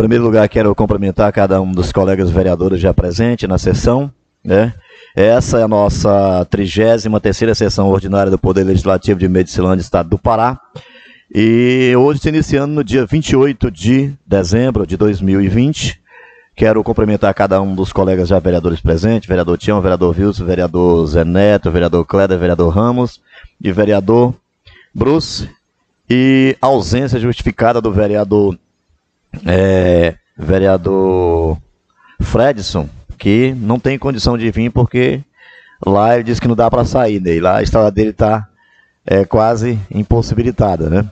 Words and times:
primeiro 0.00 0.24
lugar, 0.24 0.48
quero 0.48 0.74
cumprimentar 0.74 1.30
cada 1.30 1.60
um 1.60 1.72
dos 1.72 1.92
colegas 1.92 2.30
vereadores 2.30 2.80
já 2.80 2.94
presentes 2.94 3.46
na 3.46 3.58
sessão. 3.58 4.10
Né? 4.42 4.72
Essa 5.14 5.58
é 5.58 5.62
a 5.62 5.68
nossa 5.68 6.46
33ª 6.50 7.54
sessão 7.54 7.86
ordinária 7.86 8.30
do 8.30 8.38
Poder 8.38 8.64
Legislativo 8.64 9.20
de 9.20 9.28
Medicilândia, 9.28 9.82
Estado 9.82 10.08
do 10.08 10.16
Pará. 10.16 10.58
E 11.34 11.92
hoje, 11.98 12.20
se 12.20 12.30
iniciando 12.30 12.72
no 12.72 12.82
dia 12.82 13.04
28 13.04 13.70
de 13.70 14.14
dezembro 14.26 14.86
de 14.86 14.96
2020, 14.96 16.00
quero 16.56 16.82
cumprimentar 16.82 17.34
cada 17.34 17.60
um 17.60 17.74
dos 17.74 17.92
colegas 17.92 18.26
já 18.26 18.38
vereadores 18.38 18.80
presentes, 18.80 19.28
vereador 19.28 19.58
Tião, 19.58 19.82
vereador 19.82 20.16
Wilson, 20.18 20.46
vereador 20.46 21.06
Zé 21.08 21.26
Neto, 21.26 21.70
vereador 21.70 22.06
Cléder, 22.06 22.38
vereador 22.38 22.72
Ramos 22.72 23.20
e 23.62 23.70
vereador 23.70 24.34
Bruce. 24.94 25.46
E 26.08 26.56
ausência 26.58 27.20
justificada 27.20 27.82
do 27.82 27.92
vereador, 27.92 28.58
é, 29.46 30.14
vereador 30.36 31.58
Fredson, 32.20 32.88
que 33.18 33.54
não 33.54 33.78
tem 33.78 33.98
condição 33.98 34.36
de 34.36 34.50
vir 34.50 34.70
porque 34.70 35.22
lá 35.84 36.14
ele 36.14 36.24
disse 36.24 36.40
que 36.40 36.48
não 36.48 36.56
dá 36.56 36.70
para 36.70 36.84
sair, 36.84 37.20
né? 37.20 37.34
E 37.34 37.40
lá 37.40 37.58
a 37.58 37.62
estrada 37.62 37.90
dele 37.90 38.10
está 38.10 38.48
é, 39.06 39.24
quase 39.24 39.78
impossibilitada, 39.90 40.88
né? 40.88 41.08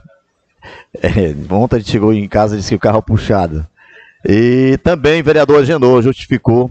É, 1.01 1.35
ontem 1.53 1.77
ele 1.77 1.85
chegou 1.85 2.13
em 2.13 2.27
casa 2.27 2.55
e 2.55 2.57
disse 2.57 2.69
que 2.69 2.75
o 2.75 2.79
carro 2.79 2.99
é 2.99 3.01
puxado. 3.01 3.65
E 4.25 4.77
também 4.83 5.21
o 5.21 5.23
vereador 5.23 5.61
Agenor 5.61 6.01
justificou 6.01 6.69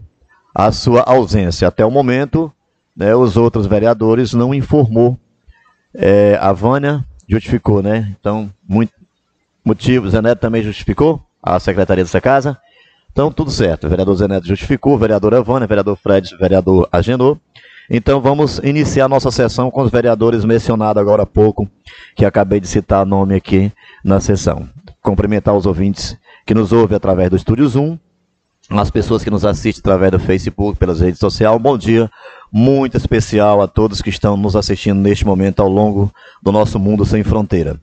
a 0.54 0.70
sua 0.72 1.02
ausência. 1.02 1.68
Até 1.68 1.84
o 1.84 1.90
momento, 1.90 2.52
né, 2.96 3.14
os 3.14 3.36
outros 3.36 3.66
vereadores 3.66 4.34
não 4.34 4.54
informou. 4.54 5.18
É, 5.94 6.36
a 6.40 6.52
Vânia 6.52 7.04
justificou, 7.26 7.82
né? 7.82 8.14
Então, 8.18 8.50
muito 8.68 8.92
motivos. 9.64 10.12
Zé 10.12 10.20
Neto 10.20 10.40
também 10.40 10.62
justificou 10.62 11.22
a 11.42 11.58
secretaria 11.58 12.04
dessa 12.04 12.20
casa. 12.20 12.58
Então, 13.10 13.32
tudo 13.32 13.50
certo. 13.50 13.86
O 13.86 13.90
vereador 13.90 14.14
Zé 14.16 14.28
Neto 14.28 14.46
justificou, 14.46 14.94
o 14.94 14.98
vereador 14.98 15.42
Vânia, 15.42 15.66
o 15.66 15.68
vereador 15.68 15.96
Fred, 15.96 16.34
o 16.34 16.38
vereador 16.38 16.88
Agenor. 16.92 17.38
Então 17.90 18.20
vamos 18.20 18.58
iniciar 18.58 19.08
nossa 19.08 19.30
sessão 19.30 19.70
com 19.70 19.80
os 19.80 19.90
vereadores 19.90 20.44
mencionados 20.44 21.00
agora 21.00 21.22
há 21.22 21.26
pouco, 21.26 21.66
que 22.14 22.24
acabei 22.24 22.60
de 22.60 22.68
citar 22.68 23.06
nome 23.06 23.34
aqui 23.34 23.72
na 24.04 24.20
sessão. 24.20 24.68
Cumprimentar 25.00 25.56
os 25.56 25.64
ouvintes 25.64 26.14
que 26.44 26.52
nos 26.52 26.70
ouvem 26.70 26.96
através 26.96 27.30
do 27.30 27.36
Estúdio 27.36 27.66
Zoom, 27.66 27.98
as 28.68 28.90
pessoas 28.90 29.24
que 29.24 29.30
nos 29.30 29.42
assistem 29.42 29.80
através 29.80 30.12
do 30.12 30.18
Facebook, 30.18 30.78
pelas 30.78 31.00
redes 31.00 31.18
sociais. 31.18 31.58
Bom 31.58 31.78
dia 31.78 32.10
muito 32.52 32.96
especial 32.98 33.62
a 33.62 33.66
todos 33.66 34.02
que 34.02 34.10
estão 34.10 34.36
nos 34.36 34.54
assistindo 34.54 35.00
neste 35.00 35.24
momento 35.24 35.60
ao 35.60 35.68
longo 35.68 36.12
do 36.42 36.52
nosso 36.52 36.78
mundo 36.78 37.06
sem 37.06 37.24
fronteira. 37.24 37.80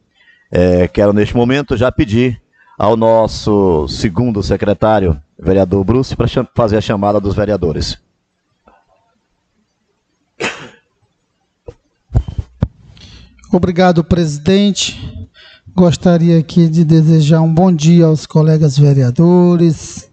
É, 0.51 0.87
quero 0.87 1.13
neste 1.13 1.35
momento 1.35 1.75
já 1.75 1.91
pedir 1.91 2.39
ao 2.77 2.97
nosso 2.97 3.87
segundo 3.87 4.43
secretário, 4.43 5.21
vereador 5.39 5.83
Bruce, 5.83 6.15
para 6.15 6.27
fazer 6.53 6.77
a 6.77 6.81
chamada 6.81 7.19
dos 7.19 7.35
vereadores. 7.35 7.97
Obrigado, 13.51 14.03
presidente. 14.03 15.29
Gostaria 15.73 16.39
aqui 16.39 16.67
de 16.67 16.83
desejar 16.83 17.41
um 17.41 17.53
bom 17.53 17.71
dia 17.71 18.05
aos 18.05 18.25
colegas 18.25 18.77
vereadores, 18.77 20.09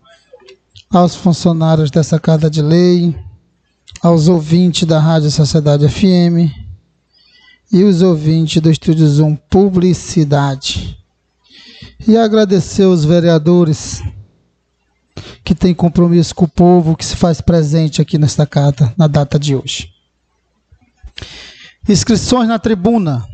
aos 0.91 1.17
funcionários 1.17 1.91
dessa 1.91 2.21
Casa 2.21 2.49
de 2.49 2.63
Lei, 2.63 3.17
aos 4.01 4.29
ouvintes 4.29 4.87
da 4.87 5.01
Rádio 5.01 5.31
Sociedade 5.31 5.89
FM 5.89 6.53
e 7.73 7.83
os 7.83 8.03
ouvintes 8.03 8.61
do 8.61 8.71
Estúdio 8.71 9.07
Zoom 9.09 9.35
Publicidade. 9.35 11.02
E 12.07 12.17
agradecer 12.17 12.85
os 12.85 13.05
vereadores 13.05 14.03
que 15.45 15.55
têm 15.55 15.75
compromisso 15.75 16.35
com 16.35 16.45
o 16.45 16.49
povo 16.49 16.97
que 16.97 17.05
se 17.05 17.17
faz 17.17 17.41
presente 17.41 18.03
aqui 18.03 18.19
nesta 18.19 18.47
casa 18.47 18.93
na 18.97 19.07
data 19.07 19.39
de 19.39 19.55
hoje. 19.55 19.93
Inscrições 21.89 22.49
na 22.49 22.59
tribuna. 22.59 23.27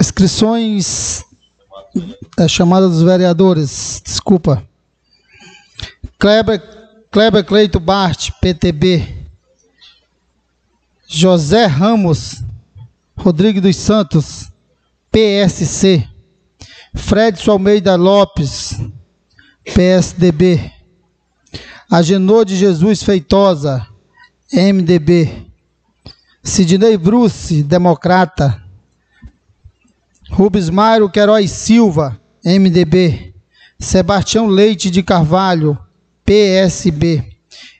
Inscrições 0.00 1.24
é, 2.38 2.48
chamada 2.48 2.88
dos 2.88 3.02
vereadores. 3.02 4.02
Desculpa. 4.04 4.62
Kleber, 6.18 6.62
Kleber 7.10 7.44
Cleito 7.44 7.80
Bart, 7.80 8.30
PTB. 8.40 9.16
José 11.08 11.66
Ramos, 11.66 12.42
Rodrigo 13.16 13.60
dos 13.60 13.76
Santos, 13.76 14.50
PSC. 15.10 16.06
Fredson 16.96 17.52
Almeida 17.52 17.94
Lopes, 17.94 18.80
PSDB. 19.64 20.72
Agenor 21.88 22.44
de 22.44 22.56
Jesus 22.56 23.02
Feitosa, 23.02 23.86
MDB. 24.52 25.46
Sidney 26.42 26.96
Bruce, 26.96 27.62
Democrata. 27.62 28.60
Rubens 30.30 30.68
Mário 30.68 31.08
Queiroz 31.08 31.50
Silva, 31.52 32.20
MDB. 32.44 33.34
Sebastião 33.78 34.46
Leite 34.46 34.90
de 34.90 35.02
Carvalho, 35.02 35.78
PSB. 36.24 37.36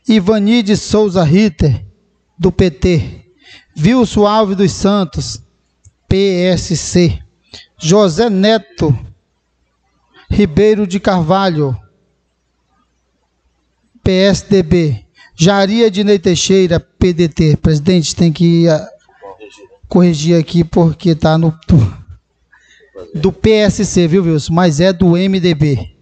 Ivani 0.07 0.63
de 0.63 0.77
Souza 0.77 1.25
Ritter, 1.25 1.85
do 2.39 2.53
PT. 2.53 3.25
Wilson 3.77 4.27
Alves 4.27 4.57
dos 4.57 4.73
Santos, 4.73 5.43
PSC. 6.09 7.26
José 7.79 8.31
Neto 8.31 8.97
Ribeiro 10.31 10.87
de 10.87 10.99
Carvalho, 10.99 11.79
PSDB. 14.03 15.05
Jaria 15.35 15.91
Dinei 15.91 16.19
Teixeira, 16.19 16.81
PDT. 16.81 17.57
Presidente, 17.59 18.17
tem 18.17 18.33
que 18.33 18.67
uh, 18.69 18.79
corrigir 19.89 20.39
aqui 20.39 20.65
porque 20.65 21.11
está 21.11 21.37
no 21.37 21.57
do 23.15 23.31
PSC, 23.31 24.07
viu, 24.07 24.25
Wilson? 24.25 24.53
Mas 24.53 24.81
é 24.81 24.93
do 24.93 25.11
MDB. 25.11 25.95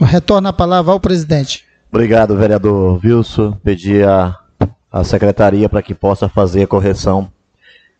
Retorna 0.00 0.50
a 0.50 0.52
palavra 0.52 0.92
ao 0.92 1.00
presidente. 1.00 1.64
Obrigado, 1.90 2.36
vereador 2.36 3.00
Wilson. 3.04 3.52
Pedi 3.64 4.02
a, 4.02 4.36
a 4.92 5.02
secretaria 5.02 5.68
para 5.68 5.82
que 5.82 5.94
possa 5.94 6.28
fazer 6.28 6.62
a 6.62 6.66
correção 6.66 7.30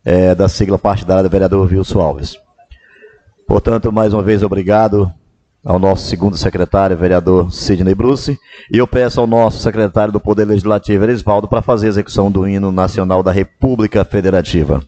é, 0.04 0.34
da 0.34 0.48
sigla 0.48 0.78
partidária 0.78 1.22
do 1.24 1.30
vereador 1.30 1.68
Wilson 1.70 2.00
Alves. 2.00 2.36
Portanto, 3.48 3.90
mais 3.90 4.12
uma 4.12 4.22
vez, 4.22 4.42
obrigado 4.42 5.10
ao 5.64 5.78
nosso 5.78 6.06
segundo 6.06 6.36
secretário, 6.36 6.94
vereador 6.98 7.50
Sidney 7.50 7.94
Bruce, 7.94 8.38
e 8.70 8.76
eu 8.76 8.86
peço 8.86 9.22
ao 9.22 9.26
nosso 9.26 9.60
secretário 9.60 10.12
do 10.12 10.20
Poder 10.20 10.44
Legislativo, 10.44 11.02
Erisvaldo, 11.02 11.48
para 11.48 11.62
fazer 11.62 11.86
a 11.86 11.88
execução 11.88 12.30
do 12.30 12.46
hino 12.46 12.70
nacional 12.70 13.22
da 13.22 13.32
República 13.32 14.04
Federativa. 14.04 14.84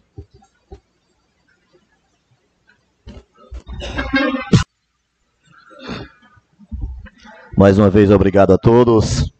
Mais 7.57 7.79
uma 7.79 7.89
vez, 7.89 8.11
obrigado 8.11 8.53
a 8.53 8.59
todos 8.59 9.33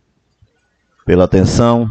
pela 1.06 1.26
atenção 1.26 1.88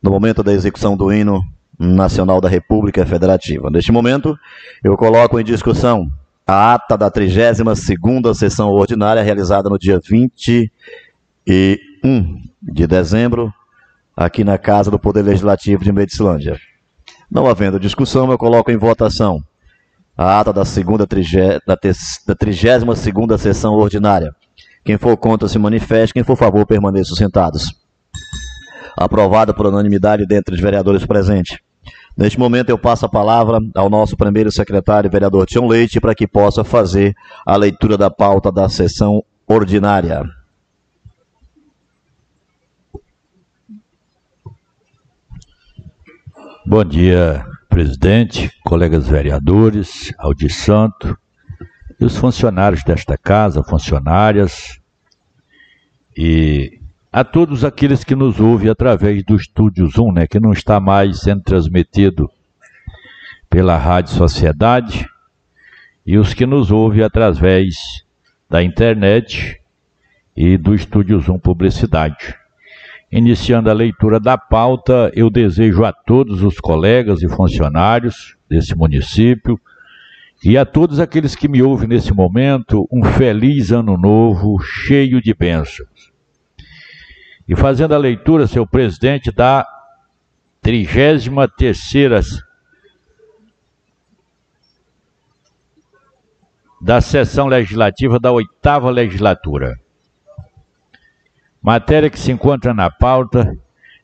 no 0.00 0.12
momento 0.12 0.44
da 0.44 0.52
execução 0.52 0.96
do 0.96 1.12
hino 1.12 1.42
nacional 1.76 2.40
da 2.40 2.48
República 2.48 3.04
Federativa. 3.04 3.68
Neste 3.70 3.90
momento, 3.90 4.38
eu 4.84 4.96
coloco 4.96 5.38
em 5.40 5.44
discussão 5.44 6.08
a 6.48 6.72
ata 6.72 6.96
da 6.96 7.10
32ª 7.10 8.32
sessão 8.32 8.70
ordinária 8.70 9.22
realizada 9.22 9.68
no 9.68 9.78
dia 9.78 10.00
21 10.02 10.66
de 12.62 12.86
dezembro, 12.86 13.52
aqui 14.16 14.42
na 14.42 14.56
Casa 14.56 14.90
do 14.90 14.98
Poder 14.98 15.20
Legislativo 15.20 15.84
de 15.84 15.92
Medicilândia. 15.92 16.58
Não 17.30 17.46
havendo 17.46 17.78
discussão, 17.78 18.30
eu 18.30 18.38
coloco 18.38 18.70
em 18.70 18.78
votação 18.78 19.44
a 20.16 20.40
ata 20.40 20.50
da 20.50 20.64
segunda 20.64 21.06
da 21.06 21.76
32ª 21.76 23.36
sessão 23.36 23.74
ordinária. 23.74 24.34
Quem 24.82 24.96
for 24.96 25.18
contra 25.18 25.48
se 25.48 25.58
manifeste, 25.58 26.14
quem 26.14 26.24
for 26.24 26.34
favor 26.34 26.64
permaneça 26.66 27.14
sentados. 27.14 27.74
Aprovada 28.96 29.52
por 29.52 29.66
unanimidade 29.66 30.26
dentre 30.26 30.54
os 30.54 30.60
vereadores 30.62 31.04
presentes. 31.04 31.58
Neste 32.18 32.36
momento 32.36 32.68
eu 32.68 32.76
passo 32.76 33.06
a 33.06 33.08
palavra 33.08 33.60
ao 33.76 33.88
nosso 33.88 34.16
primeiro 34.16 34.50
secretário, 34.50 35.08
vereador 35.08 35.46
Tião 35.46 35.68
Leite, 35.68 36.00
para 36.00 36.16
que 36.16 36.26
possa 36.26 36.64
fazer 36.64 37.14
a 37.46 37.56
leitura 37.56 37.96
da 37.96 38.10
pauta 38.10 38.50
da 38.50 38.68
sessão 38.68 39.22
ordinária. 39.46 40.24
Bom 46.66 46.84
dia, 46.84 47.46
presidente, 47.68 48.50
colegas 48.64 49.06
vereadores, 49.06 50.12
Aldir 50.18 50.52
Santo 50.52 51.16
e 52.00 52.04
os 52.04 52.16
funcionários 52.16 52.82
desta 52.82 53.16
casa, 53.16 53.62
funcionárias 53.62 54.80
e 56.16 56.77
a 57.12 57.24
todos 57.24 57.64
aqueles 57.64 58.04
que 58.04 58.14
nos 58.14 58.38
ouvem 58.38 58.68
através 58.68 59.24
do 59.24 59.34
Estúdio 59.34 59.86
Zoom, 59.88 60.12
né, 60.12 60.26
que 60.26 60.38
não 60.38 60.52
está 60.52 60.78
mais 60.78 61.20
sendo 61.20 61.42
transmitido 61.42 62.30
pela 63.48 63.78
Rádio 63.78 64.12
Sociedade, 64.12 65.08
e 66.06 66.18
os 66.18 66.34
que 66.34 66.46
nos 66.46 66.70
ouvem 66.70 67.02
através 67.02 68.04
da 68.48 68.62
internet 68.62 69.60
e 70.36 70.56
do 70.56 70.74
Estúdio 70.74 71.18
Zoom 71.20 71.38
Publicidade. 71.38 72.34
Iniciando 73.10 73.70
a 73.70 73.74
leitura 73.74 74.20
da 74.20 74.36
pauta, 74.36 75.10
eu 75.14 75.30
desejo 75.30 75.84
a 75.84 75.92
todos 75.92 76.42
os 76.42 76.60
colegas 76.60 77.22
e 77.22 77.28
funcionários 77.28 78.36
desse 78.48 78.74
município 78.76 79.58
e 80.44 80.56
a 80.58 80.64
todos 80.64 81.00
aqueles 81.00 81.34
que 81.34 81.48
me 81.48 81.62
ouvem 81.62 81.88
nesse 81.88 82.12
momento 82.12 82.86
um 82.92 83.02
feliz 83.02 83.72
ano 83.72 83.96
novo, 83.96 84.58
cheio 84.60 85.22
de 85.22 85.34
bênçãos. 85.34 86.17
E 87.48 87.56
fazendo 87.56 87.94
a 87.94 87.98
leitura, 87.98 88.46
seu 88.46 88.66
presidente, 88.66 89.32
da 89.32 89.66
33 90.60 91.28
da 96.80 97.00
sessão 97.00 97.46
legislativa 97.46 98.18
da 98.20 98.30
oitava 98.30 98.90
legislatura. 98.90 99.80
Matéria 101.60 102.08
que 102.08 102.18
se 102.18 102.30
encontra 102.30 102.72
na 102.72 102.90
pauta 102.90 103.56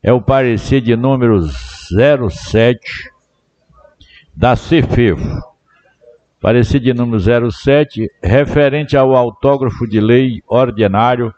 é 0.03 0.13
o 0.13 0.21
parecer 0.21 0.81
de 0.81 0.97
número 0.97 1.41
07 1.47 3.13
da 4.35 4.57
CEFEFO. 4.57 5.55
Parecer 6.41 6.81
de 6.81 6.93
número 6.93 7.21
07, 7.51 8.11
referente 8.23 8.97
ao 8.97 9.15
autógrafo 9.15 9.87
de 9.87 10.01
lei 10.01 10.43
ordinário 10.47 11.33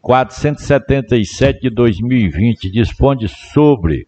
477 0.00 1.60
de 1.62 1.70
2020, 1.70 2.70
dispõe 2.70 3.26
sobre 3.28 4.06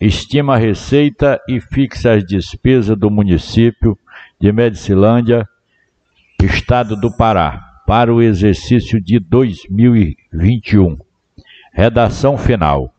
estima 0.00 0.54
a 0.54 0.58
receita 0.58 1.40
e 1.48 1.60
fixa 1.60 2.14
as 2.14 2.24
despesas 2.24 2.96
do 2.98 3.10
município 3.10 3.98
de 4.40 4.52
Medicilândia, 4.52 5.48
Estado 6.42 6.96
do 6.96 7.16
Pará, 7.16 7.82
para 7.86 8.12
o 8.12 8.20
exercício 8.20 9.00
de 9.00 9.18
2021. 9.20 10.98
Redação 11.72 12.36
final. 12.36 12.92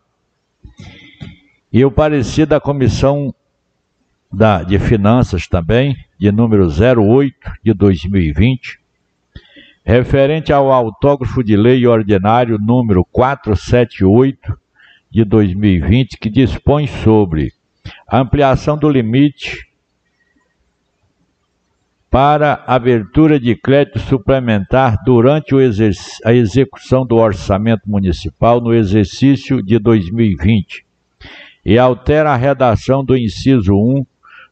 E 1.72 1.84
o 1.84 1.92
parecer 1.92 2.46
da 2.46 2.60
Comissão 2.60 3.34
da, 4.32 4.64
de 4.64 4.80
Finanças 4.80 5.48
também, 5.48 5.96
de 6.18 6.32
número 6.32 6.68
08 6.68 7.36
de 7.64 7.74
2020, 7.74 8.80
referente 9.84 10.54
ao 10.54 10.72
autógrafo 10.72 11.44
de 11.44 11.58
lei 11.58 11.86
ordinário 11.86 12.58
número 12.58 13.04
478 13.06 14.58
de 15.12 15.26
2020, 15.26 16.18
que 16.18 16.30
dispõe 16.30 16.88
sobre 16.88 17.52
ampliação 18.12 18.78
do 18.78 18.90
limite 18.90 19.68
para 22.10 22.64
abertura 22.68 23.40
de 23.40 23.56
crédito 23.56 24.00
suplementar 24.00 25.04
durante 25.04 25.56
a 26.24 26.34
execução 26.34 27.06
do 27.06 27.16
orçamento 27.16 27.90
municipal 27.90 28.62
no 28.62 28.74
exercício 28.74 29.62
de 29.64 29.80
2020 29.80 30.86
e 31.66 31.78
altera 31.80 32.32
a 32.32 32.36
redação 32.36 33.04
do 33.04 33.18
inciso 33.18 33.74
1 33.74 34.06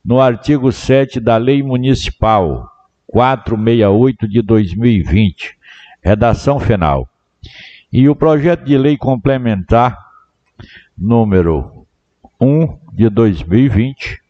no 0.04 0.20
artigo 0.20 0.72
7 0.72 1.20
da 1.20 1.38
Lei 1.38 1.62
Municipal 1.62 2.71
468 3.12 4.28
de 4.28 4.42
2020, 4.42 5.58
redação 6.02 6.60
final. 6.60 7.08
E 7.92 8.08
o 8.08 8.16
projeto 8.16 8.64
de 8.64 8.78
lei 8.78 8.98
complementar 8.98 9.98
número 10.98 11.86
1 12.40 12.80
de 12.94 13.10
2020, 13.10 14.22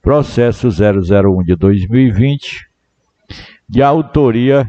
processo 0.00 0.68
001 0.68 1.44
de 1.44 1.54
2020, 1.54 2.66
de 3.68 3.82
autoria 3.82 4.66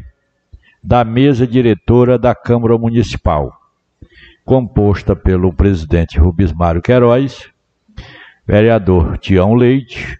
da 0.84 1.02
mesa 1.02 1.46
diretora 1.46 2.18
da 2.18 2.34
Câmara 2.34 2.76
Municipal, 2.76 3.50
composta 4.44 5.16
pelo 5.16 5.50
presidente 5.50 6.18
Rubens 6.18 6.52
Mário 6.52 6.82
Queiroz, 6.82 7.48
vereador 8.46 9.16
Tião 9.16 9.54
Leite, 9.54 10.19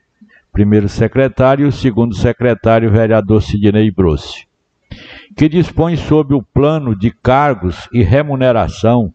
primeiro 0.53 0.89
secretário 0.89 1.69
e 1.69 1.73
segundo 1.73 2.15
secretário, 2.15 2.91
vereador 2.91 3.43
Sidney 3.43 3.91
Brossi, 3.91 4.47
que 5.37 5.49
dispõe 5.49 5.97
sobre 5.97 6.35
o 6.35 6.43
plano 6.43 6.95
de 6.97 7.11
cargos 7.11 7.89
e 7.93 8.03
remuneração 8.03 9.15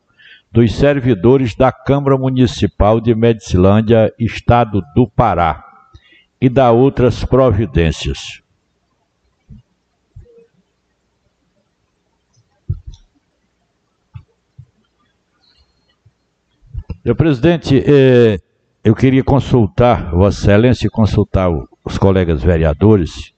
dos 0.51 0.73
servidores 0.73 1.53
da 1.53 1.71
Câmara 1.71 2.17
Municipal 2.17 3.01
de 3.01 3.13
Medicilândia, 3.13 4.13
Estado 4.17 4.81
do 4.95 5.07
Pará, 5.07 5.63
e 6.39 6.47
da 6.47 6.71
outras 6.71 7.25
providências. 7.25 8.41
Senhor 17.03 17.15
presidente, 17.15 17.83
eh, 17.85 18.39
eu 18.85 18.93
queria 18.93 19.23
consultar, 19.23 20.11
Vossa 20.11 20.41
Excelência, 20.41 20.87
consultar 20.91 21.49
os 21.83 21.97
colegas 21.97 22.43
vereadores, 22.43 23.33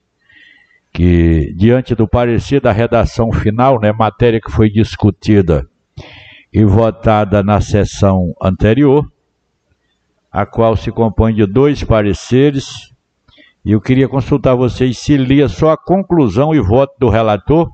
que 0.92 1.54
diante 1.56 1.94
do 1.94 2.06
parecer 2.06 2.60
da 2.60 2.70
redação 2.70 3.32
final, 3.32 3.80
né, 3.80 3.90
matéria 3.90 4.42
que 4.42 4.52
foi 4.52 4.68
discutida 4.68 5.66
e 6.52 6.62
votada 6.66 7.42
na 7.42 7.62
sessão 7.62 8.34
anterior, 8.42 9.10
a 10.30 10.44
qual 10.44 10.76
se 10.76 10.92
compõe 10.92 11.34
de 11.34 11.46
dois 11.46 11.82
pareceres. 11.82 12.92
E 13.64 13.72
eu 13.72 13.80
queria 13.80 14.06
consultar 14.06 14.54
vocês 14.54 14.98
se 14.98 15.16
lia 15.16 15.48
só 15.48 15.70
a 15.70 15.78
conclusão 15.78 16.54
e 16.54 16.60
voto 16.60 16.92
do 16.98 17.08
relator 17.08 17.72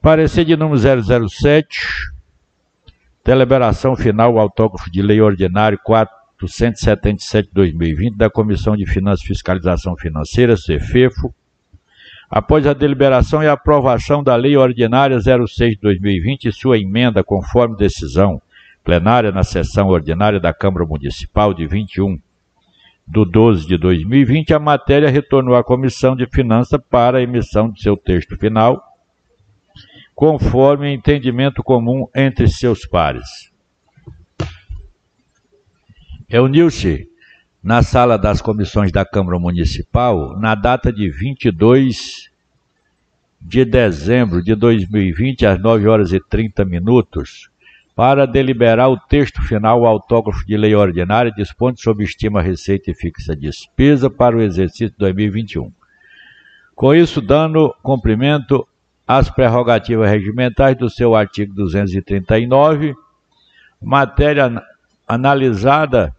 Parecer 0.00 0.44
de 0.44 0.56
número 0.56 0.78
007, 1.28 2.12
deliberação 3.24 3.96
final, 3.96 4.38
autógrafo 4.38 4.88
de 4.92 5.02
lei 5.02 5.20
ordinário 5.20 5.76
477-2020 6.40 8.16
da 8.16 8.30
Comissão 8.30 8.76
de 8.76 8.86
Finanças 8.86 9.24
e 9.24 9.28
Fiscalização 9.28 9.96
Financeira, 9.96 10.56
CEFEFO, 10.56 11.34
após 12.30 12.64
a 12.64 12.74
deliberação 12.74 13.42
e 13.42 13.48
aprovação 13.48 14.22
da 14.22 14.36
Lei 14.36 14.56
Ordinária 14.56 15.18
06-2020 15.18 16.44
e 16.44 16.52
sua 16.52 16.78
emenda 16.78 17.24
conforme 17.24 17.76
decisão 17.76 18.40
plenária 18.84 19.32
na 19.32 19.42
sessão 19.42 19.88
ordinária 19.88 20.38
da 20.38 20.54
Câmara 20.54 20.86
Municipal 20.86 21.52
de 21.52 21.66
21 21.66 22.16
do 23.04 23.24
12 23.24 23.66
de 23.66 23.76
2020, 23.76 24.54
a 24.54 24.60
matéria 24.60 25.10
retornou 25.10 25.56
à 25.56 25.64
Comissão 25.64 26.14
de 26.14 26.26
Finanças 26.26 26.78
para 26.88 27.18
a 27.18 27.22
emissão 27.22 27.68
de 27.70 27.82
seu 27.82 27.96
texto 27.96 28.36
final 28.36 28.87
conforme 30.18 30.92
entendimento 30.92 31.62
comum 31.62 32.08
entre 32.12 32.48
seus 32.48 32.84
pares. 32.84 33.52
Reuniu-se 36.28 37.08
na 37.62 37.84
sala 37.84 38.18
das 38.18 38.42
comissões 38.42 38.90
da 38.90 39.04
Câmara 39.04 39.38
Municipal 39.38 40.36
na 40.36 40.56
data 40.56 40.92
de 40.92 41.08
22 41.08 42.32
de 43.40 43.64
dezembro 43.64 44.42
de 44.42 44.56
2020, 44.56 45.46
às 45.46 45.62
9 45.62 45.86
horas 45.86 46.12
e 46.12 46.18
30 46.18 46.64
minutos, 46.64 47.48
para 47.94 48.26
deliberar 48.26 48.90
o 48.90 48.98
texto 48.98 49.40
final 49.42 49.86
autógrafo 49.86 50.44
de 50.44 50.56
lei 50.56 50.74
ordinária 50.74 51.30
dispondo 51.30 51.80
sobre 51.80 52.04
estima, 52.04 52.42
receita 52.42 52.90
e 52.90 52.94
fixa 52.94 53.36
despesa 53.36 54.10
para 54.10 54.36
o 54.36 54.42
exercício 54.42 54.92
2021. 54.98 55.72
Com 56.74 56.92
isso, 56.92 57.20
dando 57.20 57.72
cumprimento 57.84 58.66
as 59.08 59.30
prerrogativas 59.30 60.10
regimentais 60.10 60.76
do 60.76 60.90
seu 60.90 61.14
artigo 61.14 61.54
239. 61.54 62.94
Matéria 63.80 64.62
analisada, 65.06 66.14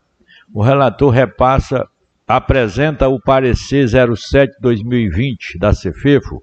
o 0.51 0.63
relator 0.63 1.12
repassa, 1.12 1.88
apresenta 2.27 3.08
o 3.08 3.22
parecer 3.22 3.86
07-2020 3.86 5.60
da 5.60 5.72
CEFEFO, 5.72 6.41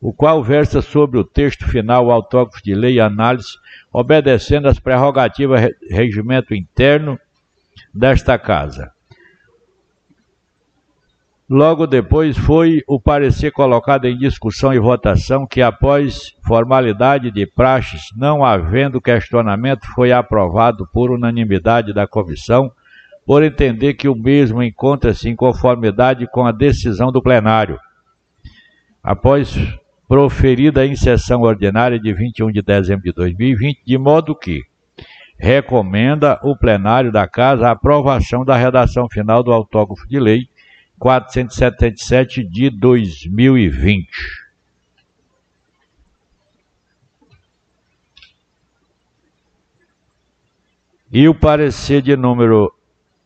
o 0.00 0.12
qual 0.12 0.42
versa 0.42 0.82
sobre 0.82 1.20
o 1.20 1.24
texto 1.24 1.68
final 1.68 2.10
autógrafo 2.10 2.62
de 2.64 2.74
lei 2.74 2.94
e 2.94 3.00
análise, 3.00 3.56
obedecendo 3.92 4.66
às 4.66 4.80
prerrogativas 4.80 5.70
regimento 5.88 6.52
interno 6.52 7.16
desta 7.94 8.36
Casa. 8.36 8.95
Logo 11.48 11.86
depois 11.86 12.36
foi 12.36 12.82
o 12.88 13.00
parecer 13.00 13.52
colocado 13.52 14.06
em 14.06 14.18
discussão 14.18 14.74
e 14.74 14.80
votação 14.80 15.46
que, 15.46 15.62
após 15.62 16.34
formalidade 16.44 17.30
de 17.30 17.46
praxes, 17.46 18.10
não 18.16 18.44
havendo 18.44 19.00
questionamento, 19.00 19.86
foi 19.94 20.10
aprovado 20.10 20.88
por 20.92 21.12
unanimidade 21.12 21.94
da 21.94 22.04
comissão, 22.04 22.72
por 23.24 23.44
entender 23.44 23.94
que 23.94 24.08
o 24.08 24.16
mesmo 24.16 24.60
encontra-se 24.60 25.28
em 25.28 25.36
conformidade 25.36 26.26
com 26.26 26.44
a 26.44 26.50
decisão 26.50 27.12
do 27.12 27.22
plenário. 27.22 27.78
Após 29.00 29.56
proferida 30.08 30.84
em 30.84 30.96
sessão 30.96 31.42
ordinária 31.42 31.98
de 31.98 32.12
21 32.12 32.50
de 32.50 32.62
dezembro 32.62 33.04
de 33.04 33.12
2020, 33.12 33.82
de 33.86 33.96
modo 33.96 34.34
que 34.34 34.64
recomenda 35.38 36.40
o 36.42 36.56
plenário 36.56 37.12
da 37.12 37.28
Casa 37.28 37.68
a 37.68 37.72
aprovação 37.72 38.44
da 38.44 38.56
redação 38.56 39.08
final 39.08 39.44
do 39.44 39.52
autógrafo 39.52 40.08
de 40.08 40.18
lei 40.18 40.48
477 40.98 42.44
de 42.44 42.70
2020. 42.70 44.08
E 51.10 51.28
o 51.28 51.34
parecer 51.34 52.02
de 52.02 52.16
número 52.16 52.74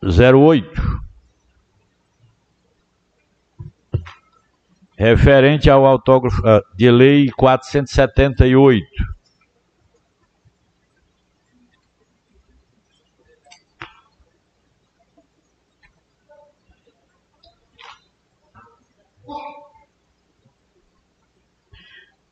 08, 0.02 1.00
referente 4.96 5.70
ao 5.70 5.86
autógrafo 5.86 6.46
ah, 6.46 6.62
de 6.76 6.90
lei 6.90 7.30
478. 7.30 8.86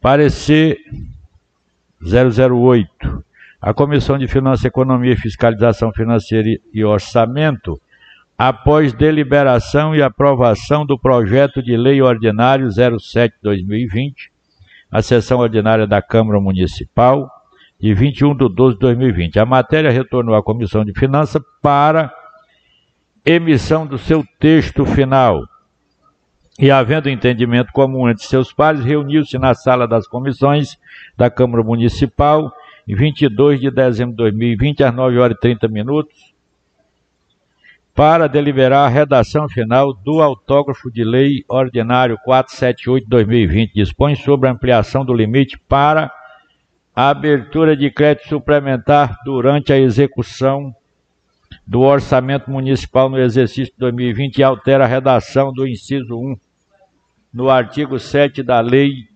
Parecer 0.00 0.78
008. 2.00 3.24
A 3.60 3.74
Comissão 3.74 4.16
de 4.16 4.28
Finanças, 4.28 4.64
Economia 4.64 5.12
e 5.12 5.16
Fiscalização 5.16 5.92
Financeira 5.92 6.48
e 6.72 6.84
Orçamento, 6.84 7.80
após 8.36 8.92
deliberação 8.92 9.96
e 9.96 10.00
aprovação 10.00 10.86
do 10.86 10.96
projeto 10.96 11.60
de 11.60 11.76
lei 11.76 12.00
ordinário 12.00 12.68
07-2020, 12.68 14.30
a 14.88 15.02
sessão 15.02 15.40
ordinária 15.40 15.88
da 15.88 16.00
Câmara 16.00 16.40
Municipal, 16.40 17.28
de 17.80 17.92
21 17.92 18.36
de 18.36 18.48
12 18.48 18.76
de 18.76 18.80
2020. 18.80 19.40
A 19.40 19.44
matéria 19.44 19.90
retornou 19.90 20.36
à 20.36 20.42
Comissão 20.42 20.84
de 20.84 20.92
Finanças 20.96 21.42
para 21.60 22.14
emissão 23.26 23.84
do 23.84 23.98
seu 23.98 24.24
texto 24.38 24.86
final 24.86 25.42
e, 26.58 26.72
havendo 26.72 27.08
entendimento 27.08 27.72
comum 27.72 28.08
entre 28.08 28.24
seus 28.24 28.52
pares, 28.52 28.84
reuniu-se 28.84 29.38
na 29.38 29.54
sala 29.54 29.86
das 29.86 30.08
comissões 30.08 30.76
da 31.16 31.30
Câmara 31.30 31.62
Municipal, 31.62 32.52
em 32.86 32.96
22 32.96 33.60
de 33.60 33.70
dezembro 33.70 34.12
de 34.12 34.16
2020, 34.16 34.82
às 34.82 34.92
9 34.92 35.18
horas 35.18 35.36
e 35.36 35.40
30 35.40 35.68
minutos, 35.68 36.34
para 37.94 38.26
deliberar 38.26 38.86
a 38.86 38.88
redação 38.88 39.48
final 39.48 39.92
do 39.92 40.20
autógrafo 40.20 40.90
de 40.90 41.04
lei 41.04 41.44
ordinário 41.48 42.18
478-2020. 42.26 43.72
Dispõe 43.74 44.16
sobre 44.16 44.48
a 44.48 44.52
ampliação 44.52 45.04
do 45.04 45.14
limite 45.14 45.56
para 45.68 46.10
a 46.94 47.10
abertura 47.10 47.76
de 47.76 47.88
crédito 47.88 48.28
suplementar 48.28 49.16
durante 49.24 49.72
a 49.72 49.78
execução 49.78 50.74
do 51.64 51.80
orçamento 51.80 52.50
municipal 52.50 53.08
no 53.08 53.18
exercício 53.18 53.72
de 53.72 53.78
2020 53.78 54.38
e 54.38 54.42
altera 54.42 54.84
a 54.84 54.88
redação 54.88 55.52
do 55.52 55.66
inciso 55.66 56.18
1 56.18 56.47
no 57.38 57.48
artigo 57.48 58.00
7 58.00 58.42
da 58.42 58.58
Lei 58.58 59.06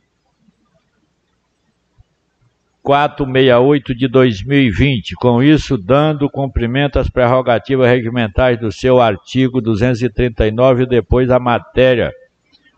468 2.81 3.93
de 3.97 4.07
2020, 4.07 5.17
com 5.17 5.43
isso 5.43 5.77
dando 5.77 6.31
cumprimento 6.31 7.01
às 7.01 7.11
prerrogativas 7.11 7.91
regimentais 7.91 8.61
do 8.61 8.71
seu 8.71 9.01
artigo 9.01 9.61
239 9.61 10.85
e 10.85 10.87
depois 10.87 11.31
a 11.33 11.41
matéria 11.41 12.13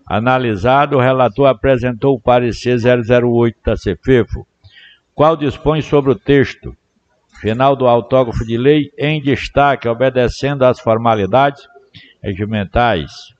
analisada, 0.06 0.96
o 0.96 1.00
relator 1.00 1.46
apresentou 1.46 2.14
o 2.14 2.20
parecer 2.20 2.78
008 2.78 3.58
da 3.62 3.76
CEFEFO, 3.76 4.46
qual 5.14 5.36
dispõe 5.36 5.82
sobre 5.82 6.10
o 6.10 6.18
texto 6.18 6.74
final 7.42 7.76
do 7.76 7.86
autógrafo 7.86 8.46
de 8.46 8.56
lei 8.56 8.90
em 8.96 9.20
destaque, 9.20 9.88
obedecendo 9.88 10.62
às 10.62 10.80
formalidades 10.80 11.68
regimentais 12.22 13.33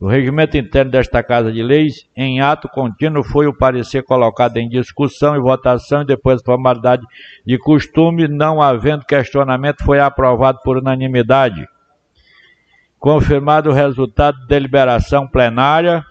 o 0.00 0.08
regimento 0.08 0.56
interno 0.56 0.90
desta 0.90 1.22
Casa 1.22 1.52
de 1.52 1.62
Leis, 1.62 2.08
em 2.16 2.40
ato 2.40 2.66
contínuo, 2.70 3.22
foi 3.22 3.46
o 3.46 3.54
parecer 3.54 4.02
colocado 4.02 4.56
em 4.56 4.66
discussão 4.66 5.36
e 5.36 5.40
votação, 5.40 6.00
e 6.00 6.06
depois 6.06 6.40
formalidade 6.42 7.02
de 7.44 7.58
costume, 7.58 8.26
não 8.26 8.62
havendo 8.62 9.04
questionamento, 9.04 9.84
foi 9.84 10.00
aprovado 10.00 10.58
por 10.64 10.78
unanimidade. 10.78 11.68
Confirmado 12.98 13.68
o 13.68 13.74
resultado 13.74 14.40
de 14.40 14.46
deliberação 14.46 15.28
plenária, 15.28 16.02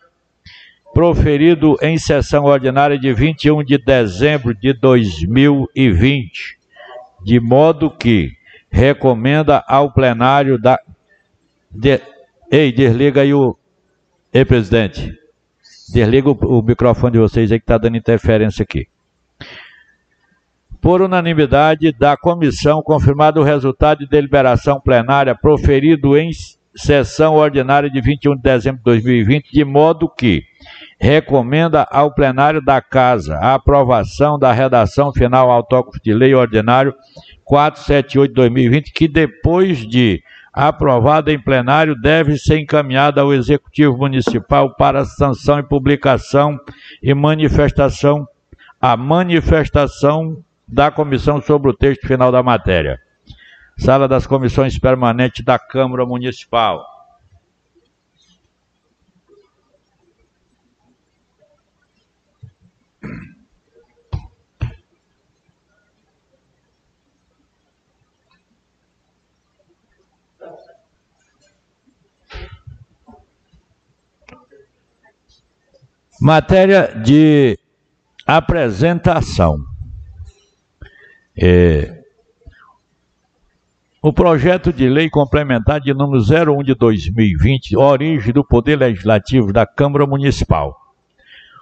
proferido 0.93 1.75
em 1.81 1.98
sessão 1.98 2.46
ordinária 2.46 2.98
de 2.98 3.12
21 3.12 3.63
de 3.63 3.79
dezembro 3.79 4.53
de 4.53 4.72
2020, 4.72 6.60
de 7.24 7.39
modo 7.39 7.89
que 7.89 8.29
recomenda 8.69 9.63
ao 9.67 9.91
plenário 9.91 10.60
da. 10.60 10.79
De... 11.72 12.00
Ei, 12.51 12.72
desliga 12.72 13.22
aí 13.22 13.34
o, 13.34 13.55
Ei, 14.31 14.45
presidente, 14.45 15.12
desliga 15.91 16.29
o, 16.29 16.59
o 16.59 16.62
microfone 16.62 17.13
de 17.13 17.17
vocês 17.17 17.51
aí 17.51 17.57
que 17.57 17.63
está 17.63 17.79
dando 17.79 17.98
interferência 17.98 18.62
aqui. 18.62 18.88
Por 20.79 21.01
unanimidade 21.01 21.91
da 21.91 22.15
comissão, 22.15 22.83
confirmado 22.83 23.41
o 23.41 23.43
resultado 23.43 24.00
de 24.00 24.07
deliberação 24.07 24.79
plenária 24.79 25.33
proferido 25.33 26.15
em 26.15 26.29
sessão 26.75 27.33
ordinária 27.33 27.89
de 27.89 28.00
21 28.00 28.36
de 28.36 28.41
dezembro 28.43 28.77
de 28.77 28.83
2020, 28.83 29.51
de 29.51 29.65
modo 29.65 30.07
que 30.07 30.43
recomenda 31.00 31.88
ao 31.89 32.13
plenário 32.13 32.63
da 32.63 32.79
Casa 32.79 33.33
a 33.38 33.55
aprovação 33.55 34.38
da 34.38 34.51
redação 34.51 35.12
final 35.12 35.50
autógrafo 35.50 36.00
de 36.03 36.13
lei 36.13 36.36
ordinário 36.36 36.93
478-2020, 37.51 38.91
que 38.93 39.07
depois 39.07 39.79
de 39.88 40.21
aprovada 40.53 41.32
em 41.32 41.39
plenário, 41.39 41.96
deve 41.96 42.38
ser 42.38 42.60
encaminhada 42.60 43.22
ao 43.22 43.34
Executivo 43.34 43.98
Municipal 43.98 44.75
para 44.75 45.06
sanção 45.06 45.60
e 45.60 45.63
publicação 45.63 46.60
e 47.01 47.13
manifestação, 47.13 48.27
a 48.82 48.98
manifestação 48.98 50.44
da 50.68 50.91
comissão 50.91 51.41
sobre 51.41 51.70
o 51.72 51.74
texto 51.74 52.08
final 52.08 52.32
da 52.32 52.44
matéria. 52.44 53.00
Sala 53.77 54.08
das 54.08 54.27
Comissões 54.27 54.77
Permanentes 54.77 55.44
da 55.44 55.58
Câmara 55.58 56.06
Municipal. 56.06 56.99
Matéria 76.19 76.93
de 77.01 77.57
apresentação. 78.27 79.63
É, 81.41 82.03
o 84.01 84.11
projeto 84.11 84.73
de 84.73 84.89
lei 84.89 85.09
complementar 85.09 85.79
de 85.79 85.93
número 85.93 86.21
01 86.21 86.63
de 86.63 86.75
2020, 86.75 87.77
origem 87.77 88.33
do 88.33 88.43
Poder 88.43 88.75
Legislativo 88.75 89.53
da 89.53 89.65
Câmara 89.65 90.05
Municipal. 90.05 90.77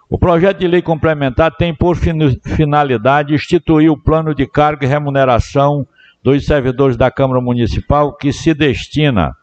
O 0.09 0.17
projeto 0.17 0.57
de 0.57 0.67
lei 0.67 0.81
complementar 0.81 1.55
tem 1.55 1.75
por 1.75 1.95
finalidade 1.95 3.35
instituir 3.35 3.91
o 3.91 4.01
plano 4.01 4.33
de 4.33 4.47
cargo 4.47 4.83
e 4.83 4.87
remuneração 4.87 5.85
dos 6.23 6.47
servidores 6.47 6.97
da 6.97 7.11
Câmara 7.11 7.39
Municipal 7.39 8.11
que 8.15 8.33
se 8.33 8.55
destina 8.55 9.36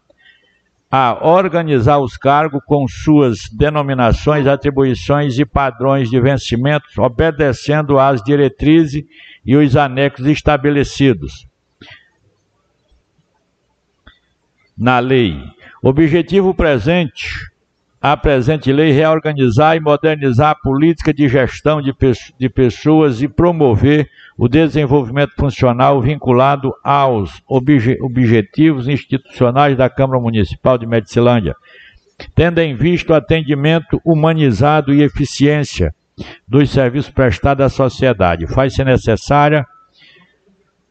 a 0.96 1.18
organizar 1.26 1.98
os 1.98 2.16
cargos 2.16 2.62
com 2.64 2.86
suas 2.86 3.48
denominações, 3.48 4.46
atribuições 4.46 5.36
e 5.40 5.44
padrões 5.44 6.08
de 6.08 6.20
vencimentos, 6.20 6.96
obedecendo 6.96 7.98
às 7.98 8.22
diretrizes 8.22 9.02
e 9.44 9.56
os 9.56 9.76
anexos 9.76 10.24
estabelecidos 10.28 11.48
na 14.78 15.00
lei. 15.00 15.36
Objetivo 15.82 16.54
presente 16.54 17.52
a 18.06 18.18
presente 18.18 18.70
lei 18.70 18.92
reorganizar 18.92 19.78
e 19.78 19.80
modernizar 19.80 20.50
a 20.50 20.54
política 20.54 21.10
de 21.10 21.26
gestão 21.26 21.80
de, 21.80 21.90
de 22.38 22.50
pessoas 22.50 23.22
e 23.22 23.28
promover 23.28 24.10
o 24.36 24.46
desenvolvimento 24.46 25.32
funcional 25.34 26.02
vinculado 26.02 26.70
aos 26.84 27.42
obje 27.48 27.96
objetivos 28.02 28.88
institucionais 28.88 29.74
da 29.74 29.88
Câmara 29.88 30.20
Municipal 30.20 30.76
de 30.76 30.86
Medicilândia, 30.86 31.56
tendo 32.34 32.58
em 32.58 32.74
vista 32.74 33.14
o 33.14 33.16
atendimento 33.16 33.98
humanizado 34.04 34.92
e 34.92 35.00
eficiência 35.00 35.94
dos 36.46 36.68
serviços 36.68 37.10
prestados 37.10 37.64
à 37.64 37.70
sociedade. 37.70 38.46
Faz-se 38.48 38.84
necessária 38.84 39.64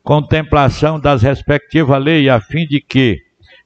contemplação 0.01 1.00
das 1.00 1.22
respectivas 1.22 2.03
leis 2.03 2.27
a 2.27 2.41
fim 2.41 2.65
de 2.65 2.82
que 2.82 3.20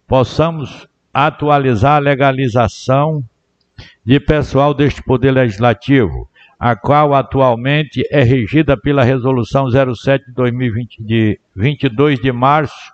possamos 0.05 0.85
atualizar 1.13 1.95
a 1.95 1.99
legalização 1.99 3.23
de 4.07 4.21
pessoal 4.21 4.73
deste 4.73 5.03
Poder 5.03 5.31
Legislativo, 5.31 6.29
a 6.57 6.77
qual 6.77 7.13
atualmente 7.13 8.07
é 8.09 8.23
regida 8.23 8.77
pela 8.77 9.03
Resolução 9.03 9.69
07 9.69 10.27
de 10.27 10.31
2020, 10.31 11.03
de 11.03 11.37
22 11.53 12.17
de 12.17 12.31
março 12.31 12.93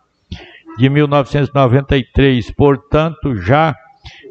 de 0.75 0.89
1993, 0.89 2.49
portanto, 2.49 3.35
já 3.35 3.75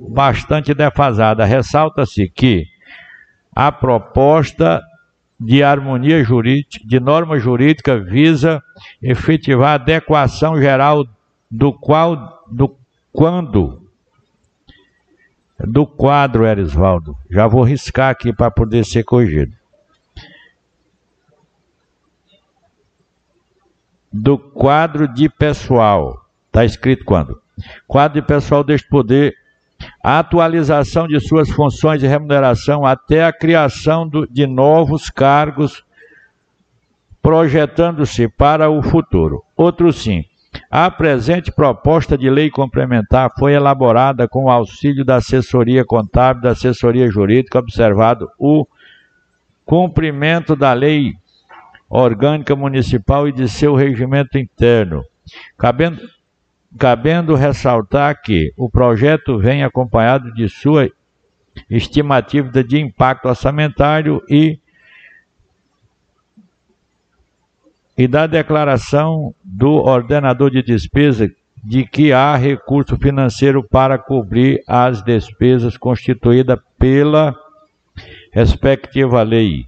bastante 0.01 0.75
defasada. 0.75 1.45
Ressalta-se 1.45 2.29
que 2.29 2.67
a 3.55 3.71
proposta 3.71 4.83
de 5.39 5.63
harmonia 5.63 6.25
jurídica, 6.25 6.85
de 6.85 6.99
norma 6.99 7.39
jurídica, 7.39 7.97
visa 7.97 8.61
efetivar 9.01 9.69
a 9.69 9.75
adequação 9.75 10.61
geral 10.61 11.07
do 11.49 11.73
qual, 11.73 12.43
do 12.51 12.77
quando, 13.13 13.82
do 15.67 15.87
quadro, 15.87 16.47
Erisvaldo. 16.47 17.17
Já 17.31 17.47
vou 17.47 17.63
riscar 17.63 18.11
aqui 18.11 18.33
para 18.33 18.51
poder 18.51 18.85
ser 18.85 19.05
corrigido. 19.05 19.57
Do 24.13 24.39
quadro 24.39 25.09
de 25.09 25.29
pessoal. 25.29 26.27
Está 26.47 26.65
escrito 26.65 27.05
quando? 27.05 27.41
Quadro 27.87 28.21
de 28.21 28.27
pessoal 28.27 28.63
deste 28.63 28.89
poder 28.89 29.35
a 30.03 30.19
atualização 30.19 31.07
de 31.09 31.19
suas 31.21 31.51
funções 31.51 32.01
de 32.01 32.07
remuneração 32.07 32.85
até 32.85 33.25
a 33.25 33.33
criação 33.33 34.07
do, 34.07 34.27
de 34.27 34.47
novos 34.47 35.11
cargos, 35.11 35.85
projetando-se 37.21 38.29
para 38.29 38.71
o 38.71 38.83
futuro. 38.83 39.45
Outro 39.57 39.93
sim. 39.93 40.25
A 40.75 40.91
presente 40.91 41.53
proposta 41.53 42.17
de 42.17 42.31
lei 42.31 42.49
complementar 42.49 43.31
foi 43.39 43.53
elaborada 43.53 44.27
com 44.27 44.45
o 44.45 44.51
auxílio 44.51 45.05
da 45.05 45.17
assessoria 45.17 45.85
contábil, 45.85 46.41
da 46.41 46.53
assessoria 46.53 47.11
jurídica, 47.11 47.59
observado 47.59 48.31
o 48.39 48.67
cumprimento 49.67 50.57
da 50.57 50.73
lei 50.73 51.13
orgânica 51.91 52.57
municipal 52.57 53.29
e 53.29 53.33
de 53.33 53.51
seu 53.51 53.75
regimento 53.75 54.39
interno, 54.39 55.05
cabendo 55.59 56.01
cabendo 56.79 57.35
ressaltar 57.35 58.23
que 58.23 58.55
o 58.57 58.71
projeto 58.71 59.39
vem 59.39 59.63
acompanhado 59.63 60.33
de 60.33 60.49
sua 60.49 60.89
estimativa 61.69 62.65
de 62.65 62.81
impacto 62.81 63.29
orçamentário 63.29 64.23
e, 64.27 64.59
e 67.97 68.09
da 68.09 68.27
declaração 68.27 69.35
do 69.45 69.73
ordenador 69.73 70.51
de 70.51 70.63
despesa 70.63 71.31
de 71.63 71.85
que 71.85 72.13
há 72.13 72.35
recurso 72.35 72.97
financeiro 72.97 73.63
para 73.63 73.97
cobrir 73.99 74.63
as 74.67 75.03
despesas 75.03 75.77
constituídas 75.77 76.59
pela 76.79 77.35
respectiva 78.33 79.23
lei. 79.23 79.67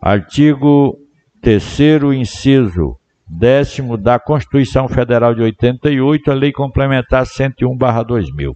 Artigo 0.00 0.98
3 1.40 1.80
inciso 2.16 2.96
décimo 3.28 3.96
da 3.96 4.18
Constituição 4.18 4.88
Federal 4.88 5.34
de 5.34 5.42
88, 5.42 6.30
a 6.30 6.34
Lei 6.34 6.52
Complementar 6.52 7.24
101/2000. 7.24 8.54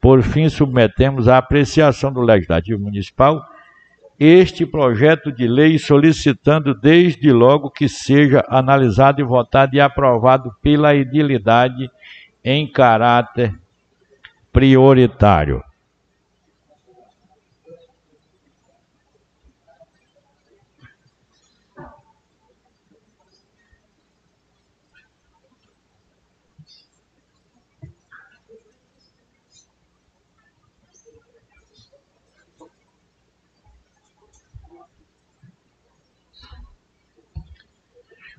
Por 0.00 0.22
fim, 0.22 0.48
submetemos 0.48 1.28
à 1.28 1.38
apreciação 1.38 2.12
do 2.12 2.20
Legislativo 2.20 2.80
Municipal 2.80 3.44
este 4.18 4.64
projeto 4.64 5.30
de 5.30 5.46
lei 5.46 5.78
solicitando 5.78 6.74
desde 6.74 7.30
logo 7.32 7.70
que 7.70 7.88
seja 7.88 8.44
analisado 8.48 9.20
e 9.20 9.24
votado 9.24 9.76
e 9.76 9.80
aprovado 9.80 10.54
pela 10.62 10.94
edilidade 10.94 11.90
em 12.42 12.70
caráter 12.70 13.54
prioritário. 14.52 15.62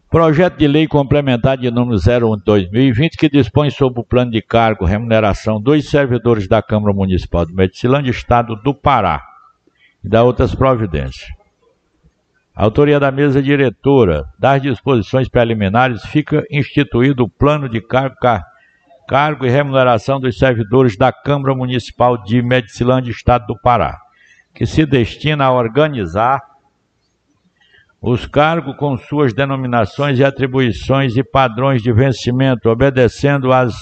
Projeto 0.09 0.57
de 0.57 0.69
lei 0.69 0.87
complementar 0.87 1.57
de 1.57 1.69
número 1.69 1.97
01 1.97 2.37
de 2.37 2.43
2020 2.45 3.17
que 3.17 3.29
dispõe 3.29 3.69
sobre 3.69 3.99
o 3.99 4.05
plano 4.05 4.31
de 4.31 4.41
cargo 4.41 4.85
remuneração 4.85 5.61
dos 5.61 5.89
servidores 5.89 6.47
da 6.47 6.61
Câmara 6.61 6.93
Municipal 6.93 7.45
de 7.45 7.53
Medicilândia, 7.53 8.11
Estado 8.11 8.55
do 8.55 8.73
Pará, 8.73 9.21
e 10.01 10.07
da 10.07 10.23
outras 10.23 10.55
providências. 10.55 11.29
Autoria 12.55 13.01
da 13.01 13.11
mesa 13.11 13.43
diretora 13.43 14.23
das 14.39 14.61
disposições 14.61 15.27
preliminares 15.27 16.01
fica 16.05 16.41
instituído 16.49 17.25
o 17.25 17.29
plano 17.29 17.67
de 17.67 17.81
cargo, 17.81 18.15
car 18.15 18.45
cargo 19.09 19.45
e 19.45 19.49
remuneração 19.49 20.21
dos 20.21 20.39
servidores 20.39 20.97
da 20.97 21.11
Câmara 21.11 21.53
Municipal 21.53 22.23
de 22.23 22.41
Medicilândia, 22.41 23.11
Estado 23.11 23.45
do 23.47 23.59
Pará, 23.59 23.97
que 24.55 24.65
se 24.65 24.85
destina 24.85 25.43
a 25.43 25.51
organizar 25.51 26.41
os 28.01 28.25
cargos 28.25 28.75
com 28.77 28.97
suas 28.97 29.33
denominações 29.33 30.19
e 30.19 30.23
atribuições 30.23 31.17
e 31.17 31.23
padrões 31.23 31.81
de 31.81 31.91
vencimento, 31.91 32.69
obedecendo 32.69 33.51
às 33.51 33.75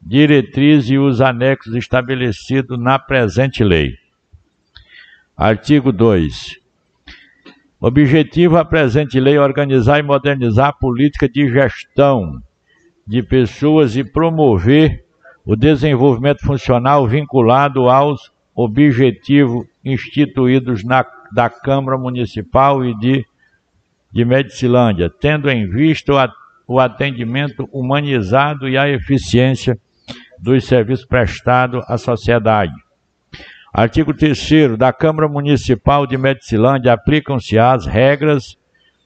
diretrizes 0.00 0.90
e 0.90 0.98
os 0.98 1.20
anexos 1.20 1.74
estabelecidos 1.74 2.78
na 2.78 2.98
presente 2.98 3.64
lei. 3.64 3.94
Artigo 5.36 5.90
2. 5.90 6.60
Objetivo 7.80 8.56
a 8.56 8.64
presente 8.64 9.18
lei 9.18 9.38
organizar 9.38 9.98
e 9.98 10.02
modernizar 10.02 10.68
a 10.68 10.72
política 10.72 11.28
de 11.28 11.48
gestão 11.48 12.42
de 13.06 13.22
pessoas 13.22 13.96
e 13.96 14.04
promover 14.04 15.04
o 15.44 15.56
desenvolvimento 15.56 16.40
funcional 16.42 17.06
vinculado 17.06 17.88
aos 17.90 18.32
objetivos 18.54 19.66
instituídos 19.84 20.84
na 20.84 21.04
da 21.34 21.50
Câmara 21.50 21.98
Municipal 21.98 22.84
e 22.84 22.96
de, 22.98 23.26
de 24.12 24.24
Medicilândia, 24.24 25.10
tendo 25.10 25.50
em 25.50 25.68
vista 25.68 26.32
o 26.66 26.78
atendimento 26.78 27.68
humanizado 27.72 28.68
e 28.68 28.78
a 28.78 28.88
eficiência 28.88 29.76
dos 30.38 30.64
serviços 30.64 31.04
prestados 31.04 31.84
à 31.88 31.98
sociedade. 31.98 32.72
Artigo 33.72 34.14
3 34.14 34.78
da 34.78 34.92
Câmara 34.92 35.28
Municipal 35.28 36.06
de 36.06 36.16
Medicilândia 36.16 36.92
aplicam-se 36.92 37.58
as 37.58 37.84
regras 37.84 38.56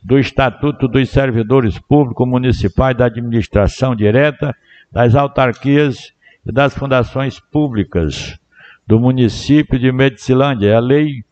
do 0.05 0.19
Estatuto 0.19 0.87
dos 0.87 1.09
Servidores 1.09 1.79
Públicos 1.79 2.29
Municipais 2.29 2.95
da 2.95 3.07
Administração 3.07 3.97
Direta, 3.97 4.55
das 4.93 5.15
autarquias 5.15 6.13
e 6.47 6.53
das 6.53 6.75
fundações 6.75 7.41
públicas 7.41 8.39
do 8.87 9.01
município 9.01 9.79
de 9.79 9.91
Medicilândia. 9.91 10.69
É 10.69 10.75
a 10.75 10.81
Lei 10.81 11.25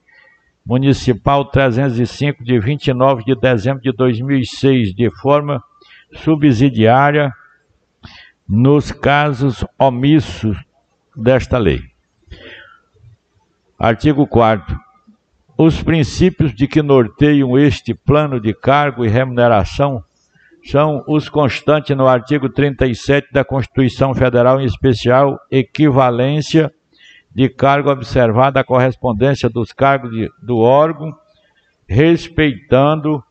Municipal 0.66 1.44
305, 1.44 2.42
de 2.42 2.58
29 2.58 3.22
de 3.24 3.36
dezembro 3.36 3.80
de 3.80 3.92
2006, 3.92 4.92
de 4.92 5.08
forma 5.10 5.62
subsidiária 6.12 7.32
nos 8.48 8.90
casos 8.90 9.64
omissos 9.78 10.56
desta 11.16 11.56
lei. 11.56 11.80
Artigo 13.78 14.26
4. 14.26 14.76
Os 15.56 15.82
princípios 15.82 16.52
de 16.52 16.66
que 16.66 16.82
norteiam 16.82 17.56
este 17.56 17.94
plano 17.94 18.40
de 18.40 18.52
cargo 18.52 19.04
e 19.04 19.08
remuneração 19.08 20.02
são 20.64 21.04
os 21.06 21.28
constantes 21.28 21.96
no 21.96 22.08
artigo 22.08 22.48
37 22.48 23.28
da 23.32 23.44
Constituição 23.44 24.12
Federal, 24.14 24.60
em 24.60 24.64
especial 24.64 25.38
equivalência 25.48 26.72
de 27.36 27.50
cargo 27.50 27.90
observada 27.90 28.60
a 28.60 28.64
correspondência 28.64 29.50
dos 29.50 29.70
cargos 29.70 30.10
de, 30.10 30.30
do 30.42 30.56
órgão, 30.56 31.14
respeitando-se 31.86 33.22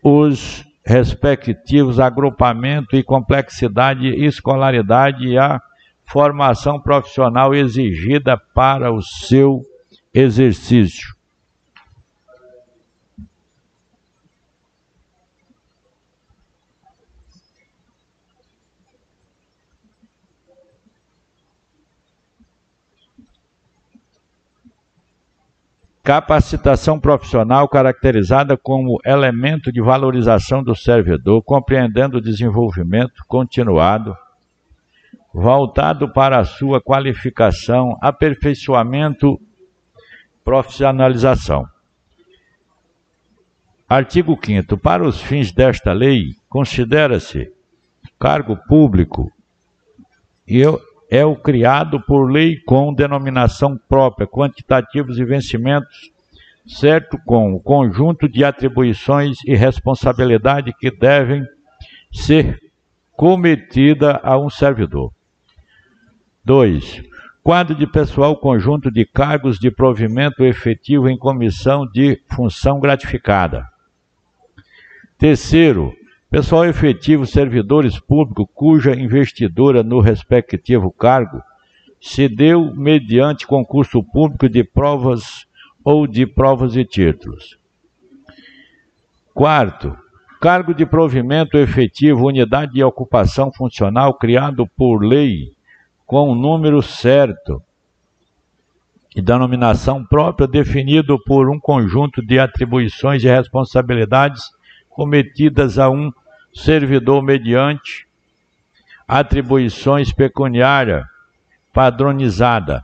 os 0.00 0.64
respectivos 0.86 1.98
agrupamento 1.98 2.94
e 2.94 3.02
complexidade, 3.02 4.06
escolaridade 4.06 5.26
e 5.26 5.36
a 5.36 5.60
formação 6.04 6.80
profissional 6.80 7.52
exigida 7.52 8.38
para 8.54 8.92
o 8.92 9.02
seu 9.02 9.62
exercício. 10.14 11.12
Capacitação 26.02 26.98
profissional 26.98 27.68
caracterizada 27.68 28.56
como 28.56 28.98
elemento 29.04 29.70
de 29.70 29.82
valorização 29.82 30.62
do 30.62 30.74
servidor, 30.74 31.42
compreendendo 31.42 32.16
o 32.18 32.22
desenvolvimento 32.22 33.22
continuado, 33.28 34.16
voltado 35.32 36.10
para 36.10 36.38
a 36.38 36.44
sua 36.44 36.80
qualificação, 36.80 37.98
aperfeiçoamento, 38.00 39.38
profissionalização. 40.42 41.68
Artigo 43.88 44.38
5 44.42 44.78
Para 44.78 45.06
os 45.06 45.20
fins 45.20 45.52
desta 45.52 45.92
lei, 45.92 46.34
considera-se 46.48 47.52
cargo 48.18 48.56
público 48.68 49.30
e 50.46 50.62
é 51.10 51.24
o 51.24 51.34
criado 51.34 52.00
por 52.00 52.30
lei 52.30 52.56
com 52.60 52.94
denominação 52.94 53.76
própria, 53.76 54.28
quantitativos 54.28 55.18
e 55.18 55.24
vencimentos, 55.24 56.12
certo 56.64 57.18
com 57.26 57.52
o 57.52 57.60
conjunto 57.60 58.28
de 58.28 58.44
atribuições 58.44 59.38
e 59.44 59.56
responsabilidade 59.56 60.72
que 60.78 60.88
devem 60.88 61.44
ser 62.12 62.60
cometida 63.16 64.20
a 64.22 64.38
um 64.38 64.48
servidor. 64.48 65.12
2. 66.44 67.02
Quadro 67.42 67.74
de 67.74 67.86
pessoal 67.88 68.36
conjunto 68.36 68.88
de 68.90 69.04
cargos 69.04 69.58
de 69.58 69.70
provimento 69.70 70.44
efetivo 70.44 71.08
em 71.08 71.18
comissão 71.18 71.90
de 71.90 72.22
função 72.30 72.78
gratificada. 72.78 73.66
Terceiro, 75.18 75.92
pessoal 76.30 76.64
efetivo, 76.64 77.26
servidores 77.26 77.98
públicos 77.98 78.46
cuja 78.54 78.94
investidura 78.94 79.82
no 79.82 80.00
respectivo 80.00 80.92
cargo 80.92 81.42
se 82.00 82.28
deu 82.28 82.72
mediante 82.74 83.46
concurso 83.46 84.02
público 84.02 84.48
de 84.48 84.62
provas 84.62 85.44
ou 85.84 86.06
de 86.06 86.26
provas 86.26 86.76
e 86.76 86.84
títulos. 86.84 87.58
Quarto, 89.34 89.96
cargo 90.40 90.72
de 90.72 90.86
provimento 90.86 91.58
efetivo, 91.58 92.26
unidade 92.26 92.72
de 92.72 92.84
ocupação 92.84 93.52
funcional 93.52 94.14
criado 94.14 94.66
por 94.66 95.02
lei 95.02 95.52
com 96.06 96.32
um 96.32 96.34
número 96.34 96.80
certo 96.80 97.62
e 99.14 99.20
denominação 99.20 100.04
própria 100.04 100.46
definido 100.46 101.18
por 101.24 101.50
um 101.50 101.58
conjunto 101.58 102.24
de 102.24 102.38
atribuições 102.38 103.24
e 103.24 103.28
responsabilidades 103.28 104.42
cometidas 104.88 105.78
a 105.78 105.90
um 105.90 106.12
servidor 106.52 107.22
mediante 107.22 108.06
atribuições 109.06 110.12
pecuniárias 110.12 111.04
padronizada. 111.72 112.82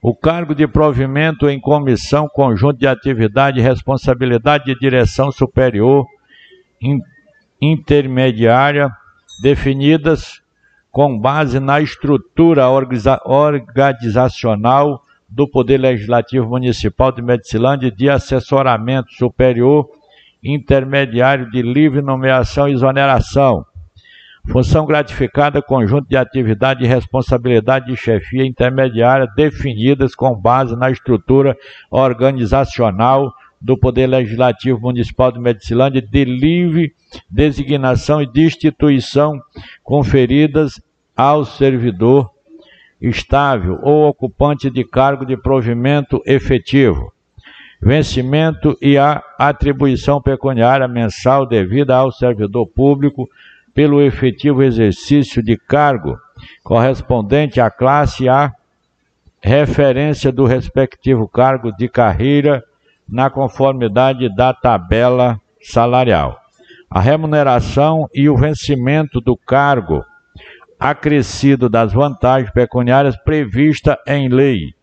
O 0.00 0.14
cargo 0.14 0.54
de 0.54 0.66
provimento 0.66 1.48
em 1.48 1.58
comissão 1.60 2.28
conjunto 2.28 2.78
de 2.78 2.86
atividade 2.86 3.60
responsabilidade 3.60 4.66
de 4.66 4.78
direção 4.78 5.32
superior 5.32 6.06
in, 6.80 7.00
intermediária 7.60 8.88
definidas 9.42 10.40
com 10.90 11.18
base 11.18 11.58
na 11.60 11.80
estrutura 11.80 12.68
organizacional 13.24 15.02
do 15.28 15.48
Poder 15.48 15.78
Legislativo 15.78 16.48
Municipal 16.48 17.12
de 17.12 17.20
Medicilândia 17.20 17.90
de 17.90 18.08
assessoramento 18.08 19.12
superior 19.12 19.88
intermediário 20.42 21.50
de 21.50 21.62
livre 21.62 22.02
nomeação 22.02 22.68
e 22.68 22.72
exoneração. 22.72 23.64
Função 24.50 24.86
gratificada, 24.86 25.60
conjunto 25.60 26.08
de 26.08 26.16
atividade 26.16 26.82
e 26.82 26.86
responsabilidade 26.86 27.86
de 27.86 27.96
chefia 27.96 28.46
intermediária 28.46 29.28
definidas 29.36 30.14
com 30.14 30.34
base 30.34 30.74
na 30.74 30.90
estrutura 30.90 31.56
organizacional 31.90 33.32
do 33.60 33.76
Poder 33.76 34.06
Legislativo 34.06 34.80
Municipal 34.80 35.30
de 35.30 35.38
Medicilândia 35.38 36.00
de 36.00 36.24
livre 36.24 36.94
designação 37.28 38.22
e 38.22 38.26
destituição 38.26 39.38
conferidas 39.82 40.80
ao 41.14 41.44
servidor 41.44 42.30
estável 43.00 43.78
ou 43.82 44.08
ocupante 44.08 44.70
de 44.70 44.84
cargo 44.84 45.26
de 45.26 45.36
provimento 45.36 46.22
efetivo 46.24 47.12
vencimento 47.80 48.76
e 48.82 48.98
a 48.98 49.22
atribuição 49.38 50.20
pecuniária 50.20 50.88
mensal 50.88 51.46
devida 51.46 51.96
ao 51.96 52.10
servidor 52.10 52.66
público 52.66 53.28
pelo 53.72 54.02
efetivo 54.02 54.62
exercício 54.62 55.42
de 55.42 55.56
cargo 55.56 56.18
correspondente 56.64 57.60
à 57.60 57.70
classe 57.70 58.28
A, 58.28 58.52
referência 59.40 60.32
do 60.32 60.44
respectivo 60.44 61.28
cargo 61.28 61.70
de 61.72 61.88
carreira 61.88 62.64
na 63.08 63.30
conformidade 63.30 64.34
da 64.34 64.52
tabela 64.52 65.40
salarial. 65.62 66.40
A 66.90 67.00
remuneração 67.00 68.08
e 68.12 68.28
o 68.28 68.36
vencimento 68.36 69.20
do 69.20 69.36
cargo 69.36 70.04
acrescido 70.78 71.68
das 71.68 71.92
vantagens 71.92 72.50
pecuniárias 72.50 73.16
prevista 73.16 73.98
em 74.06 74.28
lei 74.28 74.74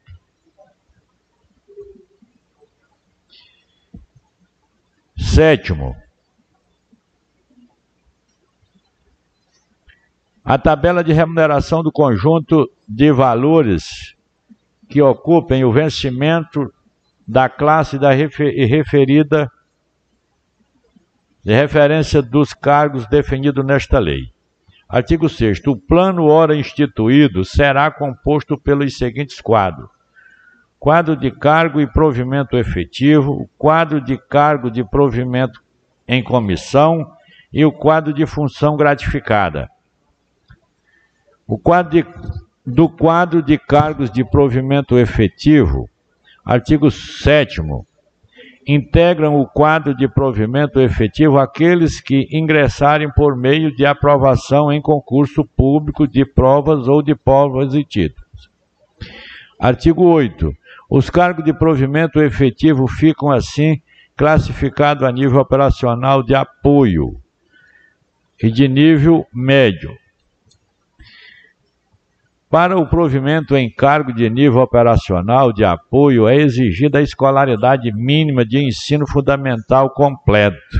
Sétimo, 5.18 5.96
a 10.44 10.58
tabela 10.58 11.04
de 11.04 11.12
remuneração 11.14 11.82
do 11.82 11.92
conjunto 11.92 12.70
de 12.88 13.12
valores 13.12 14.16
que 14.88 15.02
ocupem 15.02 15.64
o 15.66 15.72
vencimento 15.72 16.72
da 17.28 17.50
classe 17.50 17.98
da 17.98 18.12
referida 18.12 19.52
de 21.44 21.54
referência 21.54 22.22
dos 22.22 22.54
cargos 22.54 23.08
definidos 23.08 23.66
nesta 23.66 24.00
lei. 24.00 24.32
Artigo 24.88 25.28
6 25.28 25.62
O 25.68 25.76
plano 25.76 26.26
ora 26.26 26.56
instituído 26.56 27.44
será 27.44 27.90
composto 27.90 28.60
pelos 28.60 28.98
seguintes 28.98 29.42
quadros: 29.42 29.90
quadro 30.86 31.18
de 31.18 31.32
cargo 31.32 31.82
e 31.82 31.88
provimento 31.88 32.56
efetivo, 32.56 33.50
quadro 33.58 34.00
de 34.00 34.20
cargo 34.20 34.70
de 34.70 34.84
provimento 34.84 35.60
em 36.08 36.24
comissão 36.24 37.12
e 37.52 37.66
o 37.66 37.72
quadro 37.72 38.14
de 38.14 38.24
função 38.28 38.78
gratificada. 38.78 39.68
O 41.48 41.58
quadro 41.58 41.90
de, 41.90 42.06
do 42.64 42.88
quadro 42.88 43.42
de 43.42 43.58
cargos 43.58 44.12
de 44.12 44.24
provimento 44.24 44.96
efetivo, 45.00 45.90
artigo 46.46 46.92
7 46.92 47.64
integram 48.68 49.42
o 49.42 49.48
quadro 49.48 49.96
de 49.96 50.08
provimento 50.08 50.80
efetivo 50.80 51.40
aqueles 51.40 52.00
que 52.00 52.28
ingressarem 52.32 53.12
por 53.12 53.36
meio 53.36 53.76
de 53.76 53.88
aprovação 53.88 54.72
em 54.72 54.80
concurso 54.80 55.44
público 55.44 56.08
de 56.08 56.24
provas 56.24 56.88
ou 56.88 57.02
de 57.02 57.16
provas 57.16 57.74
e 57.74 57.84
títulos. 57.84 58.52
Artigo 59.60 60.04
8 60.04 60.56
os 60.90 61.10
cargos 61.10 61.44
de 61.44 61.54
provimento 61.54 62.22
efetivo 62.22 62.88
ficam 62.88 63.32
assim 63.32 63.82
classificados 64.16 65.04
a 65.04 65.12
nível 65.12 65.40
operacional 65.40 66.24
de 66.24 66.36
apoio 66.36 67.20
e 68.42 68.50
de 68.50 68.68
nível 68.68 69.26
médio. 69.34 69.92
Para 72.50 72.78
o 72.78 72.88
provimento 72.88 73.58
em 73.58 73.70
cargo 73.70 74.14
de 74.14 74.30
nível 74.30 74.62
operacional 74.62 75.52
de 75.52 75.66
apoio 75.66 76.28
é 76.28 76.36
exigida 76.38 77.00
a 77.00 77.02
escolaridade 77.02 77.92
mínima 77.92 78.46
de 78.46 78.60
ensino 78.60 79.06
fundamental 79.06 79.90
completo. 79.90 80.78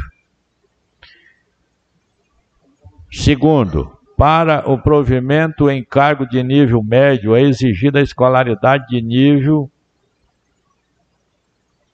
Segundo, 3.12 3.92
para 4.16 4.70
o 4.70 4.78
provimento 4.82 5.70
em 5.70 5.84
cargo 5.84 6.26
de 6.26 6.42
nível 6.44 6.82
médio 6.82 7.36
é 7.36 7.42
exigida 7.42 8.00
a 8.00 8.04
escolaridade 8.04 8.86
de 8.88 9.02
nível 9.02 9.70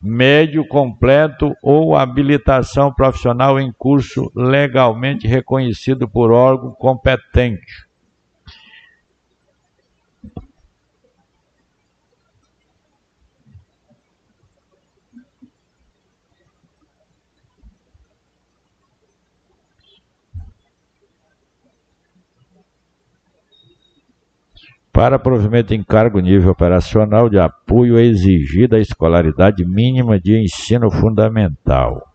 médio 0.01 0.67
completo 0.67 1.53
ou 1.61 1.95
habilitação 1.95 2.91
profissional 2.93 3.59
em 3.59 3.71
curso 3.71 4.31
legalmente 4.35 5.27
reconhecido 5.27 6.09
por 6.09 6.31
órgão 6.31 6.71
competente. 6.71 7.90
Para 24.93 25.17
provimento 25.17 25.73
em 25.73 25.83
cargo 25.83 26.19
nível 26.19 26.51
operacional 26.51 27.29
de 27.29 27.39
apoio 27.39 27.97
é 27.97 28.03
exigida 28.03 28.75
a 28.75 28.79
escolaridade 28.79 29.65
mínima 29.65 30.19
de 30.19 30.37
ensino 30.37 30.91
fundamental. 30.91 32.11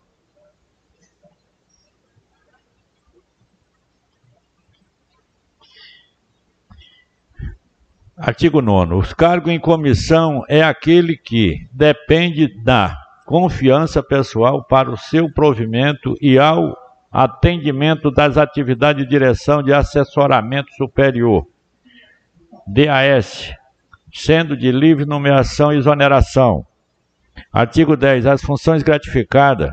Artigo 8.17 8.61
9. 8.61 8.95
Os 8.95 9.13
cargos 9.13 9.51
em 9.51 9.59
comissão 9.59 10.43
é 10.49 10.63
aquele 10.63 11.15
que 11.15 11.67
depende 11.71 12.47
da 12.63 12.97
confiança 13.27 14.01
pessoal 14.01 14.63
para 14.63 14.89
o 14.89 14.97
seu 14.97 15.31
provimento 15.31 16.15
e 16.19 16.39
ao 16.39 16.75
atendimento 17.11 18.09
das 18.09 18.37
atividades 18.37 19.03
de 19.03 19.09
direção 19.09 19.61
de 19.61 19.73
assessoramento 19.73 20.73
superior, 20.75 21.45
DAS, 22.67 23.53
sendo 24.13 24.57
de 24.57 24.71
livre 24.71 25.05
nomeação 25.05 25.71
e 25.71 25.77
exoneração. 25.77 26.65
Artigo 27.51 27.95
10. 27.95 28.25
As 28.25 28.41
funções 28.41 28.83
gratificadas 28.83 29.71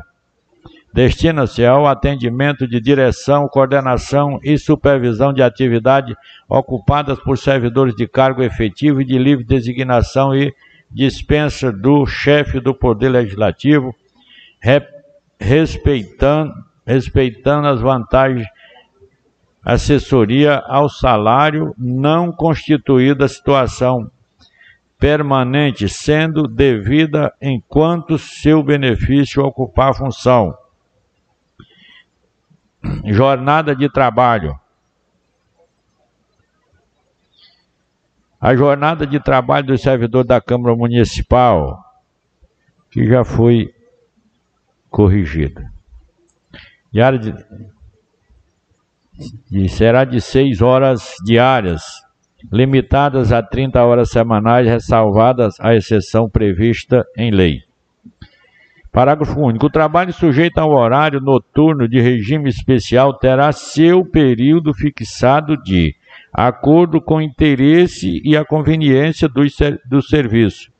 destina-se 0.93 1.65
ao 1.65 1.85
atendimento 1.85 2.65
de 2.65 2.79
direção, 2.79 3.49
coordenação 3.49 4.39
e 4.41 4.57
supervisão 4.57 5.33
de 5.33 5.43
atividade 5.43 6.15
ocupadas 6.47 7.19
por 7.19 7.37
servidores 7.37 7.93
de 7.95 8.07
cargo 8.07 8.41
efetivo 8.41 9.01
e 9.01 9.05
de 9.05 9.17
livre 9.17 9.43
designação 9.43 10.33
e 10.33 10.53
dispensa 10.89 11.69
do 11.69 12.05
chefe 12.05 12.61
do 12.61 12.73
Poder 12.73 13.09
Legislativo, 13.09 13.93
respeitando, 15.37 16.53
respeitando 16.87 17.67
as 17.67 17.81
vantagens 17.81 18.47
assessoria 19.65 20.61
ao 20.67 20.87
salário 20.87 21.73
não 21.77 22.31
constituída 22.31 23.27
situação 23.27 24.09
permanente, 24.99 25.89
sendo 25.89 26.47
devida 26.47 27.33
enquanto 27.41 28.17
seu 28.17 28.63
benefício 28.63 29.43
ocupar 29.43 29.93
função 29.95 30.55
jornada 33.05 33.75
de 33.75 33.89
trabalho. 33.89 34.59
A 38.39 38.55
jornada 38.55 39.07
de 39.07 39.19
trabalho 39.19 39.67
do 39.67 39.77
servidor 39.77 40.23
da 40.23 40.39
Câmara 40.39 40.75
Municipal, 40.75 41.83
que 42.91 43.05
já 43.07 43.23
foi 43.23 43.73
corrigida. 44.89 45.71
Diária 46.91 47.17
de, 47.17 47.33
de, 49.49 49.69
será 49.69 50.03
de 50.03 50.19
seis 50.21 50.61
horas 50.61 51.13
diárias, 51.25 51.81
limitadas 52.51 53.31
a 53.31 53.41
30 53.41 53.83
horas 53.83 54.09
semanais, 54.09 54.67
ressalvadas 54.67 55.55
a 55.59 55.73
exceção 55.75 56.29
prevista 56.29 57.03
em 57.17 57.31
lei. 57.31 57.59
Parágrafo 58.91 59.39
único. 59.39 59.65
O 59.65 59.69
trabalho 59.69 60.13
sujeito 60.13 60.57
ao 60.57 60.71
horário 60.71 61.19
noturno 61.19 61.87
de 61.87 61.99
regime 61.99 62.49
especial 62.49 63.17
terá 63.17 63.51
seu 63.51 64.05
período 64.05 64.73
fixado 64.73 65.57
de 65.61 65.93
acordo 66.31 67.01
com 67.01 67.15
o 67.15 67.21
interesse 67.21 68.21
e 68.23 68.37
a 68.37 68.45
conveniência 68.45 69.27
do, 69.27 69.41
do 69.85 70.01
serviço 70.01 70.71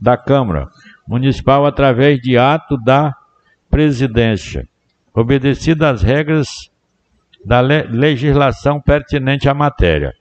da 0.00 0.16
Câmara 0.16 0.68
Municipal 1.06 1.66
através 1.66 2.20
de 2.20 2.38
ato 2.38 2.76
da 2.76 3.12
presidência, 3.68 4.68
obedecidas 5.12 5.94
as 5.94 6.02
regras 6.02 6.70
da 7.44 7.60
legislação 7.60 8.80
pertinente 8.80 9.48
à 9.48 9.54
matéria. 9.54 10.14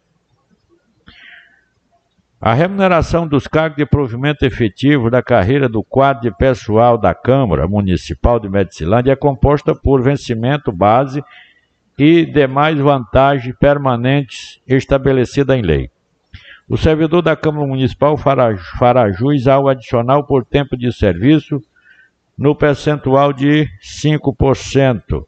A 2.45 2.53
remuneração 2.53 3.25
dos 3.25 3.47
cargos 3.47 3.77
de 3.77 3.85
provimento 3.85 4.45
efetivo 4.45 5.09
da 5.09 5.23
carreira 5.23 5.69
do 5.69 5.81
quadro 5.81 6.23
de 6.23 6.37
pessoal 6.37 6.97
da 6.97 7.15
Câmara 7.15 7.65
Municipal 7.69 8.37
de 8.37 8.49
Medicilândia 8.49 9.13
é 9.13 9.15
composta 9.15 9.73
por 9.73 10.03
vencimento 10.03 10.69
base 10.69 11.23
e 11.97 12.25
demais 12.25 12.77
vantagens 12.77 13.55
permanentes 13.57 14.59
estabelecidas 14.67 15.57
em 15.57 15.61
lei. 15.61 15.89
O 16.67 16.75
servidor 16.75 17.21
da 17.21 17.33
Câmara 17.33 17.65
Municipal 17.65 18.17
fará, 18.17 18.57
fará 18.77 19.09
jus 19.09 19.47
ao 19.47 19.69
adicional 19.69 20.25
por 20.25 20.43
tempo 20.43 20.75
de 20.75 20.91
serviço 20.91 21.61
no 22.37 22.53
percentual 22.53 23.31
de 23.31 23.69
5%. 23.81 25.25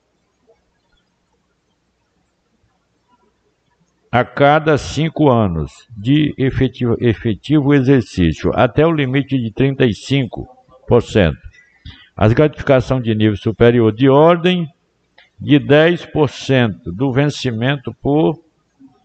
A 4.15 4.23
cada 4.23 4.78
cinco 4.78 5.30
anos 5.30 5.89
de 5.89 6.34
efetivo, 6.38 6.95
efetivo 7.01 7.73
exercício, 7.73 8.49
até 8.56 8.88
o 8.88 8.91
limite 8.93 9.38
de 9.38 9.51
35%. 9.51 10.45
As 12.15 12.32
gratificações 12.32 13.04
de 13.04 13.13
nível 13.13 13.36
superior 13.36 13.91
de 13.91 14.08
ordem 14.08 14.69
de 15.38 15.60
10% 15.60 16.93
do 16.93 17.12
vencimento 17.12 17.93
por 17.93 18.39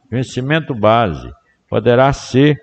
vencimento 0.09 0.77
base 0.77 1.29
poderá 1.69 2.13
ser 2.13 2.63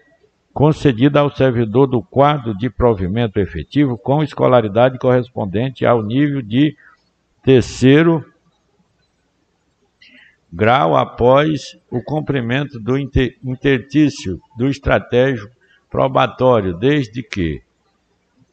concedida 0.53 1.19
ao 1.19 1.29
servidor 1.29 1.85
do 1.85 2.01
quadro 2.01 2.57
de 2.57 2.69
provimento 2.69 3.41
efetivo 3.41 3.97
com 3.97 4.23
escolaridade 4.23 4.97
correspondente 4.99 5.85
ao 5.85 6.01
nível 6.01 6.41
de 6.41 6.77
terceiro 7.43 8.23
grau 10.51 10.95
após 10.95 11.77
o 11.91 12.01
cumprimento 12.01 12.79
do 12.79 12.97
intertício 12.97 14.39
do 14.57 14.67
estratégico 14.67 15.51
probatório, 15.89 16.73
desde 16.77 17.21
que 17.21 17.61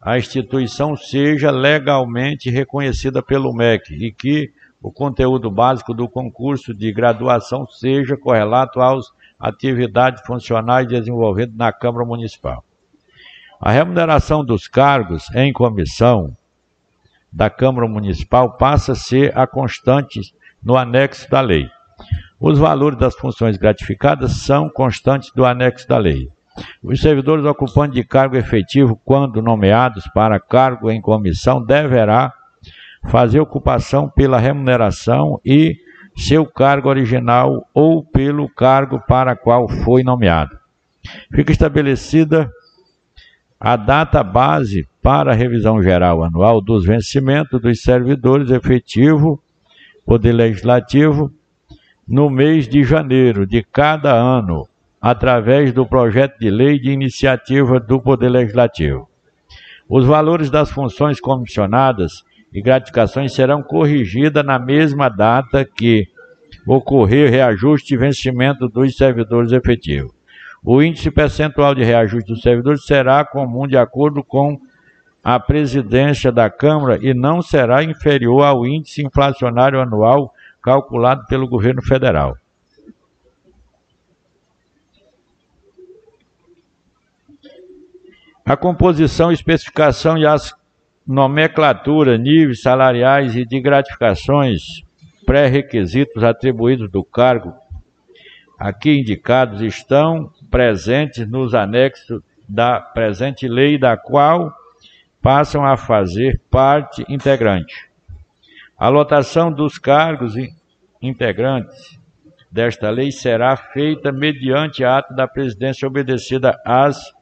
a 0.00 0.18
instituição 0.18 0.96
seja 0.96 1.50
legalmente 1.50 2.50
reconhecida 2.50 3.22
pelo 3.22 3.54
MEC 3.54 3.94
e 3.94 4.12
que 4.12 4.52
o 4.82 4.92
conteúdo 4.92 5.50
básico 5.50 5.94
do 5.94 6.06
concurso 6.06 6.74
de 6.74 6.92
graduação 6.92 7.66
seja 7.66 8.18
correlato 8.18 8.82
às 8.82 9.06
atividades 9.40 10.22
funcionais 10.26 10.86
desenvolvidas 10.86 11.56
na 11.56 11.72
Câmara 11.72 12.04
Municipal. 12.04 12.62
A 13.58 13.70
remuneração 13.70 14.44
dos 14.44 14.68
cargos 14.68 15.34
em 15.34 15.52
comissão 15.52 16.36
da 17.32 17.48
Câmara 17.48 17.88
Municipal 17.88 18.58
passa 18.58 18.92
a 18.92 18.94
ser 18.94 19.36
a 19.36 19.46
constante 19.46 20.20
no 20.62 20.76
anexo 20.76 21.30
da 21.30 21.40
lei. 21.40 21.68
Os 22.40 22.58
valores 22.58 22.98
das 22.98 23.14
funções 23.14 23.56
gratificadas 23.56 24.32
são 24.42 24.68
constantes 24.68 25.30
do 25.32 25.44
anexo 25.44 25.88
da 25.88 25.98
lei. 25.98 26.28
Os 26.82 27.00
servidores 27.00 27.44
ocupantes 27.44 27.94
de 27.94 28.04
cargo 28.04 28.36
efetivo, 28.36 29.00
quando 29.04 29.42
nomeados 29.42 30.06
para 30.14 30.38
cargo 30.38 30.90
em 30.90 31.00
comissão, 31.00 31.64
deverá 31.64 32.32
fazer 33.06 33.40
ocupação 33.40 34.08
pela 34.08 34.38
remuneração 34.38 35.40
e 35.44 35.76
seu 36.16 36.46
cargo 36.46 36.88
original 36.88 37.68
ou 37.74 38.04
pelo 38.04 38.48
cargo 38.48 39.00
para 39.00 39.34
qual 39.34 39.68
foi 39.68 40.02
nomeado. 40.02 40.56
Fica 41.34 41.52
estabelecida 41.52 42.50
a 43.58 43.76
data 43.76 44.22
base 44.22 44.86
para 45.02 45.32
a 45.32 45.34
revisão 45.34 45.82
geral 45.82 46.22
anual 46.22 46.60
dos 46.60 46.84
vencimentos 46.84 47.60
dos 47.60 47.82
servidores 47.82 48.50
efetivo, 48.50 49.42
Poder 50.06 50.32
Legislativo, 50.32 51.32
no 52.06 52.28
mês 52.28 52.68
de 52.68 52.84
janeiro 52.84 53.46
de 53.46 53.62
cada 53.62 54.12
ano, 54.12 54.68
através 55.00 55.72
do 55.72 55.86
projeto 55.86 56.38
de 56.38 56.50
lei 56.50 56.78
de 56.78 56.90
iniciativa 56.90 57.80
do 57.80 58.00
Poder 58.00 58.28
Legislativo. 58.28 59.08
Os 59.88 60.04
valores 60.04 60.50
das 60.50 60.70
funções 60.70 61.20
comissionadas 61.20 62.22
e 62.52 62.62
gratificações 62.62 63.34
serão 63.34 63.62
corrigidas 63.62 64.44
na 64.44 64.58
mesma 64.58 65.08
data 65.08 65.64
que 65.64 66.06
ocorrer 66.66 67.30
reajuste 67.30 67.94
e 67.94 67.98
vencimento 67.98 68.68
dos 68.68 68.96
servidores 68.96 69.52
efetivos. 69.52 70.12
O 70.62 70.82
índice 70.82 71.10
percentual 71.10 71.74
de 71.74 71.84
reajuste 71.84 72.32
dos 72.32 72.40
servidores 72.40 72.86
será 72.86 73.24
comum 73.24 73.66
de 73.66 73.76
acordo 73.76 74.22
com 74.22 74.58
a 75.22 75.40
presidência 75.40 76.30
da 76.30 76.50
Câmara 76.50 76.98
e 77.02 77.14
não 77.14 77.40
será 77.40 77.82
inferior 77.82 78.42
ao 78.42 78.66
índice 78.66 79.02
inflacionário 79.02 79.80
anual 79.80 80.33
calculado 80.64 81.26
pelo 81.26 81.46
governo 81.46 81.82
federal. 81.82 82.38
A 88.46 88.56
composição, 88.56 89.30
especificação 89.30 90.16
e 90.16 90.26
as 90.26 90.54
nomenclatura, 91.06 92.16
níveis 92.16 92.62
salariais 92.62 93.36
e 93.36 93.44
de 93.44 93.60
gratificações, 93.60 94.82
pré-requisitos 95.26 96.22
atribuídos 96.24 96.90
do 96.90 97.04
cargo 97.04 97.54
aqui 98.58 98.98
indicados 98.98 99.60
estão 99.60 100.30
presentes 100.50 101.28
nos 101.28 101.54
anexos 101.54 102.22
da 102.48 102.80
presente 102.80 103.46
lei, 103.48 103.78
da 103.78 103.96
qual 103.96 104.54
passam 105.20 105.64
a 105.64 105.76
fazer 105.76 106.40
parte 106.50 107.04
integrante. 107.08 107.93
A 108.84 108.90
lotação 108.90 109.50
dos 109.50 109.78
cargos 109.78 110.34
integrantes 111.00 111.98
desta 112.52 112.90
lei 112.90 113.10
será 113.10 113.56
feita 113.56 114.12
mediante 114.12 114.84
ato 114.84 115.14
da 115.14 115.26
presidência 115.26 115.88
obedecida 115.88 116.60
às 116.66 117.14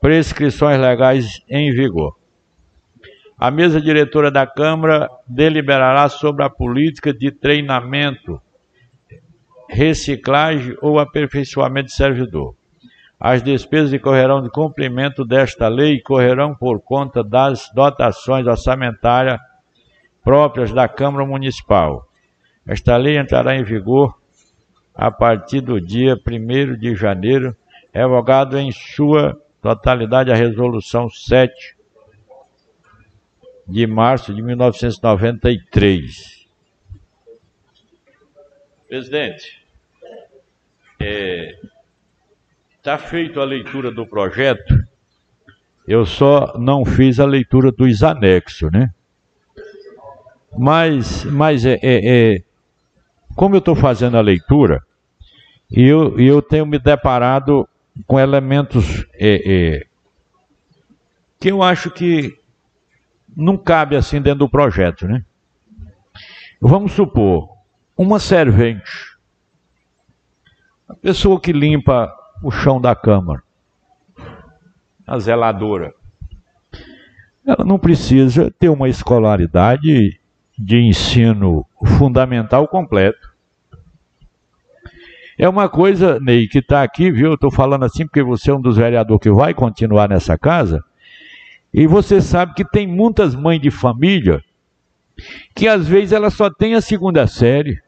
prescrições 0.00 0.80
legais 0.80 1.40
em 1.48 1.70
vigor. 1.70 2.16
A 3.38 3.48
mesa 3.48 3.80
diretora 3.80 4.28
da 4.28 4.44
Câmara 4.44 5.08
deliberará 5.24 6.08
sobre 6.08 6.42
a 6.42 6.50
política 6.50 7.14
de 7.14 7.30
treinamento, 7.30 8.42
reciclagem 9.70 10.76
ou 10.82 10.98
aperfeiçoamento 10.98 11.90
de 11.90 11.94
servidor. 11.94 12.56
As 13.20 13.40
despesas 13.40 13.92
decorrerão 13.92 14.42
de 14.42 14.50
cumprimento 14.50 15.24
desta 15.24 15.68
lei 15.68 16.00
correrão 16.00 16.56
por 16.56 16.80
conta 16.80 17.22
das 17.22 17.70
dotações 17.72 18.48
orçamentárias 18.48 19.38
próprias 20.28 20.72
da 20.74 20.86
Câmara 20.86 21.24
Municipal. 21.24 22.06
Esta 22.66 22.98
lei 22.98 23.16
entrará 23.16 23.56
em 23.56 23.64
vigor 23.64 24.20
a 24.94 25.10
partir 25.10 25.62
do 25.62 25.80
dia 25.80 26.16
1 26.16 26.76
de 26.76 26.94
janeiro, 26.94 27.56
revogado 27.94 28.58
em 28.58 28.70
sua 28.70 29.40
totalidade 29.62 30.30
a 30.30 30.34
Resolução 30.34 31.08
7 31.08 31.74
de 33.66 33.86
março 33.86 34.34
de 34.34 34.42
1993. 34.42 36.46
Presidente, 38.86 39.64
é, 41.00 41.58
Está 42.76 42.98
feita 42.98 43.40
a 43.40 43.46
leitura 43.46 43.90
do 43.90 44.06
projeto, 44.06 44.74
eu 45.86 46.04
só 46.04 46.52
não 46.58 46.84
fiz 46.84 47.18
a 47.18 47.24
leitura 47.24 47.72
dos 47.72 48.02
anexos, 48.02 48.70
né? 48.70 48.92
Mas, 50.56 51.24
mas 51.24 51.64
é, 51.64 51.78
é, 51.82 52.36
é 52.36 52.42
como 53.34 53.54
eu 53.54 53.60
estou 53.60 53.76
fazendo 53.76 54.16
a 54.16 54.20
leitura, 54.20 54.82
e 55.70 55.82
eu, 55.84 56.18
eu 56.18 56.42
tenho 56.42 56.66
me 56.66 56.78
deparado 56.78 57.68
com 58.06 58.18
elementos 58.18 59.06
é, 59.14 59.42
é, 59.44 59.86
que 61.38 61.50
eu 61.50 61.62
acho 61.62 61.90
que 61.90 62.38
não 63.36 63.56
cabe 63.56 63.94
assim 63.94 64.20
dentro 64.20 64.40
do 64.40 64.48
projeto, 64.48 65.06
né? 65.06 65.24
Vamos 66.60 66.92
supor, 66.92 67.50
uma 67.96 68.18
servente, 68.18 69.16
a 70.88 70.94
pessoa 70.94 71.40
que 71.40 71.52
limpa 71.52 72.12
o 72.42 72.50
chão 72.50 72.80
da 72.80 72.96
Câmara. 72.96 73.42
A 75.06 75.18
zeladora. 75.18 75.94
Ela 77.46 77.64
não 77.64 77.78
precisa 77.78 78.50
ter 78.58 78.68
uma 78.68 78.88
escolaridade 78.88 80.17
de 80.58 80.80
ensino 80.80 81.64
fundamental 81.98 82.66
completo. 82.66 83.28
É 85.38 85.48
uma 85.48 85.68
coisa, 85.68 86.18
Ney, 86.18 86.48
que 86.48 86.58
está 86.58 86.82
aqui, 86.82 87.12
viu? 87.12 87.28
Eu 87.28 87.34
estou 87.34 87.50
falando 87.50 87.84
assim 87.84 88.04
porque 88.04 88.22
você 88.24 88.50
é 88.50 88.54
um 88.54 88.60
dos 88.60 88.76
vereadores 88.76 89.22
que 89.22 89.30
vai 89.30 89.54
continuar 89.54 90.08
nessa 90.08 90.36
casa. 90.36 90.84
E 91.72 91.86
você 91.86 92.20
sabe 92.20 92.54
que 92.54 92.64
tem 92.64 92.88
muitas 92.88 93.36
mães 93.36 93.60
de 93.60 93.70
família 93.70 94.42
que 95.54 95.68
às 95.68 95.86
vezes 95.86 96.12
ela 96.12 96.30
só 96.30 96.50
tem 96.50 96.74
a 96.74 96.80
segunda 96.80 97.26
série 97.26 97.80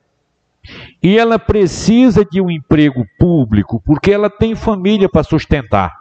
e 1.02 1.18
ela 1.18 1.38
precisa 1.38 2.24
de 2.24 2.40
um 2.40 2.50
emprego 2.50 3.04
público 3.18 3.82
porque 3.84 4.12
ela 4.12 4.30
tem 4.30 4.54
família 4.54 5.08
para 5.08 5.24
sustentar. 5.24 5.92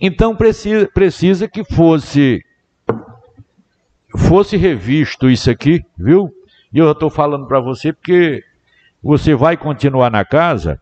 Então 0.00 0.36
precisa, 0.36 0.88
precisa 0.92 1.48
que 1.48 1.64
fosse 1.64 2.44
fosse 4.16 4.56
revisto 4.56 5.30
isso 5.30 5.50
aqui, 5.50 5.84
viu? 5.96 6.30
E 6.72 6.78
eu 6.78 6.90
estou 6.90 7.10
falando 7.10 7.46
para 7.46 7.60
você 7.60 7.92
porque 7.92 8.42
você 9.02 9.34
vai 9.34 9.56
continuar 9.56 10.10
na 10.10 10.24
casa 10.24 10.80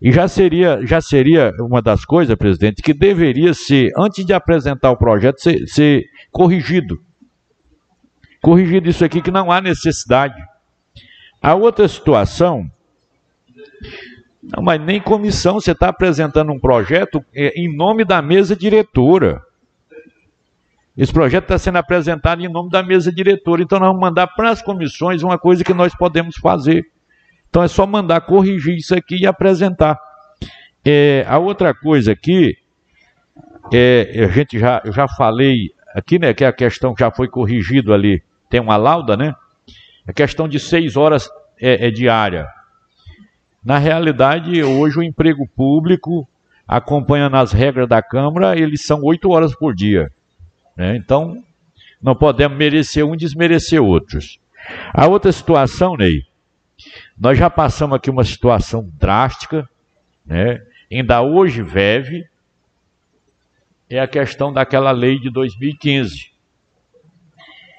e 0.00 0.10
já 0.10 0.26
seria, 0.26 0.80
já 0.86 1.00
seria 1.00 1.52
uma 1.58 1.82
das 1.82 2.04
coisas, 2.04 2.34
presidente, 2.36 2.82
que 2.82 2.94
deveria 2.94 3.52
ser, 3.52 3.92
antes 3.98 4.24
de 4.24 4.32
apresentar 4.32 4.90
o 4.90 4.96
projeto, 4.96 5.42
ser, 5.42 5.66
ser 5.66 6.06
corrigido. 6.32 6.98
Corrigido 8.40 8.88
isso 8.88 9.04
aqui 9.04 9.20
que 9.20 9.30
não 9.30 9.52
há 9.52 9.60
necessidade. 9.60 10.42
A 11.42 11.54
outra 11.54 11.86
situação, 11.86 12.70
não, 14.42 14.62
mas 14.62 14.80
nem 14.80 15.00
comissão, 15.00 15.60
você 15.60 15.72
está 15.72 15.88
apresentando 15.88 16.50
um 16.50 16.58
projeto 16.58 17.22
é, 17.34 17.48
em 17.60 17.74
nome 17.74 18.04
da 18.04 18.22
mesa 18.22 18.56
diretora. 18.56 19.42
Esse 21.00 21.14
projeto 21.14 21.44
está 21.44 21.56
sendo 21.56 21.78
apresentado 21.78 22.42
em 22.42 22.48
nome 22.52 22.68
da 22.68 22.82
mesa 22.82 23.10
diretora, 23.10 23.62
então 23.62 23.78
nós 23.78 23.88
vamos 23.88 24.02
mandar 24.02 24.26
para 24.26 24.50
as 24.50 24.60
comissões 24.60 25.22
uma 25.22 25.38
coisa 25.38 25.64
que 25.64 25.72
nós 25.72 25.94
podemos 25.94 26.36
fazer. 26.36 26.84
Então 27.48 27.62
é 27.62 27.68
só 27.68 27.86
mandar 27.86 28.20
corrigir 28.20 28.76
isso 28.76 28.94
aqui 28.94 29.22
e 29.22 29.26
apresentar. 29.26 29.98
É, 30.84 31.24
a 31.26 31.38
outra 31.38 31.72
coisa 31.72 32.12
aqui, 32.12 32.54
é, 33.72 34.26
a 34.26 34.28
gente 34.28 34.58
já, 34.58 34.82
eu 34.84 34.92
já 34.92 35.08
falei 35.08 35.70
aqui, 35.94 36.18
né, 36.18 36.34
que 36.34 36.44
é 36.44 36.48
a 36.48 36.52
questão 36.52 36.92
que 36.92 37.00
já 37.00 37.10
foi 37.10 37.28
corrigido 37.28 37.94
ali, 37.94 38.22
tem 38.50 38.60
uma 38.60 38.76
lauda, 38.76 39.16
né? 39.16 39.34
A 40.06 40.12
questão 40.12 40.46
de 40.46 40.60
seis 40.60 40.98
horas 40.98 41.30
é, 41.58 41.86
é 41.86 41.90
diária. 41.90 42.46
Na 43.64 43.78
realidade, 43.78 44.62
hoje 44.62 44.98
o 44.98 45.02
emprego 45.02 45.48
público, 45.56 46.28
acompanhando 46.68 47.36
as 47.36 47.52
regras 47.52 47.88
da 47.88 48.02
Câmara, 48.02 48.54
eles 48.54 48.82
são 48.82 49.00
oito 49.02 49.30
horas 49.30 49.56
por 49.56 49.74
dia. 49.74 50.12
Né? 50.80 50.96
Então, 50.96 51.44
não 52.00 52.16
podemos 52.16 52.56
merecer 52.56 53.04
um 53.04 53.12
e 53.12 53.18
desmerecer 53.18 53.82
outros. 53.82 54.40
A 54.94 55.06
outra 55.06 55.30
situação, 55.30 55.94
Ney, 55.94 56.24
nós 57.18 57.38
já 57.38 57.50
passamos 57.50 57.96
aqui 57.96 58.08
uma 58.08 58.24
situação 58.24 58.90
drástica, 58.98 59.68
né? 60.24 60.64
ainda 60.90 61.20
hoje 61.20 61.62
vive, 61.62 62.26
é 63.90 64.00
a 64.00 64.08
questão 64.08 64.50
daquela 64.50 64.90
lei 64.90 65.20
de 65.20 65.28
2015. 65.28 66.30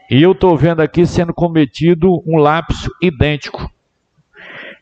E 0.08 0.22
eu 0.22 0.34
estou 0.34 0.56
vendo 0.56 0.82
aqui 0.82 1.04
sendo 1.08 1.34
cometido 1.34 2.22
um 2.24 2.38
lapso 2.38 2.92
idêntico, 3.02 3.68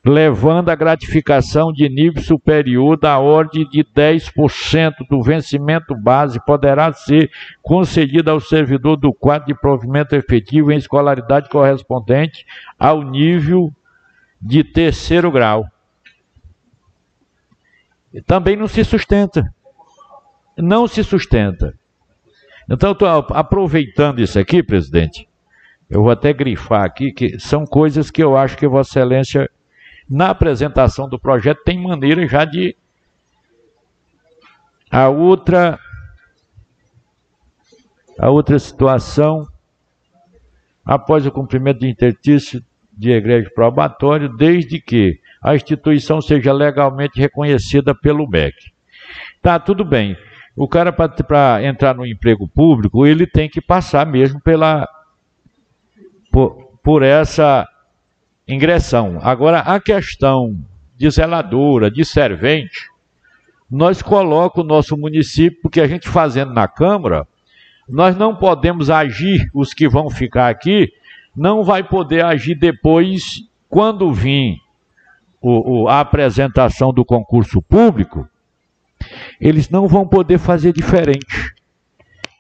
levando 0.06 0.70
a 0.70 0.76
gratificação 0.76 1.72
de 1.72 1.88
nível 1.90 2.22
superior 2.22 2.98
da 2.98 3.20
ordem 3.20 3.68
de 3.70 3.84
10% 3.84 4.94
do 5.10 5.22
vencimento 5.22 5.96
base 5.96 6.40
poderá 6.46 6.92
ser 6.94 7.30
concedida 7.62 8.32
ao 8.32 8.40
servidor 8.40 8.96
do 8.96 9.14
quadro 9.14 9.48
de 9.48 9.60
provimento 9.60 10.16
efetivo 10.16 10.72
em 10.72 10.78
escolaridade 10.78 11.50
correspondente 11.50 12.46
ao 12.78 13.04
nível 13.04 13.72
de 14.42 14.64
terceiro 14.64 15.32
grau. 15.32 15.66
E 18.14 18.22
também 18.22 18.56
não 18.56 18.68
se 18.68 18.84
sustenta. 18.84 19.44
Não 20.58 20.88
se 20.88 21.04
sustenta. 21.04 21.74
Então, 22.70 22.92
estou 22.92 23.08
aproveitando 23.08 24.20
isso 24.20 24.38
aqui, 24.38 24.62
presidente. 24.62 25.28
Eu 25.90 26.04
vou 26.04 26.12
até 26.12 26.32
grifar 26.32 26.84
aqui 26.84 27.12
que 27.12 27.40
são 27.40 27.66
coisas 27.66 28.12
que 28.12 28.24
eu 28.24 28.38
acho 28.38 28.56
que 28.56 28.68
Vossa 28.68 29.00
Excelência, 29.00 29.50
na 30.10 30.30
apresentação 30.30 31.08
do 31.08 31.20
projeto, 31.20 31.64
tem 31.64 31.82
maneira 31.82 32.28
já 32.28 32.44
de. 32.44 32.76
A 34.90 35.08
outra. 35.08 35.78
A 38.18 38.30
outra 38.30 38.60
situação, 38.60 39.48
após 40.84 41.26
o 41.26 41.32
cumprimento 41.32 41.80
de 41.80 41.88
intertício 41.88 42.62
de 42.92 43.12
egresso 43.12 43.50
probatório, 43.54 44.36
desde 44.36 44.82
que 44.82 45.22
a 45.42 45.56
instituição 45.56 46.20
seja 46.20 46.52
legalmente 46.52 47.18
reconhecida 47.18 47.96
pelo 47.96 48.28
MEC. 48.28 48.74
Tá, 49.42 49.58
tudo 49.58 49.86
bem. 49.86 50.18
O 50.54 50.68
cara, 50.68 50.92
para 50.92 51.64
entrar 51.64 51.96
no 51.96 52.06
emprego 52.06 52.46
público, 52.46 53.08
ele 53.08 53.26
tem 53.26 53.48
que 53.50 53.62
passar 53.62 54.06
mesmo 54.06 54.42
pela, 54.42 54.86
por, 56.30 56.78
por 56.84 57.04
essa 57.04 57.66
ingressão. 58.50 59.20
Agora, 59.22 59.60
a 59.60 59.80
questão 59.80 60.58
de 60.98 61.10
zeladora, 61.10 61.90
de 61.92 62.04
servente, 62.04 62.90
nós 63.70 64.02
colocamos 64.02 64.66
o 64.66 64.68
nosso 64.68 64.98
município, 64.98 65.62
porque 65.62 65.80
a 65.80 65.88
gente 65.88 66.10
fazendo 66.10 66.52
na 66.52 66.68
Câmara, 66.68 67.28
nós 67.88 68.18
não 68.18 68.36
podemos 68.36 68.90
agir, 68.90 69.50
os 69.54 69.74
que 69.74 69.88
vão 69.88 70.10
ficar 70.10 70.50
aqui, 70.50 70.92
não 71.36 71.64
vai 71.64 71.84
poder 71.84 72.26
agir 72.26 72.56
depois, 72.56 73.44
quando 73.70 74.12
vir 74.12 74.58
o, 75.40 75.84
o, 75.84 75.88
a 75.88 76.00
apresentação 76.00 76.92
do 76.92 77.06
concurso 77.06 77.62
público, 77.62 78.28
eles 79.40 79.70
não 79.70 79.88
vão 79.88 80.08
poder 80.08 80.40
fazer 80.40 80.74
diferente. 80.74 81.54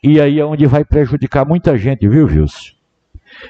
E 0.03 0.19
aí 0.19 0.39
é 0.39 0.45
onde 0.45 0.65
vai 0.65 0.84
prejudicar 0.84 1.45
muita 1.45 1.77
gente, 1.77 2.07
viu, 2.07 2.27
Vilso? 2.27 2.78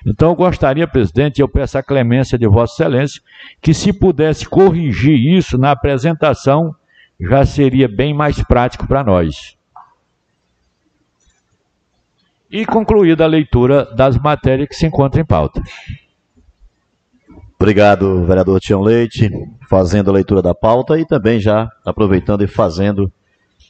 Então 0.05 0.29
eu 0.29 0.35
gostaria, 0.35 0.87
presidente, 0.87 1.41
eu 1.41 1.47
peço 1.47 1.77
a 1.77 1.83
clemência 1.83 2.37
de 2.37 2.47
Vossa 2.47 2.73
Excelência, 2.73 3.21
que 3.61 3.73
se 3.73 3.91
pudesse 3.91 4.47
corrigir 4.47 5.17
isso 5.17 5.57
na 5.57 5.71
apresentação, 5.71 6.75
já 7.19 7.45
seria 7.45 7.87
bem 7.87 8.13
mais 8.13 8.41
prático 8.43 8.87
para 8.87 9.03
nós. 9.03 9.57
E 12.49 12.65
concluída 12.65 13.23
a 13.23 13.27
leitura 13.27 13.85
das 13.93 14.17
matérias 14.17 14.67
que 14.67 14.75
se 14.75 14.87
encontram 14.87 15.21
em 15.21 15.25
pauta. 15.25 15.61
Obrigado, 17.59 18.25
vereador 18.25 18.59
Tião 18.59 18.81
Leite, 18.81 19.29
fazendo 19.69 20.09
a 20.09 20.13
leitura 20.13 20.41
da 20.41 20.55
pauta 20.55 20.97
e 20.97 21.05
também 21.05 21.39
já 21.39 21.69
aproveitando 21.85 22.41
e 22.41 22.47
fazendo 22.47 23.11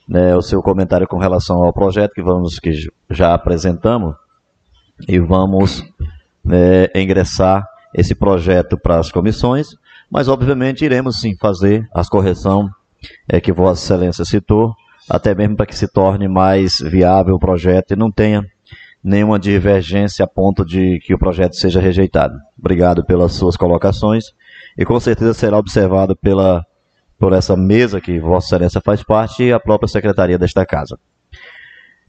né, 0.08 0.36
o 0.36 0.42
seu 0.42 0.62
comentário 0.62 1.08
com 1.08 1.18
relação 1.18 1.64
ao 1.64 1.74
projeto 1.74 2.14
que 2.14 2.22
vamos 2.22 2.60
que 2.60 2.72
já 3.10 3.34
apresentamos 3.34 4.16
e 5.08 5.20
vamos 5.20 5.84
né, 6.44 6.88
ingressar 6.96 7.66
esse 7.94 8.14
projeto 8.14 8.78
para 8.78 9.00
as 9.00 9.12
comissões, 9.12 9.70
mas 10.10 10.28
obviamente 10.28 10.86
iremos 10.86 11.20
sim 11.20 11.36
fazer 11.38 11.88
as 11.94 12.10
correções 12.10 12.70
é, 13.28 13.40
que 13.40 13.52
Vossa 13.52 13.84
Excelência 13.84 14.26
citou, 14.26 14.74
até 15.10 15.34
mesmo 15.34 15.56
para 15.56 15.66
que 15.66 15.76
se 15.76 15.88
torne 15.88 16.28
mais 16.28 16.80
viável 16.80 17.36
o 17.36 17.40
projeto 17.40 17.92
e 17.92 17.96
não 17.96 18.12
tenha 18.12 18.44
nenhuma 19.04 19.40
divergência 19.40 20.26
a 20.26 20.28
ponto 20.28 20.66
de 20.66 21.00
que 21.00 21.14
o 21.14 21.20
projeto 21.20 21.56
seja 21.56 21.80
rejeitado. 21.80 22.38
Obrigado 22.58 23.06
pelas 23.06 23.34
suas 23.34 23.56
colocações 23.56 24.26
e 24.78 24.86
com 24.86 25.00
certeza 25.00 25.34
será 25.34 25.58
observado 25.58 26.16
pela, 26.16 26.66
por 27.18 27.34
essa 27.34 27.56
mesa 27.56 28.02
que 28.02 28.20
Vossa 28.20 28.48
Excelência 28.48 28.82
faz 28.82 29.04
parte 29.04 29.44
e 29.44 29.54
a 29.54 29.60
própria 29.60 29.88
Secretaria 29.88 30.38
desta 30.38 30.66
Casa. 30.66 30.98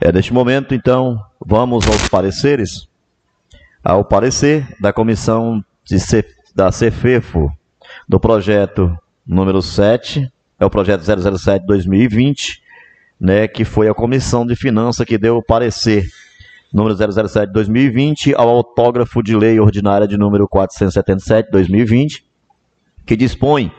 É, 0.03 0.11
neste 0.11 0.33
momento, 0.33 0.75
então, 0.75 1.23
vamos 1.39 1.87
aos 1.87 2.09
pareceres. 2.09 2.89
Ao 3.85 4.03
parecer 4.03 4.67
da 4.81 4.95
Comissão 4.95 5.63
C, 5.85 6.25
da 6.55 6.73
CEFEFO 6.73 7.53
do 8.09 8.19
projeto 8.19 8.97
número 9.27 9.61
7, 9.61 10.27
é 10.59 10.65
o 10.65 10.71
projeto 10.71 11.03
007-2020, 11.03 12.61
né, 13.21 13.47
que 13.47 13.63
foi 13.63 13.89
a 13.89 13.95
Comissão 13.95 14.47
de 14.47 14.57
Finanças 14.57 15.07
que 15.07 15.19
deu 15.19 15.37
o 15.37 15.45
parecer 15.45 16.07
número 16.73 16.97
007-2020 16.97 18.33
ao 18.35 18.49
autógrafo 18.49 19.23
de 19.23 19.37
lei 19.37 19.61
ordinária 19.61 20.09
de 20.09 20.17
número 20.17 20.49
477-2020, 20.49 22.23
que 23.05 23.17
dispõe 23.17 23.71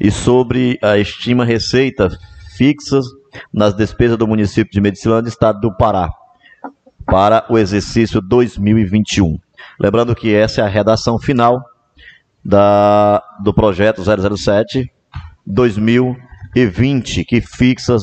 e 0.00 0.10
sobre 0.10 0.78
a 0.80 0.96
estima 0.96 1.44
receita 1.44 2.08
fixas 2.56 3.04
nas 3.52 3.74
despesas 3.74 4.16
do 4.16 4.26
município 4.26 4.72
de 4.72 4.80
Medicilândia, 4.80 5.28
estado 5.28 5.60
do 5.60 5.76
Pará, 5.76 6.10
para 7.04 7.44
o 7.48 7.58
exercício 7.58 8.20
2021. 8.20 9.38
Lembrando 9.80 10.14
que 10.14 10.34
essa 10.34 10.60
é 10.60 10.64
a 10.64 10.68
redação 10.68 11.18
final 11.18 11.62
da, 12.44 13.22
do 13.42 13.52
projeto 13.52 14.02
007 14.02 14.90
2020, 15.46 17.24
que 17.24 17.40
fixa 17.40 17.96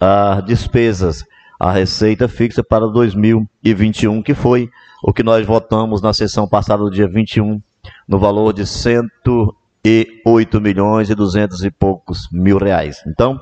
as 0.00 0.44
despesas, 0.44 1.24
a 1.58 1.72
receita 1.72 2.28
fixa 2.28 2.62
para 2.62 2.86
2021, 2.86 4.22
que 4.22 4.34
foi 4.34 4.68
o 5.02 5.12
que 5.12 5.22
nós 5.22 5.46
votamos 5.46 6.00
na 6.00 6.12
sessão 6.12 6.48
passada 6.48 6.82
do 6.82 6.90
dia 6.90 7.08
21, 7.08 7.60
no 8.06 8.18
valor 8.18 8.52
de 8.52 8.66
108 8.66 10.60
milhões 10.60 11.10
e 11.10 11.14
200 11.14 11.64
e 11.64 11.70
poucos 11.70 12.28
mil 12.32 12.58
reais. 12.58 12.98
Então, 13.06 13.38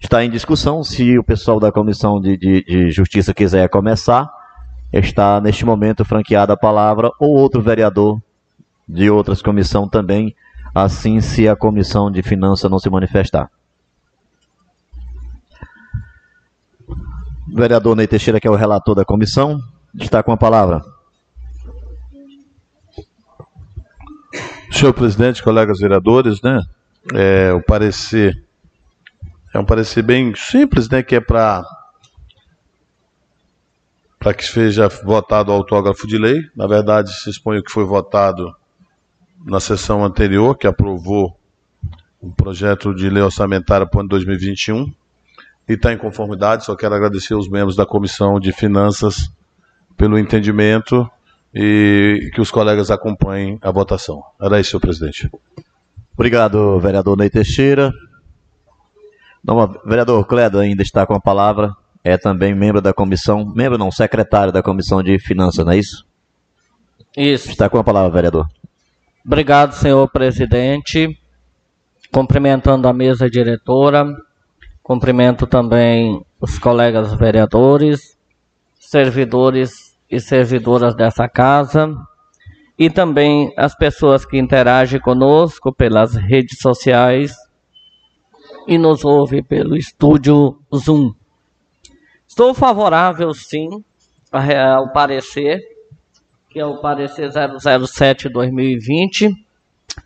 está 0.00 0.24
em 0.24 0.30
discussão 0.30 0.82
se 0.82 1.18
o 1.18 1.24
pessoal 1.24 1.58
da 1.58 1.72
Comissão 1.72 2.20
de, 2.20 2.36
de, 2.36 2.64
de 2.64 2.90
Justiça 2.90 3.34
quiser 3.34 3.68
começar, 3.68 4.30
está 4.92 5.40
neste 5.40 5.64
momento 5.64 6.04
franqueada 6.04 6.52
a 6.52 6.56
palavra, 6.56 7.10
ou 7.18 7.36
outro 7.36 7.60
vereador 7.60 8.20
de 8.88 9.10
outras 9.10 9.42
comissão 9.42 9.88
também, 9.88 10.34
assim 10.74 11.20
se 11.20 11.48
a 11.48 11.56
Comissão 11.56 12.10
de 12.10 12.22
Finanças 12.22 12.70
não 12.70 12.78
se 12.78 12.88
manifestar. 12.88 13.50
O 16.88 17.56
vereador 17.56 17.96
Ney 17.96 18.06
Teixeira, 18.06 18.40
que 18.40 18.46
é 18.46 18.50
o 18.50 18.56
relator 18.56 18.94
da 18.94 19.04
comissão, 19.04 19.60
está 19.94 20.22
com 20.22 20.32
a 20.32 20.36
palavra. 20.36 20.82
Senhor 24.70 24.92
presidente, 24.92 25.42
colegas 25.42 25.78
vereadores, 25.78 26.42
né? 26.42 26.60
É, 27.14 27.52
o 27.52 27.62
parecer 27.62 28.45
é 29.56 29.60
um 29.60 29.64
parecer 29.64 30.02
bem 30.02 30.34
simples, 30.34 30.88
né? 30.88 31.02
Que 31.02 31.16
é 31.16 31.20
para 31.20 31.64
para 34.18 34.34
que 34.34 34.44
seja 34.44 34.88
votado 34.88 35.50
o 35.50 35.54
autógrafo 35.54 36.06
de 36.06 36.18
lei. 36.18 36.40
Na 36.54 36.66
verdade, 36.66 37.12
se 37.12 37.30
expõe 37.30 37.58
o 37.58 37.62
que 37.62 37.70
foi 37.70 37.84
votado 37.84 38.54
na 39.44 39.60
sessão 39.60 40.04
anterior, 40.04 40.56
que 40.56 40.66
aprovou 40.66 41.38
o 42.20 42.32
projeto 42.32 42.94
de 42.94 43.08
lei 43.08 43.22
orçamentária 43.22 43.86
para 43.86 43.98
o 43.98 44.00
ano 44.00 44.08
2021 44.08 44.92
e 45.68 45.74
está 45.74 45.92
em 45.92 45.98
conformidade. 45.98 46.64
Só 46.64 46.74
quero 46.74 46.94
agradecer 46.94 47.34
aos 47.34 47.48
membros 47.48 47.76
da 47.76 47.86
Comissão 47.86 48.40
de 48.40 48.52
Finanças 48.52 49.30
pelo 49.96 50.18
entendimento 50.18 51.08
e 51.54 52.30
que 52.34 52.40
os 52.40 52.50
colegas 52.50 52.90
acompanhem 52.90 53.58
a 53.62 53.70
votação. 53.70 54.22
Era 54.40 54.58
isso, 54.60 54.70
senhor 54.70 54.80
presidente. 54.80 55.30
Obrigado, 56.14 56.80
vereador 56.80 57.16
Ney 57.16 57.30
Teixeira. 57.30 57.92
Não, 59.46 59.78
vereador 59.84 60.26
Cledo 60.26 60.58
ainda 60.58 60.82
está 60.82 61.06
com 61.06 61.14
a 61.14 61.20
palavra. 61.20 61.72
É 62.02 62.18
também 62.18 62.54
membro 62.54 62.80
da 62.80 62.92
comissão, 62.92 63.44
membro 63.54 63.78
não, 63.78 63.90
secretário 63.90 64.52
da 64.52 64.62
comissão 64.62 65.02
de 65.02 65.18
finanças, 65.18 65.64
não 65.64 65.72
é 65.72 65.78
isso? 65.78 66.04
Isso. 67.16 67.50
Está 67.50 67.68
com 67.68 67.78
a 67.78 67.84
palavra, 67.84 68.10
vereador. 68.10 68.46
Obrigado, 69.24 69.72
senhor 69.72 70.08
presidente. 70.10 71.16
Cumprimentando 72.12 72.86
a 72.88 72.92
mesa 72.92 73.28
diretora, 73.28 74.06
cumprimento 74.82 75.46
também 75.46 76.24
os 76.40 76.58
colegas 76.58 77.12
vereadores, 77.14 78.16
servidores 78.78 79.96
e 80.08 80.20
servidoras 80.20 80.94
dessa 80.94 81.28
casa 81.28 81.92
e 82.78 82.88
também 82.88 83.52
as 83.56 83.74
pessoas 83.74 84.24
que 84.24 84.38
interagem 84.38 85.00
conosco 85.00 85.72
pelas 85.74 86.14
redes 86.14 86.58
sociais 86.60 87.34
e 88.66 88.78
nos 88.78 89.04
ouvem 89.04 89.42
pelo 89.42 89.76
estúdio 89.76 90.58
Zoom. 90.74 91.12
Estou 92.26 92.54
favorável, 92.54 93.32
sim, 93.32 93.84
ao 94.32 94.92
parecer 94.92 95.76
que 96.56 96.60
é 96.60 96.64
o 96.64 96.80
parecer 96.80 97.28
007-2020. 97.28 99.30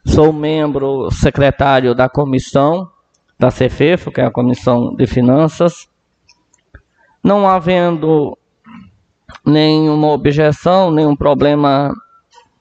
Sou 0.05 0.33
membro 0.33 1.09
secretário 1.13 1.95
da 1.95 2.09
comissão 2.09 2.91
da 3.39 3.53
CFEFO, 3.53 4.11
que 4.11 4.21
é 4.21 4.25
a 4.25 4.33
Comissão 4.33 4.93
de 4.97 5.07
Finanças. 5.07 5.87
Não 7.23 7.49
havendo 7.49 8.37
nenhuma 9.47 10.09
objeção, 10.09 10.91
nenhum 10.91 11.15
problema 11.15 11.93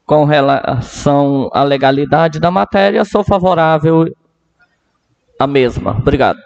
com 0.06 0.24
relação 0.24 1.50
à 1.52 1.64
legalidade 1.64 2.40
da 2.40 2.52
matéria, 2.52 3.04
sou 3.04 3.24
favorável 3.24 4.06
à 5.40 5.48
mesma. 5.48 5.92
Obrigado. 5.92 6.40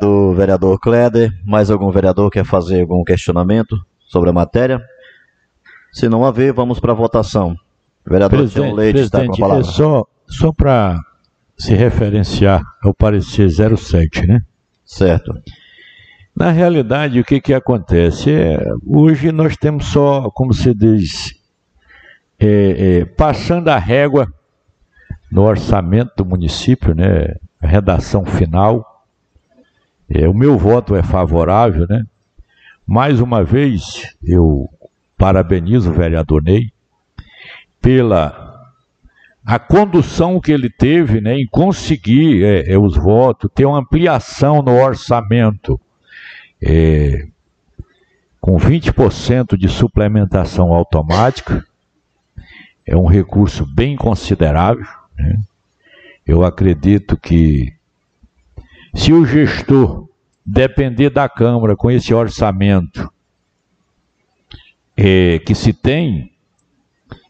do 0.00 0.34
vereador 0.34 0.78
Kleder. 0.78 1.30
Mais 1.44 1.70
algum 1.70 1.90
vereador 1.90 2.30
quer 2.30 2.44
fazer 2.44 2.82
algum 2.82 3.02
questionamento 3.02 3.76
sobre 4.00 4.30
a 4.30 4.32
matéria? 4.32 4.80
Se 5.92 6.08
não 6.08 6.24
haver, 6.24 6.52
vamos 6.52 6.78
para 6.78 6.92
a 6.92 6.94
votação. 6.94 7.56
Vereador 8.06 8.40
presidente, 8.40 8.74
Leite 8.74 8.98
está 9.00 9.24
com 9.24 9.32
a 9.34 9.36
palavra. 9.36 9.62
É 9.62 9.64
só 9.64 10.06
só 10.26 10.52
para 10.52 11.00
se 11.60 11.74
referenciar 11.74 12.62
ao 12.82 12.94
parecer 12.94 13.50
07, 13.50 14.26
né? 14.26 14.42
Certo. 14.82 15.38
Na 16.34 16.50
realidade, 16.50 17.20
o 17.20 17.24
que, 17.24 17.38
que 17.38 17.52
acontece? 17.52 18.32
É, 18.32 18.58
hoje 18.86 19.30
nós 19.30 19.58
temos 19.58 19.84
só, 19.86 20.30
como 20.30 20.54
se 20.54 20.72
diz, 20.74 21.34
é, 22.38 23.00
é, 23.00 23.04
passando 23.04 23.68
a 23.68 23.78
régua 23.78 24.32
no 25.30 25.42
orçamento 25.42 26.12
do 26.16 26.24
município, 26.24 26.94
né? 26.94 27.36
A 27.60 27.66
redação 27.66 28.24
final 28.24 29.04
é, 30.08 30.26
o 30.26 30.32
meu 30.32 30.56
voto 30.56 30.96
é 30.96 31.02
favorável, 31.02 31.86
né? 31.86 32.04
Mais 32.86 33.20
uma 33.20 33.44
vez, 33.44 34.16
eu 34.24 34.66
parabenizo 35.18 35.90
o 35.90 35.94
vereador 35.94 36.42
Ney 36.42 36.72
pela 37.82 38.49
a 39.44 39.58
condução 39.58 40.40
que 40.40 40.52
ele 40.52 40.68
teve 40.68 41.20
né, 41.20 41.38
em 41.38 41.46
conseguir 41.46 42.44
é, 42.44 42.72
é, 42.72 42.78
os 42.78 42.96
votos, 42.96 43.50
ter 43.54 43.64
uma 43.64 43.78
ampliação 43.78 44.62
no 44.62 44.72
orçamento, 44.72 45.80
é, 46.62 47.26
com 48.40 48.58
20% 48.58 49.56
de 49.56 49.68
suplementação 49.68 50.72
automática, 50.72 51.64
é 52.86 52.96
um 52.96 53.06
recurso 53.06 53.64
bem 53.66 53.96
considerável. 53.96 54.86
Né? 55.18 55.36
Eu 56.26 56.44
acredito 56.44 57.16
que 57.16 57.72
se 58.94 59.12
o 59.12 59.24
gestor 59.24 60.08
depender 60.44 61.10
da 61.10 61.28
Câmara 61.28 61.76
com 61.76 61.90
esse 61.90 62.12
orçamento 62.12 63.10
é, 64.96 65.38
que 65.38 65.54
se 65.54 65.72
tem, 65.72 66.29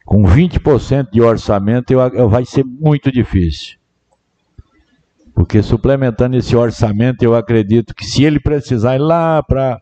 com 0.05 0.23
20% 0.25 1.11
de 1.13 1.21
orçamento, 1.21 1.93
eu, 1.93 2.01
eu, 2.01 2.29
vai 2.29 2.45
ser 2.45 2.65
muito 2.65 3.11
difícil. 3.13 3.79
Porque 5.35 5.63
suplementando 5.63 6.37
esse 6.37 6.57
orçamento, 6.57 7.23
eu 7.23 7.35
acredito 7.35 7.95
que 7.95 8.05
se 8.05 8.25
ele 8.25 8.41
precisar 8.41 8.97
ir 8.97 9.01
lá 9.01 9.43
para 9.43 9.81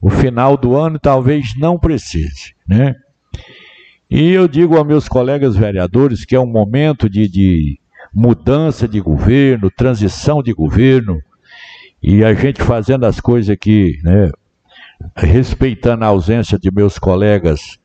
o 0.00 0.08
final 0.08 0.56
do 0.56 0.76
ano, 0.76 0.98
talvez 0.98 1.56
não 1.56 1.78
precise. 1.78 2.54
Né? 2.66 2.94
E 4.10 4.30
eu 4.30 4.46
digo 4.46 4.76
aos 4.76 4.86
meus 4.86 5.08
colegas 5.08 5.56
vereadores 5.56 6.24
que 6.24 6.34
é 6.34 6.40
um 6.40 6.46
momento 6.46 7.08
de, 7.08 7.28
de 7.28 7.80
mudança 8.12 8.86
de 8.86 9.00
governo, 9.00 9.70
transição 9.70 10.42
de 10.42 10.52
governo, 10.52 11.20
e 12.02 12.24
a 12.24 12.34
gente 12.34 12.62
fazendo 12.62 13.04
as 13.04 13.20
coisas 13.20 13.50
aqui, 13.50 13.98
né, 14.02 14.30
respeitando 15.16 16.04
a 16.04 16.08
ausência 16.08 16.58
de 16.58 16.70
meus 16.70 16.98
colegas 16.98 17.79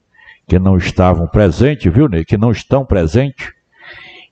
que 0.48 0.60
não 0.60 0.78
estavam 0.78 1.28
presentes, 1.28 1.92
viu, 1.92 2.08
né, 2.08 2.24
que 2.24 2.38
não 2.38 2.52
estão 2.52 2.86
presentes. 2.86 3.52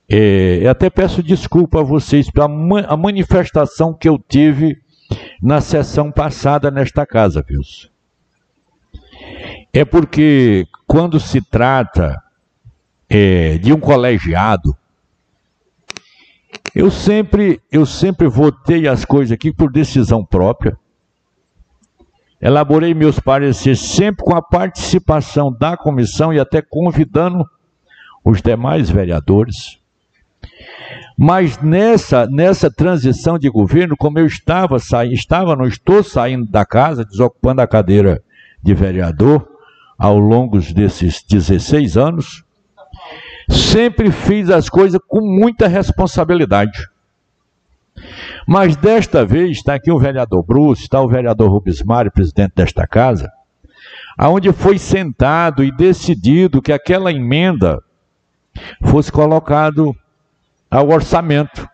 É, 0.08 0.66
até 0.68 0.90
peço 0.90 1.22
desculpa 1.22 1.80
a 1.80 1.84
vocês 1.84 2.30
pela 2.30 2.46
a 2.86 2.96
manifestação 2.96 3.94
que 3.94 4.08
eu 4.08 4.18
tive 4.18 4.78
na 5.42 5.60
sessão 5.60 6.12
passada 6.12 6.70
nesta 6.70 7.06
casa, 7.06 7.44
viu? 7.46 7.60
É 9.72 9.84
porque 9.84 10.66
quando 10.86 11.18
se 11.18 11.40
trata 11.40 12.22
é, 13.08 13.58
de 13.58 13.72
um 13.72 13.80
colegiado, 13.80 14.76
eu 16.74 16.90
sempre, 16.90 17.60
eu 17.70 17.86
sempre 17.86 18.26
votei 18.28 18.88
as 18.88 19.04
coisas 19.04 19.32
aqui 19.32 19.52
por 19.52 19.70
decisão 19.70 20.24
própria. 20.24 20.76
Elaborei 22.44 22.92
meus 22.92 23.18
pareceres 23.18 23.80
sempre 23.80 24.22
com 24.22 24.36
a 24.36 24.42
participação 24.42 25.50
da 25.50 25.78
comissão 25.78 26.30
e 26.30 26.38
até 26.38 26.60
convidando 26.60 27.42
os 28.22 28.42
demais 28.42 28.90
vereadores. 28.90 29.78
Mas 31.16 31.56
nessa, 31.62 32.26
nessa 32.26 32.70
transição 32.70 33.38
de 33.38 33.48
governo, 33.48 33.96
como 33.96 34.18
eu 34.18 34.26
estava 34.26 34.78
saindo, 34.78 35.14
estava, 35.14 35.56
não 35.56 35.66
estou 35.66 36.04
saindo 36.04 36.44
da 36.44 36.66
casa, 36.66 37.02
desocupando 37.02 37.62
a 37.62 37.66
cadeira 37.66 38.22
de 38.62 38.74
vereador 38.74 39.48
ao 39.98 40.18
longo 40.18 40.60
desses 40.60 41.22
16 41.22 41.96
anos, 41.96 42.44
sempre 43.48 44.10
fiz 44.10 44.50
as 44.50 44.68
coisas 44.68 45.00
com 45.08 45.22
muita 45.22 45.66
responsabilidade. 45.66 46.86
Mas 48.46 48.76
desta 48.76 49.24
vez 49.24 49.58
está 49.58 49.74
aqui 49.74 49.90
o 49.90 49.98
vereador 49.98 50.42
Bruce, 50.42 50.82
está 50.82 51.00
o 51.00 51.08
vereador 51.08 51.50
Rubens 51.50 51.82
Mário, 51.82 52.12
presidente 52.12 52.52
desta 52.54 52.86
casa, 52.86 53.30
aonde 54.16 54.52
foi 54.52 54.78
sentado 54.78 55.64
e 55.64 55.70
decidido 55.70 56.62
que 56.62 56.72
aquela 56.72 57.12
emenda 57.12 57.82
fosse 58.82 59.10
colocado 59.10 59.94
ao 60.70 60.90
orçamento, 60.90 61.68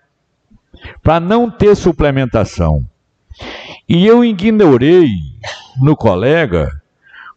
para 1.02 1.20
não 1.20 1.50
ter 1.50 1.74
suplementação. 1.74 2.84
E 3.88 4.06
eu 4.06 4.24
ignorei 4.24 5.08
no 5.80 5.96
colega 5.96 6.70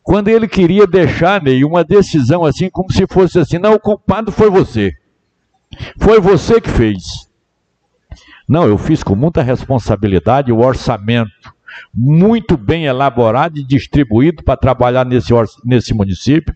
quando 0.04 0.28
ele 0.28 0.48
queria 0.48 0.86
deixar 0.86 1.42
Ney, 1.42 1.64
uma 1.64 1.84
decisão 1.84 2.44
assim, 2.44 2.70
como 2.70 2.92
se 2.92 3.08
fosse 3.08 3.40
assim: 3.40 3.58
não, 3.58 3.74
o 3.74 3.80
culpado 3.80 4.32
foi 4.32 4.50
você. 4.50 4.92
Foi 5.98 6.20
você 6.20 6.60
que 6.60 6.70
fez. 6.70 7.28
Não, 8.54 8.68
eu 8.68 8.78
fiz 8.78 9.02
com 9.02 9.16
muita 9.16 9.42
responsabilidade 9.42 10.52
o 10.52 10.60
orçamento 10.60 11.56
muito 11.92 12.56
bem 12.56 12.86
elaborado 12.86 13.58
e 13.58 13.64
distribuído 13.64 14.44
para 14.44 14.56
trabalhar 14.56 15.04
nesse, 15.04 15.34
nesse 15.66 15.92
município. 15.92 16.56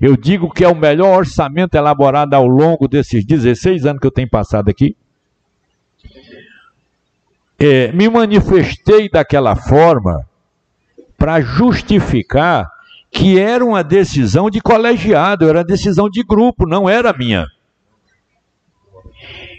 Eu 0.00 0.16
digo 0.16 0.50
que 0.50 0.64
é 0.64 0.68
o 0.68 0.74
melhor 0.74 1.16
orçamento 1.16 1.76
elaborado 1.76 2.34
ao 2.34 2.44
longo 2.44 2.88
desses 2.88 3.24
16 3.24 3.86
anos 3.86 4.00
que 4.00 4.06
eu 4.08 4.10
tenho 4.10 4.28
passado 4.28 4.68
aqui. 4.68 4.96
É, 7.56 7.92
me 7.92 8.08
manifestei 8.08 9.08
daquela 9.08 9.54
forma 9.54 10.26
para 11.16 11.40
justificar 11.40 12.68
que 13.12 13.38
era 13.38 13.64
uma 13.64 13.84
decisão 13.84 14.50
de 14.50 14.60
colegiado, 14.60 15.48
era 15.48 15.58
uma 15.58 15.64
decisão 15.64 16.10
de 16.10 16.24
grupo, 16.24 16.66
não 16.66 16.88
era 16.88 17.16
minha. 17.16 17.46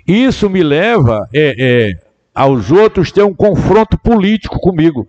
Isso 0.09 0.49
me 0.49 0.63
leva 0.63 1.29
é, 1.31 1.53
é, 1.59 1.99
aos 2.33 2.71
outros 2.71 3.11
ter 3.11 3.21
um 3.21 3.33
confronto 3.33 3.95
político 3.95 4.59
comigo. 4.59 5.07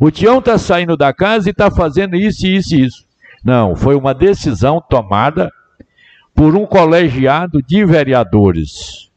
O 0.00 0.10
Tião 0.10 0.38
está 0.38 0.56
saindo 0.56 0.96
da 0.96 1.12
casa 1.12 1.50
e 1.50 1.52
está 1.52 1.70
fazendo 1.70 2.16
isso, 2.16 2.46
isso 2.46 2.74
e 2.74 2.86
isso. 2.86 3.04
Não, 3.44 3.76
foi 3.76 3.96
uma 3.96 4.14
decisão 4.14 4.82
tomada 4.88 5.52
por 6.34 6.56
um 6.56 6.64
colegiado 6.64 7.62
de 7.62 7.84
vereadores. 7.84 9.10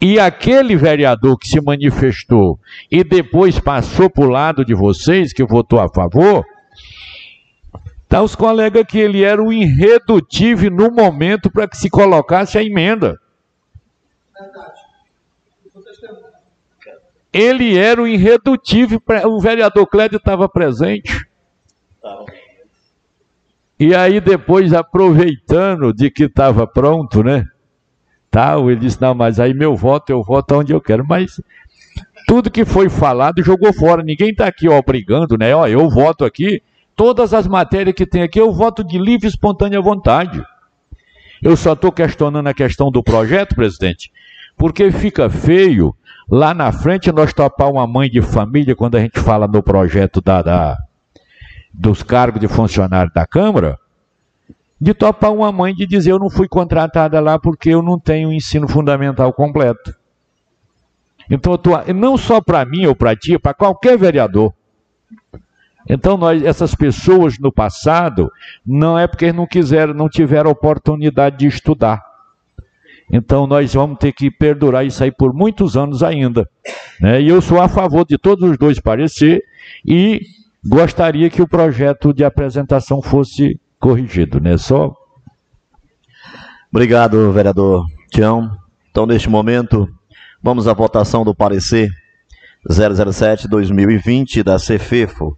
E 0.00 0.18
aquele 0.18 0.74
vereador 0.74 1.36
que 1.36 1.46
se 1.46 1.60
manifestou 1.60 2.58
e 2.90 3.04
depois 3.04 3.58
passou 3.58 4.08
para 4.08 4.24
o 4.24 4.30
lado 4.30 4.64
de 4.64 4.72
vocês, 4.72 5.34
que 5.34 5.44
votou 5.44 5.78
a 5.78 5.88
favor, 5.90 6.42
tá 8.08 8.22
os 8.22 8.34
colegas 8.34 8.86
que 8.88 8.98
ele 8.98 9.22
era 9.22 9.42
o 9.42 9.52
irredutível 9.52 10.70
no 10.70 10.90
momento 10.90 11.50
para 11.50 11.68
que 11.68 11.76
se 11.76 11.90
colocasse 11.90 12.56
a 12.56 12.62
emenda. 12.62 13.20
Ele 17.32 17.78
era 17.78 18.02
o 18.02 18.06
irredutível, 18.06 19.02
o 19.26 19.40
vereador 19.40 19.86
Clédio 19.86 20.18
estava 20.18 20.48
presente. 20.48 21.26
E 23.78 23.94
aí 23.94 24.20
depois, 24.20 24.72
aproveitando 24.72 25.92
de 25.92 26.10
que 26.10 26.24
estava 26.24 26.66
pronto, 26.66 27.22
né? 27.22 27.46
Tal, 28.30 28.70
ele 28.70 28.80
disse, 28.80 29.00
não, 29.00 29.14
mas 29.14 29.40
aí 29.40 29.52
meu 29.52 29.74
voto, 29.74 30.10
eu 30.10 30.22
voto 30.22 30.54
onde 30.54 30.72
eu 30.72 30.80
quero. 30.80 31.04
Mas 31.06 31.40
tudo 32.26 32.50
que 32.50 32.64
foi 32.64 32.88
falado 32.88 33.42
jogou 33.42 33.72
fora. 33.72 34.02
Ninguém 34.02 34.30
está 34.30 34.46
aqui 34.46 34.68
ó, 34.68 34.80
brigando, 34.82 35.36
né? 35.36 35.54
Ó, 35.54 35.66
eu 35.66 35.88
voto 35.90 36.24
aqui. 36.24 36.62
Todas 36.94 37.34
as 37.34 37.46
matérias 37.46 37.94
que 37.94 38.06
tem 38.06 38.22
aqui, 38.22 38.40
eu 38.40 38.52
voto 38.52 38.84
de 38.84 38.98
livre 38.98 39.26
e 39.26 39.30
espontânea 39.30 39.80
vontade. 39.80 40.42
Eu 41.42 41.56
só 41.56 41.72
estou 41.72 41.90
questionando 41.90 42.46
a 42.46 42.54
questão 42.54 42.90
do 42.90 43.02
projeto, 43.02 43.54
presidente, 43.54 44.12
porque 44.56 44.90
fica 44.90 45.28
feio 45.28 45.94
lá 46.30 46.54
na 46.54 46.72
frente 46.72 47.12
nós 47.12 47.32
topar 47.32 47.70
uma 47.70 47.86
mãe 47.86 48.08
de 48.08 48.22
família 48.22 48.76
quando 48.76 48.96
a 48.96 49.00
gente 49.00 49.20
fala 49.20 49.46
no 49.46 49.62
projeto 49.62 50.20
da, 50.20 50.42
da 50.42 50.78
dos 51.72 52.02
cargos 52.02 52.40
de 52.40 52.48
funcionário 52.48 53.10
da 53.14 53.26
Câmara, 53.26 53.78
de 54.80 54.92
topar 54.92 55.32
uma 55.32 55.50
mãe 55.50 55.74
de 55.74 55.86
dizer 55.86 56.10
eu 56.12 56.18
não 56.18 56.28
fui 56.28 56.48
contratada 56.48 57.18
lá 57.20 57.38
porque 57.38 57.70
eu 57.70 57.82
não 57.82 57.98
tenho 57.98 58.32
ensino 58.32 58.68
fundamental 58.68 59.32
completo. 59.32 59.94
Então, 61.30 61.56
tô, 61.56 61.70
não 61.94 62.18
só 62.18 62.40
para 62.40 62.64
mim 62.64 62.84
ou 62.86 62.94
para 62.94 63.16
ti, 63.16 63.38
para 63.38 63.54
qualquer 63.54 63.96
vereador. 63.96 64.52
Então, 65.88 66.16
nós, 66.16 66.42
essas 66.42 66.74
pessoas 66.74 67.38
no 67.38 67.52
passado, 67.52 68.30
não 68.66 68.98
é 68.98 69.06
porque 69.06 69.32
não 69.32 69.46
quiseram, 69.46 69.94
não 69.94 70.08
tiveram 70.08 70.50
oportunidade 70.50 71.38
de 71.38 71.46
estudar. 71.46 72.02
Então, 73.12 73.46
nós 73.46 73.74
vamos 73.74 73.98
ter 73.98 74.10
que 74.10 74.30
perdurar 74.30 74.86
isso 74.86 75.04
aí 75.04 75.12
por 75.12 75.34
muitos 75.34 75.76
anos 75.76 76.02
ainda. 76.02 76.48
Né? 76.98 77.20
E 77.20 77.28
eu 77.28 77.42
sou 77.42 77.60
a 77.60 77.68
favor 77.68 78.06
de 78.06 78.16
todos 78.16 78.50
os 78.50 78.56
dois 78.56 78.80
parecer 78.80 79.42
e 79.86 80.22
gostaria 80.64 81.28
que 81.28 81.42
o 81.42 81.46
projeto 81.46 82.14
de 82.14 82.24
apresentação 82.24 83.02
fosse 83.02 83.60
corrigido, 83.78 84.40
né? 84.40 84.56
Só. 84.56 84.94
Obrigado, 86.72 87.30
vereador 87.32 87.84
Tião. 88.10 88.50
Então, 88.90 89.04
neste 89.04 89.28
momento, 89.28 89.86
vamos 90.42 90.66
à 90.66 90.72
votação 90.72 91.22
do 91.22 91.34
parecer 91.34 91.90
007-2020 92.70 94.42
da 94.42 94.58
CEFEFO 94.58 95.36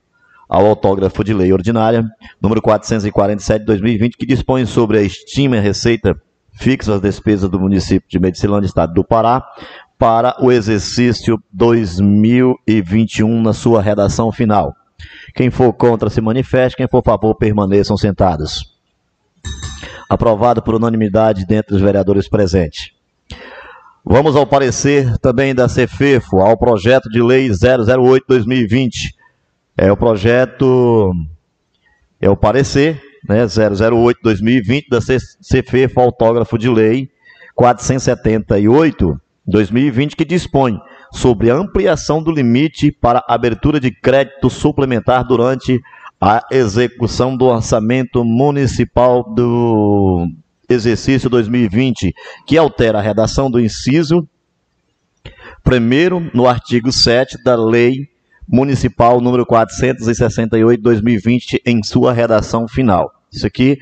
ao 0.49 0.66
autógrafo 0.66 1.25
de 1.25 1.35
lei 1.35 1.53
ordinária, 1.53 2.05
número 2.41 2.62
447-2020, 2.62 4.12
que 4.16 4.27
dispõe 4.27 4.64
sobre 4.66 4.99
a 4.99 5.03
estima 5.03 5.59
receita 5.59 6.14
fixa 6.55 6.92
das 6.92 7.00
despesas 7.00 7.50
do 7.50 7.61
município 7.61 8.09
de 8.09 8.18
Medicilândia, 8.18 8.66
Estado 8.66 8.94
do 8.94 9.05
Pará, 9.05 9.44
para 9.98 10.36
o 10.40 10.50
exercício 10.50 11.38
2021 11.52 13.42
na 13.42 13.52
sua 13.52 13.82
redação 13.82 14.30
final. 14.32 14.74
Quem 15.34 15.50
for 15.50 15.72
contra 15.72 16.11
se 16.11 16.20
manifeste, 16.20 16.76
quem 16.76 16.88
for 16.88 16.98
a 16.98 17.02
favor 17.02 17.34
permaneçam 17.36 17.96
sentados. 17.96 18.72
Aprovado 20.09 20.62
por 20.62 20.74
unanimidade 20.74 21.46
dentre 21.46 21.74
os 21.74 21.80
vereadores 21.80 22.28
presentes. 22.28 22.92
Vamos 24.05 24.36
ao 24.36 24.46
parecer 24.46 25.18
também 25.18 25.55
da 25.55 25.68
CEFEFO, 25.68 26.40
ao 26.40 26.59
projeto 26.59 27.09
de 27.09 27.22
lei 27.22 27.48
008-2020. 27.48 29.14
É 29.76 29.90
o 29.90 29.96
projeto, 29.96 31.11
é 32.20 32.28
o 32.28 32.36
parecer, 32.36 33.00
né, 33.29 33.45
008-2020 33.45 34.89
da 34.89 35.01
CEFEFO, 35.01 36.01
autógrafo 36.01 36.59
de 36.59 36.68
lei 36.68 37.09
478-2020, 37.59 40.14
que 40.16 40.25
dispõe 40.25 40.79
sobre 41.12 41.51
ampliação 41.51 42.22
do 42.22 42.31
limite 42.31 42.91
para 42.91 43.22
abertura 43.29 43.81
de 43.81 43.91
crédito 43.91 44.49
suplementar 44.51 45.27
durante 45.27 45.81
a 46.20 46.43
execução 46.51 47.37
do 47.37 47.47
orçamento 47.47 48.25
municipal 48.25 49.22
do 49.22 50.29
exercício 50.68 51.29
2020, 51.29 52.14
que 52.47 52.57
altera 52.57 52.99
a 52.99 53.03
redação 53.03 53.51
do 53.51 53.61
inciso 53.61 54.27
primeiro 55.62 56.31
no 56.35 56.47
artigo 56.47 56.93
7 56.93 57.43
da 57.43 57.57
Lei 57.57 58.09
Municipal 58.49 59.20
número 59.20 59.47
468/2020 59.47 61.61
em 61.64 61.82
sua 61.82 62.12
redação 62.12 62.68
final. 62.68 63.11
Isso 63.32 63.47
aqui 63.47 63.78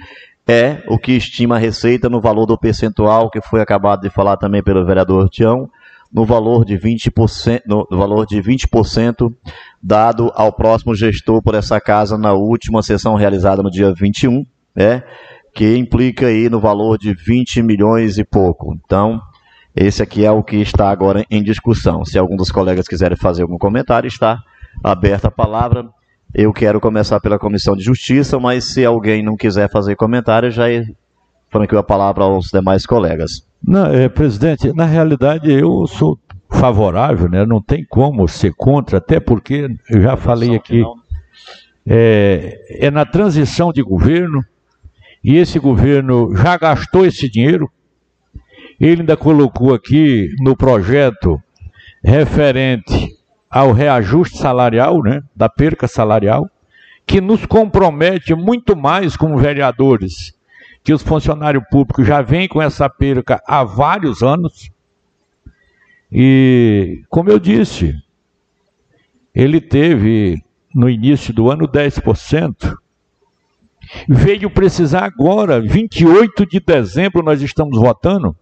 é 0.46 0.82
o 0.88 0.98
que 0.98 1.12
estima 1.12 1.56
a 1.56 1.58
receita 1.58 2.08
no 2.08 2.20
valor 2.20 2.46
do 2.46 2.58
percentual 2.58 3.30
que 3.30 3.40
foi 3.40 3.60
acabado 3.60 4.02
de 4.02 4.10
falar 4.10 4.36
também 4.36 4.62
pelo 4.62 4.84
vereador 4.84 5.28
Tião, 5.28 5.68
no 6.12 6.26
valor 6.26 6.64
de 6.64 6.76
20%, 6.76 7.62
no 7.66 7.86
valor 7.90 8.26
de 8.26 8.40
20% 8.40 9.32
dado 9.82 10.30
ao 10.34 10.52
próximo 10.52 10.94
gestor 10.94 11.42
por 11.42 11.54
essa 11.54 11.80
casa 11.80 12.18
na 12.18 12.32
última 12.32 12.82
sessão 12.82 13.14
realizada 13.14 13.62
no 13.62 13.70
dia 13.70 13.92
21, 13.94 14.44
né? 14.76 15.02
Que 15.54 15.76
implica 15.76 16.26
aí 16.26 16.48
no 16.48 16.60
valor 16.60 16.98
de 16.98 17.14
20 17.14 17.62
milhões 17.62 18.18
e 18.18 18.24
pouco. 18.24 18.74
Então, 18.84 19.20
esse 19.74 20.02
aqui 20.02 20.24
é 20.24 20.30
o 20.30 20.42
que 20.42 20.56
está 20.56 20.90
agora 20.90 21.24
em 21.30 21.42
discussão. 21.42 22.04
Se 22.04 22.18
algum 22.18 22.36
dos 22.36 22.50
colegas 22.50 22.86
quiserem 22.86 23.16
fazer 23.16 23.42
algum 23.42 23.56
comentário, 23.56 24.06
está 24.06 24.38
aberta 24.82 25.28
a 25.28 25.30
palavra. 25.30 25.88
Eu 26.34 26.52
quero 26.52 26.80
começar 26.80 27.20
pela 27.20 27.38
Comissão 27.38 27.76
de 27.76 27.82
Justiça, 27.82 28.38
mas 28.38 28.72
se 28.72 28.84
alguém 28.84 29.22
não 29.22 29.36
quiser 29.36 29.70
fazer 29.70 29.96
comentário, 29.96 30.50
já 30.50 30.64
franqueio 31.50 31.78
a 31.78 31.84
palavra 31.84 32.24
aos 32.24 32.50
demais 32.50 32.86
colegas. 32.86 33.46
Não, 33.62 33.86
é, 33.86 34.08
presidente, 34.08 34.72
na 34.72 34.86
realidade 34.86 35.52
eu 35.52 35.86
sou 35.86 36.18
favorável, 36.50 37.28
né? 37.28 37.44
não 37.44 37.60
tem 37.60 37.84
como 37.84 38.26
ser 38.26 38.52
contra, 38.54 38.98
até 38.98 39.20
porque 39.20 39.68
eu 39.90 40.00
já 40.00 40.16
falei 40.16 40.54
aqui, 40.54 40.82
é, 41.86 42.86
é 42.86 42.90
na 42.90 43.04
transição 43.04 43.72
de 43.72 43.82
governo, 43.82 44.42
e 45.22 45.36
esse 45.36 45.58
governo 45.58 46.34
já 46.34 46.56
gastou 46.56 47.06
esse 47.06 47.28
dinheiro, 47.30 47.70
ele 48.80 49.02
ainda 49.02 49.16
colocou 49.16 49.72
aqui 49.72 50.28
no 50.40 50.56
projeto 50.56 51.40
referente 52.02 53.11
ao 53.52 53.70
reajuste 53.70 54.38
salarial, 54.38 55.02
né, 55.02 55.22
da 55.36 55.46
perca 55.46 55.86
salarial, 55.86 56.50
que 57.06 57.20
nos 57.20 57.44
compromete 57.44 58.34
muito 58.34 58.74
mais 58.74 59.14
como 59.14 59.36
vereadores, 59.36 60.32
que 60.82 60.90
os 60.90 61.02
funcionários 61.02 61.62
públicos 61.70 62.06
já 62.06 62.22
vêm 62.22 62.48
com 62.48 62.62
essa 62.62 62.88
perca 62.88 63.42
há 63.46 63.62
vários 63.62 64.22
anos. 64.22 64.70
E, 66.10 67.02
como 67.10 67.28
eu 67.28 67.38
disse, 67.38 67.94
ele 69.34 69.60
teve 69.60 70.42
no 70.74 70.88
início 70.88 71.34
do 71.34 71.50
ano 71.50 71.68
10%. 71.68 72.74
Veio 74.08 74.48
precisar 74.48 75.04
agora, 75.04 75.60
28 75.60 76.46
de 76.46 76.58
dezembro, 76.58 77.22
nós 77.22 77.42
estamos 77.42 77.78
votando 77.78 78.34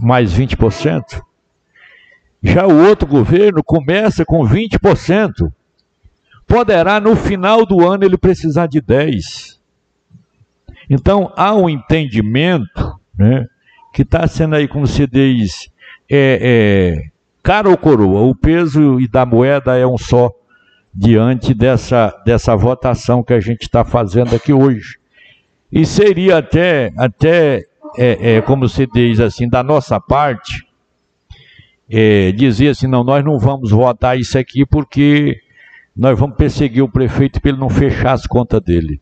mais 0.00 0.32
20%. 0.32 1.22
Já 2.42 2.66
o 2.66 2.86
outro 2.86 3.06
governo 3.06 3.62
começa 3.62 4.24
com 4.24 4.46
20%. 4.46 5.52
Poderá 6.46 6.98
no 6.98 7.14
final 7.14 7.64
do 7.64 7.86
ano 7.86 8.04
ele 8.04 8.18
precisar 8.18 8.66
de 8.66 8.82
10%. 8.82 9.58
Então 10.90 11.32
há 11.36 11.54
um 11.54 11.70
entendimento 11.70 12.98
né, 13.16 13.46
que 13.94 14.02
está 14.02 14.26
sendo 14.26 14.56
aí, 14.56 14.66
como 14.66 14.86
se 14.86 15.06
diz, 15.06 15.70
é, 16.10 16.38
é, 17.00 17.10
cara 17.42 17.70
ou 17.70 17.76
coroa, 17.76 18.22
o 18.22 18.34
peso 18.34 19.00
e 19.00 19.08
da 19.08 19.24
moeda 19.24 19.78
é 19.78 19.86
um 19.86 19.96
só 19.96 20.30
diante 20.92 21.54
dessa, 21.54 22.14
dessa 22.26 22.54
votação 22.54 23.22
que 23.22 23.32
a 23.32 23.40
gente 23.40 23.62
está 23.62 23.84
fazendo 23.84 24.34
aqui 24.34 24.52
hoje. 24.52 24.98
E 25.70 25.86
seria 25.86 26.38
até, 26.38 26.92
até 26.98 27.64
é, 27.96 28.36
é, 28.36 28.42
como 28.42 28.68
se 28.68 28.86
diz 28.86 29.20
assim, 29.20 29.48
da 29.48 29.62
nossa 29.62 29.98
parte, 29.98 30.66
é, 31.90 32.32
dizer 32.32 32.68
assim, 32.68 32.86
não, 32.86 33.04
nós 33.04 33.24
não 33.24 33.38
vamos 33.38 33.70
votar 33.70 34.18
isso 34.18 34.38
aqui 34.38 34.64
porque 34.64 35.40
nós 35.96 36.18
vamos 36.18 36.36
perseguir 36.36 36.82
o 36.82 36.88
prefeito 36.88 37.40
para 37.40 37.50
ele 37.50 37.60
não 37.60 37.68
fechar 37.68 38.12
as 38.12 38.26
contas 38.26 38.60
dele. 38.60 39.00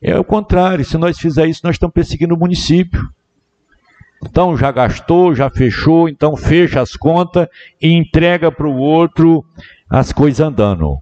É 0.00 0.18
o 0.18 0.24
contrário, 0.24 0.84
se 0.84 0.96
nós 0.98 1.18
fizer 1.18 1.46
isso, 1.46 1.60
nós 1.64 1.74
estamos 1.76 1.94
perseguindo 1.94 2.34
o 2.34 2.38
município. 2.38 3.08
Então 4.22 4.56
já 4.56 4.70
gastou, 4.70 5.34
já 5.34 5.48
fechou, 5.48 6.08
então 6.08 6.36
fecha 6.36 6.80
as 6.80 6.94
contas 6.94 7.48
e 7.80 7.92
entrega 7.92 8.52
para 8.52 8.68
o 8.68 8.76
outro 8.76 9.44
as 9.88 10.12
coisas 10.12 10.40
andando. 10.40 10.98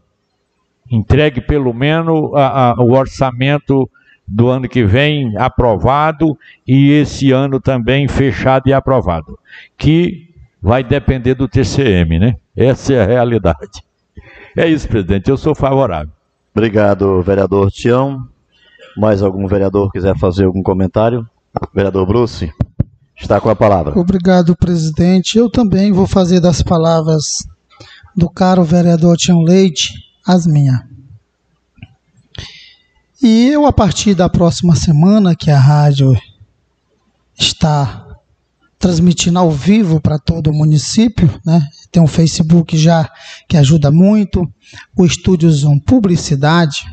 Entregue 0.91 1.41
pelo 1.41 1.75
menos 1.75 2.33
a, 2.35 2.71
a, 2.71 2.75
o 2.81 2.93
orçamento 2.93 3.91
do 4.27 4.49
ano 4.49 4.69
que 4.69 4.85
vem 4.85 5.37
aprovado 5.37 6.39
e 6.67 6.91
esse 6.93 7.33
ano 7.33 7.61
também 7.61 8.07
fechado 8.07 8.69
e 8.69 8.73
aprovado, 8.73 9.39
que 9.77 10.28
vai 10.61 10.83
depender 10.83 11.35
do 11.35 11.49
TCM, 11.49 12.19
né? 12.19 12.35
Essa 12.57 12.95
é 12.95 13.03
a 13.03 13.07
realidade. 13.07 13.83
É 14.57 14.67
isso, 14.67 14.89
presidente, 14.89 15.31
eu 15.31 15.37
sou 15.37 15.55
favorável. 15.55 16.13
Obrigado, 16.55 17.23
vereador 17.23 17.71
Tião. 17.71 18.29
Mais 18.97 19.23
algum 19.23 19.47
vereador 19.47 19.93
quiser 19.93 20.17
fazer 20.19 20.45
algum 20.45 20.63
comentário? 20.63 21.25
Vereador 21.73 22.07
Bruce, 22.07 22.53
está 23.17 23.41
com 23.41 23.49
a 23.49 23.57
palavra. 23.57 23.97
Obrigado, 23.99 24.57
presidente. 24.57 25.39
Eu 25.39 25.49
também 25.49 25.93
vou 25.93 26.07
fazer 26.07 26.41
das 26.41 26.63
palavras 26.63 27.47
do 28.17 28.29
caro 28.29 28.65
vereador 28.65 29.17
Tião 29.17 29.41
Leite 29.43 29.93
as 30.27 30.47
minhas. 30.47 30.81
E 33.23 33.49
eu, 33.49 33.67
a 33.67 33.73
partir 33.73 34.15
da 34.15 34.29
próxima 34.29 34.77
semana, 34.77 35.35
que 35.35 35.51
a 35.51 35.59
rádio 35.59 36.17
está 37.37 38.08
transmitindo 38.79 39.39
ao 39.39 39.51
vivo 39.51 40.01
para 40.01 40.19
todo 40.19 40.51
o 40.51 40.55
município, 40.55 41.29
né? 41.45 41.61
Tem 41.91 42.03
um 42.03 42.07
Facebook 42.07 42.77
já 42.77 43.11
que 43.49 43.57
ajuda 43.57 43.91
muito, 43.91 44.49
o 44.97 45.05
Estúdio 45.05 45.51
Zoom 45.51 45.81
Publicidade. 45.81 46.87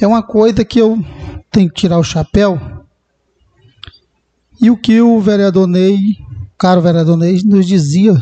É 0.00 0.06
uma 0.06 0.22
coisa 0.22 0.64
que 0.64 0.80
eu 0.80 1.02
tenho 1.50 1.68
que 1.68 1.82
tirar 1.82 1.98
o 1.98 2.04
chapéu. 2.04 2.60
E 4.60 4.70
o 4.70 4.76
que 4.76 5.00
o 5.00 5.20
vereador 5.20 5.66
Ney, 5.66 5.96
o 5.96 6.58
caro 6.58 6.80
vereador 6.80 7.16
Ney, 7.16 7.42
nos 7.44 7.66
dizia 7.66 8.14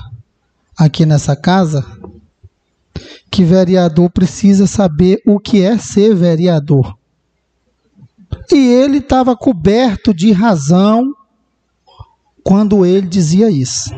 aqui 0.76 1.06
nessa 1.06 1.36
casa, 1.36 1.84
que 3.30 3.44
vereador 3.44 4.10
precisa 4.10 4.66
saber 4.66 5.22
o 5.26 5.38
que 5.38 5.62
é 5.62 5.78
ser 5.78 6.14
vereador. 6.14 6.96
E 8.52 8.56
ele 8.56 8.98
estava 8.98 9.36
coberto 9.36 10.12
de 10.12 10.32
razão 10.32 11.14
quando 12.42 12.84
ele 12.84 13.06
dizia 13.06 13.50
isso. 13.50 13.90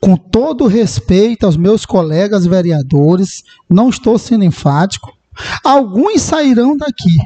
Com 0.00 0.16
todo 0.16 0.66
respeito 0.66 1.46
aos 1.46 1.56
meus 1.56 1.86
colegas 1.86 2.44
vereadores, 2.44 3.42
não 3.68 3.88
estou 3.88 4.18
sendo 4.18 4.44
enfático, 4.44 5.16
alguns 5.64 6.20
sairão 6.20 6.76
daqui 6.76 7.16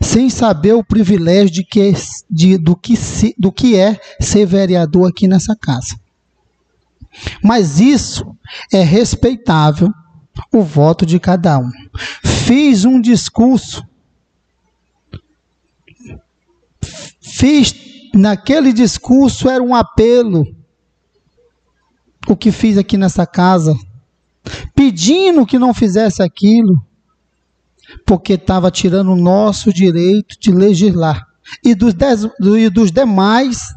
sem 0.00 0.30
saber 0.30 0.72
o 0.72 0.84
privilégio 0.84 1.50
de 1.50 1.64
que, 1.64 1.92
de, 2.30 2.58
do, 2.58 2.76
que 2.76 2.96
se, 2.96 3.34
do 3.38 3.52
que 3.52 3.76
é 3.76 4.00
ser 4.20 4.46
vereador 4.46 5.08
aqui 5.08 5.28
nessa 5.28 5.54
casa. 5.56 5.98
Mas 7.42 7.80
isso 7.80 8.36
é 8.72 8.82
respeitável 8.82 9.92
o 10.52 10.62
voto 10.62 11.06
de 11.06 11.20
cada 11.20 11.58
um. 11.58 11.70
Fiz 12.24 12.84
um 12.84 13.00
discurso, 13.00 13.84
fiz 17.20 17.72
naquele 18.14 18.72
discurso 18.72 19.48
era 19.48 19.62
um 19.62 19.74
apelo, 19.74 20.44
o 22.28 22.36
que 22.36 22.50
fiz 22.50 22.78
aqui 22.78 22.96
nessa 22.96 23.26
casa, 23.26 23.76
pedindo 24.74 25.46
que 25.46 25.58
não 25.58 25.74
fizesse 25.74 26.22
aquilo, 26.22 26.80
porque 28.06 28.34
estava 28.34 28.70
tirando 28.70 29.12
o 29.12 29.16
nosso 29.16 29.72
direito 29.72 30.38
de 30.40 30.50
legislar. 30.50 31.26
E 31.62 31.74
dos, 31.74 31.94
e 32.58 32.70
dos 32.70 32.90
demais 32.90 33.74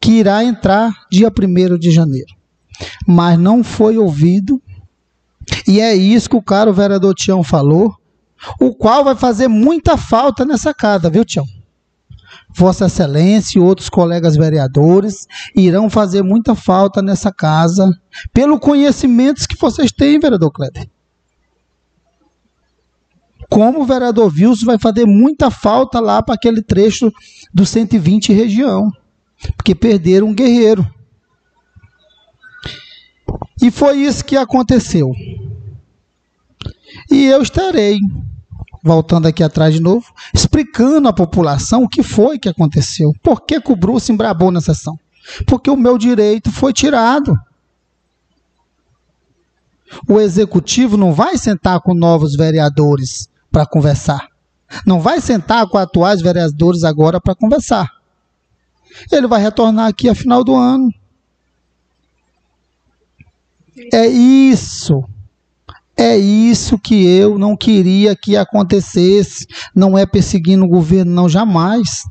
que 0.00 0.12
irá 0.12 0.42
entrar 0.42 0.90
dia 1.10 1.28
1 1.28 1.78
de 1.78 1.90
janeiro. 1.90 2.34
Mas 3.06 3.38
não 3.38 3.62
foi 3.62 3.98
ouvido. 3.98 4.60
E 5.66 5.80
é 5.80 5.94
isso 5.94 6.30
que 6.30 6.36
o 6.36 6.42
caro 6.42 6.72
vereador 6.72 7.14
Tião 7.14 7.42
falou, 7.44 7.94
o 8.58 8.74
qual 8.74 9.04
vai 9.04 9.14
fazer 9.14 9.48
muita 9.48 9.96
falta 9.98 10.44
nessa 10.44 10.72
casa, 10.72 11.10
viu, 11.10 11.24
Tião? 11.24 11.44
Vossa 12.54 12.86
Excelência 12.86 13.58
e 13.58 13.62
outros 13.62 13.88
colegas 13.88 14.36
vereadores 14.36 15.26
irão 15.54 15.88
fazer 15.88 16.22
muita 16.22 16.54
falta 16.54 17.00
nessa 17.00 17.32
casa, 17.32 17.90
pelo 18.32 18.58
conhecimento 18.58 19.46
que 19.48 19.56
vocês 19.58 19.92
têm, 19.92 20.18
vereador 20.18 20.50
Kleber. 20.50 20.88
Como 23.48 23.80
o 23.80 23.84
vereador 23.84 24.32
Wilson 24.32 24.66
vai 24.66 24.78
fazer 24.78 25.06
muita 25.06 25.50
falta 25.50 25.98
lá 25.98 26.22
para 26.22 26.36
aquele 26.36 26.62
trecho 26.62 27.10
do 27.52 27.66
120 27.66 28.32
região, 28.32 28.90
porque 29.56 29.74
perderam 29.74 30.28
um 30.28 30.34
guerreiro. 30.34 30.86
E 33.60 33.70
foi 33.70 33.98
isso 33.98 34.24
que 34.24 34.36
aconteceu. 34.36 35.10
E 37.10 37.26
eu 37.26 37.42
estarei, 37.42 37.98
voltando 38.82 39.26
aqui 39.26 39.42
atrás 39.42 39.74
de 39.74 39.80
novo, 39.80 40.06
explicando 40.32 41.08
à 41.08 41.12
população 41.12 41.82
o 41.82 41.88
que 41.88 42.02
foi 42.02 42.38
que 42.38 42.48
aconteceu. 42.48 43.12
Por 43.22 43.42
que, 43.42 43.60
que 43.60 43.72
o 43.72 43.76
Bruce 43.76 44.12
embrabou 44.12 44.50
na 44.50 44.60
sessão? 44.60 44.98
Porque 45.46 45.70
o 45.70 45.76
meu 45.76 45.98
direito 45.98 46.50
foi 46.50 46.72
tirado. 46.72 47.34
O 50.08 50.20
executivo 50.20 50.96
não 50.96 51.12
vai 51.12 51.36
sentar 51.36 51.80
com 51.80 51.94
novos 51.94 52.34
vereadores 52.36 53.28
para 53.50 53.66
conversar. 53.66 54.28
Não 54.86 55.00
vai 55.00 55.20
sentar 55.20 55.66
com 55.68 55.76
atuais 55.76 56.22
vereadores 56.22 56.84
agora 56.84 57.20
para 57.20 57.34
conversar. 57.34 57.88
Ele 59.10 59.26
vai 59.26 59.40
retornar 59.40 59.88
aqui 59.88 60.08
a 60.08 60.14
final 60.14 60.44
do 60.44 60.54
ano. 60.54 60.88
É 63.92 64.06
isso. 64.06 65.04
É 66.00 66.16
isso 66.16 66.78
que 66.78 67.06
eu 67.06 67.38
não 67.38 67.54
queria 67.54 68.16
que 68.16 68.34
acontecesse. 68.34 69.46
Não 69.74 69.98
é 69.98 70.06
perseguindo 70.06 70.64
o 70.64 70.68
governo, 70.68 71.12
não, 71.12 71.28
jamais. 71.28 72.04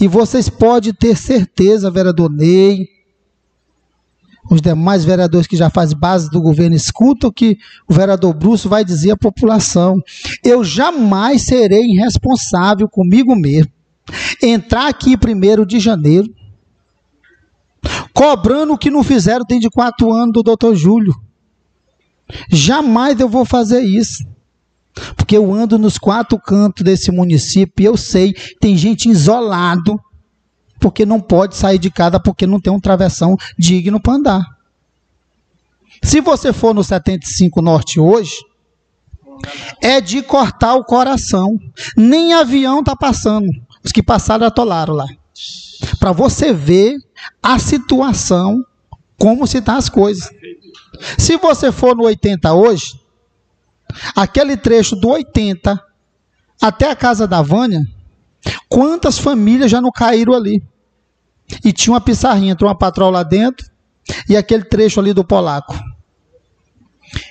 E 0.00 0.08
vocês 0.08 0.48
podem 0.48 0.92
ter 0.92 1.16
certeza, 1.16 1.88
vereador 1.88 2.28
Ney, 2.28 2.88
os 4.50 4.60
demais 4.60 5.04
vereadores 5.04 5.46
que 5.46 5.56
já 5.56 5.70
fazem 5.70 5.96
base 5.96 6.28
do 6.30 6.42
governo 6.42 6.74
escutam 6.74 7.30
o 7.30 7.32
que 7.32 7.56
o 7.88 7.94
vereador 7.94 8.34
Bruce 8.34 8.66
vai 8.66 8.84
dizer 8.84 9.12
à 9.12 9.16
população. 9.16 10.02
Eu 10.42 10.64
jamais 10.64 11.42
serei 11.42 11.84
irresponsável 11.84 12.88
comigo 12.88 13.36
mesmo. 13.36 13.70
Entrar 14.42 14.88
aqui 14.88 15.16
primeiro 15.16 15.64
de 15.64 15.78
janeiro, 15.78 16.28
cobrando 18.12 18.72
o 18.72 18.78
que 18.78 18.90
não 18.90 19.04
fizeram 19.04 19.44
desde 19.48 19.70
quatro 19.70 20.12
anos 20.12 20.32
do 20.32 20.42
doutor 20.42 20.74
Júlio. 20.74 21.14
Jamais 22.50 23.20
eu 23.20 23.28
vou 23.28 23.44
fazer 23.44 23.80
isso. 23.80 24.24
Porque 25.16 25.36
eu 25.36 25.52
ando 25.52 25.78
nos 25.78 25.98
quatro 25.98 26.38
cantos 26.38 26.84
desse 26.84 27.10
município 27.10 27.82
e 27.82 27.86
eu 27.86 27.96
sei, 27.96 28.32
tem 28.60 28.76
gente 28.76 29.08
isolado 29.08 30.00
porque 30.80 31.06
não 31.06 31.20
pode 31.20 31.56
sair 31.56 31.78
de 31.78 31.90
casa 31.90 32.20
porque 32.20 32.46
não 32.46 32.60
tem 32.60 32.72
um 32.72 32.80
travessão 32.80 33.36
digno 33.58 34.00
para 34.00 34.14
andar. 34.14 34.44
Se 36.02 36.20
você 36.20 36.52
for 36.52 36.74
no 36.74 36.84
75 36.84 37.62
Norte 37.62 37.98
hoje, 37.98 38.36
é 39.80 40.00
de 40.00 40.22
cortar 40.22 40.74
o 40.74 40.84
coração. 40.84 41.58
Nem 41.96 42.34
avião 42.34 42.80
está 42.80 42.94
passando. 42.94 43.48
Os 43.82 43.90
que 43.90 44.02
passaram 44.02 44.46
atolaram 44.46 44.94
lá. 44.94 45.06
Para 45.98 46.12
você 46.12 46.52
ver 46.52 46.96
a 47.42 47.58
situação, 47.58 48.62
como 49.18 49.46
se 49.46 49.60
tá 49.60 49.76
as 49.76 49.88
coisas. 49.88 50.30
Se 51.18 51.36
você 51.36 51.72
for 51.72 51.96
no 51.96 52.04
80 52.04 52.52
hoje, 52.52 53.00
aquele 54.14 54.56
trecho 54.56 54.96
do 54.96 55.08
80 55.08 55.80
até 56.60 56.90
a 56.90 56.96
casa 56.96 57.26
da 57.26 57.42
Vânia, 57.42 57.82
quantas 58.68 59.18
famílias 59.18 59.70
já 59.70 59.80
não 59.80 59.90
caíram 59.90 60.34
ali? 60.34 60.62
E 61.64 61.72
tinha 61.72 61.92
uma 61.92 62.00
pissarrinha, 62.00 62.52
entrou 62.52 62.68
uma 62.68 62.78
patroa 62.78 63.10
lá 63.10 63.22
dentro 63.22 63.70
e 64.28 64.36
aquele 64.36 64.64
trecho 64.64 65.00
ali 65.00 65.12
do 65.12 65.24
polaco. 65.24 65.78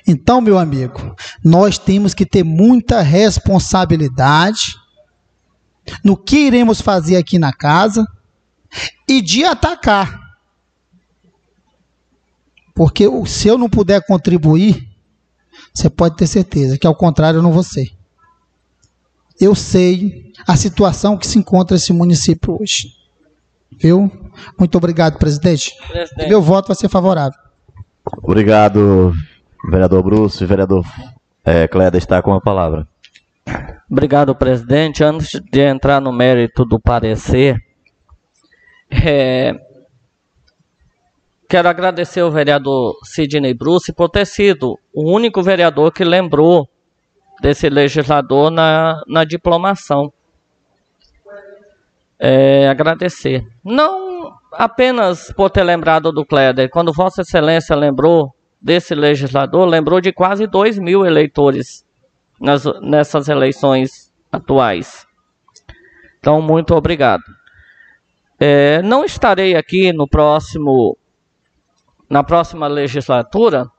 Então, 0.07 0.39
meu 0.39 0.57
amigo, 0.57 1.16
nós 1.43 1.78
temos 1.78 2.14
que 2.14 2.26
ter 2.26 2.43
muita 2.43 3.01
responsabilidade 3.01 4.76
no 6.03 6.16
que 6.16 6.47
iremos 6.47 6.82
fazer 6.82 7.18
aqui 7.18 7.38
na 7.38 7.51
casa 7.51 8.05
e 9.07 9.22
de 9.22 9.43
atacar. 9.43 10.22
Porque 12.74 13.07
se 13.28 13.47
eu 13.47 13.57
não 13.57 13.69
puder 13.69 14.05
contribuir, 14.05 14.89
você 15.74 15.89
pode 15.89 16.15
ter 16.15 16.28
certeza 16.28 16.78
que 16.78 16.88
ao 16.88 16.95
contrário 16.95 17.38
eu 17.38 17.43
não 17.43 17.51
vou 17.51 17.63
ser. 17.63 17.91
Eu 19.39 19.55
sei 19.55 20.32
a 20.47 20.55
situação 20.55 21.17
que 21.17 21.28
se 21.28 21.38
encontra 21.38 21.76
esse 21.76 21.91
município 21.91 22.57
hoje. 22.59 22.95
Viu? 23.80 24.11
Muito 24.57 24.78
obrigado, 24.78 25.17
presidente. 25.17 25.71
presidente. 25.91 26.30
Meu 26.30 26.41
voto 26.41 26.67
vai 26.67 26.76
ser 26.76 26.89
favorável. 26.89 27.38
Obrigado, 28.21 29.13
vereador 29.69 30.03
Bruce. 30.03 30.45
Vereador 30.45 30.86
é, 31.43 31.67
Cléder 31.67 31.99
está 31.99 32.21
com 32.21 32.34
a 32.34 32.41
palavra. 32.41 32.88
Obrigado, 33.89 34.36
presidente. 34.36 35.03
Antes 35.03 35.39
de 35.51 35.61
entrar 35.61 35.99
no 35.99 36.11
mérito 36.11 36.65
do 36.65 36.80
parecer, 36.80 37.57
é, 38.89 39.53
quero 41.54 41.70
agradecer 41.70 42.22
ao 42.22 42.32
vereador 42.32 42.97
Sidney 43.04 43.54
Bruce 43.54 43.93
por 43.93 44.10
ter 44.10 44.26
sido 44.26 44.76
o 44.91 45.08
único 45.08 45.43
vereador 45.43 45.91
que 45.91 46.04
lembrou 46.04 46.68
desse 47.43 47.70
legislador 47.70 48.49
na, 48.49 48.99
na 49.08 49.24
diplomação 49.24 50.12
é, 52.18 52.68
agradecer. 52.68 53.45
Não 53.64 54.34
apenas 54.51 55.32
por 55.34 55.51
ter 55.51 55.62
lembrado 55.62 56.12
do 56.12 56.26
Kleder, 56.26 56.72
quando 56.72 56.91
Vossa 56.91 57.22
Excelência 57.22 57.76
lembrou 57.76 58.34
desse 58.60 58.95
legislador, 58.95 59.68
lembrou 59.68 60.01
de 60.01 60.12
quase 60.12 60.47
2 60.47 60.80
mil 60.80 61.06
eleitores 61.06 61.86
nas, 62.41 62.64
nessas 62.82 63.30
eleições 63.30 64.12
atuais. 64.32 65.06
Então, 66.18 66.41
muito 66.41 66.74
obrigado. 66.74 67.22
É, 68.39 68.82
não 68.82 69.06
estarei 69.06 69.56
aqui 69.56 69.93
no 69.93 70.08
próximo, 70.08 70.97
na 72.14 72.24
próxima 72.24 72.68
legislatura, 72.68 73.70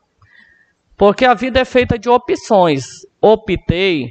porque 0.97 1.24
a 1.24 1.35
vida 1.35 1.61
é 1.61 1.64
feita 1.64 1.99
de 1.99 2.09
opções. 2.09 3.07
Optei 3.20 4.11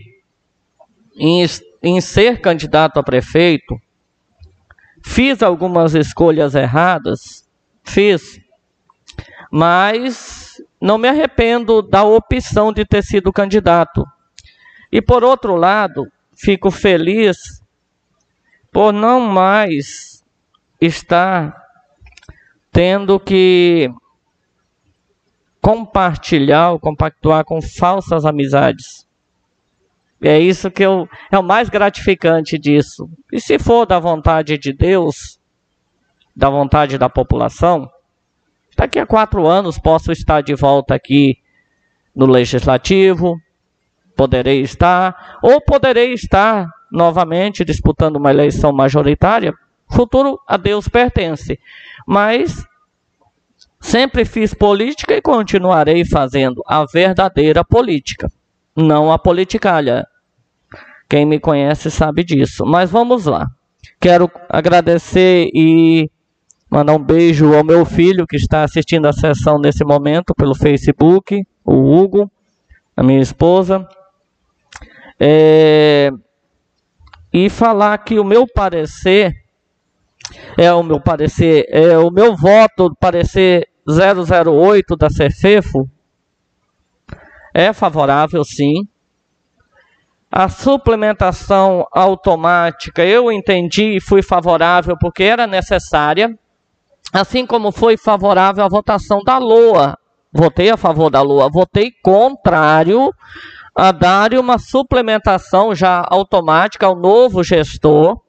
em, 1.15 1.45
em 1.81 2.01
ser 2.01 2.41
candidato 2.41 2.99
a 2.99 3.03
prefeito 3.03 3.79
Fiz 5.05 5.43
algumas 5.43 5.93
escolhas 5.93 6.55
erradas, 6.55 7.45
fiz, 7.83 8.39
mas 9.51 10.61
não 10.79 10.97
me 10.97 11.09
arrependo 11.09 11.81
da 11.81 12.03
opção 12.03 12.71
de 12.71 12.85
ter 12.85 13.03
sido 13.03 13.31
candidato. 13.31 14.05
E 14.89 15.01
por 15.01 15.23
outro 15.23 15.55
lado, 15.55 16.07
fico 16.33 16.71
feliz 16.71 17.61
por 18.71 18.93
não 18.93 19.19
mais 19.19 20.23
estar 20.79 21.53
tendo 22.71 23.19
que 23.19 23.91
compartilhar 25.63 26.71
ou 26.71 26.79
compactuar 26.79 27.45
com 27.45 27.61
falsas 27.61 28.25
amizades. 28.25 29.07
É 30.21 30.37
isso 30.37 30.69
que 30.69 30.83
eu, 30.83 31.07
é 31.31 31.39
o 31.39 31.43
mais 31.43 31.69
gratificante 31.69 32.59
disso. 32.59 33.09
E 33.31 33.39
se 33.39 33.57
for 33.57 33.85
da 33.85 33.97
vontade 33.97 34.57
de 34.57 34.73
Deus, 34.73 35.39
da 36.35 36.49
vontade 36.49 36.97
da 36.97 37.07
população, 37.07 37.89
daqui 38.75 38.99
a 38.99 39.05
quatro 39.05 39.47
anos 39.47 39.79
posso 39.79 40.11
estar 40.11 40.41
de 40.41 40.53
volta 40.53 40.95
aqui 40.95 41.37
no 42.13 42.25
Legislativo, 42.25 43.37
poderei 44.17 44.61
estar, 44.61 45.39
ou 45.41 45.61
poderei 45.61 46.11
estar 46.11 46.67
novamente 46.91 47.63
disputando 47.63 48.17
uma 48.17 48.31
eleição 48.31 48.73
majoritária. 48.73 49.53
Futuro 49.89 50.37
a 50.45 50.57
Deus 50.57 50.89
pertence. 50.89 51.57
Mas 52.05 52.65
sempre 53.83 54.23
fiz 54.23 54.53
política 54.53 55.13
e 55.13 55.21
continuarei 55.21 56.05
fazendo 56.05 56.63
a 56.65 56.85
verdadeira 56.85 57.63
política, 57.63 58.31
não 58.75 59.11
a 59.11 59.19
politicalha. 59.19 60.07
Quem 61.07 61.25
me 61.25 61.39
conhece 61.39 61.91
sabe 61.91 62.23
disso. 62.23 62.65
Mas 62.65 62.89
vamos 62.89 63.25
lá. 63.25 63.45
Quero 63.99 64.31
agradecer 64.49 65.49
e 65.53 66.09
mandar 66.69 66.93
um 66.93 67.03
beijo 67.03 67.53
ao 67.53 67.63
meu 67.63 67.85
filho 67.85 68.25
que 68.25 68.37
está 68.37 68.63
assistindo 68.63 69.05
a 69.05 69.13
sessão 69.13 69.59
nesse 69.59 69.83
momento 69.83 70.33
pelo 70.33 70.55
Facebook, 70.55 71.45
o 71.63 71.73
Hugo, 71.73 72.31
a 72.97 73.03
minha 73.03 73.21
esposa. 73.21 73.87
É, 75.19 76.09
e 77.31 77.49
falar 77.49 77.97
que 77.99 78.17
o 78.17 78.23
meu 78.23 78.47
parecer 78.47 79.35
é 80.57 80.73
o 80.73 80.81
meu 80.81 80.99
parecer, 80.99 81.65
é 81.69 81.97
o 81.97 82.09
meu 82.09 82.35
voto 82.35 82.95
parecer 82.99 83.67
008 83.87 84.95
da 84.95 85.07
CFEFO 85.09 85.89
é 87.53 87.71
favorável 87.71 88.43
sim. 88.43 88.87
A 90.31 90.49
suplementação 90.49 91.85
automática 91.91 93.05
eu 93.05 93.31
entendi 93.31 93.97
e 93.97 94.01
fui 94.01 94.23
favorável 94.23 94.97
porque 94.99 95.23
era 95.23 95.45
necessária, 95.45 96.35
assim 97.13 97.45
como 97.45 97.71
foi 97.71 97.97
favorável 97.97 98.63
a 98.63 98.69
votação 98.69 99.19
da 99.23 99.37
LOA. 99.37 99.95
Votei 100.33 100.71
a 100.71 100.77
favor 100.77 101.11
da 101.11 101.21
LOA, 101.21 101.49
votei 101.51 101.91
contrário 102.01 103.13
a 103.75 103.91
dar 103.91 104.33
uma 104.33 104.57
suplementação 104.57 105.75
já 105.75 106.03
automática 106.09 106.87
ao 106.87 106.95
novo 106.95 107.43
gestor, 107.43 108.19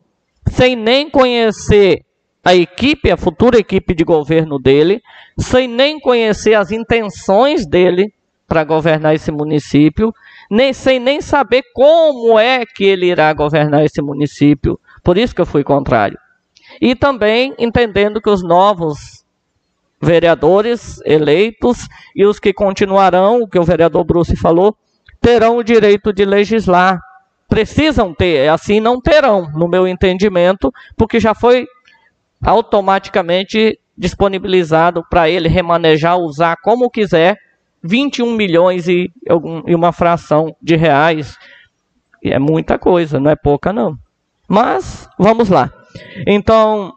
sem 0.51 0.77
nem 0.77 1.09
conhecer 1.09 2.03
a 2.45 2.55
equipe, 2.55 3.11
a 3.11 3.17
futura 3.17 3.59
equipe 3.59 3.95
de 3.95 4.05
governo 4.05 4.59
dele, 4.59 5.03
sem 5.39 5.67
nem 5.67 5.99
conhecer 5.99 6.55
as 6.55 6.71
intenções 6.71 7.67
dele 7.67 8.13
para 8.47 8.65
governar 8.65 9.15
esse 9.15 9.33
município 9.33 10.13
nem 10.51 10.73
sem 10.73 10.99
nem 10.99 11.21
saber 11.21 11.63
como 11.75 12.39
é 12.39 12.65
que 12.65 12.85
ele 12.85 13.07
irá 13.07 13.33
governar 13.33 13.85
esse 13.85 14.01
município. 14.03 14.79
Por 15.03 15.19
isso 15.19 15.35
que 15.35 15.41
eu 15.41 15.47
fui 15.47 15.65
contrário. 15.65 16.19
E 16.81 16.95
também 16.95 17.55
entendendo 17.59 18.21
que 18.21 18.31
os 18.31 18.43
novos 18.43 19.25
vereadores 20.01 21.01
eleitos 21.05 21.89
e 22.15 22.27
os 22.27 22.39
que 22.39 22.53
continuarão, 22.53 23.41
o 23.41 23.49
que 23.49 23.59
o 23.59 23.65
vereador 23.65 24.05
Bruce 24.05 24.37
falou, 24.37 24.77
terão 25.21 25.57
o 25.57 25.65
direito 25.65 26.13
de 26.13 26.25
legislar 26.25 27.01
precisam 27.49 28.13
ter, 28.13 28.49
assim 28.49 28.81
não 28.81 29.01
terão, 29.01 29.49
no 29.55 29.69
meu 29.69 29.87
entendimento, 29.87 30.73
porque 30.97 31.21
já 31.21 31.35
foi 31.35 31.67
automaticamente 32.45 33.79
disponibilizado 33.97 35.05
para 35.09 35.29
ele 35.29 35.49
remanejar, 35.49 36.19
usar 36.19 36.57
como 36.63 36.91
quiser, 36.91 37.39
21 37.83 38.35
milhões 38.35 38.89
e, 38.89 39.11
e 39.67 39.75
uma 39.75 39.93
fração 39.93 40.55
de 40.61 40.77
reais. 40.77 41.37
E 42.23 42.31
é 42.31 42.39
muita 42.39 42.79
coisa, 42.79 43.21
não 43.21 43.31
é 43.31 43.37
pouca 43.37 43.73
não. 43.73 43.97
Mas, 44.49 45.09
vamos 45.19 45.49
lá. 45.49 45.73
Então, 46.27 46.95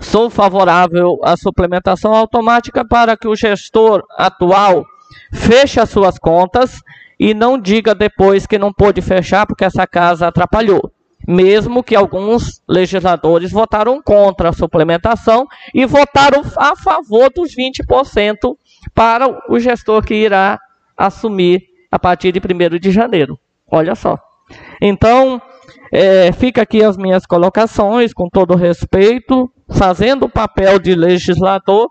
sou 0.00 0.28
favorável 0.28 1.18
à 1.22 1.36
suplementação 1.36 2.14
automática 2.14 2.84
para 2.84 3.16
que 3.16 3.28
o 3.28 3.36
gestor 3.36 4.02
atual 4.16 4.84
feche 5.32 5.80
as 5.80 5.90
suas 5.90 6.18
contas 6.18 6.80
e 7.18 7.32
não 7.32 7.58
diga 7.58 7.94
depois 7.94 8.46
que 8.46 8.58
não 8.58 8.72
pôde 8.72 9.00
fechar 9.00 9.46
porque 9.46 9.64
essa 9.64 9.86
casa 9.86 10.26
atrapalhou. 10.26 10.92
Mesmo 11.26 11.82
que 11.82 11.96
alguns 11.96 12.62
legisladores 12.68 13.50
votaram 13.50 14.02
contra 14.02 14.50
a 14.50 14.52
suplementação 14.52 15.46
e 15.74 15.86
votaram 15.86 16.42
a 16.56 16.76
favor 16.76 17.30
dos 17.34 17.54
20% 17.54 18.56
para 18.94 19.26
o 19.48 19.58
gestor 19.58 20.02
que 20.04 20.14
irá 20.14 20.58
assumir 20.96 21.62
a 21.90 21.98
partir 21.98 22.32
de 22.32 22.40
1 22.40 22.78
de 22.78 22.90
janeiro. 22.90 23.38
Olha 23.70 23.94
só. 23.94 24.18
Então, 24.80 25.40
é, 25.90 26.32
fica 26.32 26.62
aqui 26.62 26.82
as 26.82 26.96
minhas 26.96 27.24
colocações, 27.24 28.12
com 28.12 28.28
todo 28.28 28.54
respeito, 28.54 29.50
fazendo 29.70 30.26
o 30.26 30.30
papel 30.30 30.78
de 30.78 30.94
legislador, 30.94 31.90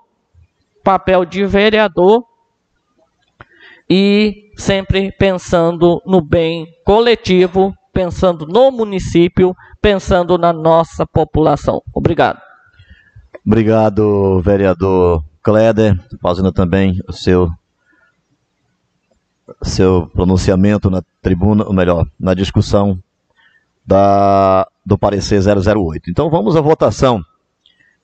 papel 0.84 1.26
de 1.26 1.46
vereador 1.46 2.26
e 3.90 4.52
sempre 4.58 5.12
pensando 5.12 6.02
no 6.06 6.22
bem 6.22 6.68
coletivo, 6.86 7.74
pensando 7.94 8.48
no 8.48 8.72
município, 8.72 9.56
pensando 9.82 10.38
na 10.38 10.52
nossa 10.52 11.06
população. 11.06 11.82
Obrigado. 11.94 12.41
Obrigado, 13.46 14.41
vereador 14.41 15.24
Kleder, 15.44 16.00
fazendo 16.22 16.52
também 16.52 17.00
o 17.08 17.14
seu 17.14 17.50
seu 19.62 20.10
pronunciamento 20.14 20.89
na 20.89 21.04
tribuna, 21.22 21.66
ou 21.66 21.74
melhor, 21.74 22.08
na 22.20 22.34
discussão 22.34 22.98
da, 23.86 24.68
do 24.86 24.98
parecer 24.98 25.41
008. 25.41 26.10
Então 26.10 26.30
vamos 26.30 26.56
à 26.56 26.62
votação. 26.62 27.22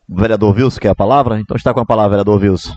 O 0.08 0.16
vereador 0.20 0.56
Wilson 0.56 0.80
quer 0.80 0.90
a 0.90 0.96
palavra? 0.96 1.40
Então 1.40 1.56
está 1.56 1.74
com 1.74 1.80
a 1.80 1.86
palavra, 1.86 2.10
vereador 2.10 2.42
Wilson. 2.42 2.76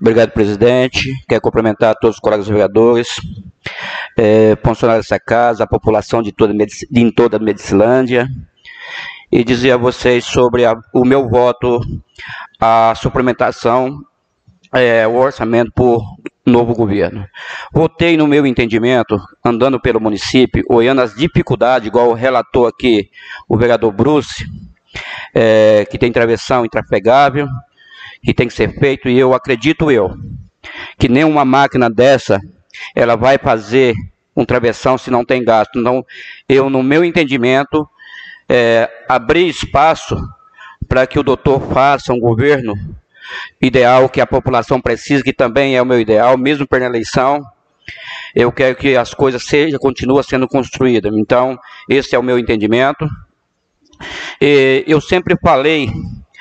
Obrigado, 0.00 0.30
presidente. 0.30 1.12
Quero 1.28 1.40
cumprimentar 1.40 1.96
todos 1.96 2.16
os 2.16 2.20
colegas 2.20 2.46
vereadores, 2.46 3.08
é, 4.16 4.56
funcionários 4.64 5.06
dessa 5.06 5.18
casa, 5.18 5.64
a 5.64 5.66
população 5.66 6.22
de 6.22 6.30
toda, 6.30 6.54
em 6.94 7.10
toda 7.10 7.36
a 7.36 7.40
Medicilândia, 7.40 8.28
e 9.30 9.42
dizer 9.42 9.72
a 9.72 9.76
vocês 9.76 10.24
sobre 10.24 10.64
a, 10.64 10.74
o 10.94 11.04
meu 11.04 11.28
voto, 11.28 11.80
a 12.60 12.94
suplementação, 12.94 13.98
é, 14.72 15.04
o 15.06 15.16
orçamento 15.16 15.72
por 15.74 16.00
novo 16.46 16.74
governo. 16.74 17.26
Votei 17.72 18.16
no 18.16 18.28
meu 18.28 18.46
entendimento, 18.46 19.20
andando 19.44 19.80
pelo 19.80 20.00
município, 20.00 20.64
olhando 20.68 21.00
as 21.00 21.14
dificuldades, 21.14 21.88
igual 21.88 22.12
relatou 22.12 22.68
aqui 22.68 23.10
o 23.48 23.56
vereador 23.56 23.92
Bruce, 23.92 24.46
é, 25.34 25.84
que 25.90 25.98
tem 25.98 26.12
travessão 26.12 26.64
intrafegável, 26.64 27.48
que 28.22 28.34
tem 28.34 28.48
que 28.48 28.54
ser 28.54 28.78
feito, 28.78 29.08
e 29.08 29.18
eu 29.18 29.34
acredito 29.34 29.90
eu, 29.90 30.16
que 30.98 31.08
nenhuma 31.08 31.44
máquina 31.44 31.88
dessa, 31.88 32.40
ela 32.94 33.16
vai 33.16 33.38
fazer 33.38 33.94
um 34.36 34.44
travessão 34.44 34.96
se 34.96 35.10
não 35.10 35.24
tem 35.24 35.44
gasto. 35.44 35.78
Então, 35.78 36.04
eu, 36.48 36.70
no 36.70 36.82
meu 36.82 37.04
entendimento, 37.04 37.88
é, 38.48 38.88
abrir 39.08 39.48
espaço 39.48 40.16
para 40.88 41.06
que 41.06 41.18
o 41.18 41.22
doutor 41.22 41.60
faça 41.72 42.12
um 42.12 42.20
governo 42.20 42.74
ideal 43.60 44.08
que 44.08 44.20
a 44.20 44.26
população 44.26 44.80
precisa, 44.80 45.22
que 45.22 45.32
também 45.32 45.76
é 45.76 45.82
o 45.82 45.86
meu 45.86 46.00
ideal, 46.00 46.38
mesmo 46.38 46.66
pela 46.66 46.86
eleição. 46.86 47.44
Eu 48.34 48.52
quero 48.52 48.76
que 48.76 48.96
as 48.96 49.12
coisas 49.12 49.44
sejam, 49.44 49.78
continuem 49.78 50.22
sendo 50.22 50.46
construídas. 50.46 51.12
Então, 51.14 51.58
esse 51.88 52.14
é 52.14 52.18
o 52.18 52.22
meu 52.22 52.38
entendimento. 52.38 53.08
E 54.40 54.84
eu 54.86 55.00
sempre 55.00 55.36
falei 55.42 55.90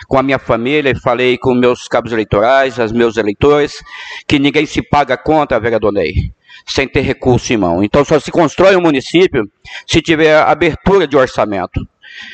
com 0.08 0.18
a 0.18 0.24
minha 0.24 0.40
família, 0.40 0.96
falei 0.96 1.38
com 1.38 1.54
meus 1.54 1.88
cabos 1.88 2.12
eleitorais, 2.12 2.78
os 2.78 2.92
meus 2.92 3.18
eleitores, 3.18 3.84
que 4.28 4.40
ninguém 4.40 4.66
se 4.66 4.82
paga 4.82 5.18
conta, 5.18 5.60
vereador 5.60 5.92
Ney, 5.92 6.32
sem 6.66 6.88
ter 6.88 7.02
recurso 7.02 7.52
em 7.54 7.58
mão. 7.58 7.84
Então 7.84 8.06
só 8.06 8.20
se 8.20 8.32
constrói 8.32 8.76
um 8.76 8.82
município 8.82 9.50
se 9.86 10.02
tiver 10.02 10.38
abertura 10.38 11.08
de 11.08 11.18
orçamento. 11.18 11.86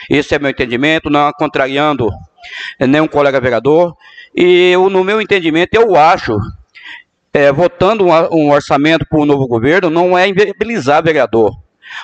Esse 0.10 0.36
é 0.36 0.40
meu 0.40 0.52
entendimento, 0.52 1.10
não 1.10 1.32
contrariando 1.34 2.10
nenhum 2.80 3.08
colega 3.08 3.42
vereador. 3.42 3.96
E 4.36 4.72
eu, 4.72 4.90
no 4.90 5.04
meu 5.04 5.20
entendimento, 5.20 5.74
eu 5.74 5.96
acho, 5.96 6.38
é, 7.34 7.52
votando 7.52 8.06
um 8.06 8.52
orçamento 8.52 9.06
para 9.10 9.20
o 9.20 9.26
novo 9.26 9.48
governo, 9.48 9.90
não 9.90 10.18
é 10.18 10.28
inviabilizar 10.28 11.04
vereador. 11.04 11.52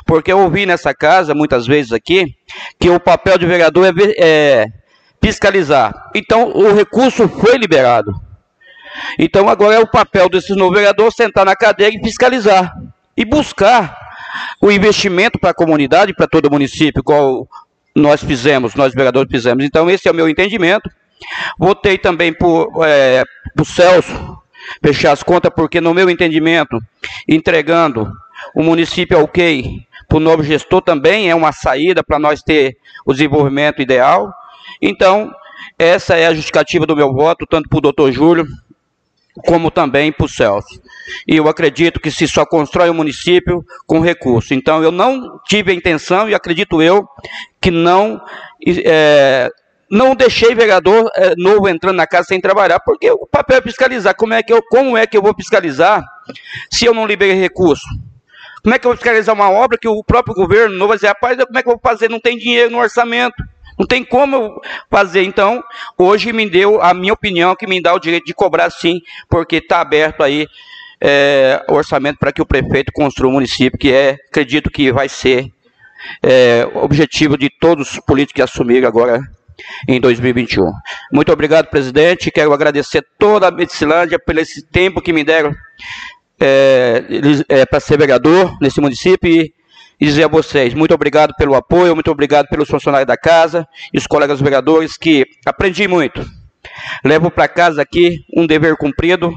Porque 0.05 0.31
eu 0.31 0.39
ouvi 0.39 0.65
nessa 0.65 0.93
casa, 0.93 1.33
muitas 1.33 1.65
vezes 1.65 1.91
aqui, 1.91 2.35
que 2.79 2.89
o 2.89 2.99
papel 2.99 3.37
de 3.37 3.45
vereador 3.45 3.85
é, 3.85 3.91
é 4.17 4.65
fiscalizar. 5.21 6.09
Então, 6.15 6.51
o 6.51 6.73
recurso 6.73 7.27
foi 7.27 7.57
liberado. 7.57 8.11
Então, 9.17 9.47
agora 9.47 9.75
é 9.75 9.79
o 9.79 9.87
papel 9.87 10.29
desses 10.29 10.55
novos 10.55 10.75
vereadores 10.75 11.15
sentar 11.15 11.45
na 11.45 11.55
cadeira 11.55 11.95
e 11.95 12.03
fiscalizar. 12.03 12.73
E 13.15 13.25
buscar 13.25 13.97
o 14.61 14.71
investimento 14.71 15.37
para 15.39 15.51
a 15.51 15.53
comunidade, 15.53 16.13
para 16.13 16.27
todo 16.27 16.45
o 16.45 16.51
município, 16.51 16.99
igual 16.99 17.47
nós 17.95 18.23
fizemos, 18.23 18.75
nós 18.75 18.93
vereadores 18.93 19.31
fizemos. 19.31 19.63
Então, 19.63 19.89
esse 19.89 20.07
é 20.07 20.11
o 20.11 20.15
meu 20.15 20.29
entendimento. 20.29 20.89
Votei 21.57 21.97
também 21.97 22.33
por, 22.33 22.71
é, 22.85 23.23
Celso 23.65 24.37
fechar 24.83 25.11
as 25.11 25.23
contas, 25.23 25.51
porque 25.53 25.81
no 25.81 25.93
meu 25.93 26.09
entendimento, 26.09 26.79
entregando 27.27 28.09
o 28.55 28.63
município 28.63 29.17
é 29.17 29.21
ok 29.21 29.85
para 30.09 30.17
o 30.17 30.19
novo 30.19 30.43
gestor 30.43 30.81
também 30.81 31.29
é 31.29 31.35
uma 31.35 31.51
saída 31.51 32.03
para 32.03 32.17
nós 32.17 32.41
ter 32.41 32.75
o 33.05 33.13
desenvolvimento 33.13 33.79
ideal. 33.79 34.33
Então, 34.81 35.31
essa 35.77 36.15
é 36.15 36.27
a 36.27 36.33
justificativa 36.33 36.85
do 36.85 36.95
meu 36.95 37.13
voto, 37.13 37.45
tanto 37.47 37.69
para 37.69 37.77
o 37.77 37.81
doutor 37.81 38.11
Júlio, 38.11 38.45
como 39.45 39.71
também 39.71 40.11
para 40.11 40.25
o 40.25 40.29
Celso. 40.29 40.81
E 41.27 41.35
eu 41.35 41.47
acredito 41.47 41.99
que 41.99 42.11
se 42.11 42.27
só 42.27 42.45
constrói 42.45 42.89
um 42.89 42.93
município 42.93 43.63
com 43.85 43.99
recurso. 43.99 44.53
Então, 44.53 44.83
eu 44.83 44.91
não 44.91 45.39
tive 45.47 45.71
a 45.71 45.75
intenção, 45.75 46.29
e 46.29 46.35
acredito 46.35 46.81
eu, 46.81 47.07
que 47.61 47.71
não, 47.71 48.21
é, 48.85 49.49
não 49.89 50.15
deixei 50.15 50.53
vereador 50.53 51.09
é, 51.15 51.33
novo 51.37 51.67
entrando 51.67 51.95
na 51.95 52.07
casa 52.07 52.27
sem 52.29 52.41
trabalhar, 52.41 52.79
porque 52.79 53.09
o 53.11 53.27
papel 53.27 53.57
é 53.57 53.61
fiscalizar. 53.61 54.15
Como 54.15 54.33
é 54.33 54.43
que 54.43 54.53
eu, 54.53 54.61
como 54.63 54.97
é 54.97 55.05
que 55.07 55.17
eu 55.17 55.21
vou 55.21 55.33
fiscalizar 55.35 56.03
se 56.71 56.85
eu 56.85 56.93
não 56.93 57.05
liberei 57.05 57.35
recurso? 57.35 57.87
Como 58.61 58.75
é 58.75 58.79
que 58.79 58.85
eu 58.85 58.89
vou 58.89 58.97
fiscalizar 58.97 59.33
uma 59.33 59.49
obra 59.49 59.77
que 59.77 59.87
o 59.87 60.03
próprio 60.03 60.35
governo 60.35 60.77
não 60.77 60.87
vai 60.87 60.97
dizer, 60.97 61.07
rapaz, 61.07 61.37
como 61.37 61.57
é 61.57 61.63
que 61.63 61.69
eu 61.69 61.73
vou 61.73 61.81
fazer? 61.81 62.09
Não 62.09 62.19
tem 62.19 62.37
dinheiro 62.37 62.69
no 62.69 62.79
orçamento. 62.79 63.41
Não 63.79 63.87
tem 63.87 64.03
como 64.03 64.35
eu 64.35 64.61
fazer. 64.91 65.23
Então, 65.23 65.63
hoje 65.97 66.33
me 66.33 66.49
deu 66.49 66.81
a 66.81 66.93
minha 66.93 67.13
opinião, 67.13 67.55
que 67.55 67.65
me 67.65 67.81
dá 67.81 67.93
o 67.93 67.99
direito 67.99 68.25
de 68.25 68.33
cobrar 68.33 68.69
sim, 68.69 68.99
porque 69.29 69.55
está 69.55 69.79
aberto 69.79 70.21
aí 70.21 70.45
é, 70.99 71.63
o 71.69 71.73
orçamento 71.75 72.17
para 72.19 72.33
que 72.33 72.41
o 72.41 72.45
prefeito 72.45 72.91
construa 72.91 73.29
o 73.29 73.33
município, 73.33 73.79
que 73.79 73.93
é, 73.93 74.17
acredito 74.29 74.69
que 74.69 74.91
vai 74.91 75.07
ser 75.07 75.49
é, 76.21 76.67
objetivo 76.75 77.37
de 77.37 77.49
todos 77.49 77.93
os 77.93 77.99
políticos 78.01 78.35
que 78.35 78.41
assumiram 78.41 78.87
agora 78.87 79.21
em 79.87 79.99
2021. 79.99 80.63
Muito 81.11 81.31
obrigado, 81.31 81.67
presidente. 81.67 82.31
Quero 82.31 82.53
agradecer 82.53 83.05
toda 83.17 83.47
a 83.47 83.51
Medicilândia 83.51 84.19
pelo 84.19 84.39
esse 84.39 84.65
tempo 84.65 85.01
que 85.01 85.13
me 85.13 85.23
deram 85.23 85.53
é, 86.39 87.03
é, 87.47 87.65
para 87.65 87.79
ser 87.79 87.97
vereador 87.97 88.57
nesse 88.61 88.79
município 88.79 89.29
e 89.29 89.53
e 89.99 90.05
dizer 90.05 90.23
a 90.23 90.27
vocês 90.27 90.73
muito 90.73 90.93
obrigado 90.93 91.33
pelo 91.35 91.55
apoio, 91.55 91.93
muito 91.93 92.09
obrigado 92.11 92.47
pelos 92.47 92.69
funcionários 92.69 93.07
da 93.07 93.17
casa 93.17 93.67
e 93.93 93.97
os 93.97 94.07
colegas 94.07 94.39
vereadores 94.39 94.97
que 94.97 95.25
aprendi 95.45 95.87
muito. 95.87 96.25
Levo 97.03 97.29
para 97.29 97.47
casa 97.47 97.81
aqui 97.81 98.23
um 98.35 98.47
dever 98.47 98.75
cumprido 98.77 99.33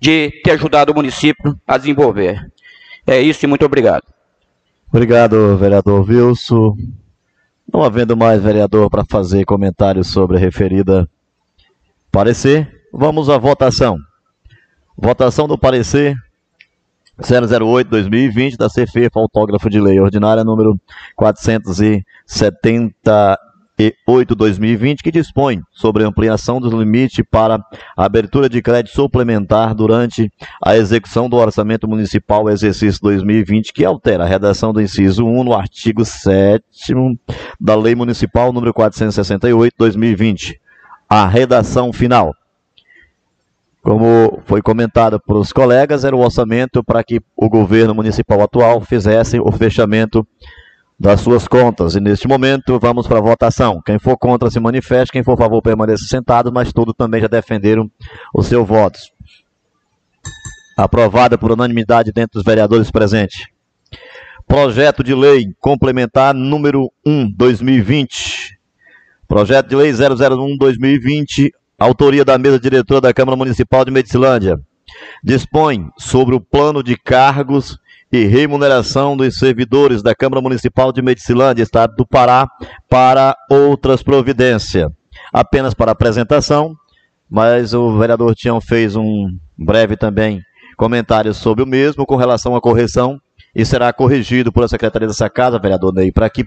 de 0.00 0.30
ter 0.44 0.52
ajudado 0.52 0.92
o 0.92 0.94
município 0.94 1.58
a 1.66 1.78
desenvolver. 1.78 2.50
É 3.06 3.20
isso 3.20 3.44
e 3.44 3.48
muito 3.48 3.64
obrigado. 3.64 4.04
Obrigado, 4.92 5.56
vereador 5.56 6.08
Wilson. 6.08 6.76
Não 7.72 7.82
havendo 7.82 8.16
mais 8.16 8.42
vereador 8.42 8.90
para 8.90 9.04
fazer 9.08 9.44
comentários 9.44 10.08
sobre 10.08 10.36
a 10.36 10.40
referida 10.40 11.08
parecer, 12.10 12.70
vamos 12.92 13.30
à 13.30 13.38
votação. 13.38 13.96
Votação 14.96 15.48
do 15.48 15.56
parecer 15.56 16.14
008-2020 17.22 18.56
da 18.56 18.68
CFE, 18.68 19.08
autógrafo 19.14 19.70
de 19.70 19.80
lei 19.80 20.00
ordinária 20.00 20.44
número 20.44 20.78
470, 21.16 23.38
008-2020, 24.08 25.02
que 25.02 25.10
dispõe 25.10 25.62
sobre 25.72 26.04
ampliação 26.04 26.60
dos 26.60 26.72
limites 26.72 27.24
para 27.30 27.58
abertura 27.96 28.48
de 28.48 28.60
crédito 28.60 28.94
suplementar 28.94 29.74
durante 29.74 30.30
a 30.62 30.76
execução 30.76 31.28
do 31.28 31.36
Orçamento 31.36 31.88
Municipal 31.88 32.50
exercício 32.50 33.00
2020, 33.02 33.72
que 33.72 33.84
altera 33.84 34.24
a 34.24 34.26
redação 34.26 34.72
do 34.72 34.80
inciso 34.80 35.24
1 35.24 35.44
no 35.44 35.54
artigo 35.54 36.04
7 36.04 36.62
da 37.60 37.74
Lei 37.74 37.94
Municipal 37.94 38.52
número 38.52 38.74
468-2020. 38.74 40.56
A 41.08 41.26
redação 41.26 41.92
final. 41.92 42.34
Como 43.82 44.40
foi 44.44 44.62
comentado 44.62 45.20
pelos 45.20 45.52
colegas, 45.52 46.04
era 46.04 46.14
o 46.14 46.20
orçamento 46.20 46.84
para 46.84 47.02
que 47.02 47.20
o 47.36 47.48
governo 47.48 47.92
municipal 47.92 48.40
atual 48.40 48.80
fizesse 48.80 49.40
o 49.40 49.50
fechamento 49.50 50.24
das 50.98 51.20
suas 51.20 51.48
contas. 51.48 51.96
E 51.96 52.00
neste 52.00 52.28
momento 52.28 52.78
vamos 52.78 53.08
para 53.08 53.18
a 53.18 53.22
votação. 53.22 53.82
Quem 53.84 53.98
for 53.98 54.16
contra 54.16 54.48
se 54.48 54.60
manifeste, 54.60 55.12
quem 55.12 55.24
for 55.24 55.32
a 55.32 55.36
favor 55.36 55.60
permaneça 55.60 56.04
sentado, 56.04 56.52
mas 56.52 56.72
todos 56.72 56.94
também 56.96 57.20
já 57.20 57.26
defenderam 57.26 57.90
os 58.32 58.46
seus 58.46 58.66
votos. 58.66 59.10
Aprovada 60.76 61.36
por 61.36 61.50
unanimidade 61.50 62.12
dentro 62.12 62.34
dos 62.34 62.44
vereadores 62.44 62.88
presentes. 62.88 63.48
Projeto 64.46 65.02
de 65.02 65.12
lei 65.12 65.46
complementar 65.58 66.32
número 66.32 66.88
1, 67.04 67.32
2020. 67.36 68.60
Projeto 69.26 69.70
de 69.70 69.74
lei 69.74 69.92
001 69.92 70.56
2020, 70.56 71.50
autoria 71.84 72.24
da 72.24 72.38
mesa 72.38 72.58
diretora 72.58 73.00
da 73.00 73.12
Câmara 73.12 73.36
Municipal 73.36 73.84
de 73.84 73.90
Medicilândia. 73.90 74.58
Dispõe 75.22 75.88
sobre 75.98 76.34
o 76.34 76.40
plano 76.40 76.82
de 76.82 76.96
cargos 76.96 77.78
e 78.12 78.24
remuneração 78.24 79.16
dos 79.16 79.36
servidores 79.38 80.02
da 80.02 80.14
Câmara 80.14 80.42
Municipal 80.42 80.92
de 80.92 81.00
Medicilândia, 81.00 81.62
Estado 81.62 81.94
do 81.96 82.06
Pará, 82.06 82.46
para 82.88 83.34
outras 83.50 84.02
providências. 84.02 84.90
Apenas 85.32 85.72
para 85.72 85.92
apresentação, 85.92 86.76
mas 87.28 87.72
o 87.72 87.98
vereador 87.98 88.34
Tião 88.34 88.60
fez 88.60 88.94
um 88.96 89.28
breve 89.56 89.96
também 89.96 90.42
comentário 90.76 91.32
sobre 91.32 91.64
o 91.64 91.66
mesmo 91.66 92.04
com 92.04 92.16
relação 92.16 92.54
à 92.54 92.60
correção 92.60 93.18
e 93.54 93.64
será 93.64 93.92
corrigido 93.92 94.52
por 94.52 94.64
a 94.64 94.68
Secretaria 94.68 95.08
dessa 95.08 95.30
Casa, 95.30 95.58
vereador 95.58 95.94
Ney, 95.94 96.12
para 96.12 96.28
que 96.28 96.46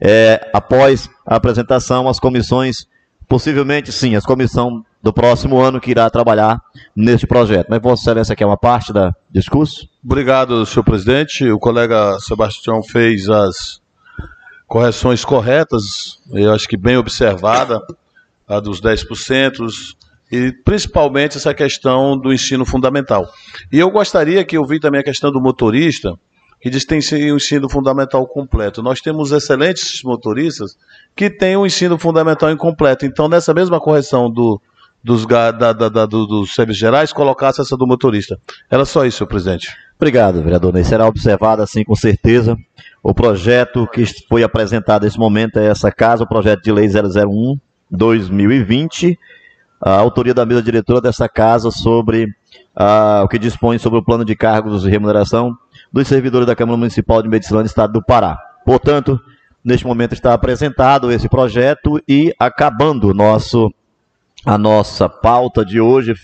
é, 0.00 0.50
após 0.52 1.08
a 1.26 1.36
apresentação 1.36 2.08
as 2.08 2.20
comissões, 2.20 2.86
possivelmente 3.28 3.92
sim, 3.92 4.16
as 4.16 4.24
comissões 4.24 4.82
do 5.02 5.12
próximo 5.12 5.60
ano 5.60 5.80
que 5.80 5.90
irá 5.90 6.08
trabalhar 6.10 6.60
neste 6.96 7.26
projeto. 7.26 7.66
Mas 7.68 7.80
Vossa 7.80 8.02
Excelência 8.02 8.34
quer 8.34 8.46
uma 8.46 8.56
parte 8.56 8.92
da 8.92 9.12
discurso? 9.30 9.88
Obrigado, 10.02 10.64
senhor 10.64 10.84
presidente. 10.84 11.48
O 11.50 11.58
colega 11.58 12.18
Sebastião 12.20 12.82
fez 12.82 13.28
as 13.28 13.80
correções 14.66 15.24
corretas, 15.24 16.18
eu 16.30 16.52
acho 16.52 16.68
que 16.68 16.76
bem 16.76 16.96
observada, 16.96 17.80
a 18.46 18.60
dos 18.60 18.80
10%, 18.80 19.94
e 20.30 20.52
principalmente 20.64 21.38
essa 21.38 21.54
questão 21.54 22.18
do 22.18 22.32
ensino 22.32 22.66
fundamental. 22.66 23.30
E 23.72 23.78
eu 23.78 23.90
gostaria 23.90 24.44
que 24.44 24.58
eu 24.58 24.64
vi 24.64 24.78
também 24.78 25.00
a 25.00 25.04
questão 25.04 25.32
do 25.32 25.40
motorista, 25.40 26.18
que 26.60 26.70
diz 26.70 26.84
que 26.84 26.88
tem 26.88 27.32
o 27.32 27.36
ensino 27.36 27.68
fundamental 27.68 28.26
completo. 28.26 28.82
Nós 28.82 29.00
temos 29.00 29.30
excelentes 29.32 30.02
motoristas 30.02 30.76
que 31.14 31.30
têm 31.30 31.56
o 31.56 31.64
ensino 31.64 31.98
fundamental 31.98 32.50
incompleto. 32.50 33.06
Então, 33.06 33.28
nessa 33.28 33.54
mesma 33.54 33.80
correção 33.80 34.30
do, 34.30 34.60
dos, 35.02 35.24
da, 35.26 35.52
da, 35.52 35.72
da, 35.72 36.06
dos 36.06 36.54
serviços 36.54 36.80
gerais 36.80 37.12
colocasse 37.12 37.60
essa 37.60 37.76
do 37.76 37.86
motorista. 37.86 38.38
Era 38.70 38.84
só 38.84 39.04
isso, 39.04 39.18
senhor 39.18 39.28
presidente. 39.28 39.68
Obrigado, 39.96 40.42
vereador 40.42 40.72
Ney. 40.72 40.84
Será 40.84 41.06
observado, 41.06 41.62
assim, 41.62 41.84
com 41.84 41.94
certeza. 41.94 42.56
O 43.02 43.14
projeto 43.14 43.86
que 43.86 44.04
foi 44.28 44.42
apresentado 44.42 45.04
nesse 45.04 45.18
momento 45.18 45.58
é 45.58 45.66
essa 45.66 45.90
casa, 45.90 46.24
o 46.24 46.28
projeto 46.28 46.62
de 46.62 46.72
lei 46.72 46.88
001 46.88 47.58
2020, 47.90 49.18
a 49.80 49.92
autoria 49.92 50.34
da 50.34 50.44
mesa 50.44 50.62
diretora 50.62 51.00
dessa 51.00 51.28
casa 51.28 51.70
sobre 51.70 52.24
uh, 52.76 53.24
o 53.24 53.28
que 53.28 53.38
dispõe 53.38 53.78
sobre 53.78 53.98
o 53.98 54.04
plano 54.04 54.24
de 54.24 54.36
cargos 54.36 54.84
e 54.84 54.90
remuneração 54.90 55.56
dos 55.92 56.08
servidores 56.08 56.46
da 56.46 56.56
Câmara 56.56 56.76
Municipal 56.76 57.22
de 57.22 57.28
Medicina 57.28 57.62
do 57.62 57.66
Estado 57.66 57.92
do 57.92 58.02
Pará. 58.02 58.38
Portanto, 58.64 59.20
neste 59.64 59.86
momento 59.86 60.12
está 60.12 60.34
apresentado 60.34 61.10
esse 61.10 61.28
projeto 61.28 62.02
e 62.08 62.32
acabando 62.38 63.14
nosso 63.14 63.72
a 64.44 64.56
nossa 64.56 65.08
pauta 65.08 65.64
de 65.64 65.80
hoje, 65.80 66.14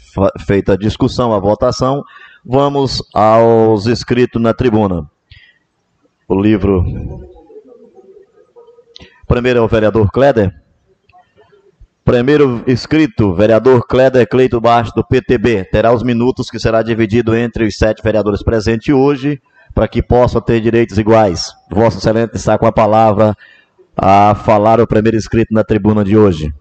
feita 0.47 0.75
a 0.75 0.77
discussão, 0.77 1.35
a 1.35 1.39
votação, 1.39 2.05
vamos 2.45 3.03
aos 3.13 3.87
inscritos 3.87 4.41
na 4.41 4.55
tribuna. 4.55 5.09
O 6.29 6.41
livro. 6.41 6.85
Primeiro 9.27 9.59
é 9.59 9.63
o 9.63 9.69
vereador 9.69 10.11
Kleder. 10.11 10.55
Primeiro 12.05 12.63
inscrito, 12.67 13.35
vereador 13.35 13.87
Kleder 13.87 14.29
Cleito 14.29 14.61
Baixo, 14.61 14.93
do 14.95 15.05
PTB. 15.05 15.65
Terá 15.65 15.93
os 15.93 16.03
minutos 16.03 16.51
que 16.51 16.59
será 16.59 16.83
dividido 16.83 17.35
entre 17.35 17.67
os 17.67 17.77
sete 17.77 18.03
vereadores 18.03 18.43
presentes 18.43 18.95
hoje, 18.95 19.41
para 19.75 19.89
que 19.89 20.03
possam 20.03 20.41
ter 20.41 20.61
direitos 20.61 20.97
iguais. 20.97 21.53
Vossa 21.71 21.99
Excelência 21.99 22.37
está 22.37 22.57
com 22.57 22.67
a 22.67 22.73
palavra 22.73 23.37
a 23.97 24.35
falar 24.35 24.81
o 24.81 24.87
primeiro 24.87 25.17
inscrito 25.17 25.53
na 25.53 25.65
tribuna 25.65 26.05
de 26.05 26.17
hoje. 26.17 26.55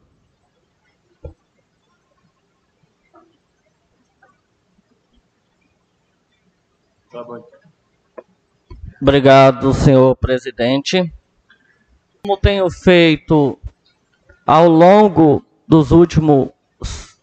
Obrigado, 8.99 9.73
senhor 9.73 10.15
presidente. 10.15 11.13
Como 12.23 12.37
tenho 12.37 12.69
feito 12.71 13.59
ao 14.45 14.67
longo 14.67 15.45
dos 15.67 15.91
últimos 15.91 16.49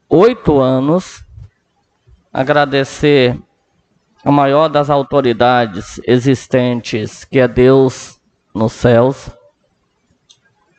oito 0.08 0.60
anos, 0.60 1.24
agradecer 2.32 3.40
a 4.24 4.30
maior 4.30 4.68
das 4.68 4.90
autoridades 4.90 6.00
existentes, 6.06 7.24
que 7.24 7.38
é 7.38 7.48
Deus 7.48 8.20
nos 8.54 8.72
céus, 8.72 9.30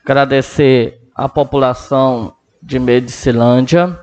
agradecer 0.04 1.02
a 1.16 1.28
população 1.28 2.34
de 2.62 2.78
Medicilândia, 2.78 4.00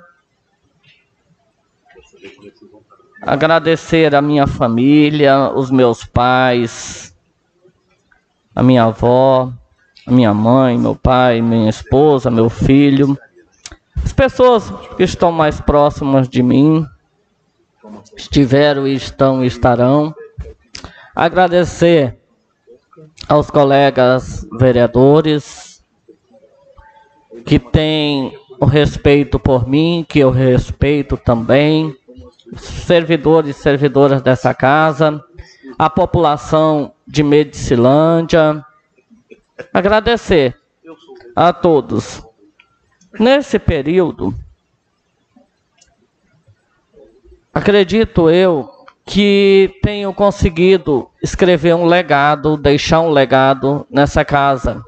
agradecer 3.22 4.14
a 4.14 4.22
minha 4.22 4.46
família, 4.46 5.50
os 5.54 5.70
meus 5.70 6.04
pais, 6.04 7.14
a 8.54 8.62
minha 8.62 8.84
avó, 8.84 9.52
a 10.06 10.10
minha 10.10 10.34
mãe, 10.34 10.76
meu 10.76 10.96
pai, 10.96 11.40
minha 11.40 11.70
esposa, 11.70 12.30
meu 12.30 12.50
filho, 12.50 13.16
as 14.04 14.12
pessoas 14.12 14.70
que 14.96 15.04
estão 15.04 15.30
mais 15.30 15.60
próximas 15.60 16.28
de 16.28 16.42
mim, 16.42 16.84
estiveram 18.16 18.86
estão 18.86 19.44
estarão. 19.44 20.14
Agradecer 21.14 22.16
aos 23.28 23.50
colegas 23.50 24.46
vereadores 24.58 25.82
que 27.44 27.58
têm 27.58 28.38
o 28.60 28.66
respeito 28.66 29.38
por 29.38 29.68
mim, 29.68 30.04
que 30.08 30.18
eu 30.18 30.30
respeito 30.30 31.16
também 31.16 31.96
servidores 32.56 33.56
e 33.56 33.60
servidoras 33.60 34.22
dessa 34.22 34.54
casa, 34.54 35.22
a 35.78 35.88
população 35.88 36.92
de 37.06 37.22
Medicilândia. 37.22 38.64
Agradecer 39.72 40.56
a 41.34 41.52
todos. 41.52 42.22
Nesse 43.18 43.58
período, 43.58 44.34
acredito 47.58 48.30
eu 48.30 48.70
que 49.04 49.78
tenho 49.82 50.14
conseguido 50.14 51.10
escrever 51.22 51.74
um 51.74 51.86
legado, 51.86 52.56
deixar 52.56 53.00
um 53.00 53.10
legado 53.10 53.86
nessa 53.90 54.24
casa. 54.24 54.82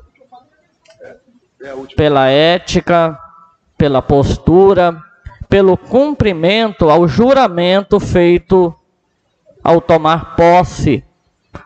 Pela 1.97 2.29
ética, 2.29 3.19
pela 3.77 4.01
postura, 4.01 5.03
pelo 5.49 5.77
cumprimento 5.77 6.89
ao 6.89 7.09
juramento 7.09 7.99
feito 7.99 8.75
ao 9.65 9.81
tomar 9.81 10.37
posse 10.37 11.05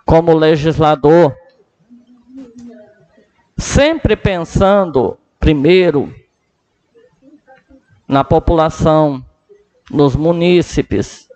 como 0.07 0.33
legislador, 0.33 1.37
sempre 3.59 4.17
pensando 4.17 5.19
primeiro 5.39 6.13
na 8.09 8.25
população, 8.25 9.25
nos 9.91 10.17
munícipes, 10.17 11.29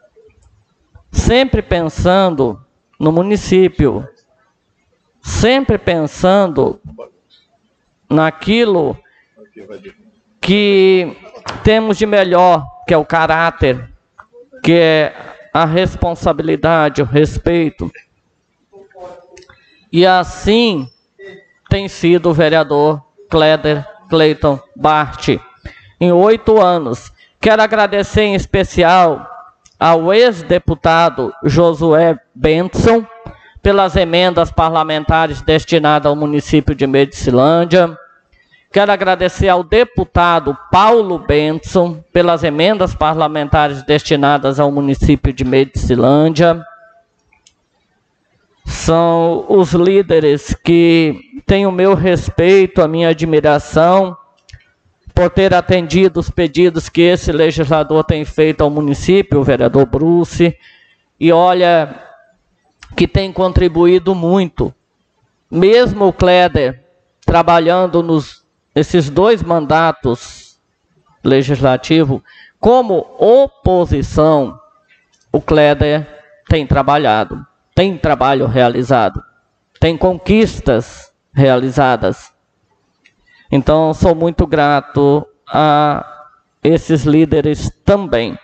sempre 1.11 1.63
pensando 1.63 2.65
no 2.99 3.13
município, 3.13 4.09
sempre 5.23 5.79
pensando 5.79 6.81
naquilo 8.09 8.99
que 10.41 11.17
temos 11.63 11.99
de 11.99 12.07
melhor, 12.07 12.67
que 12.87 12.95
é 12.95 12.97
o 12.97 13.05
caráter, 13.05 13.93
que 14.63 14.73
é 14.73 15.15
a 15.53 15.65
responsabilidade, 15.65 17.03
o 17.03 17.05
respeito. 17.05 17.91
E 19.93 20.07
assim 20.07 20.89
tem 21.69 21.89
sido 21.89 22.31
o 22.31 22.35
vereador 22.35 23.03
Kleder 23.29 23.87
Clayton 24.09 24.59
Bart, 24.75 25.29
em 26.01 26.13
oito 26.13 26.61
anos. 26.61 27.13
Quero 27.41 27.63
agradecer 27.63 28.23
em 28.23 28.35
especial 28.35 29.25
ao 29.79 30.13
ex-deputado 30.13 31.33
Josué 31.45 32.19
Benson 32.35 33.07
pelas 33.63 33.95
emendas 33.95 34.51
parlamentares 34.51 35.41
destinadas 35.41 36.07
ao 36.11 36.17
município 36.17 36.75
de 36.75 36.85
Medicilândia. 36.85 37.97
Quero 38.73 38.91
agradecer 38.91 39.49
ao 39.49 39.63
deputado 39.63 40.57
Paulo 40.71 41.21
Benson 41.21 42.03
pelas 42.13 42.43
emendas 42.43 42.93
parlamentares 42.93 43.85
destinadas 43.85 44.59
ao 44.59 44.73
município 44.73 45.33
de 45.33 45.45
Medicilândia. 45.45 46.61
São 48.67 49.47
os 49.49 49.73
líderes 49.73 50.55
que 50.65 51.41
têm 51.47 51.67
o 51.67 51.73
meu 51.73 51.95
respeito, 51.95 52.83
a 52.83 52.89
minha 52.89 53.11
admiração 53.11 54.17
por 55.19 55.31
ter 55.31 55.53
atendido 55.53 56.21
os 56.21 56.31
pedidos 56.31 56.89
que 56.89 57.01
esse 57.01 57.33
legislador 57.33 58.05
tem 58.05 58.25
feito 58.25 58.61
ao 58.61 58.71
município, 58.71 59.41
o 59.41 59.43
vereador 59.43 59.85
Bruce, 59.85 60.57
e 61.19 61.33
olha 61.33 61.93
que 62.97 63.09
tem 63.09 63.33
contribuído 63.33 64.15
muito. 64.15 64.73
Mesmo 65.51 66.07
o 66.07 66.13
Kleder 66.13 66.85
trabalhando 67.27 68.01
nos 68.01 68.47
esses 68.73 69.11
dois 69.11 69.43
mandatos 69.43 70.57
legislativos 71.25 72.23
como 72.61 73.05
oposição, 73.19 74.57
o 75.33 75.41
Kleder 75.41 76.07
tem 76.49 76.65
trabalhado, 76.65 77.45
tem 77.75 77.99
trabalho 77.99 78.47
realizado, 78.47 79.21
tem 79.81 79.97
conquistas 79.97 81.13
realizadas. 81.35 82.33
Então, 83.51 83.95
sou 83.95 84.15
muito 84.15 84.47
grato 84.47 85.27
a 85.47 86.27
esses 86.63 87.05
líderes 87.05 87.71
também. 87.85 88.39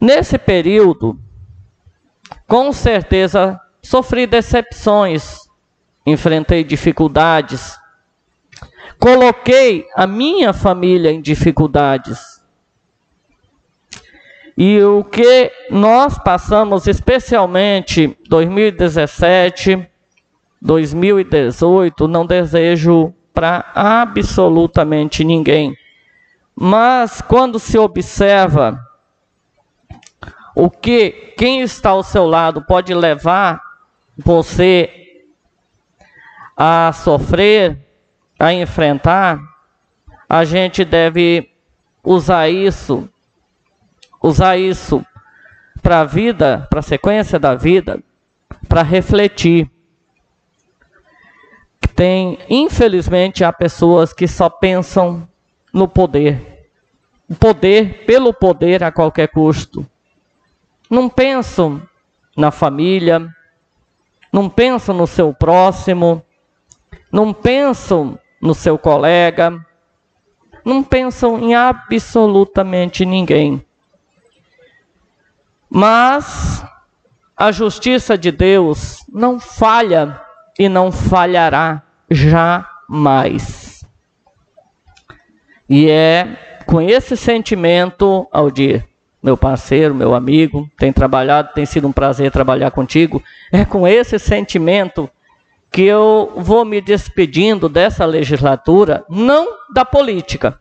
Nesse 0.00 0.38
período, 0.38 1.18
com 2.46 2.72
certeza, 2.72 3.60
sofri 3.82 4.26
decepções, 4.26 5.40
enfrentei 6.06 6.62
dificuldades, 6.62 7.78
coloquei 8.98 9.86
a 9.94 10.06
minha 10.06 10.52
família 10.52 11.10
em 11.10 11.20
dificuldades. 11.20 12.40
E 14.56 14.80
o 14.82 15.02
que 15.02 15.50
nós 15.70 16.18
passamos, 16.18 16.86
especialmente 16.86 18.16
2017, 18.28 19.89
2018, 20.60 22.06
não 22.06 22.26
desejo 22.26 23.14
para 23.32 23.70
absolutamente 23.74 25.24
ninguém. 25.24 25.76
Mas 26.54 27.22
quando 27.22 27.58
se 27.58 27.78
observa 27.78 28.78
o 30.54 30.68
que 30.70 31.32
quem 31.38 31.62
está 31.62 31.90
ao 31.90 32.02
seu 32.02 32.26
lado 32.26 32.62
pode 32.62 32.92
levar 32.92 33.62
você 34.16 35.22
a 36.56 36.92
sofrer, 36.92 37.78
a 38.38 38.52
enfrentar, 38.52 39.40
a 40.28 40.44
gente 40.44 40.84
deve 40.84 41.50
usar 42.04 42.50
isso, 42.50 43.08
usar 44.22 44.58
isso 44.58 45.04
para 45.80 46.00
a 46.00 46.04
vida, 46.04 46.66
para 46.68 46.80
a 46.80 46.82
sequência 46.82 47.38
da 47.38 47.54
vida, 47.54 48.02
para 48.68 48.82
refletir 48.82 49.70
tem, 52.00 52.38
infelizmente, 52.48 53.44
há 53.44 53.52
pessoas 53.52 54.10
que 54.10 54.26
só 54.26 54.48
pensam 54.48 55.28
no 55.70 55.86
poder. 55.86 56.66
O 57.28 57.34
poder 57.34 58.06
pelo 58.06 58.32
poder 58.32 58.82
a 58.82 58.90
qualquer 58.90 59.28
custo. 59.28 59.86
Não 60.88 61.10
pensam 61.10 61.82
na 62.34 62.50
família, 62.50 63.28
não 64.32 64.48
pensam 64.48 64.94
no 64.94 65.06
seu 65.06 65.34
próximo, 65.34 66.24
não 67.12 67.34
pensam 67.34 68.18
no 68.40 68.54
seu 68.54 68.78
colega, 68.78 69.62
não 70.64 70.82
pensam 70.82 71.38
em 71.38 71.54
absolutamente 71.54 73.04
ninguém. 73.04 73.62
Mas 75.68 76.64
a 77.36 77.52
justiça 77.52 78.16
de 78.16 78.32
Deus 78.32 79.04
não 79.06 79.38
falha 79.38 80.18
e 80.58 80.66
não 80.66 80.90
falhará 80.90 81.84
jamais. 82.10 83.84
E 85.68 85.88
é 85.88 86.62
com 86.66 86.80
esse 86.80 87.16
sentimento, 87.16 88.26
Aldir, 88.32 88.84
meu 89.22 89.36
parceiro, 89.36 89.94
meu 89.94 90.14
amigo, 90.14 90.70
tem 90.78 90.92
trabalhado, 90.92 91.52
tem 91.54 91.66
sido 91.66 91.86
um 91.86 91.92
prazer 91.92 92.30
trabalhar 92.30 92.70
contigo. 92.70 93.22
É 93.52 93.64
com 93.64 93.86
esse 93.86 94.18
sentimento 94.18 95.08
que 95.70 95.82
eu 95.82 96.32
vou 96.36 96.64
me 96.64 96.80
despedindo 96.80 97.68
dessa 97.68 98.04
legislatura, 98.04 99.04
não 99.08 99.58
da 99.72 99.84
política, 99.84 100.58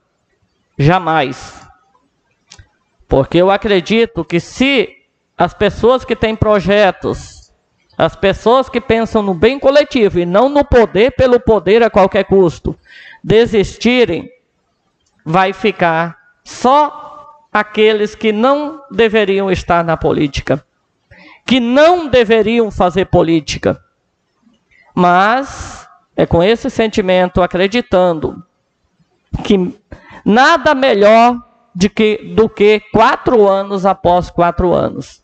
jamais. 0.78 1.68
Porque 3.08 3.40
eu 3.40 3.50
acredito 3.50 4.24
que 4.24 4.40
se 4.40 4.90
as 5.36 5.54
pessoas 5.54 6.06
que 6.06 6.16
têm 6.16 6.36
projetos 6.36 7.39
as 8.00 8.16
pessoas 8.16 8.70
que 8.70 8.80
pensam 8.80 9.22
no 9.22 9.34
bem 9.34 9.60
coletivo 9.60 10.22
e 10.22 10.26
não 10.26 10.48
no 10.48 10.64
poder 10.64 11.12
pelo 11.18 11.38
poder 11.38 11.84
a 11.84 11.90
qualquer 11.90 12.24
custo, 12.24 12.74
desistirem, 13.22 14.32
vai 15.26 15.52
ficar 15.52 16.18
só 16.42 17.44
aqueles 17.52 18.16
que 18.16 18.32
não 18.32 18.82
deveriam 18.90 19.52
estar 19.52 19.84
na 19.84 19.98
política, 19.98 20.66
que 21.46 21.60
não 21.60 22.08
deveriam 22.08 22.72
fazer 22.72 23.04
política. 23.08 23.84
Mas 24.96 25.86
é 26.16 26.26
com 26.26 26.42
esse 26.42 26.70
sentimento, 26.70 27.42
acreditando 27.42 28.42
que 29.44 29.78
nada 30.24 30.74
melhor 30.74 31.38
de 31.76 31.90
que, 31.90 32.34
do 32.34 32.48
que 32.48 32.80
quatro 32.94 33.46
anos 33.46 33.86
após 33.86 34.30
quatro 34.30 34.74
anos. 34.74 35.22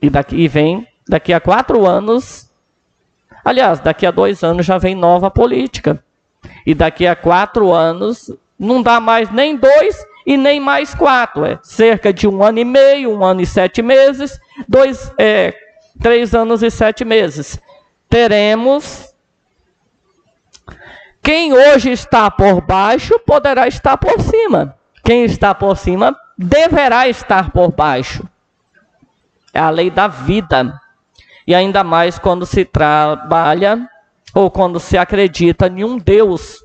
E 0.00 0.08
daqui 0.08 0.48
vem 0.48 0.88
Daqui 1.08 1.32
a 1.32 1.40
quatro 1.40 1.86
anos, 1.86 2.50
aliás, 3.44 3.80
daqui 3.80 4.06
a 4.06 4.10
dois 4.10 4.42
anos 4.42 4.64
já 4.64 4.78
vem 4.78 4.94
nova 4.94 5.30
política. 5.30 6.02
E 6.66 6.74
daqui 6.74 7.06
a 7.06 7.14
quatro 7.14 7.72
anos 7.72 8.30
não 8.58 8.82
dá 8.82 9.00
mais 9.00 9.30
nem 9.30 9.56
dois 9.56 10.04
e 10.26 10.36
nem 10.36 10.58
mais 10.58 10.94
quatro. 10.94 11.44
É 11.44 11.58
cerca 11.62 12.12
de 12.12 12.26
um 12.26 12.42
ano 12.42 12.58
e 12.58 12.64
meio, 12.64 13.16
um 13.16 13.24
ano 13.24 13.40
e 13.40 13.46
sete 13.46 13.82
meses, 13.82 14.40
dois, 14.66 15.12
é, 15.18 15.54
três 16.00 16.34
anos 16.34 16.62
e 16.62 16.70
sete 16.70 17.04
meses. 17.04 17.58
Teremos. 18.08 19.12
Quem 21.22 21.54
hoje 21.54 21.90
está 21.90 22.30
por 22.30 22.60
baixo 22.60 23.18
poderá 23.20 23.66
estar 23.66 23.96
por 23.96 24.20
cima. 24.20 24.76
Quem 25.02 25.24
está 25.24 25.54
por 25.54 25.76
cima 25.76 26.16
deverá 26.36 27.08
estar 27.08 27.50
por 27.50 27.72
baixo. 27.72 28.26
É 29.52 29.60
a 29.60 29.70
lei 29.70 29.90
da 29.90 30.08
vida. 30.08 30.80
E 31.46 31.54
ainda 31.54 31.84
mais 31.84 32.18
quando 32.18 32.46
se 32.46 32.64
trabalha 32.64 33.88
ou 34.34 34.50
quando 34.50 34.80
se 34.80 34.96
acredita 34.96 35.66
em 35.66 35.84
um 35.84 35.98
Deus, 35.98 36.64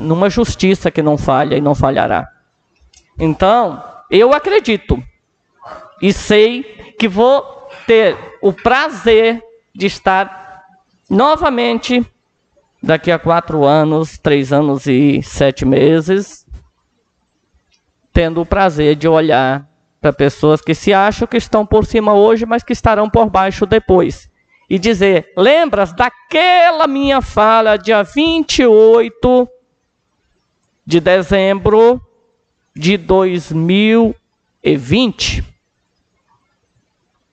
numa 0.00 0.28
justiça 0.28 0.90
que 0.90 1.02
não 1.02 1.16
falha 1.16 1.56
e 1.56 1.60
não 1.60 1.74
falhará. 1.74 2.28
Então, 3.18 3.82
eu 4.10 4.34
acredito 4.34 5.02
e 6.02 6.12
sei 6.12 6.62
que 6.98 7.08
vou 7.08 7.42
ter 7.86 8.16
o 8.42 8.52
prazer 8.52 9.42
de 9.74 9.86
estar 9.86 10.64
novamente 11.08 12.04
daqui 12.82 13.10
a 13.10 13.18
quatro 13.18 13.64
anos, 13.64 14.18
três 14.18 14.52
anos 14.52 14.86
e 14.86 15.22
sete 15.22 15.64
meses, 15.64 16.46
tendo 18.12 18.40
o 18.40 18.46
prazer 18.46 18.96
de 18.96 19.08
olhar 19.08 19.68
para 20.06 20.12
pessoas 20.12 20.60
que 20.60 20.72
se 20.72 20.92
acham 20.92 21.26
que 21.26 21.36
estão 21.36 21.66
por 21.66 21.84
cima 21.84 22.14
hoje, 22.14 22.46
mas 22.46 22.62
que 22.62 22.72
estarão 22.72 23.10
por 23.10 23.28
baixo 23.28 23.66
depois. 23.66 24.30
E 24.70 24.78
dizer: 24.78 25.32
lembras 25.36 25.92
daquela 25.92 26.86
minha 26.86 27.20
fala, 27.20 27.76
dia 27.76 28.04
28 28.04 29.48
de 30.86 31.00
dezembro 31.00 32.00
de 32.74 32.96
2020? 32.96 35.44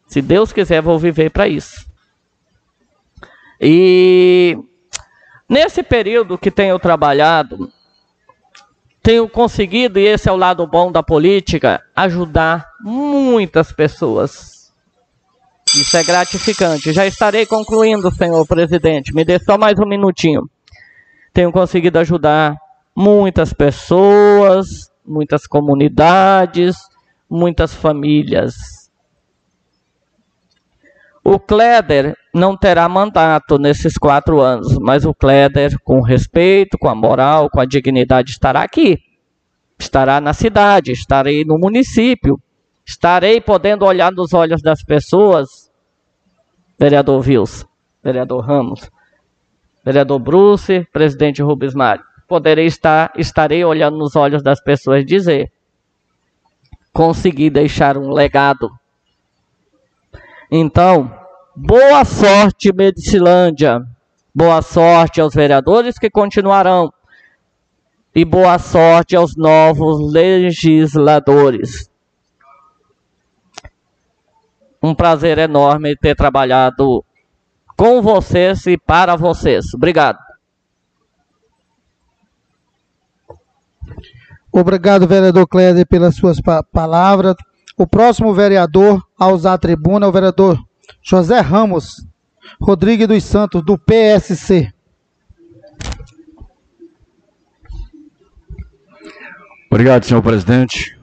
Se 0.08 0.22
Deus 0.22 0.52
quiser, 0.52 0.82
vou 0.82 0.98
viver 0.98 1.30
para 1.30 1.48
isso. 1.48 1.86
E 3.62 4.58
nesse 5.48 5.84
período 5.84 6.40
que 6.40 6.50
tenho 6.50 6.80
trabalhado, 6.80 7.72
tenho 9.04 9.28
conseguido, 9.28 10.00
e 10.00 10.08
esse 10.08 10.30
é 10.30 10.32
o 10.32 10.38
lado 10.38 10.66
bom 10.66 10.90
da 10.90 11.04
política, 11.04 11.84
ajudar 11.94 12.66
muitas 12.82 13.74
pessoas. 13.74 14.72
Isso 15.76 15.98
é 15.98 16.04
gratificante. 16.04 16.94
Já 16.94 17.06
estarei 17.06 17.46
concluindo, 17.46 18.10
senhor 18.12 18.48
presidente. 18.48 19.14
Me 19.14 19.26
dê 19.26 19.38
só 19.40 19.58
mais 19.58 19.78
um 19.78 19.86
minutinho. 19.86 20.50
tenho 21.34 21.52
conseguido 21.52 22.00
ajudar 22.00 22.56
muitas 22.96 23.54
pessoas, 23.54 24.68
muitas 25.06 25.48
comunidades, 25.48 26.78
muitas 27.30 27.74
famílias. 27.74 28.83
O 31.24 31.40
Kleder 31.40 32.18
não 32.34 32.58
terá 32.58 32.90
mandato 32.90 33.58
nesses 33.58 33.98
quatro 33.98 34.42
anos, 34.42 34.78
mas 34.80 35.06
o 35.06 35.14
Kleder, 35.14 35.74
com 35.84 36.02
respeito, 36.02 36.78
com 36.78 36.90
a 36.90 36.96
moral, 36.96 37.50
com 37.50 37.62
a 37.62 37.66
dignidade, 37.66 38.32
estará 38.32 38.62
aqui. 38.62 39.00
Estará 39.80 40.20
na 40.20 40.34
cidade, 40.34 40.92
estarei 40.92 41.46
no 41.46 41.58
município, 41.58 42.40
estarei 42.86 43.40
podendo 43.40 43.86
olhar 43.86 44.12
nos 44.12 44.34
olhos 44.34 44.62
das 44.62 44.84
pessoas, 44.84 45.72
vereador 46.78 47.22
Vils, 47.22 47.66
vereador 48.04 48.46
Ramos, 48.46 48.92
vereador 49.84 50.20
Bruce, 50.20 50.86
presidente 50.92 51.42
Rubens 51.42 51.74
Mário. 51.74 52.04
Poderei 52.28 52.66
estar, 52.66 53.14
estarei 53.18 53.64
olhando 53.64 53.98
nos 53.98 54.16
olhos 54.16 54.44
das 54.44 54.62
pessoas 54.62 55.06
dizer: 55.06 55.52
consegui 56.92 57.50
deixar 57.50 57.98
um 57.98 58.12
legado. 58.12 58.70
Então, 60.56 61.12
boa 61.56 62.06
sorte, 62.06 62.72
Medicilândia. 62.72 63.84
Boa 64.36 64.62
sorte 64.62 65.20
aos 65.20 65.34
vereadores 65.34 65.98
que 65.98 66.12
continuarão. 66.12 66.94
E 68.14 68.24
boa 68.24 68.60
sorte 68.60 69.16
aos 69.16 69.36
novos 69.36 70.14
legisladores. 70.14 71.90
Um 74.80 74.94
prazer 74.94 75.40
enorme 75.40 75.98
ter 75.98 76.16
trabalhado 76.16 77.04
com 77.76 78.00
vocês 78.04 78.68
e 78.68 78.78
para 78.78 79.16
vocês. 79.16 79.74
Obrigado. 79.74 80.20
Obrigado, 84.52 85.08
vereador 85.08 85.48
Cléder, 85.48 85.88
pelas 85.88 86.16
suas 86.16 86.40
pa 86.40 86.62
palavras. 86.62 87.34
O 87.78 87.88
próximo 87.88 88.34
vereador 88.34 89.04
a 89.18 89.28
usar 89.28 89.54
a 89.54 89.58
tribuna 89.58 90.06
é 90.06 90.10
o 90.10 90.12
vereador 90.12 90.60
José 91.02 91.40
Ramos 91.40 92.06
Rodrigues 92.62 93.08
dos 93.08 93.24
Santos, 93.24 93.64
do 93.64 93.78
PSC. 93.78 94.72
Obrigado, 99.70 100.06
senhor 100.06 100.22
presidente. 100.22 101.00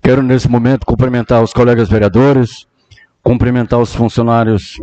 Quero, 0.00 0.22
nesse 0.22 0.48
momento, 0.48 0.86
cumprimentar 0.86 1.42
os 1.42 1.52
colegas 1.52 1.88
vereadores, 1.88 2.66
cumprimentar 3.22 3.80
os 3.80 3.92
funcionários 3.92 4.78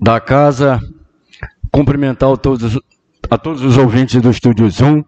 da 0.00 0.18
casa, 0.18 0.80
cumprimentar 1.70 2.36
todos, 2.38 2.80
a 3.30 3.36
todos 3.36 3.62
os 3.62 3.76
ouvintes 3.76 4.20
do 4.20 4.30
Estúdio 4.30 4.68
Zoom 4.70 5.04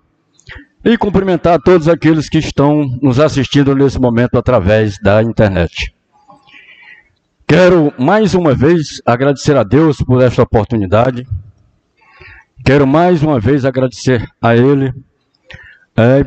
e 0.85 0.97
cumprimentar 0.97 1.61
todos 1.61 1.89
aqueles 1.89 2.29
que 2.29 2.39
estão 2.39 2.85
nos 3.03 3.19
assistindo 3.19 3.75
nesse 3.75 3.99
momento 3.99 4.39
através 4.39 4.97
da 5.03 5.23
internet. 5.23 5.93
Quero 7.47 7.93
mais 7.99 8.35
uma 8.35 8.55
vez 8.55 9.01
agradecer 9.07 9.57
a 9.57 9.63
Deus 9.63 9.99
por 9.99 10.23
esta 10.23 10.43
oportunidade. 10.43 11.27
Quero 12.65 12.87
mais 12.87 13.23
uma 13.23 13.41
vez 13.41 13.65
agradecer 13.65 14.29
a 14.41 14.55
Ele 14.55 14.93
é, 15.97 16.27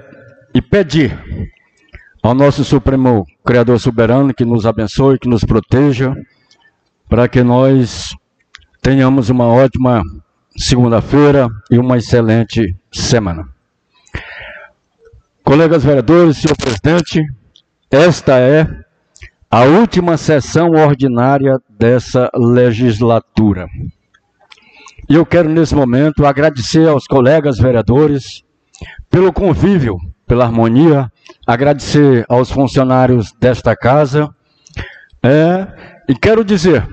e 0.53 0.61
pedir 0.61 1.17
ao 2.23 2.33
nosso 2.33 2.63
Supremo 2.63 3.25
Criador 3.45 3.79
Soberano 3.79 4.33
que 4.33 4.43
nos 4.43 4.65
abençoe, 4.65 5.19
que 5.19 5.29
nos 5.29 5.43
proteja, 5.43 6.15
para 7.07 7.27
que 7.27 7.43
nós 7.43 8.15
tenhamos 8.81 9.29
uma 9.29 9.45
ótima 9.45 10.01
segunda-feira 10.57 11.47
e 11.69 11.77
uma 11.77 11.97
excelente 11.97 12.75
semana. 12.91 13.47
Colegas 15.51 15.83
vereadores, 15.83 16.37
senhor 16.37 16.55
presidente, 16.55 17.21
esta 17.91 18.39
é 18.39 18.65
a 19.51 19.63
última 19.65 20.15
sessão 20.15 20.69
ordinária 20.69 21.59
dessa 21.77 22.31
legislatura. 22.33 23.67
E 25.09 25.15
eu 25.15 25.25
quero, 25.25 25.49
nesse 25.49 25.75
momento, 25.75 26.25
agradecer 26.25 26.87
aos 26.87 27.05
colegas 27.05 27.57
vereadores 27.57 28.45
pelo 29.09 29.33
convívio, 29.33 29.97
pela 30.25 30.45
harmonia, 30.45 31.11
agradecer 31.45 32.23
aos 32.29 32.49
funcionários 32.49 33.33
desta 33.33 33.75
casa. 33.75 34.33
É, 35.21 35.67
e 36.07 36.15
quero 36.15 36.45
dizer 36.45 36.87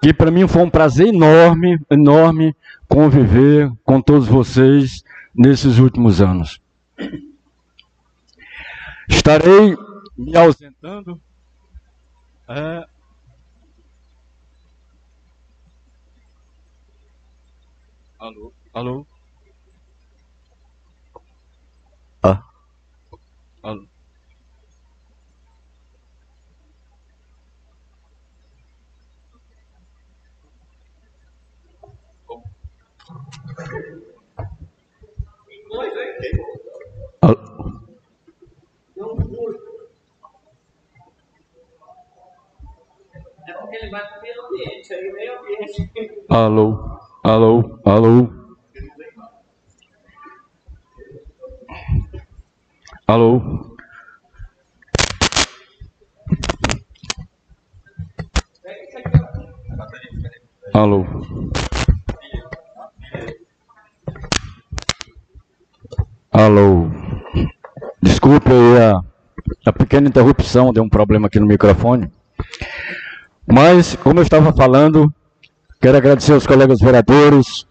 que 0.00 0.14
para 0.14 0.30
mim 0.30 0.48
foi 0.48 0.62
um 0.62 0.70
prazer 0.70 1.08
enorme, 1.08 1.78
enorme 1.90 2.56
conviver 2.88 3.70
com 3.84 4.00
todos 4.00 4.26
vocês 4.26 5.04
nesses 5.36 5.76
últimos 5.76 6.22
anos. 6.22 6.58
Estarei 9.08 9.76
me 10.16 10.36
ausentando. 10.36 11.20
É... 12.48 12.84
Alô? 18.18 18.52
Alô? 18.72 19.06
Ah. 22.22 22.42
Alô? 23.62 23.86
Alô, 37.22 37.51
alô, 47.24 47.80
alô. 47.84 48.32
Alô. 53.06 53.72
Alô. 60.74 61.04
Alô. 66.30 66.90
Desculpe 68.02 68.50
aí 68.50 68.78
a, 68.82 69.00
a 69.66 69.72
pequena 69.72 70.08
interrupção, 70.08 70.72
deu 70.72 70.82
um 70.82 70.88
problema 70.88 71.26
aqui 71.26 71.38
no 71.38 71.46
microfone. 71.46 72.10
Mas, 73.46 73.96
como 73.96 74.20
eu 74.20 74.22
estava 74.22 74.52
falando, 74.52 75.12
quero 75.80 75.96
agradecer 75.96 76.32
aos 76.32 76.46
colegas 76.46 76.80
vereadores 76.80 77.66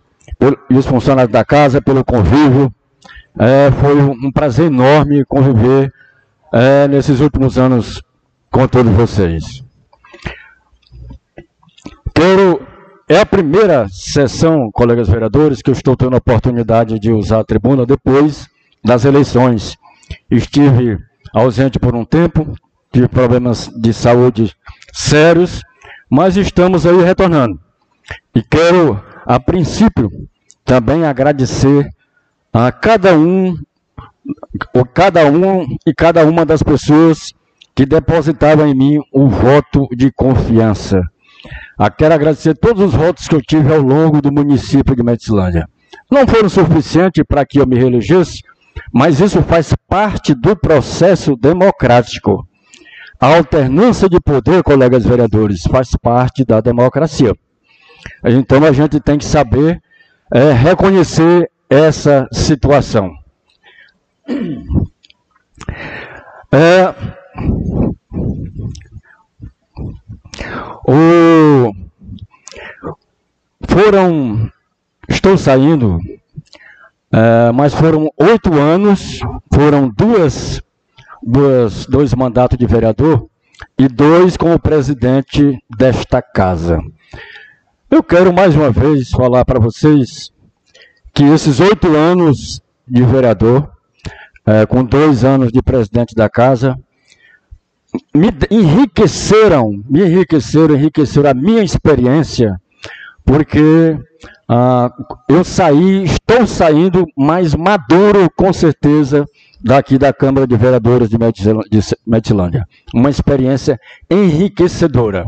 e 0.69 0.76
os 0.76 0.85
funcionários 0.85 1.31
da 1.31 1.45
casa 1.45 1.81
pelo 1.81 2.03
convívio. 2.03 2.73
É, 3.39 3.72
foi 3.80 3.95
um 4.02 4.31
prazer 4.31 4.68
enorme 4.68 5.23
conviver 5.26 5.93
é, 6.53 6.88
nesses 6.88 7.22
últimos 7.22 7.57
anos 7.57 8.02
com 8.52 8.68
todos 8.68 8.91
vocês. 8.93 9.64
Quero. 12.14 12.68
É 13.10 13.19
a 13.19 13.26
primeira 13.26 13.88
sessão, 13.89 14.72
colegas 14.72 15.10
vereadores, 15.10 15.61
que 15.61 15.69
eu 15.69 15.73
estou 15.73 15.98
tendo 15.98 16.14
a 16.14 16.18
oportunidade 16.18 16.98
de 16.98 17.11
usar 17.11 17.41
a 17.41 17.43
tribuna 17.43 17.85
depois 17.85 18.48
das 18.81 19.03
eleições. 19.03 19.77
Estive 20.30 20.98
ausente 21.34 21.77
por 21.77 21.93
um 21.93 22.06
tempo, 22.06 22.53
tive 22.89 23.10
problemas 23.10 23.68
de 23.68 23.93
saúde 23.93 24.56
sérios, 24.91 25.61
mas 26.09 26.35
estamos 26.38 26.85
aí 26.85 27.01
retornando. 27.03 27.59
E 28.35 28.41
quero, 28.41 29.01
a 29.26 29.39
princípio, 29.39 30.09
também 30.65 31.05
agradecer 31.05 31.89
a 32.53 32.72
cada 32.72 33.18
um, 33.18 33.55
cada 34.93 35.26
um 35.26 35.65
e 35.85 35.93
cada 35.93 36.26
uma 36.26 36.45
das 36.45 36.61
pessoas 36.61 37.34
que 37.73 37.85
depositaram 37.85 38.68
em 38.68 38.76
mim 38.76 38.99
o 39.11 39.27
voto 39.27 39.88
de 39.95 40.11
confiança. 40.11 41.01
Ah, 41.77 41.89
quero 41.89 42.13
agradecer 42.13 42.55
todos 42.55 42.84
os 42.84 42.93
votos 42.93 43.27
que 43.27 43.35
eu 43.35 43.41
tive 43.41 43.73
ao 43.73 43.81
longo 43.81 44.22
do 44.22 44.31
município 44.31 44.95
de 44.95 45.01
Medicilândia. 45.01 45.68
Não 46.11 46.27
foram 46.27 46.49
suficientes 46.49 47.23
para 47.27 47.45
que 47.45 47.59
eu 47.59 47.65
me 47.65 47.76
reelegesse, 47.76 48.41
mas 48.93 49.19
isso 49.19 49.41
faz 49.43 49.73
parte 49.88 50.35
do 50.35 50.55
processo 50.55 51.35
democrático. 51.35 52.45
A 53.22 53.38
alternância 53.38 54.10
de 54.10 54.19
poder, 54.19 54.64
colegas 54.64 55.06
vereadores, 55.06 55.61
faz 55.64 55.95
parte 55.95 56.43
da 56.43 56.60
democracia. 56.60 57.35
Então 58.26 58.65
a 58.65 58.72
gente 58.72 58.99
tem 58.99 59.18
que 59.19 59.26
saber 59.26 59.80
é, 60.34 60.52
reconhecer 60.52 61.52
essa 61.69 62.27
situação. 62.31 63.11
É, 66.52 66.93
o, 70.88 71.72
foram 73.68 74.52
estou 75.07 75.38
saindo, 75.38 75.99
é, 77.11 77.52
mas 77.53 77.73
foram 77.73 78.10
oito 78.18 78.53
anos, 78.53 79.19
foram 79.53 79.89
duas, 79.89 80.61
duas, 81.22 81.85
dois 81.85 82.14
mandatos 82.14 82.57
de 82.57 82.65
vereador 82.65 83.27
e 83.77 83.88
dois 83.88 84.38
como 84.38 84.60
presidente 84.60 85.57
desta 85.69 86.22
casa. 86.22 86.80
Eu 87.89 88.02
quero 88.02 88.34
mais 88.34 88.56
uma 88.56 88.72
vez 88.72 89.10
falar 89.10 89.45
para 89.45 89.60
vocês 89.60 90.31
que 91.14 91.23
esses 91.23 91.60
oito 91.60 91.88
anos 91.95 92.61
de 92.88 93.03
vereador, 93.03 93.69
é, 94.45 94.65
com 94.65 94.84
dois 94.84 95.23
anos 95.23 95.52
de 95.52 95.61
presidente 95.61 96.15
da 96.15 96.30
casa, 96.30 96.77
me 98.14 98.30
enriqueceram, 98.49 99.84
me 99.89 100.02
enriqueceram, 100.02 100.76
enriqueceram 100.76 101.30
a 101.30 101.34
minha 101.34 101.64
experiência, 101.64 102.60
porque 103.26 103.98
ah, 104.48 104.89
eu 105.30 105.43
saí, 105.43 106.03
estou 106.03 106.48
saindo 106.48 107.06
mais 107.18 107.53
maduro, 107.53 108.30
com 108.35 108.52
certeza, 108.52 109.26
daqui 109.64 109.98
da 109.98 110.12
Câmara 110.12 110.48
de 110.48 110.56
Vereadores 110.56 111.10
de 111.10 111.18
Metilândia. 112.06 112.66
Uma 112.94 113.10
experiência 113.10 113.80
enriquecedora. 114.10 115.26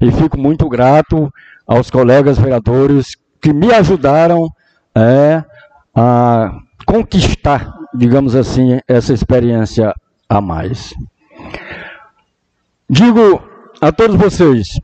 E 0.00 0.10
fico 0.12 0.38
muito 0.38 0.68
grato 0.68 1.32
aos 1.66 1.90
colegas 1.90 2.38
vereadores 2.38 3.16
que 3.40 3.52
me 3.52 3.72
ajudaram 3.72 4.48
é, 4.94 5.42
a 5.94 6.58
conquistar, 6.86 7.72
digamos 7.94 8.36
assim, 8.36 8.78
essa 8.86 9.12
experiência 9.12 9.94
a 10.28 10.40
mais. 10.40 10.94
Digo 12.88 13.42
a 13.80 13.90
todos 13.90 14.16
vocês, 14.16 14.80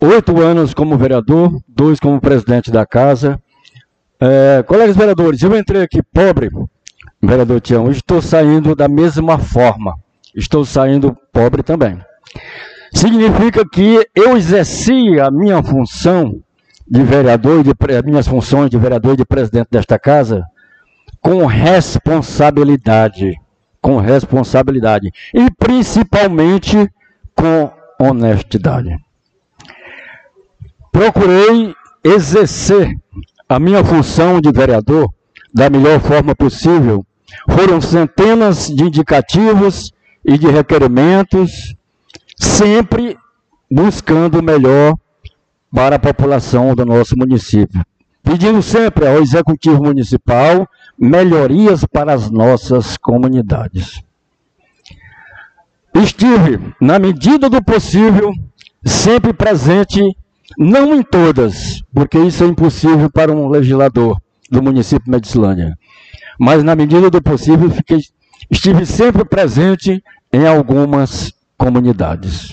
oito 0.00 0.40
anos 0.40 0.74
como 0.74 0.96
vereador, 0.96 1.60
dois 1.66 1.98
como 1.98 2.20
presidente 2.20 2.70
da 2.70 2.86
casa. 2.86 3.40
É, 4.20 4.62
colegas 4.62 4.96
vereadores, 4.96 5.42
eu 5.42 5.56
entrei 5.56 5.82
aqui 5.82 6.00
pobre, 6.02 6.48
vereador 7.22 7.60
Tião, 7.60 7.90
estou 7.90 8.20
saindo 8.20 8.74
da 8.74 8.88
mesma 8.88 9.38
forma. 9.38 9.94
Estou 10.34 10.64
saindo 10.64 11.16
pobre 11.32 11.62
também. 11.62 11.98
Significa 12.92 13.64
que 13.68 14.06
eu 14.14 14.36
exerci 14.36 15.20
a 15.20 15.30
minha 15.30 15.62
função 15.62 16.42
de 16.86 17.02
vereador, 17.02 17.62
de, 17.62 17.72
minhas 18.04 18.26
funções 18.26 18.70
de 18.70 18.76
vereador 18.76 19.14
e 19.14 19.18
de 19.18 19.24
presidente 19.24 19.68
desta 19.70 19.98
casa, 19.98 20.44
com 21.20 21.46
responsabilidade. 21.46 23.34
Com 23.80 23.98
responsabilidade. 23.98 25.10
E 25.32 25.50
principalmente 25.50 26.90
com 27.34 27.70
honestidade. 27.98 28.96
Procurei 30.90 31.74
exercer 32.04 32.90
a 33.48 33.58
minha 33.58 33.82
função 33.84 34.40
de 34.40 34.50
vereador 34.52 35.12
da 35.52 35.68
melhor 35.68 36.00
forma 36.00 36.34
possível. 36.34 37.04
Foram 37.50 37.80
centenas 37.80 38.68
de 38.68 38.84
indicativos 38.84 39.92
e 40.24 40.38
de 40.38 40.48
requerimentos, 40.48 41.74
sempre 42.36 43.16
buscando 43.70 44.38
o 44.38 44.42
melhor 44.42 44.94
para 45.74 45.96
a 45.96 45.98
população 45.98 46.74
do 46.74 46.84
nosso 46.84 47.16
município. 47.16 47.84
Pedindo 48.22 48.62
sempre 48.62 49.06
ao 49.06 49.20
Executivo 49.20 49.82
Municipal 49.82 50.68
melhorias 50.98 51.84
para 51.84 52.12
as 52.12 52.30
nossas 52.30 52.96
comunidades. 52.96 54.02
Estive, 55.94 56.74
na 56.80 56.98
medida 56.98 57.50
do 57.50 57.62
possível, 57.62 58.32
sempre 58.84 59.32
presente, 59.32 60.00
não 60.56 60.94
em 60.94 61.02
todas, 61.02 61.82
porque 61.92 62.18
isso 62.18 62.44
é 62.44 62.46
impossível 62.46 63.10
para 63.10 63.32
um 63.32 63.48
legislador 63.48 64.20
do 64.50 64.62
município 64.62 65.04
de 65.04 65.10
Medicilândia, 65.10 65.76
mas 66.38 66.62
na 66.62 66.74
medida 66.74 67.10
do 67.10 67.22
possível 67.22 67.70
fiquei, 67.70 68.00
estive 68.50 68.84
sempre 68.86 69.24
presente 69.24 70.02
em 70.32 70.46
algumas 70.46 71.32
comunidades. 71.56 72.52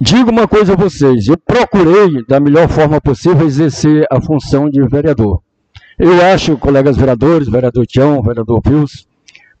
Digo 0.00 0.30
uma 0.30 0.46
coisa 0.46 0.74
a 0.74 0.76
vocês, 0.76 1.26
eu 1.26 1.36
procurei, 1.36 2.24
da 2.28 2.38
melhor 2.38 2.68
forma 2.68 3.00
possível, 3.00 3.44
exercer 3.44 4.06
a 4.10 4.20
função 4.20 4.70
de 4.70 4.80
vereador. 4.86 5.40
Eu 5.98 6.24
acho, 6.24 6.56
colegas 6.56 6.96
vereadores, 6.96 7.48
vereador 7.48 7.84
Tião, 7.84 8.22
vereador 8.22 8.62
Pius, 8.62 9.08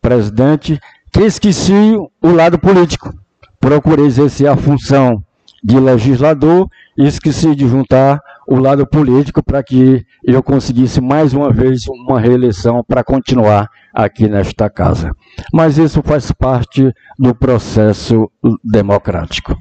presidente, 0.00 0.78
que 1.10 1.22
esqueci 1.22 1.96
o 2.22 2.30
lado 2.30 2.58
político. 2.58 3.12
Procurei 3.58 4.06
exercer 4.06 4.46
a 4.46 4.56
função 4.56 5.20
de 5.64 5.80
legislador 5.80 6.68
e 6.96 7.06
esqueci 7.06 7.56
de 7.56 7.66
juntar 7.66 8.20
o 8.50 8.58
lado 8.58 8.86
político 8.86 9.42
para 9.42 9.62
que 9.62 10.06
eu 10.24 10.42
conseguisse 10.42 11.02
mais 11.02 11.34
uma 11.34 11.52
vez 11.52 11.86
uma 11.86 12.18
reeleição 12.18 12.82
para 12.82 13.04
continuar 13.04 13.68
aqui 13.92 14.26
nesta 14.26 14.70
casa. 14.70 15.14
Mas 15.52 15.76
isso 15.76 16.02
faz 16.02 16.32
parte 16.32 16.90
do 17.18 17.34
processo 17.34 18.30
democrático. 18.64 19.54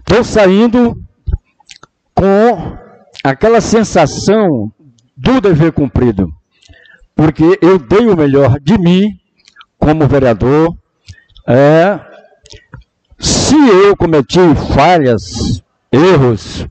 Estou 0.00 0.24
saindo 0.24 1.00
com 2.12 2.76
aquela 3.22 3.60
sensação 3.60 4.72
do 5.16 5.40
dever 5.40 5.70
cumprido, 5.70 6.28
porque 7.14 7.56
eu 7.62 7.78
dei 7.78 8.08
o 8.08 8.16
melhor 8.16 8.58
de 8.58 8.76
mim 8.76 9.16
como 9.78 10.08
vereador. 10.08 10.76
É, 11.46 12.00
se 13.18 13.56
eu 13.56 13.96
cometi 13.96 14.40
falhas, 14.74 15.62
erros, 15.90 16.66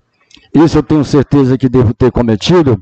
isso 0.54 0.78
eu 0.78 0.84
tenho 0.84 1.04
certeza 1.04 1.58
que 1.58 1.68
devo 1.68 1.94
ter 1.94 2.12
cometido, 2.12 2.82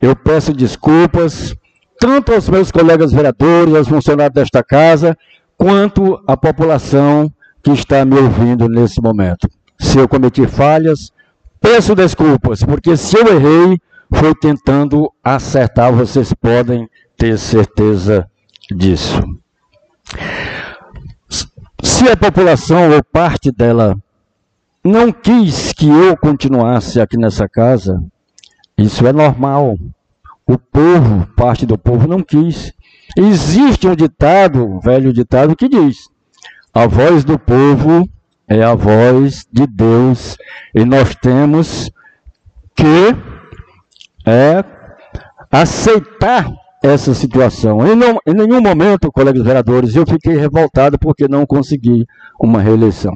eu 0.00 0.16
peço 0.16 0.52
desculpas 0.52 1.54
tanto 1.98 2.32
aos 2.32 2.48
meus 2.48 2.70
colegas 2.70 3.12
vereadores, 3.12 3.74
aos 3.74 3.88
funcionários 3.88 4.34
desta 4.34 4.62
casa, 4.62 5.16
quanto 5.56 6.18
à 6.26 6.36
população 6.36 7.30
que 7.62 7.70
está 7.70 8.04
me 8.06 8.18
ouvindo 8.18 8.68
nesse 8.68 9.02
momento. 9.02 9.46
Se 9.78 9.98
eu 9.98 10.08
cometi 10.08 10.46
falhas, 10.46 11.12
peço 11.60 11.94
desculpas, 11.94 12.64
porque 12.64 12.96
se 12.96 13.18
eu 13.18 13.26
errei, 13.28 13.78
foi 14.12 14.34
tentando 14.34 15.12
acertar, 15.22 15.92
vocês 15.92 16.32
podem 16.32 16.88
ter 17.16 17.38
certeza 17.38 18.26
disso. 18.70 19.20
Se 21.82 22.08
a 22.08 22.16
população 22.16 22.90
ou 22.90 23.02
parte 23.02 23.50
dela 23.50 23.96
não 24.84 25.12
quis 25.12 25.72
que 25.72 25.88
eu 25.88 26.16
continuasse 26.16 27.00
aqui 27.00 27.16
nessa 27.16 27.48
casa, 27.48 28.02
isso 28.76 29.06
é 29.06 29.12
normal. 29.12 29.76
O 30.46 30.58
povo, 30.58 31.26
parte 31.36 31.66
do 31.66 31.78
povo, 31.78 32.08
não 32.08 32.22
quis. 32.22 32.72
Existe 33.16 33.86
um 33.86 33.94
ditado, 33.94 34.64
um 34.66 34.80
velho 34.80 35.12
ditado, 35.12 35.56
que 35.56 35.68
diz: 35.68 36.08
a 36.72 36.86
voz 36.86 37.24
do 37.24 37.38
povo 37.38 38.08
é 38.48 38.62
a 38.62 38.74
voz 38.74 39.46
de 39.52 39.66
Deus, 39.66 40.36
e 40.74 40.84
nós 40.84 41.14
temos 41.14 41.90
que 42.74 43.14
é, 44.26 44.64
aceitar 45.50 46.50
essa 46.82 47.14
situação. 47.14 47.86
Em, 47.86 47.94
não, 47.94 48.18
em 48.26 48.34
nenhum 48.34 48.60
momento, 48.60 49.12
colegas 49.12 49.42
vereadores, 49.42 49.94
eu 49.94 50.06
fiquei 50.06 50.36
revoltado 50.36 50.98
porque 50.98 51.28
não 51.28 51.46
consegui 51.46 52.06
uma 52.38 52.60
reeleição. 52.60 53.12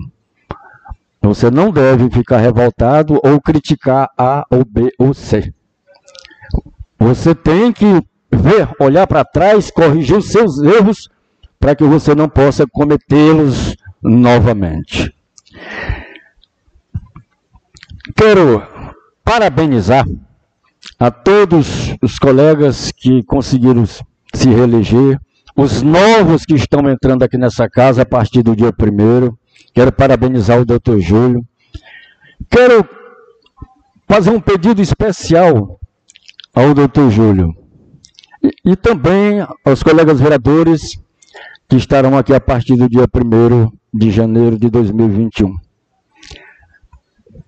Você 1.23 1.51
não 1.51 1.71
deve 1.71 2.11
ficar 2.11 2.39
revoltado 2.39 3.19
ou 3.25 3.41
criticar 3.41 4.11
A 4.19 4.45
ou 4.51 4.65
B 4.65 4.93
ou 4.99 5.15
C. 5.15 5.53
Você 6.99 7.35
tem 7.35 7.73
que 7.73 7.87
ver, 8.31 8.69
olhar 8.79 9.07
para 9.07 9.25
trás, 9.25 9.71
corrigir 9.71 10.17
os 10.17 10.31
seus 10.31 10.59
erros 10.59 11.09
para 11.59 11.75
que 11.75 11.85
você 11.85 12.15
não 12.15 12.29
possa 12.29 12.67
cometê-los 12.67 13.75
novamente. 14.03 15.15
Quero 18.15 18.63
parabenizar 19.25 20.05
a 20.99 21.11
todos 21.11 21.95
os 22.03 22.19
colegas 22.19 22.91
que 22.93 23.23
conseguiram 23.25 23.85
se 23.87 24.49
reeleger, 24.49 25.19
os 25.57 25.83
novos 25.83 26.45
que 26.45 26.55
estão 26.55 26.89
entrando 26.91 27.23
aqui 27.23 27.39
nessa 27.39 27.69
casa 27.69 28.03
a 28.03 28.07
partir 28.07 28.43
do 28.43 28.57
dia 28.57 28.73
primeiro. 28.73 29.39
Quero 29.73 29.93
parabenizar 29.93 30.61
o 30.61 30.65
doutor 30.65 31.01
Júlio. 31.01 31.45
Quero 32.51 32.89
fazer 34.09 34.31
um 34.31 34.41
pedido 34.41 34.83
especial 34.83 35.79
ao 36.55 36.75
doutor 36.75 37.11
Júlio. 37.11 37.55
E, 38.43 38.73
e 38.73 38.77
também 38.77 39.47
aos 39.65 39.83
colegas 39.83 40.21
vereadores 40.21 40.99
que 41.69 41.77
estarão 41.77 42.17
aqui 42.17 42.35
a 42.35 42.41
partir 42.41 42.77
do 42.77 42.89
dia 42.89 43.05
1 43.05 43.71
de 43.93 44.11
janeiro 44.11 44.59
de 44.59 44.69
2021. 44.69 45.55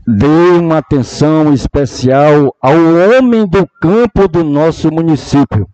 Dê 0.06 0.58
uma 0.58 0.78
atenção 0.78 1.52
especial 1.52 2.54
ao 2.60 2.74
homem 2.74 3.46
do 3.46 3.66
campo 3.80 4.28
do 4.28 4.44
nosso 4.44 4.90
município, 4.92 5.68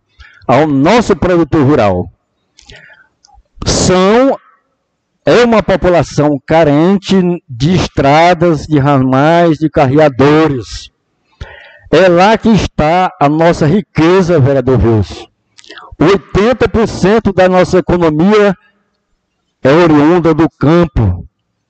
ao 0.46 0.66
nosso 0.66 1.14
produtor 1.14 1.66
rural. 1.66 2.10
São 3.66 4.38
é 5.24 5.44
uma 5.44 5.62
população 5.62 6.40
carente 6.44 7.14
de 7.48 7.74
estradas, 7.74 8.66
de 8.66 8.78
ramais, 8.78 9.58
de 9.58 9.70
carreadores. 9.70 10.90
É 11.90 12.08
lá 12.08 12.36
que 12.36 12.48
está 12.48 13.12
a 13.20 13.28
nossa 13.28 13.66
riqueza, 13.66 14.40
vereador 14.40 14.84
Wilson. 14.84 15.26
80% 16.00 17.32
da 17.32 17.48
nossa 17.48 17.78
economia 17.78 18.54
é 19.62 19.70
oriunda 19.70 20.34
do 20.34 20.48
campo, 20.58 21.28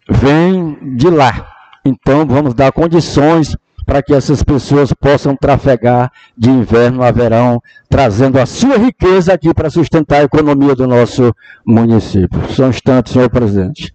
vem 0.09 0.97
de 0.97 1.11
lá. 1.11 1.52
Então 1.85 2.27
vamos 2.27 2.55
dar 2.55 2.73
condições 2.73 3.57
para 3.85 4.03
que 4.03 4.15
essas 4.15 4.43
pessoas 4.43 4.93
possam 4.93 5.37
trafegar 5.37 6.11
de 6.37 6.49
inverno 6.49 7.03
a 7.03 7.11
verão, 7.11 7.61
trazendo 7.89 8.39
a 8.39 8.47
sua 8.47 8.79
riqueza 8.79 9.33
aqui 9.33 9.53
para 9.53 9.71
sustentar 9.71 10.21
a 10.21 10.25
economia 10.25 10.75
do 10.75 10.87
nosso 10.87 11.35
município. 11.67 12.41
Só 12.51 12.67
um 12.67 12.71
instante, 12.71 13.11
senhor 13.11 13.29
presidente. 13.29 13.93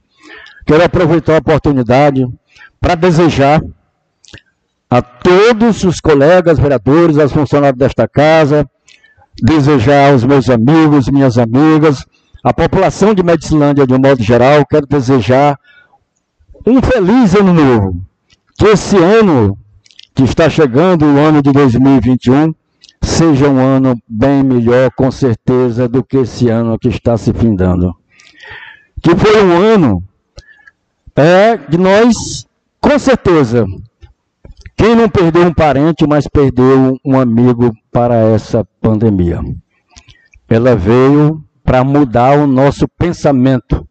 Quero 0.66 0.84
aproveitar 0.84 1.36
a 1.36 1.40
oportunidade 1.40 2.28
para 2.82 2.96
desejar 2.96 3.62
a 4.90 5.02
todos 5.02 5.84
os 5.84 6.00
colegas 6.00 6.60
vereadores, 6.60 7.18
aos 7.18 7.32
funcionários 7.32 7.80
desta 7.80 8.08
casa, 8.08 8.70
desejar 9.42 10.12
aos 10.12 10.24
meus 10.24 10.50
amigos, 10.50 11.10
minhas 11.10 11.38
amigas, 11.38 12.06
a 12.44 12.54
população 12.54 13.14
de 13.14 13.24
Medicilândia 13.24 13.86
de 13.86 13.94
um 13.94 14.00
modo 14.00 14.22
geral, 14.24 14.66
quero 14.66 14.86
desejar 14.88 15.58
um 16.68 16.82
feliz 16.82 17.34
ano 17.34 17.54
novo. 17.54 18.02
Que 18.60 18.66
esse 18.66 18.98
ano 18.98 19.58
que 20.14 20.24
está 20.24 20.50
chegando, 20.50 21.06
o 21.06 21.18
ano 21.18 21.42
de 21.42 21.52
2021, 21.54 22.54
seja 23.02 23.48
um 23.48 23.60
ano 23.60 23.98
bem 24.08 24.44
melhor, 24.44 24.92
com 24.92 25.10
certeza, 25.10 25.88
do 25.88 26.04
que 26.04 26.18
esse 26.18 26.50
ano 26.50 26.78
que 26.78 26.90
está 26.90 27.18
se 27.18 27.32
findando. 27.32 27.96
Que 29.02 29.16
foi 29.16 29.42
um 29.44 29.54
ano 29.56 30.04
é, 31.16 31.56
de 31.56 31.78
nós, 31.78 32.46
com 32.82 33.00
certeza, 33.00 33.66
quem 34.76 34.94
não 34.94 35.08
perdeu 35.08 35.44
um 35.44 35.54
parente, 35.54 36.06
mas 36.06 36.28
perdeu 36.28 37.00
um 37.06 37.18
amigo 37.18 37.74
para 37.92 38.16
essa 38.16 38.68
pandemia? 38.82 39.40
Ela 40.50 40.76
veio 40.76 41.44
para 41.64 41.84
mudar 41.84 42.38
o 42.38 42.46
nosso 42.46 42.88
pensamento, 42.88 43.87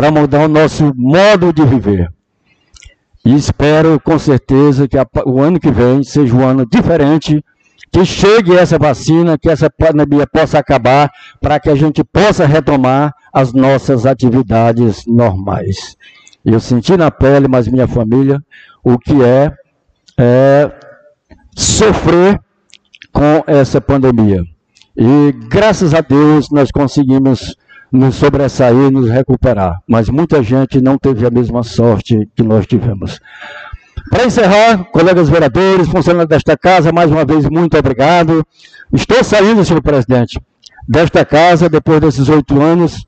para 0.00 0.10
mudar 0.10 0.46
o 0.46 0.48
nosso 0.48 0.94
modo 0.96 1.52
de 1.52 1.62
viver. 1.62 2.10
E 3.22 3.34
espero 3.34 4.00
com 4.00 4.18
certeza 4.18 4.88
que 4.88 4.96
o 5.26 5.42
ano 5.42 5.60
que 5.60 5.70
vem 5.70 6.02
seja 6.02 6.34
um 6.34 6.42
ano 6.42 6.64
diferente, 6.64 7.44
que 7.92 8.02
chegue 8.06 8.56
essa 8.56 8.78
vacina, 8.78 9.36
que 9.36 9.50
essa 9.50 9.68
pandemia 9.68 10.26
possa 10.26 10.58
acabar, 10.58 11.10
para 11.38 11.60
que 11.60 11.68
a 11.68 11.74
gente 11.74 12.02
possa 12.02 12.46
retomar 12.46 13.12
as 13.30 13.52
nossas 13.52 14.06
atividades 14.06 15.04
normais. 15.06 15.98
Eu 16.42 16.60
senti 16.60 16.96
na 16.96 17.10
pele, 17.10 17.46
mas 17.46 17.68
minha 17.68 17.86
família, 17.86 18.40
o 18.82 18.98
que 18.98 19.22
é 19.22 19.52
é, 20.18 20.72
sofrer 21.54 22.40
com 23.12 23.44
essa 23.46 23.82
pandemia. 23.82 24.42
E 24.96 25.32
graças 25.50 25.92
a 25.92 26.00
Deus 26.00 26.48
nós 26.50 26.70
conseguimos 26.70 27.54
nos 27.92 28.16
sobressair, 28.16 28.90
nos 28.90 29.08
recuperar. 29.08 29.80
Mas 29.86 30.08
muita 30.08 30.42
gente 30.42 30.80
não 30.80 30.96
teve 30.96 31.26
a 31.26 31.30
mesma 31.30 31.62
sorte 31.62 32.28
que 32.34 32.42
nós 32.42 32.66
tivemos. 32.66 33.20
Para 34.10 34.24
encerrar, 34.24 34.84
colegas 34.90 35.28
vereadores, 35.28 35.88
funcionários 35.88 36.28
desta 36.28 36.56
casa, 36.56 36.92
mais 36.92 37.10
uma 37.10 37.24
vez, 37.24 37.48
muito 37.48 37.76
obrigado. 37.76 38.44
Estou 38.92 39.22
saindo, 39.22 39.64
senhor 39.64 39.82
presidente, 39.82 40.40
desta 40.88 41.24
casa, 41.24 41.68
depois 41.68 42.00
desses 42.00 42.28
oito 42.28 42.60
anos, 42.60 43.06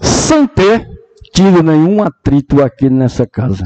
sem 0.00 0.46
ter 0.46 0.86
tido 1.32 1.62
nenhum 1.62 2.02
atrito 2.02 2.62
aqui 2.62 2.90
nessa 2.90 3.26
casa. 3.26 3.64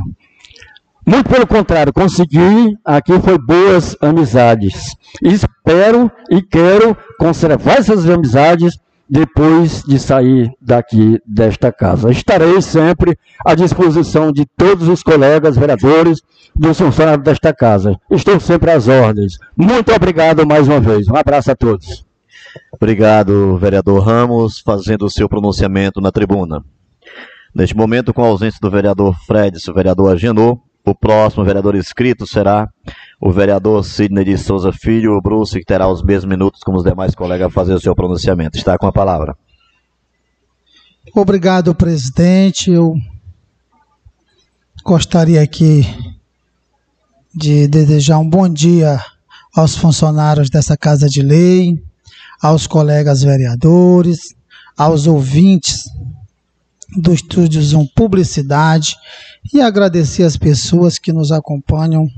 Muito 1.06 1.30
pelo 1.30 1.46
contrário, 1.46 1.92
consegui 1.92 2.76
aqui 2.84 3.18
foi 3.20 3.38
boas 3.38 3.96
amizades. 4.00 4.94
Espero 5.22 6.12
e 6.30 6.42
quero 6.42 6.94
conservar 7.18 7.78
essas 7.78 8.08
amizades 8.08 8.78
depois 9.08 9.82
de 9.82 9.98
sair 9.98 10.50
daqui 10.60 11.18
desta 11.26 11.72
casa. 11.72 12.10
Estarei 12.10 12.60
sempre 12.60 13.18
à 13.44 13.54
disposição 13.54 14.30
de 14.30 14.44
todos 14.56 14.88
os 14.88 15.02
colegas 15.02 15.56
vereadores 15.56 16.20
dos 16.54 16.78
funcionários 16.78 17.24
desta 17.24 17.54
casa. 17.54 17.98
Estou 18.10 18.38
sempre 18.38 18.70
às 18.70 18.88
ordens. 18.88 19.38
Muito 19.56 19.92
obrigado 19.92 20.46
mais 20.46 20.66
uma 20.68 20.80
vez. 20.80 21.08
Um 21.08 21.16
abraço 21.16 21.50
a 21.50 21.56
todos. 21.56 22.04
Obrigado, 22.72 23.56
vereador 23.58 24.02
Ramos, 24.02 24.60
fazendo 24.60 25.06
o 25.06 25.10
seu 25.10 25.28
pronunciamento 25.28 26.00
na 26.00 26.12
tribuna. 26.12 26.64
Neste 27.54 27.76
momento, 27.76 28.12
com 28.12 28.22
a 28.22 28.28
ausência 28.28 28.58
do 28.60 28.70
vereador 28.70 29.16
Fred 29.26 29.58
e 29.58 29.66
do 29.66 29.74
vereador 29.74 30.12
Agenor, 30.12 30.58
o 30.88 30.94
próximo 30.94 31.44
vereador 31.44 31.74
inscrito 31.74 32.26
será 32.26 32.68
o 33.20 33.30
vereador 33.30 33.84
Sidney 33.84 34.24
de 34.24 34.38
Souza 34.38 34.72
Filho, 34.72 35.16
o 35.16 35.20
Bruce, 35.20 35.58
que 35.58 35.64
terá 35.64 35.88
os 35.88 36.02
mesmos 36.02 36.28
minutos 36.28 36.60
como 36.62 36.78
os 36.78 36.84
demais 36.84 37.14
colegas 37.14 37.48
a 37.48 37.50
fazer 37.50 37.74
o 37.74 37.80
seu 37.80 37.94
pronunciamento. 37.94 38.56
Está 38.56 38.78
com 38.78 38.86
a 38.86 38.92
palavra. 38.92 39.36
Obrigado, 41.14 41.74
presidente. 41.74 42.70
Eu 42.70 42.94
gostaria 44.84 45.42
aqui 45.42 45.84
de 47.34 47.66
desejar 47.68 48.18
um 48.18 48.28
bom 48.28 48.48
dia 48.48 49.00
aos 49.54 49.76
funcionários 49.76 50.50
dessa 50.50 50.76
Casa 50.76 51.08
de 51.08 51.22
Lei, 51.22 51.82
aos 52.40 52.66
colegas 52.66 53.22
vereadores, 53.22 54.34
aos 54.76 55.06
ouvintes 55.06 55.84
do 56.96 57.12
Estúdio 57.12 57.62
Zoom 57.62 57.86
Publicidade 57.94 58.96
e 59.52 59.60
agradecer 59.60 60.22
as 60.22 60.36
pessoas 60.36 60.98
que 60.98 61.12
nos 61.12 61.30
acompanham 61.30 62.08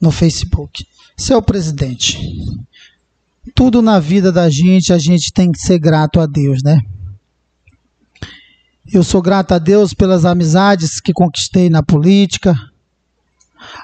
no 0.00 0.10
Facebook. 0.10 0.86
Seu 1.16 1.42
presidente, 1.42 2.18
tudo 3.54 3.82
na 3.82 3.98
vida 3.98 4.32
da 4.32 4.48
gente, 4.48 4.92
a 4.92 4.98
gente 4.98 5.32
tem 5.32 5.52
que 5.52 5.58
ser 5.58 5.78
grato 5.78 6.20
a 6.20 6.26
Deus, 6.26 6.62
né? 6.62 6.80
Eu 8.90 9.04
sou 9.04 9.20
grato 9.20 9.52
a 9.52 9.58
Deus 9.58 9.92
pelas 9.92 10.24
amizades 10.24 10.98
que 11.00 11.12
conquistei 11.12 11.68
na 11.68 11.82
política, 11.82 12.54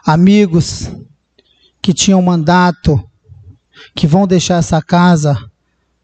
amigos 0.06 0.90
que 1.82 1.92
tinham 1.92 2.22
mandato, 2.22 3.02
que 3.94 4.06
vão 4.06 4.26
deixar 4.26 4.56
essa 4.56 4.80
casa, 4.80 5.36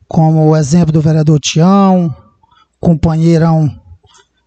como 0.07 0.49
o 0.49 0.57
exemplo 0.57 0.93
do 0.93 1.01
vereador 1.01 1.41
Tião, 1.41 2.15
companheirão 2.79 3.80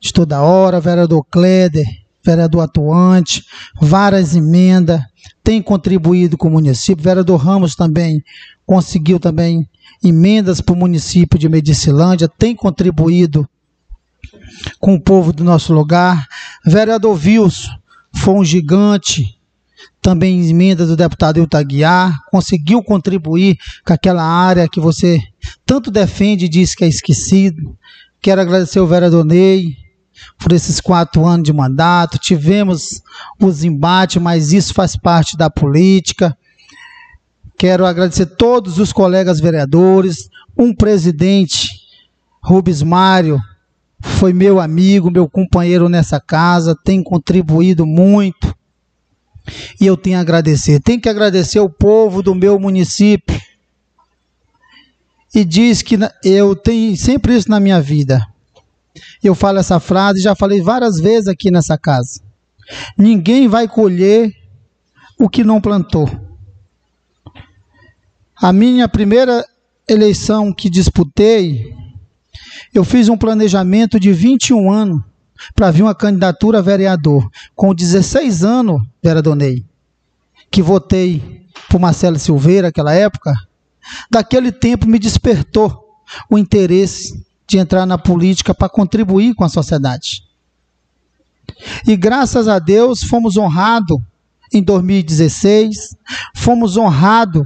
de 0.03 0.11
toda 0.11 0.41
hora, 0.41 0.81
vereador 0.81 1.23
Kleder, 1.31 1.85
vereador 2.21 2.61
atuante, 2.61 3.45
várias 3.81 4.35
emendas, 4.35 4.99
tem 5.41 5.61
contribuído 5.61 6.37
com 6.37 6.49
o 6.49 6.51
município. 6.51 7.01
Vereador 7.01 7.39
Ramos 7.39 7.73
também 7.73 8.21
conseguiu 8.65 9.17
também 9.17 9.65
emendas 10.03 10.59
para 10.59 10.73
o 10.73 10.77
município 10.77 11.39
de 11.39 11.47
Medicilândia, 11.47 12.27
tem 12.27 12.53
contribuído 12.53 13.47
com 14.77 14.93
o 14.93 15.01
povo 15.01 15.31
do 15.31 15.41
nosso 15.41 15.73
lugar. 15.73 16.27
Vereador 16.65 17.17
Wilson 17.17 17.71
foi 18.13 18.33
um 18.33 18.43
gigante, 18.43 19.39
também 20.01 20.49
emenda 20.49 20.85
do 20.85 20.97
deputado 20.97 21.39
Iltaguiar, 21.39 22.13
conseguiu 22.29 22.83
contribuir 22.83 23.57
com 23.85 23.93
aquela 23.93 24.23
área 24.23 24.67
que 24.67 24.81
você 24.81 25.17
tanto 25.65 25.89
defende 25.89 26.43
e 26.43 26.49
diz 26.49 26.75
que 26.75 26.83
é 26.83 26.89
esquecido. 26.89 27.77
Quero 28.21 28.41
agradecer 28.41 28.81
o 28.81 28.87
vereador 28.87 29.23
Ney, 29.23 29.82
por 30.37 30.51
esses 30.51 30.79
quatro 30.79 31.25
anos 31.25 31.45
de 31.45 31.53
mandato. 31.53 32.17
Tivemos 32.17 33.01
os 33.39 33.63
embates, 33.63 34.21
mas 34.21 34.51
isso 34.51 34.73
faz 34.73 34.95
parte 34.95 35.37
da 35.37 35.49
política. 35.49 36.37
Quero 37.57 37.85
agradecer 37.85 38.25
todos 38.25 38.79
os 38.79 38.91
colegas 38.91 39.39
vereadores, 39.39 40.29
um 40.57 40.73
presidente, 40.73 41.69
Rubens 42.41 42.81
Mário, 42.81 43.39
foi 44.03 44.33
meu 44.33 44.59
amigo, 44.59 45.09
meu 45.09 45.29
companheiro 45.29 45.87
nessa 45.87 46.19
casa, 46.19 46.75
tem 46.83 47.01
contribuído 47.01 47.85
muito. 47.85 48.53
E 49.79 49.85
eu 49.85 49.95
tenho 49.95 50.17
a 50.17 50.21
agradecer. 50.21 50.81
Tenho 50.81 51.01
que 51.01 51.09
agradecer 51.09 51.59
o 51.59 51.69
povo 51.69 52.21
do 52.21 52.35
meu 52.35 52.59
município. 52.59 53.39
E 55.33 55.43
diz 55.43 55.81
que 55.81 55.97
eu 56.23 56.55
tenho 56.55 56.95
sempre 56.97 57.35
isso 57.35 57.49
na 57.49 57.59
minha 57.59 57.81
vida. 57.81 58.21
Eu 59.23 59.33
falo 59.33 59.59
essa 59.59 59.79
frase, 59.79 60.21
já 60.21 60.35
falei 60.35 60.61
várias 60.61 60.99
vezes 60.99 61.27
aqui 61.27 61.49
nessa 61.49 61.77
casa. 61.77 62.21
Ninguém 62.97 63.47
vai 63.47 63.67
colher 63.67 64.33
o 65.17 65.29
que 65.29 65.43
não 65.43 65.61
plantou. 65.61 66.09
A 68.35 68.51
minha 68.51 68.89
primeira 68.89 69.45
eleição 69.87 70.53
que 70.53 70.69
disputei, 70.69 71.73
eu 72.73 72.83
fiz 72.83 73.07
um 73.07 73.17
planejamento 73.17 73.99
de 73.99 74.11
21 74.11 74.71
anos 74.71 75.01
para 75.55 75.71
vir 75.71 75.83
uma 75.83 75.95
candidatura 75.95 76.59
a 76.59 76.61
vereador. 76.61 77.29
Com 77.55 77.73
16 77.73 78.43
anos, 78.43 78.81
vereador 79.01 79.35
Ney, 79.35 79.65
que 80.51 80.61
votei 80.61 81.47
por 81.69 81.79
Marcelo 81.79 82.19
Silveira 82.19 82.67
naquela 82.67 82.93
época, 82.93 83.33
daquele 84.11 84.51
tempo 84.51 84.87
me 84.87 84.99
despertou 84.99 85.83
o 86.29 86.37
interesse 86.37 87.25
de 87.47 87.57
entrar 87.57 87.85
na 87.85 87.97
política 87.97 88.53
para 88.53 88.69
contribuir 88.69 89.33
com 89.35 89.43
a 89.43 89.49
sociedade. 89.49 90.23
E 91.87 91.95
graças 91.95 92.47
a 92.47 92.59
Deus 92.59 93.03
fomos 93.03 93.37
honrados 93.37 93.97
em 94.51 94.61
2016, 94.61 95.95
fomos 96.35 96.77
honrados 96.77 97.43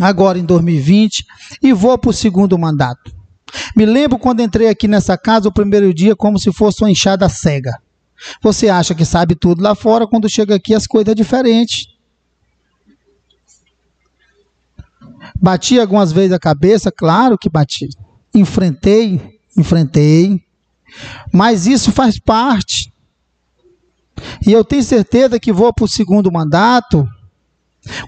agora 0.00 0.38
em 0.38 0.44
2020 0.44 1.24
e 1.62 1.72
vou 1.72 1.98
para 1.98 2.10
o 2.10 2.14
segundo 2.14 2.58
mandato. 2.58 3.12
Me 3.76 3.84
lembro 3.84 4.18
quando 4.18 4.40
entrei 4.40 4.68
aqui 4.68 4.86
nessa 4.86 5.18
casa 5.18 5.48
o 5.48 5.52
primeiro 5.52 5.92
dia 5.92 6.14
como 6.14 6.38
se 6.38 6.52
fosse 6.52 6.82
uma 6.82 6.90
enxada 6.90 7.28
cega. 7.28 7.72
Você 8.42 8.68
acha 8.68 8.94
que 8.94 9.04
sabe 9.04 9.34
tudo 9.34 9.62
lá 9.62 9.74
fora, 9.74 10.06
quando 10.06 10.28
chega 10.28 10.54
aqui 10.54 10.74
as 10.74 10.86
coisas 10.86 11.14
diferentes. 11.14 11.86
Bati 15.40 15.80
algumas 15.80 16.12
vezes 16.12 16.32
a 16.32 16.38
cabeça, 16.38 16.92
claro 16.92 17.38
que 17.38 17.48
bati. 17.48 17.88
Enfrentei, 18.34 19.40
enfrentei. 19.56 20.44
Mas 21.32 21.66
isso 21.66 21.92
faz 21.92 22.18
parte. 22.18 22.92
E 24.46 24.52
eu 24.52 24.64
tenho 24.64 24.82
certeza 24.82 25.40
que 25.40 25.52
vou 25.52 25.72
para 25.72 25.84
o 25.84 25.88
segundo 25.88 26.30
mandato 26.30 27.08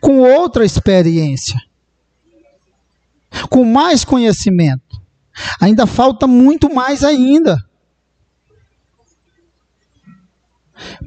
com 0.01 0.19
outra 0.19 0.65
experiência, 0.65 1.59
com 3.49 3.65
mais 3.65 4.05
conhecimento. 4.05 5.01
Ainda 5.61 5.87
falta 5.87 6.27
muito 6.27 6.73
mais 6.73 7.03
ainda. 7.03 7.57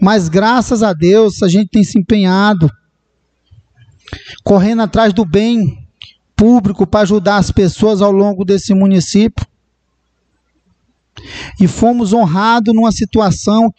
Mas 0.02 0.30
graças 0.30 0.82
a 0.82 0.94
Deus 0.94 1.44
a 1.44 1.48
gente 1.48 1.70
tem 1.70 1.84
se 1.84 2.00
empenhado, 2.00 2.72
correndo 4.44 4.82
atrás 4.82 5.14
do 5.14 5.26
bem 5.26 5.85
público 6.36 6.86
para 6.86 7.02
ajudar 7.02 7.38
as 7.38 7.52
pessoas 7.52 8.02
ao 8.02 8.12
longo 8.12 8.44
desse 8.44 8.74
município. 8.74 9.46
E 11.60 11.68
fomos 11.68 12.14
honrados 12.14 12.74
numa 12.74 12.92
situação 12.92 13.74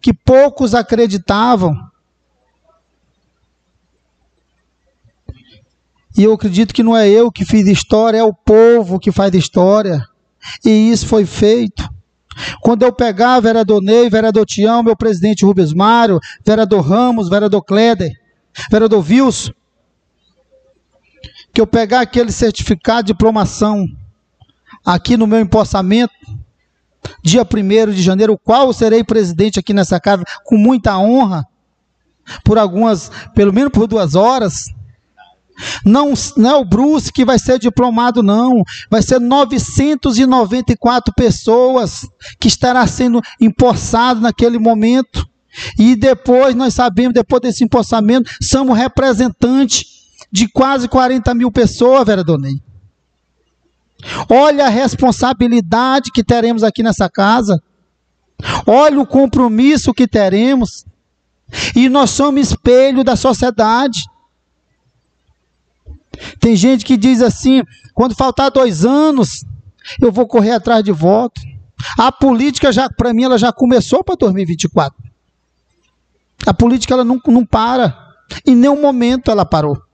que, 0.00 0.14
poucos 0.14 0.74
acreditavam. 0.74 1.76
E 6.16 6.24
eu 6.24 6.32
acredito 6.32 6.72
que 6.72 6.82
não 6.82 6.96
é 6.96 7.08
eu 7.08 7.30
que 7.30 7.44
fiz 7.44 7.66
história, 7.66 8.18
é 8.18 8.22
o 8.22 8.32
povo 8.32 8.98
que 8.98 9.12
faz 9.12 9.34
história. 9.34 10.02
E 10.64 10.90
isso 10.90 11.06
foi 11.06 11.26
feito. 11.26 11.88
Quando 12.60 12.82
eu 12.82 12.92
pegar 12.92 13.40
vereador 13.40 13.82
Ney, 13.82 14.08
vereador 14.08 14.46
Tião, 14.46 14.82
meu 14.82 14.96
presidente 14.96 15.44
Rubens 15.44 15.72
Mário, 15.72 16.20
vereador 16.44 16.82
Ramos, 16.82 17.28
vereador 17.28 17.62
Kleder, 17.62 18.12
vereador 18.70 19.04
Wilson, 19.06 19.52
que 21.56 21.60
eu 21.62 21.66
pegar 21.66 22.02
aquele 22.02 22.30
certificado 22.30 23.06
de 23.06 23.14
promoção 23.14 23.88
aqui 24.84 25.16
no 25.16 25.26
meu 25.26 25.40
empossamento, 25.40 26.12
dia 27.24 27.44
1 27.44 27.92
de 27.92 28.02
janeiro, 28.02 28.34
o 28.34 28.38
qual 28.38 28.66
eu 28.66 28.74
serei 28.74 29.02
presidente 29.02 29.58
aqui 29.58 29.72
nessa 29.72 29.98
casa 29.98 30.22
com 30.44 30.58
muita 30.58 30.98
honra, 30.98 31.46
por 32.44 32.58
algumas, 32.58 33.10
pelo 33.34 33.54
menos 33.54 33.72
por 33.72 33.86
duas 33.86 34.14
horas, 34.14 34.66
não, 35.82 36.12
não 36.36 36.50
é 36.50 36.56
o 36.56 36.64
Bruce 36.66 37.10
que 37.10 37.24
vai 37.24 37.38
ser 37.38 37.58
diplomado, 37.58 38.22
não. 38.22 38.62
Vai 38.90 39.00
ser 39.00 39.18
994 39.18 41.14
pessoas 41.16 42.06
que 42.38 42.48
estará 42.48 42.86
sendo 42.86 43.22
empossado 43.40 44.20
naquele 44.20 44.58
momento. 44.58 45.26
E 45.78 45.96
depois, 45.96 46.54
nós 46.54 46.74
sabemos, 46.74 47.14
depois 47.14 47.40
desse 47.40 47.64
empossamento, 47.64 48.30
somos 48.42 48.76
representantes 48.76 49.95
de 50.30 50.48
quase 50.48 50.88
40 50.88 51.34
mil 51.34 51.50
pessoas, 51.50 52.06
vereador 52.06 52.38
Ney. 52.38 52.60
Olha 54.28 54.66
a 54.66 54.70
responsabilidade 54.70 56.10
que 56.12 56.22
teremos 56.22 56.62
aqui 56.62 56.82
nessa 56.82 57.08
casa. 57.08 57.60
Olha 58.66 59.00
o 59.00 59.06
compromisso 59.06 59.94
que 59.94 60.06
teremos. 60.06 60.84
E 61.74 61.88
nós 61.88 62.10
somos 62.10 62.48
espelho 62.48 63.02
da 63.02 63.16
sociedade. 63.16 64.00
Tem 66.40 66.56
gente 66.56 66.84
que 66.84 66.96
diz 66.96 67.22
assim: 67.22 67.62
quando 67.94 68.14
faltar 68.14 68.50
dois 68.50 68.84
anos, 68.84 69.44
eu 70.00 70.10
vou 70.10 70.26
correr 70.26 70.52
atrás 70.52 70.82
de 70.82 70.92
voto. 70.92 71.40
A 71.98 72.10
política 72.10 72.72
já, 72.72 72.88
para 72.88 73.12
mim, 73.12 73.24
ela 73.24 73.38
já 73.38 73.52
começou 73.52 74.02
para 74.02 74.16
2024. 74.16 74.96
A 76.46 76.54
política 76.54 76.94
ela 76.94 77.04
não, 77.04 77.20
não 77.26 77.44
para. 77.44 77.96
Em 78.46 78.54
nenhum 78.54 78.80
momento 78.80 79.30
ela 79.30 79.44
parou. 79.44 79.85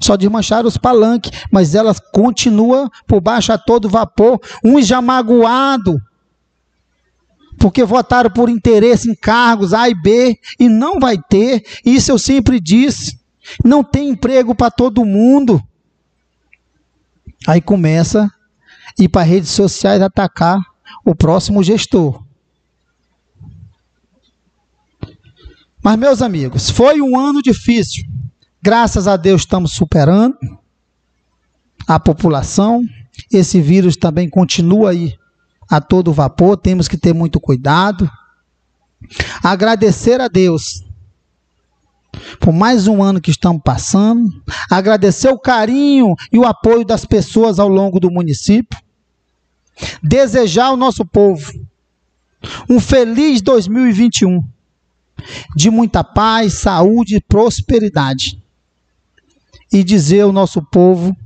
Só 0.00 0.16
desmancharam 0.16 0.68
os 0.68 0.76
palanques, 0.76 1.30
mas 1.50 1.74
ela 1.74 1.94
continua 2.12 2.90
por 3.06 3.20
baixo 3.20 3.52
a 3.52 3.58
todo 3.58 3.88
vapor. 3.88 4.40
Uns 4.64 4.86
já 4.86 5.00
magoados, 5.00 5.96
porque 7.58 7.84
votaram 7.84 8.30
por 8.30 8.48
interesse 8.48 9.10
em 9.10 9.14
cargos 9.14 9.72
A 9.72 9.88
e 9.88 9.94
B, 9.94 10.38
e 10.58 10.68
não 10.68 10.98
vai 10.98 11.16
ter. 11.16 11.64
Isso 11.84 12.10
eu 12.10 12.18
sempre 12.18 12.60
disse. 12.60 13.18
Não 13.64 13.84
tem 13.84 14.08
emprego 14.08 14.54
para 14.54 14.70
todo 14.70 15.04
mundo. 15.04 15.62
Aí 17.46 17.60
começa 17.60 18.24
a 18.24 19.02
ir 19.02 19.08
para 19.08 19.22
redes 19.22 19.50
sociais 19.50 20.02
atacar 20.02 20.58
o 21.04 21.14
próximo 21.14 21.62
gestor. 21.62 22.22
Mas, 25.82 25.98
meus 25.98 26.22
amigos, 26.22 26.70
foi 26.70 27.02
um 27.02 27.18
ano 27.18 27.42
difícil. 27.42 28.13
Graças 28.66 29.06
a 29.06 29.18
Deus 29.18 29.42
estamos 29.42 29.74
superando 29.74 30.38
a 31.86 32.00
população. 32.00 32.80
Esse 33.30 33.60
vírus 33.60 33.94
também 33.94 34.26
continua 34.26 34.92
aí 34.92 35.18
a 35.68 35.82
todo 35.82 36.14
vapor, 36.14 36.56
temos 36.56 36.88
que 36.88 36.96
ter 36.96 37.12
muito 37.12 37.38
cuidado. 37.38 38.10
Agradecer 39.42 40.18
a 40.18 40.28
Deus 40.28 40.82
por 42.40 42.54
mais 42.54 42.88
um 42.88 43.02
ano 43.02 43.20
que 43.20 43.30
estamos 43.30 43.60
passando, 43.62 44.30
agradecer 44.70 45.28
o 45.28 45.38
carinho 45.38 46.14
e 46.32 46.38
o 46.38 46.46
apoio 46.46 46.86
das 46.86 47.04
pessoas 47.04 47.58
ao 47.58 47.68
longo 47.68 48.00
do 48.00 48.10
município, 48.10 48.80
desejar 50.02 50.68
ao 50.68 50.76
nosso 50.76 51.04
povo 51.04 51.52
um 52.66 52.80
feliz 52.80 53.42
2021, 53.42 54.42
de 55.54 55.68
muita 55.68 56.02
paz, 56.02 56.54
saúde 56.54 57.16
e 57.16 57.20
prosperidade, 57.20 58.42
e 59.74 59.82
dizer 59.82 60.20
ao 60.20 60.32
nosso 60.32 60.62
povo 60.62 61.16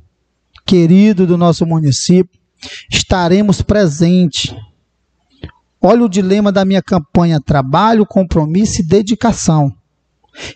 querido 0.67 1.27
do 1.27 1.37
nosso 1.37 1.67
município, 1.67 2.41
estaremos 2.91 3.61
presentes. 3.61 4.55
Olha 5.81 6.05
o 6.05 6.09
dilema 6.09 6.51
da 6.51 6.65
minha 6.65 6.83
campanha: 6.83 7.41
trabalho, 7.41 8.07
compromisso 8.07 8.81
e 8.81 8.85
dedicação. 8.85 9.71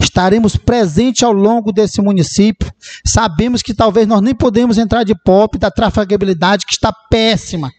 Estaremos 0.01 0.57
presentes 0.57 1.23
ao 1.23 1.33
longo 1.33 1.71
desse 1.71 2.01
município. 2.01 2.73
Sabemos 3.05 3.63
que 3.63 3.75
talvez 3.75 4.07
nós 4.07 4.23
nem 4.23 4.35
podemos 4.35 4.79
entrar 4.79 5.05
de 5.05 5.15
pop 5.15 5.59
da 5.59 5.71
trafegabilidade 5.71 6.65
que 6.65 6.73
está 6.73 6.93
péssima. 7.11 7.71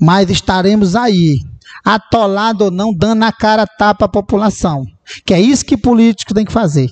Mas 0.00 0.30
estaremos 0.30 0.96
aí, 0.96 1.38
atolado 1.84 2.64
ou 2.64 2.70
não, 2.70 2.92
dando 2.92 3.24
a 3.24 3.32
cara 3.32 3.66
tapa 3.66 4.04
à 4.04 4.08
população. 4.08 4.86
Que 5.24 5.34
é 5.34 5.40
isso 5.40 5.64
que 5.64 5.76
político 5.76 6.34
tem 6.34 6.44
que 6.44 6.52
fazer. 6.52 6.90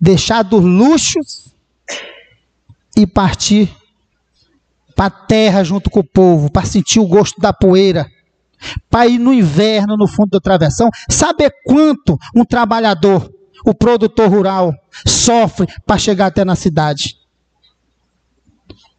Deixar 0.00 0.42
dos 0.42 0.62
luxos 0.62 1.52
e 2.96 3.06
partir 3.06 3.74
para 4.94 5.06
a 5.06 5.10
terra 5.10 5.62
junto 5.62 5.90
com 5.90 6.00
o 6.00 6.04
povo, 6.04 6.50
para 6.50 6.66
sentir 6.66 7.00
o 7.00 7.06
gosto 7.06 7.40
da 7.40 7.52
poeira 7.52 8.06
para 8.90 9.06
ir 9.06 9.18
no 9.18 9.32
inverno 9.32 9.96
no 9.96 10.06
fundo 10.06 10.30
do 10.30 10.40
travessão, 10.40 10.90
saber 11.10 11.52
quanto 11.64 12.18
um 12.34 12.44
trabalhador, 12.44 13.30
o 13.64 13.74
produtor 13.74 14.28
rural, 14.28 14.74
sofre 15.06 15.66
para 15.84 15.98
chegar 15.98 16.26
até 16.26 16.44
na 16.44 16.54
cidade. 16.54 17.16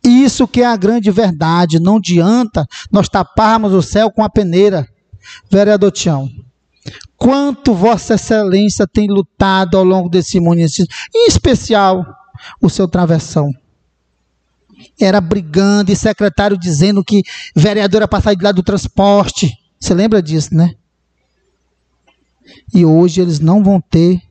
Isso 0.03 0.47
que 0.47 0.61
é 0.61 0.65
a 0.65 0.77
grande 0.77 1.11
verdade. 1.11 1.79
Não 1.79 1.97
adianta 1.97 2.65
nós 2.91 3.09
taparmos 3.09 3.73
o 3.73 3.81
céu 3.81 4.09
com 4.11 4.23
a 4.23 4.29
peneira. 4.29 4.87
Vereador 5.49 5.91
Tião, 5.91 6.29
quanto 7.15 7.73
Vossa 7.73 8.15
Excelência 8.15 8.87
tem 8.87 9.07
lutado 9.07 9.77
ao 9.77 9.83
longo 9.83 10.09
desse 10.09 10.39
município, 10.39 10.93
em 11.13 11.27
especial 11.27 12.05
o 12.61 12.69
seu 12.69 12.87
travessão 12.87 13.51
era 14.99 15.19
brigando 15.21 15.91
e 15.91 15.95
secretário 15.95 16.57
dizendo 16.57 17.03
que 17.03 17.23
vereador 17.55 17.97
era 17.97 18.07
para 18.07 18.21
sair 18.21 18.35
de 18.35 18.43
lá 18.43 18.51
do 18.51 18.63
transporte. 18.63 19.51
Você 19.79 19.93
lembra 19.93 20.21
disso, 20.21 20.53
né? 20.53 20.73
E 22.73 22.85
hoje 22.85 23.21
eles 23.21 23.39
não 23.39 23.63
vão 23.63 23.79
ter 23.79 24.21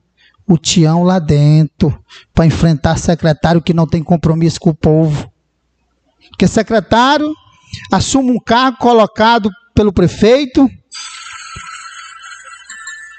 o 0.46 0.56
Tião 0.56 1.02
lá 1.02 1.18
dentro 1.18 1.98
para 2.32 2.46
enfrentar 2.46 2.98
secretário 2.98 3.62
que 3.62 3.74
não 3.74 3.86
tem 3.86 4.02
compromisso 4.02 4.60
com 4.60 4.70
o 4.70 4.74
povo. 4.74 5.30
Porque 6.30 6.46
secretário 6.46 7.32
assume 7.92 8.30
um 8.30 8.38
cargo 8.38 8.78
colocado 8.78 9.50
pelo 9.74 9.92
prefeito 9.92 10.68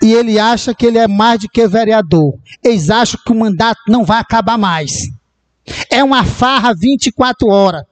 e 0.01 0.13
ele 0.13 0.37
acha 0.37 0.73
que 0.75 0.85
ele 0.85 0.97
é 0.97 1.07
mais 1.07 1.39
do 1.39 1.49
que 1.49 1.67
vereador. 1.67 2.37
Eles 2.63 2.89
acham 2.89 3.19
que 3.25 3.31
o 3.31 3.35
mandato 3.35 3.79
não 3.87 4.05
vai 4.05 4.19
acabar 4.19 4.57
mais. 4.57 5.09
É 5.89 6.03
uma 6.03 6.23
farra 6.23 6.73
24 6.73 7.47
horas. 7.47 7.83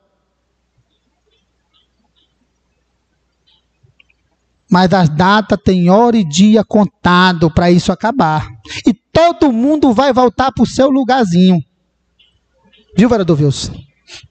Mas 4.69 4.93
a 4.93 5.05
data 5.05 5.57
tem 5.57 5.89
hora 5.89 6.17
e 6.17 6.23
dia 6.23 6.63
contado 6.63 7.49
para 7.49 7.71
isso 7.71 7.91
acabar. 7.91 8.47
E 8.85 8.93
todo 8.93 9.51
mundo 9.51 9.93
vai 9.93 10.11
voltar 10.11 10.51
para 10.51 10.63
o 10.63 10.67
seu 10.67 10.89
lugarzinho. 10.89 11.63
Viu, 12.97 13.09
vereador 13.09 13.39
Wilson? 13.39 13.73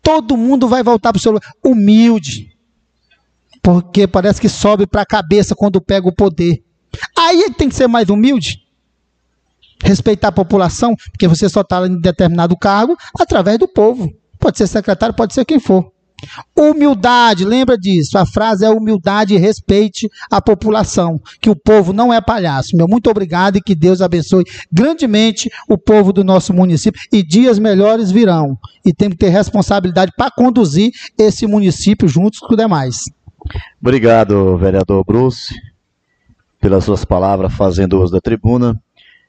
Todo 0.02 0.36
mundo 0.36 0.68
vai 0.68 0.82
voltar 0.82 1.12
para 1.12 1.18
o 1.18 1.22
seu 1.22 1.32
lugar. 1.32 1.50
Humilde. 1.62 2.50
Porque 3.62 4.06
parece 4.06 4.40
que 4.40 4.48
sobe 4.48 4.86
para 4.86 5.02
a 5.02 5.06
cabeça 5.06 5.54
quando 5.54 5.80
pega 5.80 6.08
o 6.08 6.14
poder. 6.14 6.62
Aí 7.16 7.42
é 7.42 7.50
tem 7.50 7.68
que 7.68 7.74
ser 7.74 7.88
mais 7.88 8.08
humilde. 8.08 8.62
Respeitar 9.82 10.28
a 10.28 10.32
população, 10.32 10.94
porque 11.10 11.28
você 11.28 11.48
só 11.48 11.60
está 11.60 11.86
em 11.86 12.00
determinado 12.00 12.56
cargo 12.56 12.96
através 13.18 13.58
do 13.58 13.68
povo. 13.68 14.10
Pode 14.38 14.58
ser 14.58 14.66
secretário, 14.66 15.14
pode 15.14 15.34
ser 15.34 15.44
quem 15.44 15.58
for. 15.58 15.94
Humildade, 16.56 17.44
lembra 17.44 17.76
disso. 17.76 18.16
A 18.16 18.24
frase 18.24 18.64
é 18.64 18.70
humildade 18.70 19.34
e 19.34 19.38
respeite 19.38 20.08
a 20.30 20.40
população, 20.40 21.20
que 21.40 21.50
o 21.50 21.56
povo 21.56 21.92
não 21.92 22.12
é 22.12 22.20
palhaço. 22.20 22.76
Meu 22.76 22.88
muito 22.88 23.10
obrigado 23.10 23.56
e 23.56 23.62
que 23.62 23.74
Deus 23.74 24.00
abençoe 24.00 24.44
grandemente 24.72 25.50
o 25.68 25.76
povo 25.76 26.12
do 26.12 26.24
nosso 26.24 26.52
município 26.54 27.00
e 27.12 27.22
dias 27.22 27.58
melhores 27.58 28.10
virão. 28.10 28.56
E 28.84 28.92
temos 28.92 29.16
que 29.16 29.24
ter 29.24 29.30
responsabilidade 29.30 30.12
para 30.16 30.30
conduzir 30.30 30.92
esse 31.18 31.46
município 31.46 32.08
juntos 32.08 32.38
com 32.38 32.52
os 32.52 32.56
demais. 32.56 33.04
Obrigado, 33.80 34.56
vereador 34.56 35.04
Bruce, 35.04 35.54
pelas 36.64 36.84
suas 36.84 37.04
palavras 37.04 37.52
fazendo 37.52 38.00
uso 38.00 38.10
da 38.10 38.22
tribuna. 38.22 38.80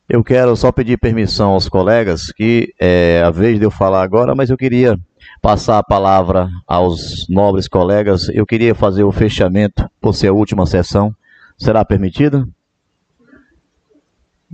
Eu 0.08 0.24
quero 0.24 0.56
só 0.56 0.72
pedir 0.72 0.98
permissão 0.98 1.52
aos 1.52 1.68
colegas 1.68 2.32
que 2.32 2.74
é 2.80 3.22
a 3.26 3.30
vez 3.30 3.60
de 3.60 3.66
eu 3.66 3.70
falar 3.70 4.04
agora, 4.04 4.34
mas 4.34 4.50
eu 4.50 4.56
queria 4.56 4.98
passar 5.42 5.78
a 5.78 5.84
palavra 5.84 6.50
aos 6.66 7.28
nobres 7.28 7.68
colegas. 7.68 8.30
Eu 8.30 8.46
queria 8.46 8.74
fazer 8.74 9.04
o 9.04 9.12
fechamento 9.12 9.86
por 10.00 10.16
ser 10.16 10.30
a 10.30 10.34
última 10.34 10.66
sessão. 10.66 11.14
Será 11.58 11.84
permitido? 11.84 12.48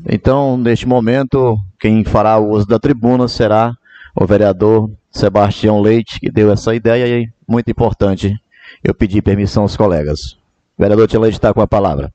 Então, 0.10 0.58
neste 0.58 0.88
momento, 0.88 1.60
quem 1.80 2.04
fará 2.04 2.40
uso 2.40 2.66
da 2.66 2.80
tribuna 2.80 3.28
será 3.28 3.76
o 4.16 4.26
vereador 4.26 4.90
Sebastião 5.12 5.80
Leite, 5.82 6.20
que 6.20 6.32
deu 6.32 6.52
essa 6.52 6.74
ideia 6.74 7.06
e 7.06 7.26
é 7.26 7.28
muito 7.48 7.70
importante 7.70 8.36
eu 8.84 8.96
pedir 8.96 9.22
permissão 9.22 9.62
aos 9.62 9.78
colegas. 9.78 10.32
O 10.76 10.82
vereador 10.82 11.08
Tia 11.08 11.20
Leite 11.20 11.36
está 11.36 11.54
com 11.54 11.62
a 11.62 11.68
palavra. 11.68 12.12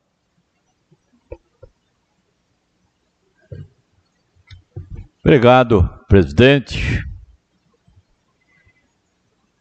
Obrigado, 5.27 5.91
presidente. 6.07 7.05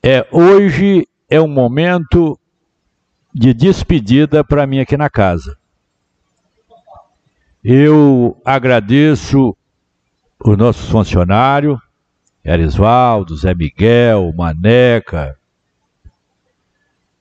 É, 0.04 0.24
hoje 0.32 1.08
é 1.28 1.42
um 1.42 1.48
momento 1.48 2.40
de 3.34 3.52
despedida 3.52 4.44
para 4.44 4.68
mim 4.68 4.80
aqui 4.80 4.96
na 4.96 5.10
casa. 5.10 5.58
Eu 7.64 8.40
agradeço 8.46 9.58
os 10.40 10.56
nossos 10.56 10.88
funcionários, 10.88 11.80
Erisvaldo, 12.44 13.36
Zé 13.36 13.56
Miguel, 13.56 14.32
Maneca, 14.38 15.36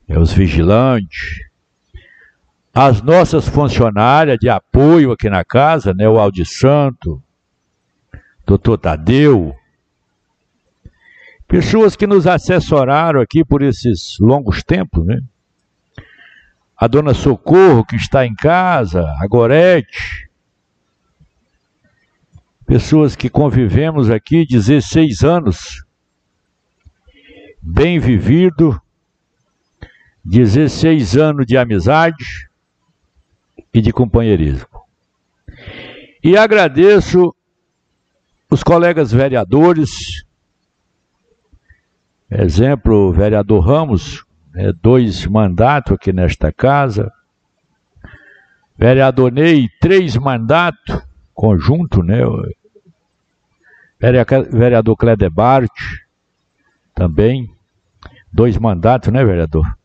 os 0.07 0.35
vigilantes, 0.35 1.41
as 2.75 3.01
nossas 3.01 3.49
funcionárias 3.49 4.37
de 4.39 4.51
apoio 4.51 5.13
aqui 5.13 5.31
na 5.31 5.47
casa, 5.47 5.95
né, 5.95 6.07
o 6.07 6.19
Aldi 6.19 6.45
Santo, 6.45 7.24
doutor 8.47 8.79
Tadeu, 8.79 9.57
Pessoas 11.47 11.95
que 11.95 12.07
nos 12.07 12.27
assessoraram 12.27 13.21
aqui 13.21 13.45
por 13.45 13.63
esses 13.63 14.19
longos 14.19 14.63
tempos, 14.63 15.07
né? 15.07 15.23
A 16.77 16.89
dona 16.89 17.15
Socorro, 17.15 17.85
que 17.85 17.97
está 17.97 18.27
em 18.27 18.35
casa, 18.35 19.05
a 19.21 19.27
Gorete. 19.29 20.29
Pessoas 22.67 23.15
que 23.15 23.29
convivemos 23.29 24.11
aqui 24.11 24.47
16 24.47 25.23
anos, 25.23 25.85
bem 27.61 27.99
vivido, 28.01 28.81
16 30.25 31.17
anos 31.17 31.47
de 31.47 31.57
amizade 31.57 32.49
e 33.73 33.81
de 33.83 33.93
companheirismo. 33.93 34.67
E 36.23 36.37
agradeço 36.37 37.33
os 38.55 38.63
colegas 38.63 39.13
vereadores, 39.13 40.25
Exemplo, 42.31 43.11
o 43.11 43.13
vereador 43.13 43.65
Ramos, 43.65 44.25
é, 44.57 44.73
dois 44.73 45.25
mandatos 45.25 45.93
aqui 45.93 46.13
nesta 46.13 46.53
casa. 46.53 47.13
Vereador 48.77 49.31
Ney, 49.31 49.69
três 49.81 50.17
mandatos, 50.17 51.01
conjunto, 51.33 52.03
né? 52.03 52.19
Vereador 54.01 54.97
Cledebart, 54.97 55.71
também, 56.93 57.49
dois 58.33 58.59
mandatos, 58.59 59.13
né, 59.13 59.25
vereador? 59.25 59.79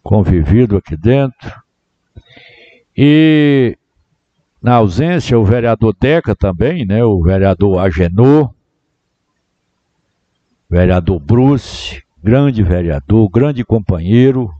Convivido 0.00 0.76
aqui 0.76 0.96
dentro. 0.96 1.60
E 2.96 3.76
na 4.62 4.74
ausência, 4.74 5.38
o 5.38 5.44
vereador 5.44 5.94
Deca 5.98 6.36
também, 6.36 6.86
né? 6.86 7.04
O 7.04 7.22
vereador 7.22 7.80
Agenor 7.80 8.54
vereador 10.72 11.20
Bruce, 11.20 12.02
grande 12.24 12.62
vereador, 12.62 13.28
grande 13.28 13.62
companheiro 13.62 14.50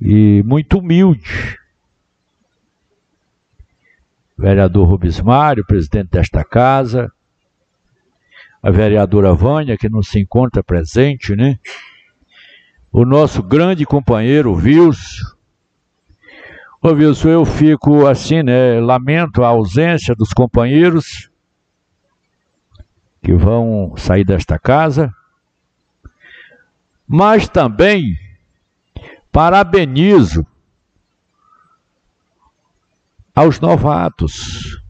e 0.00 0.40
muito 0.44 0.78
humilde. 0.78 1.58
Vereador 4.38 4.86
Rubens 4.86 5.20
Mário, 5.20 5.66
presidente 5.66 6.10
desta 6.10 6.44
casa, 6.44 7.10
a 8.62 8.70
vereadora 8.70 9.34
Vânia, 9.34 9.76
que 9.76 9.88
não 9.88 10.00
se 10.00 10.20
encontra 10.20 10.62
presente, 10.62 11.34
né? 11.34 11.58
O 12.92 13.04
nosso 13.04 13.42
grande 13.42 13.84
companheiro 13.84 14.52
Wilson. 14.52 15.41
Ô 16.84 16.88
Wilson, 16.88 17.28
eu 17.28 17.44
fico 17.44 18.08
assim, 18.08 18.42
né? 18.42 18.80
Lamento 18.80 19.44
a 19.44 19.48
ausência 19.48 20.16
dos 20.16 20.32
companheiros 20.32 21.30
que 23.22 23.32
vão 23.34 23.94
sair 23.96 24.24
desta 24.24 24.58
casa, 24.58 25.14
mas 27.06 27.48
também 27.48 28.18
parabenizo 29.30 30.44
aos 33.32 33.60
novatos. 33.60 34.82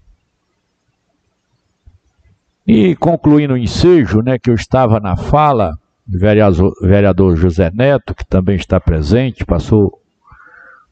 E 2.67 2.97
concluindo 2.97 3.53
o 3.53 3.59
ensejo, 3.59 4.23
né, 4.23 4.39
que 4.39 4.49
eu 4.49 4.55
estava 4.55 4.99
na 4.99 5.15
fala, 5.15 5.79
vereador 6.07 7.37
José 7.37 7.71
Neto, 7.71 8.15
que 8.15 8.25
também 8.25 8.57
está 8.57 8.81
presente, 8.81 9.45
passou 9.45 10.02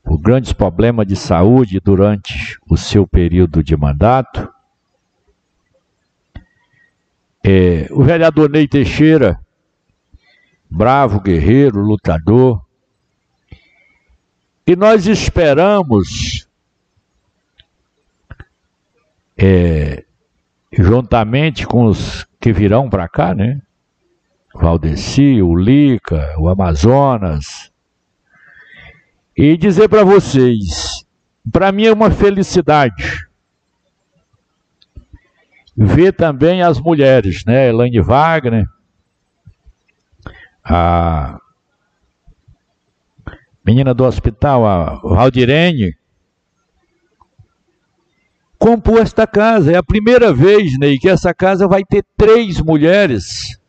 por 0.02 0.18
grandes 0.18 0.52
problemas 0.52 1.06
de 1.06 1.16
saúde 1.16 1.80
durante 1.80 2.58
o 2.68 2.76
seu 2.76 3.06
período 3.06 3.62
de 3.62 3.76
mandato. 3.76 4.52
É, 7.44 7.86
o 7.90 8.02
vereador 8.02 8.50
Ney 8.50 8.68
Teixeira, 8.68 9.40
bravo, 10.68 11.20
guerreiro, 11.20 11.80
lutador. 11.80 12.64
E 14.66 14.76
nós 14.76 15.06
esperamos, 15.06 16.46
é, 19.36 20.04
juntamente 20.72 21.66
com 21.66 21.86
os 21.86 22.26
que 22.38 22.52
virão 22.52 22.88
para 22.88 23.08
cá, 23.08 23.34
né? 23.34 23.60
Valdeci, 24.54 25.40
o 25.42 25.54
Lica, 25.54 26.34
o 26.38 26.48
Amazonas. 26.48 27.69
E 29.36 29.56
dizer 29.56 29.88
para 29.88 30.04
vocês, 30.04 31.04
para 31.50 31.72
mim 31.72 31.86
é 31.86 31.92
uma 31.92 32.10
felicidade 32.10 33.30
ver 35.76 36.12
também 36.12 36.62
as 36.62 36.78
mulheres, 36.78 37.44
né? 37.46 37.68
Elaine 37.68 38.00
Wagner, 38.00 38.66
a 40.62 41.40
menina 43.64 43.94
do 43.94 44.04
hospital, 44.04 44.66
a 44.66 44.96
Valdirene, 44.96 45.96
compor 48.58 49.00
esta 49.00 49.26
casa. 49.26 49.72
É 49.72 49.76
a 49.76 49.82
primeira 49.82 50.34
vez, 50.34 50.78
Ney, 50.78 50.98
que 50.98 51.08
essa 51.08 51.32
casa 51.32 51.66
vai 51.66 51.82
ter 51.82 52.04
três 52.16 52.60
mulheres. 52.60 53.59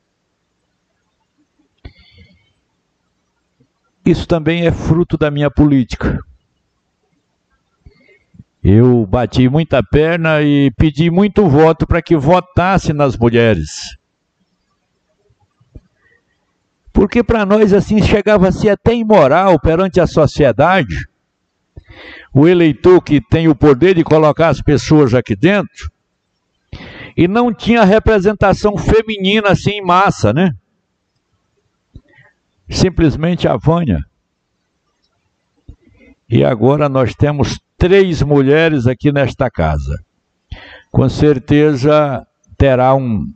Isso 4.05 4.27
também 4.27 4.65
é 4.65 4.71
fruto 4.71 5.17
da 5.17 5.29
minha 5.29 5.51
política. 5.51 6.19
Eu 8.63 9.05
bati 9.05 9.49
muita 9.49 9.81
perna 9.81 10.41
e 10.41 10.71
pedi 10.77 11.09
muito 11.09 11.47
voto 11.47 11.87
para 11.87 12.01
que 12.01 12.15
votasse 12.15 12.93
nas 12.93 13.17
mulheres. 13.17 13.97
Porque 16.93 17.23
para 17.23 17.45
nós 17.45 17.73
assim 17.73 18.01
chegava 18.01 18.49
a 18.49 18.51
ser 18.51 18.69
até 18.69 18.93
imoral 18.93 19.59
perante 19.59 19.99
a 19.99 20.05
sociedade. 20.05 21.07
O 22.33 22.47
eleitor 22.47 23.01
que 23.01 23.19
tem 23.19 23.47
o 23.47 23.55
poder 23.55 23.95
de 23.95 24.03
colocar 24.03 24.49
as 24.49 24.61
pessoas 24.61 25.13
aqui 25.13 25.35
dentro 25.35 25.91
e 27.15 27.27
não 27.27 27.53
tinha 27.53 27.83
representação 27.83 28.77
feminina 28.77 29.49
assim 29.49 29.71
em 29.71 29.81
massa, 29.81 30.31
né? 30.31 30.53
Simplesmente 32.71 33.47
a 33.47 33.57
Vânia. 33.57 33.99
E 36.29 36.43
agora 36.45 36.87
nós 36.87 37.13
temos 37.13 37.59
três 37.77 38.21
mulheres 38.21 38.87
aqui 38.87 39.11
nesta 39.11 39.49
casa. 39.49 40.01
Com 40.89 41.09
certeza 41.09 42.25
terá 42.57 42.95
um, 42.95 43.27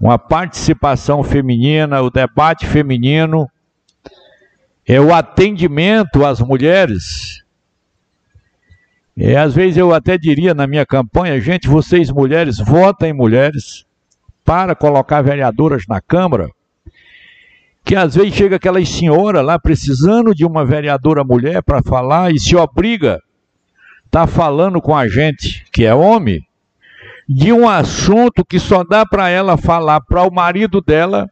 uma 0.00 0.18
participação 0.18 1.22
feminina, 1.22 2.00
o 2.00 2.10
debate 2.10 2.66
feminino, 2.66 3.48
é 4.86 5.00
o 5.00 5.12
atendimento 5.12 6.24
às 6.24 6.40
mulheres. 6.40 7.44
É, 9.16 9.36
às 9.36 9.54
vezes 9.54 9.76
eu 9.76 9.92
até 9.92 10.16
diria 10.16 10.54
na 10.54 10.66
minha 10.66 10.86
campanha, 10.86 11.40
gente, 11.40 11.68
vocês 11.68 12.10
mulheres, 12.10 12.58
votem 12.58 13.12
mulheres 13.12 13.84
para 14.44 14.74
colocar 14.74 15.22
vereadoras 15.22 15.84
na 15.88 16.00
Câmara, 16.00 16.48
que 17.86 17.94
às 17.94 18.16
vezes 18.16 18.34
chega 18.34 18.56
aquelas 18.56 18.88
senhoras 18.88 19.44
lá 19.44 19.60
precisando 19.60 20.34
de 20.34 20.44
uma 20.44 20.66
vereadora 20.66 21.22
mulher 21.22 21.62
para 21.62 21.80
falar 21.80 22.34
e 22.34 22.40
se 22.40 22.56
obriga 22.56 23.22
tá 24.10 24.26
falando 24.26 24.82
com 24.82 24.94
a 24.94 25.06
gente, 25.06 25.64
que 25.72 25.84
é 25.84 25.94
homem, 25.94 26.44
de 27.28 27.52
um 27.52 27.68
assunto 27.68 28.44
que 28.44 28.58
só 28.58 28.82
dá 28.82 29.06
para 29.06 29.28
ela 29.28 29.56
falar 29.56 30.00
para 30.00 30.22
o 30.24 30.34
marido 30.34 30.80
dela 30.80 31.30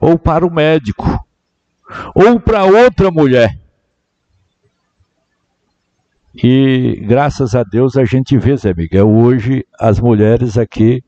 ou 0.00 0.16
para 0.16 0.46
o 0.46 0.52
médico 0.52 1.26
ou 2.14 2.38
para 2.38 2.64
outra 2.64 3.10
mulher. 3.10 3.58
E 6.32 7.02
graças 7.08 7.56
a 7.56 7.64
Deus 7.64 7.96
a 7.96 8.04
gente 8.04 8.38
vê, 8.38 8.56
Zé 8.56 8.72
Miguel, 8.72 9.10
hoje 9.10 9.66
as 9.80 9.98
mulheres 9.98 10.56
aqui 10.56 11.02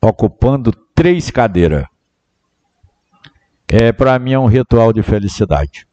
ocupando 0.00 0.72
três 0.94 1.32
cadeiras 1.32 1.86
é 3.68 3.92
para 3.92 4.18
mim 4.18 4.32
é 4.32 4.38
um 4.38 4.46
ritual 4.46 4.92
de 4.92 5.02
felicidade. 5.02 5.86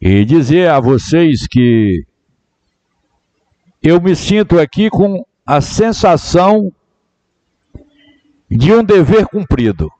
E 0.00 0.24
dizer 0.24 0.68
a 0.68 0.80
vocês 0.80 1.46
que 1.46 2.04
eu 3.82 4.00
me 4.00 4.16
sinto 4.16 4.58
aqui 4.58 4.90
com 4.90 5.24
a 5.46 5.60
sensação 5.60 6.72
de 8.50 8.72
um 8.72 8.82
dever 8.82 9.26
cumprido. 9.26 9.90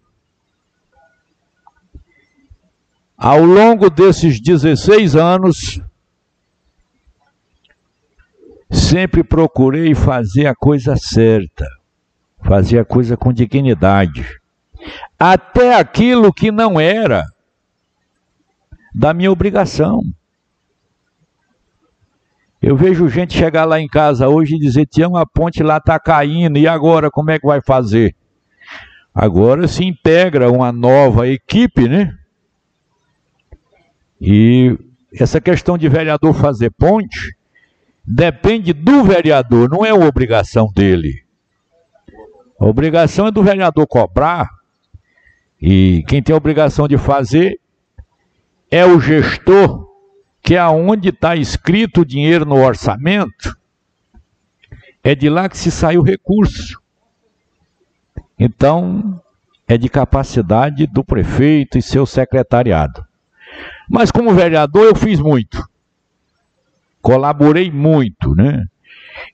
Ao 3.16 3.44
longo 3.44 3.88
desses 3.88 4.40
16 4.40 5.14
anos, 5.14 5.80
sempre 8.68 9.22
procurei 9.22 9.94
fazer 9.94 10.46
a 10.46 10.54
coisa 10.56 10.96
certa, 10.96 11.66
fazer 12.44 12.80
a 12.80 12.84
coisa 12.84 13.16
com 13.16 13.32
dignidade 13.32 14.41
até 15.18 15.74
aquilo 15.74 16.32
que 16.32 16.50
não 16.50 16.80
era 16.80 17.24
da 18.94 19.14
minha 19.14 19.30
obrigação. 19.30 20.02
Eu 22.60 22.76
vejo 22.76 23.08
gente 23.08 23.36
chegar 23.36 23.64
lá 23.64 23.80
em 23.80 23.88
casa 23.88 24.28
hoje 24.28 24.54
e 24.54 24.58
dizer: 24.58 24.86
Tião, 24.86 25.16
a 25.16 25.26
ponte 25.26 25.62
lá 25.62 25.78
está 25.78 25.98
caindo, 25.98 26.58
e 26.58 26.68
agora 26.68 27.10
como 27.10 27.30
é 27.30 27.38
que 27.38 27.46
vai 27.46 27.60
fazer? 27.60 28.14
Agora 29.14 29.66
se 29.66 29.84
integra 29.84 30.50
uma 30.50 30.70
nova 30.70 31.28
equipe, 31.28 31.88
né? 31.88 32.16
E 34.20 34.78
essa 35.12 35.40
questão 35.40 35.76
de 35.76 35.88
vereador 35.88 36.32
fazer 36.32 36.70
ponte 36.70 37.36
depende 38.04 38.72
do 38.72 39.02
vereador, 39.02 39.68
não 39.68 39.84
é 39.84 39.92
uma 39.92 40.06
obrigação 40.06 40.68
dele. 40.72 41.24
A 42.58 42.64
obrigação 42.64 43.26
é 43.26 43.32
do 43.32 43.42
vereador 43.42 43.86
cobrar 43.88 44.48
e 45.62 46.02
quem 46.08 46.20
tem 46.20 46.34
a 46.34 46.36
obrigação 46.36 46.88
de 46.88 46.98
fazer 46.98 47.60
é 48.68 48.84
o 48.84 48.98
gestor, 48.98 49.88
que 50.42 50.56
é 50.56 50.58
aonde 50.58 51.10
está 51.10 51.36
escrito 51.36 52.00
o 52.00 52.04
dinheiro 52.04 52.44
no 52.44 52.56
orçamento, 52.56 53.56
é 55.04 55.14
de 55.14 55.30
lá 55.30 55.48
que 55.48 55.56
se 55.56 55.70
sai 55.70 55.96
o 55.96 56.02
recurso. 56.02 56.82
Então, 58.36 59.22
é 59.68 59.78
de 59.78 59.88
capacidade 59.88 60.84
do 60.88 61.04
prefeito 61.04 61.78
e 61.78 61.82
seu 61.82 62.04
secretariado. 62.06 63.06
Mas 63.88 64.10
como 64.10 64.34
vereador 64.34 64.86
eu 64.86 64.96
fiz 64.96 65.20
muito. 65.20 65.64
Colaborei 67.00 67.70
muito, 67.70 68.34
né? 68.34 68.64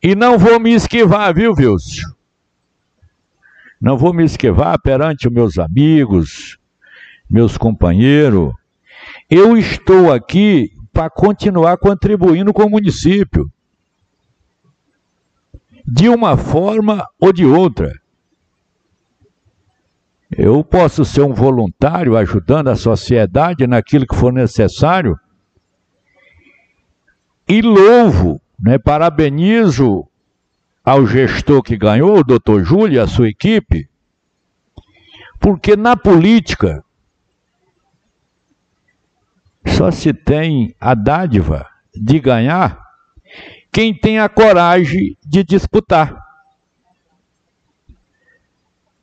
E 0.02 0.14
não 0.14 0.36
vou 0.36 0.60
me 0.60 0.74
esquivar, 0.74 1.32
viu, 1.32 1.54
Vilcio? 1.54 2.17
Não 3.80 3.96
vou 3.96 4.12
me 4.12 4.24
esquivar 4.24 4.80
perante 4.80 5.28
os 5.28 5.32
meus 5.32 5.58
amigos, 5.58 6.58
meus 7.30 7.56
companheiros. 7.56 8.52
Eu 9.30 9.56
estou 9.56 10.12
aqui 10.12 10.72
para 10.92 11.08
continuar 11.08 11.76
contribuindo 11.76 12.52
com 12.52 12.64
o 12.64 12.70
município. 12.70 13.50
De 15.86 16.08
uma 16.08 16.36
forma 16.36 17.06
ou 17.20 17.32
de 17.32 17.46
outra. 17.46 17.92
Eu 20.30 20.62
posso 20.64 21.04
ser 21.04 21.22
um 21.22 21.32
voluntário 21.32 22.16
ajudando 22.16 22.68
a 22.68 22.76
sociedade 22.76 23.66
naquilo 23.66 24.06
que 24.06 24.16
for 24.16 24.32
necessário. 24.32 25.16
E 27.48 27.62
louvo, 27.62 28.40
né, 28.58 28.76
parabenizo 28.76 30.07
ao 30.88 31.06
gestor 31.06 31.62
que 31.62 31.76
ganhou, 31.76 32.16
o 32.16 32.24
doutor 32.24 32.64
Júlio 32.64 32.96
e 32.96 32.98
a 32.98 33.06
sua 33.06 33.28
equipe, 33.28 33.90
porque 35.38 35.76
na 35.76 35.94
política 35.94 36.82
só 39.66 39.90
se 39.90 40.14
tem 40.14 40.74
a 40.80 40.94
dádiva 40.94 41.68
de 41.94 42.18
ganhar 42.18 42.80
quem 43.70 43.92
tem 43.92 44.18
a 44.18 44.30
coragem 44.30 45.14
de 45.22 45.44
disputar. 45.44 46.24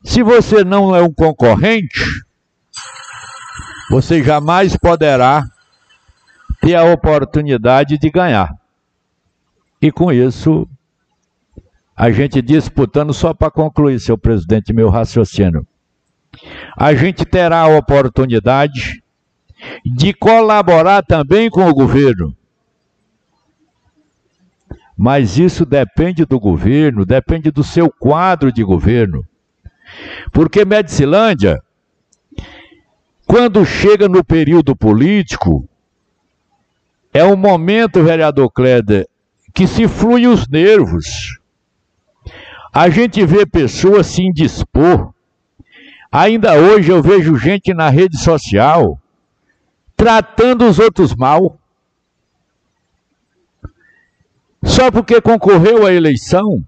Se 0.04 0.24
você 0.24 0.64
não 0.64 0.96
é 0.96 1.04
um 1.04 1.14
concorrente, 1.14 2.04
você 3.92 4.24
jamais 4.24 4.76
poderá 4.76 5.44
ter 6.62 6.74
a 6.74 6.86
oportunidade 6.86 8.00
de 8.00 8.10
ganhar. 8.10 8.56
E 9.80 9.92
com 9.92 10.12
isso, 10.12 10.68
a 11.96 12.12
gente 12.12 12.42
disputando, 12.42 13.14
só 13.14 13.34
para 13.34 13.50
concluir, 13.50 14.00
seu 14.00 14.18
presidente, 14.18 14.74
meu 14.74 14.90
raciocínio. 14.90 15.66
A 16.76 16.94
gente 16.94 17.26
terá 17.26 17.62
a 17.62 17.78
oportunidade 17.78 19.02
de 19.86 20.14
colaborar 20.14 21.04
também 21.04 21.50
com 21.50 21.66
o 21.66 21.74
governo. 21.74 22.36
Mas 24.98 25.38
isso 25.38 25.66
depende 25.66 26.26
do 26.26 26.40
governo, 26.40 27.06
depende 27.06 27.52
do 27.52 27.64
seu 27.64 27.90
quadro 27.90 28.52
de 28.52 28.64
governo. 28.64 29.26
Porque 30.32 30.66
Medicilândia, 30.66 31.62
quando 33.26 33.66
chega 33.66 34.08
no 34.08 34.24
período 34.24 34.76
político, 34.76 35.68
é 37.14 37.24
um 37.24 37.36
momento, 37.38 38.04
vereador 38.04 38.52
Cléder, 38.52 39.08
que 39.54 39.66
se 39.68 39.88
flui 39.88 40.28
os 40.28 40.48
nervos. 40.48 41.40
A 42.78 42.90
gente 42.90 43.26
vê 43.26 43.46
pessoas 43.46 44.08
se 44.08 44.22
indispor. 44.22 45.14
Ainda 46.12 46.56
hoje 46.56 46.92
eu 46.92 47.02
vejo 47.02 47.38
gente 47.38 47.74
na 47.74 47.90
rede 47.90 48.18
social 48.18 49.00
tratando 49.96 50.68
os 50.68 50.78
outros 50.78 51.16
mal. 51.16 51.58
Só 54.62 54.92
porque 54.92 55.22
concorreu 55.22 55.86
à 55.86 55.94
eleição, 55.94 56.62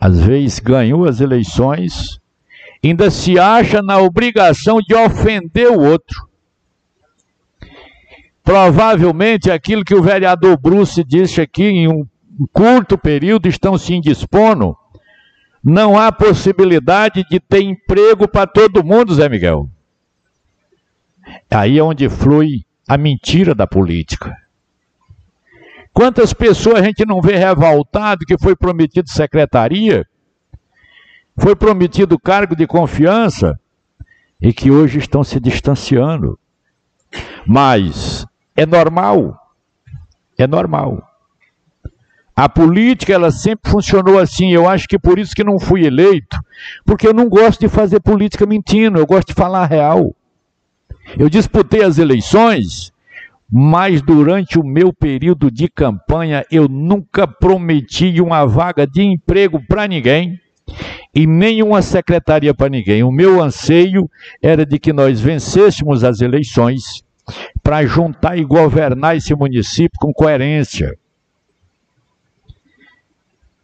às 0.00 0.18
vezes 0.18 0.58
ganhou 0.58 1.06
as 1.06 1.20
eleições, 1.20 2.20
ainda 2.84 3.08
se 3.08 3.38
acha 3.38 3.80
na 3.82 3.98
obrigação 3.98 4.78
de 4.78 4.96
ofender 4.96 5.70
o 5.70 5.80
outro. 5.80 6.28
Provavelmente 8.42 9.48
aquilo 9.48 9.84
que 9.84 9.94
o 9.94 10.02
vereador 10.02 10.58
Bruce 10.58 11.04
disse 11.04 11.40
aqui 11.40 11.62
em 11.62 11.86
um 11.86 12.04
curto 12.52 12.98
período 12.98 13.48
estão 13.48 13.76
se 13.78 13.94
indispondo, 13.94 14.76
não 15.62 15.98
há 15.98 16.10
possibilidade 16.10 17.24
de 17.30 17.38
ter 17.38 17.62
emprego 17.62 18.26
para 18.26 18.46
todo 18.46 18.84
mundo, 18.84 19.14
Zé 19.14 19.28
Miguel. 19.28 19.68
Aí 21.50 21.78
é 21.78 21.82
onde 21.82 22.08
flui 22.08 22.64
a 22.88 22.96
mentira 22.98 23.54
da 23.54 23.66
política. 23.66 24.36
Quantas 25.92 26.32
pessoas 26.32 26.80
a 26.80 26.82
gente 26.82 27.04
não 27.04 27.20
vê 27.20 27.36
revoltado 27.36 28.24
que 28.24 28.38
foi 28.38 28.56
prometido 28.56 29.10
secretaria? 29.10 30.06
foi 31.38 31.56
prometido 31.56 32.18
cargo 32.18 32.54
de 32.54 32.66
confiança 32.66 33.58
e 34.40 34.52
que 34.52 34.70
hoje 34.70 34.98
estão 34.98 35.24
se 35.24 35.40
distanciando. 35.40 36.38
Mas 37.46 38.26
é 38.56 38.66
normal, 38.66 39.36
é 40.38 40.46
normal. 40.46 41.02
A 42.42 42.48
política 42.48 43.12
ela 43.12 43.30
sempre 43.30 43.70
funcionou 43.70 44.18
assim. 44.18 44.50
Eu 44.50 44.68
acho 44.68 44.88
que 44.88 44.98
por 44.98 45.16
isso 45.16 45.32
que 45.32 45.44
não 45.44 45.60
fui 45.60 45.86
eleito, 45.86 46.36
porque 46.84 47.06
eu 47.06 47.14
não 47.14 47.28
gosto 47.28 47.60
de 47.60 47.68
fazer 47.68 48.00
política 48.00 48.44
mentindo. 48.44 48.98
Eu 48.98 49.06
gosto 49.06 49.28
de 49.28 49.34
falar 49.34 49.66
real. 49.66 50.12
Eu 51.16 51.30
disputei 51.30 51.84
as 51.84 51.98
eleições, 51.98 52.92
mas 53.48 54.02
durante 54.02 54.58
o 54.58 54.64
meu 54.64 54.92
período 54.92 55.52
de 55.52 55.68
campanha 55.68 56.44
eu 56.50 56.66
nunca 56.68 57.28
prometi 57.28 58.20
uma 58.20 58.44
vaga 58.44 58.88
de 58.88 59.02
emprego 59.02 59.62
para 59.68 59.86
ninguém 59.86 60.36
e 61.14 61.28
nenhuma 61.28 61.80
secretaria 61.80 62.52
para 62.52 62.68
ninguém. 62.68 63.04
O 63.04 63.12
meu 63.12 63.40
anseio 63.40 64.10
era 64.42 64.66
de 64.66 64.80
que 64.80 64.92
nós 64.92 65.20
vencêssemos 65.20 66.02
as 66.02 66.20
eleições 66.20 67.04
para 67.62 67.86
juntar 67.86 68.36
e 68.36 68.44
governar 68.44 69.16
esse 69.16 69.32
município 69.32 69.96
com 70.00 70.12
coerência. 70.12 71.00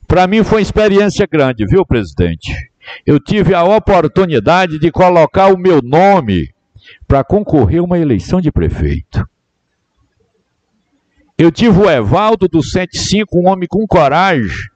Para 0.09 0.26
mim 0.26 0.43
foi 0.43 0.59
uma 0.59 0.62
experiência 0.62 1.26
grande, 1.30 1.66
viu, 1.66 1.85
presidente? 1.85 2.51
Eu 3.06 3.20
tive 3.20 3.55
a 3.55 3.62
oportunidade 3.62 4.78
de 4.78 4.90
colocar 4.90 5.52
o 5.52 5.59
meu 5.59 5.82
nome 5.82 6.48
para 7.06 7.22
concorrer 7.22 7.80
a 7.80 7.85
uma 7.85 7.98
eleição 7.98 8.40
de 8.40 8.51
prefeito. 8.51 9.28
Eu 11.36 11.52
tive 11.52 11.78
o 11.78 11.90
Evaldo 11.90 12.48
do 12.48 12.62
105, 12.62 13.39
um 13.39 13.48
homem 13.48 13.68
com 13.68 13.86
coragem, 13.86 14.70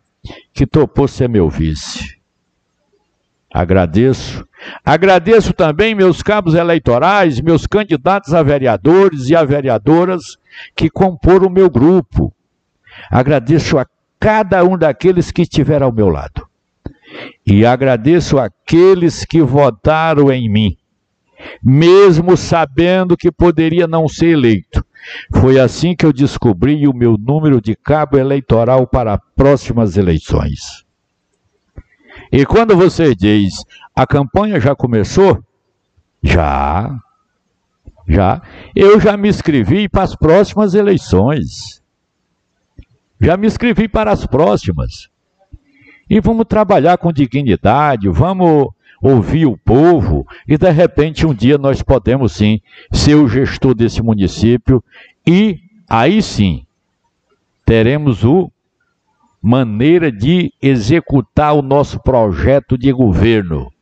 que 0.52 0.66
topou 0.66 1.08
ser 1.08 1.30
meu 1.30 1.48
vice. 1.48 2.18
Agradeço. 3.52 4.46
Agradeço 4.84 5.54
também 5.54 5.94
meus 5.94 6.22
cabos 6.22 6.54
eleitorais, 6.54 7.40
meus 7.40 7.66
candidatos 7.66 8.34
a 8.34 8.42
vereadores 8.42 9.30
e 9.30 9.34
a 9.34 9.44
vereadoras 9.44 10.36
que 10.76 10.90
comporam 10.90 11.46
o 11.46 11.50
meu 11.50 11.70
grupo. 11.70 12.32
Agradeço 13.10 13.78
a 13.78 13.86
cada 14.22 14.62
um 14.62 14.78
daqueles 14.78 15.32
que 15.32 15.42
estiveram 15.42 15.86
ao 15.86 15.92
meu 15.92 16.08
lado. 16.08 16.46
E 17.44 17.66
agradeço 17.66 18.38
aqueles 18.38 19.24
que 19.24 19.42
votaram 19.42 20.30
em 20.30 20.48
mim, 20.48 20.76
mesmo 21.60 22.36
sabendo 22.36 23.16
que 23.16 23.32
poderia 23.32 23.88
não 23.88 24.06
ser 24.06 24.28
eleito. 24.28 24.86
Foi 25.34 25.58
assim 25.58 25.96
que 25.96 26.06
eu 26.06 26.12
descobri 26.12 26.86
o 26.86 26.94
meu 26.94 27.16
número 27.18 27.60
de 27.60 27.74
cabo 27.74 28.16
eleitoral 28.16 28.86
para 28.86 29.18
próximas 29.18 29.96
eleições. 29.96 30.84
E 32.30 32.46
quando 32.46 32.76
você 32.76 33.16
diz, 33.16 33.54
a 33.92 34.06
campanha 34.06 34.60
já 34.60 34.72
começou? 34.76 35.42
Já. 36.22 36.96
Já. 38.08 38.40
Eu 38.76 39.00
já 39.00 39.16
me 39.16 39.28
inscrevi 39.28 39.88
para 39.88 40.04
as 40.04 40.14
próximas 40.14 40.74
eleições. 40.74 41.81
Já 43.22 43.36
me 43.36 43.46
inscrevi 43.46 43.86
para 43.86 44.10
as 44.10 44.26
próximas. 44.26 45.08
E 46.10 46.20
vamos 46.20 46.44
trabalhar 46.44 46.98
com 46.98 47.12
dignidade, 47.12 48.08
vamos 48.08 48.70
ouvir 49.00 49.46
o 49.46 49.56
povo 49.56 50.26
e 50.46 50.58
de 50.58 50.70
repente 50.70 51.24
um 51.24 51.32
dia 51.32 51.56
nós 51.56 51.82
podemos 51.82 52.32
sim 52.32 52.60
ser 52.92 53.14
o 53.14 53.28
gestor 53.28 53.74
desse 53.74 54.02
município 54.02 54.82
e 55.26 55.58
aí 55.88 56.20
sim 56.20 56.64
teremos 57.64 58.24
o 58.24 58.50
maneira 59.40 60.10
de 60.10 60.52
executar 60.60 61.54
o 61.54 61.62
nosso 61.62 62.00
projeto 62.00 62.76
de 62.76 62.92
governo, 62.92 63.72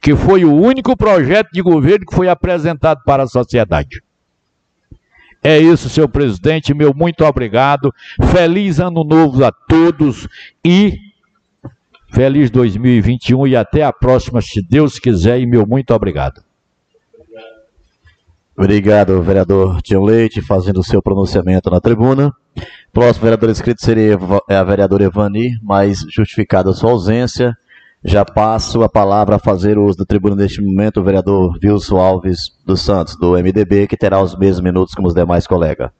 que 0.00 0.14
foi 0.14 0.44
o 0.44 0.54
único 0.54 0.96
projeto 0.96 1.50
de 1.52 1.62
governo 1.62 2.06
que 2.06 2.14
foi 2.14 2.28
apresentado 2.28 3.00
para 3.04 3.24
a 3.24 3.28
sociedade. 3.28 4.02
É 5.42 5.58
isso, 5.58 5.88
senhor 5.88 6.08
presidente, 6.08 6.74
meu 6.74 6.92
muito 6.94 7.24
obrigado. 7.24 7.94
Feliz 8.32 8.80
ano 8.80 9.04
novo 9.04 9.44
a 9.44 9.52
todos 9.52 10.26
e 10.64 10.98
feliz 12.12 12.50
2021 12.50 13.46
e 13.46 13.56
até 13.56 13.82
a 13.82 13.92
próxima, 13.92 14.42
se 14.42 14.60
Deus 14.62 14.98
quiser, 14.98 15.40
e 15.40 15.46
meu 15.46 15.66
muito 15.66 15.94
obrigado. 15.94 16.42
Obrigado, 18.56 19.22
vereador 19.22 19.80
Tião 19.82 20.02
Leite, 20.02 20.42
fazendo 20.42 20.80
o 20.80 20.84
seu 20.84 21.00
pronunciamento 21.00 21.70
na 21.70 21.80
tribuna. 21.80 22.34
Próximo 22.92 23.22
vereador 23.22 23.50
inscrito 23.50 23.84
seria 23.84 24.18
é 24.48 24.56
a 24.56 24.64
vereadora 24.64 25.04
Evani, 25.04 25.56
mas 25.62 26.04
justificada 26.10 26.70
a 26.70 26.74
sua 26.74 26.90
ausência, 26.90 27.56
já 28.08 28.24
passo 28.24 28.82
a 28.82 28.88
palavra 28.88 29.36
a 29.36 29.38
fazer 29.38 29.78
uso 29.78 29.98
da 29.98 30.04
tribuna 30.04 30.34
neste 30.34 30.62
momento 30.62 31.00
o 31.00 31.04
vereador 31.04 31.58
Wilson 31.62 31.98
Alves 31.98 32.50
dos 32.64 32.80
Santos, 32.80 33.16
do 33.16 33.32
MDB, 33.32 33.86
que 33.86 33.96
terá 33.96 34.20
os 34.20 34.36
mesmos 34.36 34.62
minutos 34.62 34.94
como 34.94 35.06
os 35.06 35.14
demais 35.14 35.46
colegas. 35.46 35.90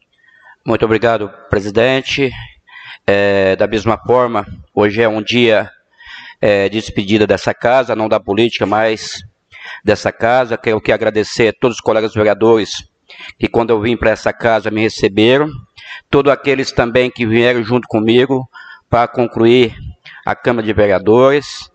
Muito 0.66 0.84
obrigado, 0.84 1.30
presidente. 1.50 2.30
É, 3.06 3.54
da 3.56 3.66
mesma 3.66 3.98
forma, 3.98 4.46
hoje 4.74 5.02
é 5.02 5.08
um 5.08 5.22
dia 5.22 5.70
é, 6.40 6.68
de 6.68 6.80
despedida 6.80 7.26
dessa 7.26 7.52
casa, 7.52 7.94
não 7.94 8.08
da 8.08 8.18
política, 8.18 8.64
mas 8.64 9.22
dessa 9.84 10.10
casa. 10.10 10.56
Quero 10.56 10.80
que 10.80 10.92
agradecer 10.92 11.48
a 11.48 11.52
todos 11.52 11.76
os 11.76 11.82
colegas 11.82 12.14
vereadores 12.14 12.88
que 13.38 13.48
quando 13.48 13.70
eu 13.70 13.80
vim 13.80 13.96
para 13.96 14.10
essa 14.10 14.32
casa 14.32 14.70
me 14.70 14.80
receberam, 14.80 15.48
todos 16.10 16.32
aqueles 16.32 16.72
também 16.72 17.10
que 17.10 17.26
vieram 17.26 17.62
junto 17.62 17.86
comigo 17.86 18.48
para 18.88 19.08
concluir 19.08 19.74
a 20.24 20.34
Câmara 20.34 20.66
de 20.66 20.72
Vereadores 20.72 21.70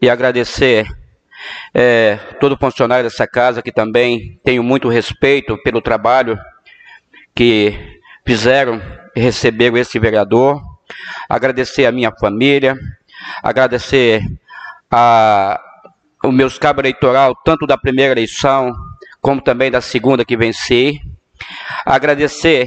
e 0.00 0.08
agradecer 0.08 0.86
é, 1.74 2.16
todo 2.40 2.56
funcionário 2.56 3.04
dessa 3.04 3.26
casa 3.26 3.62
que 3.62 3.72
também 3.72 4.40
tenho 4.44 4.62
muito 4.62 4.88
respeito 4.88 5.56
pelo 5.62 5.80
trabalho 5.80 6.38
que 7.34 8.00
fizeram 8.26 8.80
e 9.14 9.20
receberam 9.20 9.76
esse 9.76 9.98
vereador, 9.98 10.60
agradecer 11.28 11.86
a 11.86 11.92
minha 11.92 12.12
família, 12.18 12.76
agradecer 13.42 14.22
a, 14.90 15.60
os 16.24 16.34
meus 16.34 16.58
cabos 16.58 16.82
eleitoral, 16.82 17.34
tanto 17.44 17.66
da 17.66 17.76
primeira 17.76 18.12
eleição 18.12 18.72
como 19.20 19.40
também 19.40 19.70
da 19.70 19.80
segunda 19.80 20.24
que 20.24 20.36
venci. 20.36 21.00
Agradecer 21.84 22.66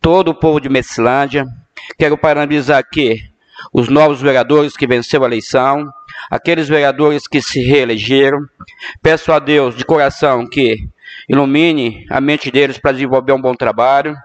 todo 0.00 0.28
o 0.28 0.34
povo 0.34 0.60
de 0.60 0.68
Messilândia. 0.68 1.44
Quero 1.98 2.16
parabenizar 2.16 2.78
aqui 2.78 3.22
os 3.72 3.88
novos 3.88 4.20
vereadores 4.20 4.76
que 4.76 4.86
venceram 4.86 5.24
a 5.24 5.28
eleição, 5.28 5.86
aqueles 6.30 6.68
vereadores 6.68 7.26
que 7.26 7.40
se 7.40 7.60
reelegeram. 7.62 8.46
Peço 9.02 9.32
a 9.32 9.38
Deus 9.38 9.76
de 9.76 9.84
coração 9.84 10.46
que 10.46 10.88
ilumine 11.28 12.06
a 12.10 12.20
mente 12.20 12.50
deles 12.50 12.78
para 12.78 12.92
desenvolver 12.92 13.32
um 13.32 13.40
bom 13.40 13.54
trabalho. 13.54 14.16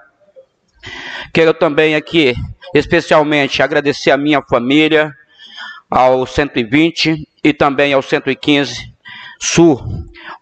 Quero 1.33 1.53
também 1.53 1.95
aqui, 1.95 2.33
especialmente, 2.73 3.61
agradecer 3.61 4.11
a 4.11 4.17
minha 4.17 4.41
família, 4.41 5.15
ao 5.91 6.25
120 6.25 7.27
e 7.43 7.53
também 7.53 7.91
ao 7.91 8.01
115 8.01 8.91
Sul, 9.43 9.81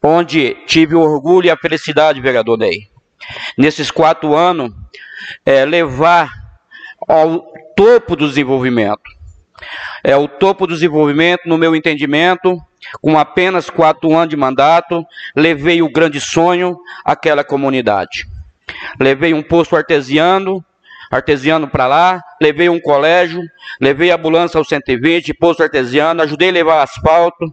onde 0.03 0.55
tive 0.67 0.93
o 0.93 0.99
orgulho 0.99 1.47
e 1.47 1.49
a 1.49 1.57
felicidade, 1.57 2.19
vereador 2.19 2.57
Ney, 2.57 2.87
nesses 3.57 3.89
quatro 3.89 4.35
anos, 4.35 4.71
é, 5.45 5.63
levar 5.63 6.29
ao 7.07 7.41
topo 7.77 8.17
do 8.17 8.27
desenvolvimento. 8.27 9.18
É 10.03 10.15
o 10.15 10.27
topo 10.27 10.65
do 10.65 10.73
desenvolvimento, 10.73 11.41
no 11.45 11.57
meu 11.57 11.75
entendimento, 11.75 12.57
com 13.01 13.17
apenas 13.17 13.69
quatro 13.69 14.13
anos 14.15 14.29
de 14.29 14.37
mandato, 14.37 15.05
levei 15.35 15.81
o 15.81 15.91
grande 15.91 16.19
sonho 16.19 16.77
àquela 17.03 17.43
comunidade. 17.43 18.27
Levei 18.99 19.33
um 19.33 19.43
posto 19.43 19.75
artesiano, 19.75 20.63
artesiano 21.11 21.67
para 21.67 21.87
lá, 21.87 22.21
levei 22.41 22.69
um 22.69 22.79
colégio, 22.79 23.41
levei 23.81 24.11
a 24.11 24.15
ambulância 24.15 24.57
ao 24.57 24.63
120, 24.63 25.33
posto 25.33 25.63
artesiano, 25.63 26.21
ajudei 26.21 26.49
a 26.49 26.53
levar 26.53 26.83
asfalto. 26.83 27.51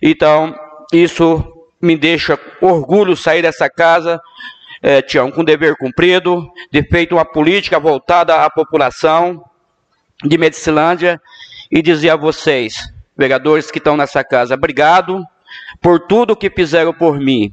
Então, 0.00 0.54
isso 0.92 1.44
me 1.80 1.96
deixa 1.96 2.38
orgulho 2.60 3.16
sair 3.16 3.42
dessa 3.42 3.68
casa, 3.68 4.20
é, 4.80 5.02
Tião, 5.02 5.30
com 5.30 5.44
dever 5.44 5.76
cumprido, 5.76 6.48
de 6.70 6.82
feito 6.82 7.14
uma 7.16 7.24
política 7.24 7.78
voltada 7.78 8.44
à 8.44 8.50
população 8.50 9.44
de 10.24 10.38
Medicilândia 10.38 11.20
e 11.72 11.80
dizer 11.80 12.10
a 12.10 12.16
vocês, 12.16 12.92
vereadores 13.16 13.70
que 13.70 13.78
estão 13.78 13.96
nessa 13.96 14.22
casa, 14.22 14.54
obrigado 14.54 15.24
por 15.80 16.00
tudo 16.00 16.36
que 16.36 16.50
fizeram 16.50 16.92
por 16.92 17.18
mim. 17.18 17.50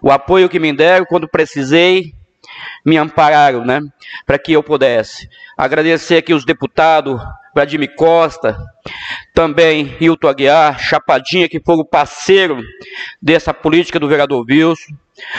O 0.00 0.12
apoio 0.12 0.48
que 0.48 0.60
me 0.60 0.72
deram 0.72 1.04
quando 1.04 1.28
precisei, 1.28 2.14
me 2.84 2.96
ampararam, 2.96 3.64
né, 3.64 3.80
para 4.24 4.38
que 4.38 4.52
eu 4.52 4.62
pudesse. 4.62 5.28
Agradecer 5.58 6.18
aqui 6.18 6.32
os 6.32 6.44
deputados, 6.44 7.20
Vladimir 7.52 7.94
Costa, 7.96 8.56
também 9.34 9.96
Hilton 9.98 10.28
Aguiar, 10.28 10.78
Chapadinha, 10.78 11.48
que 11.48 11.60
foram 11.60 11.84
parceiro 11.84 12.62
dessa 13.20 13.52
política 13.52 13.98
do 13.98 14.08
vereador 14.08 14.44
Wilson, 14.48 14.94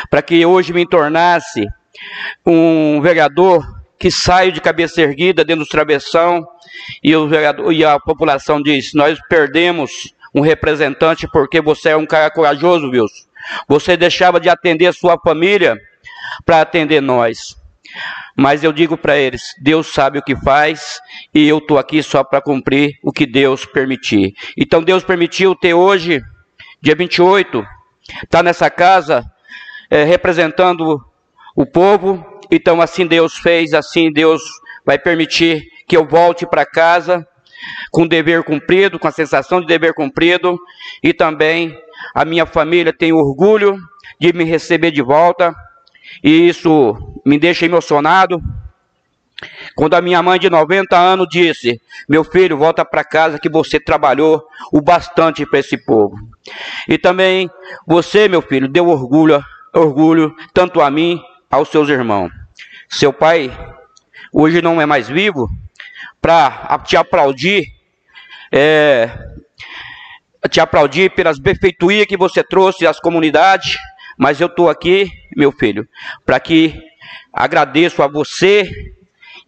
para 0.09 0.21
que 0.21 0.45
hoje 0.45 0.73
me 0.73 0.85
tornasse 0.85 1.65
um 2.45 2.99
vereador 3.01 3.65
que 3.99 4.11
saio 4.11 4.51
de 4.51 4.61
cabeça 4.61 5.01
erguida 5.01 5.43
dentro 5.43 5.65
do 5.65 5.69
travessão 5.69 6.45
e, 7.03 7.15
o 7.15 7.27
vereador, 7.27 7.73
e 7.73 7.83
a 7.83 7.99
população 7.99 8.61
diz, 8.61 8.93
nós 8.93 9.17
perdemos 9.27 10.13
um 10.33 10.41
representante, 10.41 11.27
porque 11.27 11.61
você 11.61 11.89
é 11.89 11.97
um 11.97 12.05
cara 12.05 12.29
corajoso, 12.29 12.89
Wilson. 12.89 13.27
Você 13.67 13.97
deixava 13.97 14.39
de 14.39 14.49
atender 14.49 14.93
sua 14.93 15.17
família 15.17 15.77
para 16.45 16.61
atender 16.61 17.01
nós. 17.01 17.55
Mas 18.35 18.63
eu 18.63 18.71
digo 18.71 18.97
para 18.97 19.17
eles: 19.17 19.55
Deus 19.61 19.87
sabe 19.87 20.19
o 20.19 20.21
que 20.21 20.35
faz 20.35 20.99
e 21.33 21.47
eu 21.47 21.57
estou 21.57 21.79
aqui 21.79 22.03
só 22.03 22.23
para 22.23 22.41
cumprir 22.41 22.99
o 23.01 23.11
que 23.11 23.25
Deus 23.25 23.65
permitir. 23.65 24.33
Então 24.55 24.83
Deus 24.83 25.03
permitiu 25.03 25.55
ter 25.55 25.73
hoje, 25.73 26.21
dia 26.81 26.95
28, 26.95 27.59
estar 28.07 28.27
tá 28.29 28.43
nessa 28.43 28.69
casa 28.69 29.25
é, 29.89 30.03
representando 30.03 31.03
o 31.55 31.65
povo. 31.65 32.36
Então 32.51 32.81
assim 32.81 33.05
Deus 33.05 33.37
fez, 33.37 33.73
assim 33.73 34.11
Deus 34.11 34.41
vai 34.85 34.97
permitir 34.97 35.67
que 35.87 35.95
eu 35.95 36.05
volte 36.05 36.45
para 36.45 36.65
casa 36.65 37.27
com 37.91 38.07
dever 38.07 38.43
cumprido, 38.43 38.99
com 38.99 39.07
a 39.07 39.11
sensação 39.11 39.59
de 39.59 39.67
dever 39.67 39.93
cumprido 39.93 40.57
e 41.03 41.13
também 41.13 41.77
a 42.13 42.23
minha 42.23 42.45
família 42.45 42.93
tem 42.93 43.11
orgulho 43.11 43.77
de 44.19 44.31
me 44.33 44.43
receber 44.43 44.91
de 44.91 45.01
volta 45.01 45.55
e 46.23 46.47
isso 46.47 46.95
me 47.25 47.37
deixa 47.37 47.65
emocionado. 47.65 48.41
Quando 49.75 49.93
a 49.93 50.01
minha 50.01 50.21
mãe 50.23 50.39
de 50.39 50.49
90 50.49 50.97
anos 50.97 51.27
disse: 51.29 51.79
Meu 52.09 52.23
filho, 52.23 52.57
volta 52.57 52.83
para 52.83 53.03
casa 53.03 53.39
que 53.39 53.49
você 53.49 53.79
trabalhou 53.79 54.43
o 54.71 54.81
bastante 54.81 55.45
para 55.45 55.59
esse 55.59 55.77
povo. 55.77 56.15
E 56.87 56.97
também 56.97 57.49
você, 57.85 58.27
meu 58.27 58.41
filho, 58.41 58.67
deu 58.67 58.87
orgulho, 58.87 59.43
orgulho 59.73 60.33
tanto 60.53 60.81
a 60.81 60.89
mim, 60.89 61.21
aos 61.49 61.69
seus 61.69 61.89
irmãos. 61.89 62.31
Seu 62.89 63.11
pai 63.11 63.51
hoje 64.31 64.61
não 64.61 64.81
é 64.81 64.85
mais 64.85 65.07
vivo 65.07 65.49
para 66.21 66.79
te 66.85 66.97
aplaudir, 66.97 67.73
é, 68.51 69.09
te 70.49 70.59
aplaudir 70.59 71.11
pelas 71.11 71.39
benfeitorias 71.39 72.07
que 72.07 72.17
você 72.17 72.43
trouxe 72.43 72.87
às 72.87 72.99
comunidades 72.99 73.77
mas 74.17 74.41
eu 74.41 74.47
estou 74.47 74.67
aqui, 74.67 75.11
meu 75.35 75.51
filho, 75.51 75.87
para 76.25 76.39
que 76.39 76.73
agradeço 77.31 78.01
a 78.01 78.07
você 78.07 78.67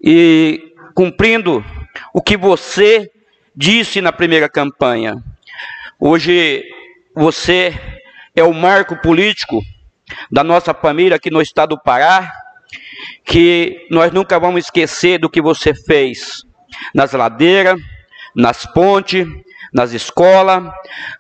e 0.01 0.73
cumprindo 0.93 1.65
o 2.13 2.21
que 2.21 2.37
você 2.37 3.09
disse 3.55 3.99
na 3.99 4.13
primeira 4.13 4.47
campanha. 4.47 5.15
Hoje 5.99 6.63
você 7.15 7.73
é 8.35 8.43
o 8.43 8.53
marco 8.53 8.95
político 8.97 9.61
da 10.31 10.43
nossa 10.43 10.73
família 10.73 11.15
aqui 11.15 11.29
no 11.29 11.41
estado 11.41 11.69
do 11.69 11.81
Pará, 11.81 12.31
que 13.25 13.87
nós 13.89 14.11
nunca 14.11 14.39
vamos 14.39 14.65
esquecer 14.65 15.19
do 15.19 15.29
que 15.29 15.41
você 15.41 15.73
fez 15.73 16.43
nas 16.93 17.11
ladeiras, 17.13 17.79
nas 18.35 18.65
pontes, 18.65 19.27
nas 19.73 19.91
escolas, 19.91 20.63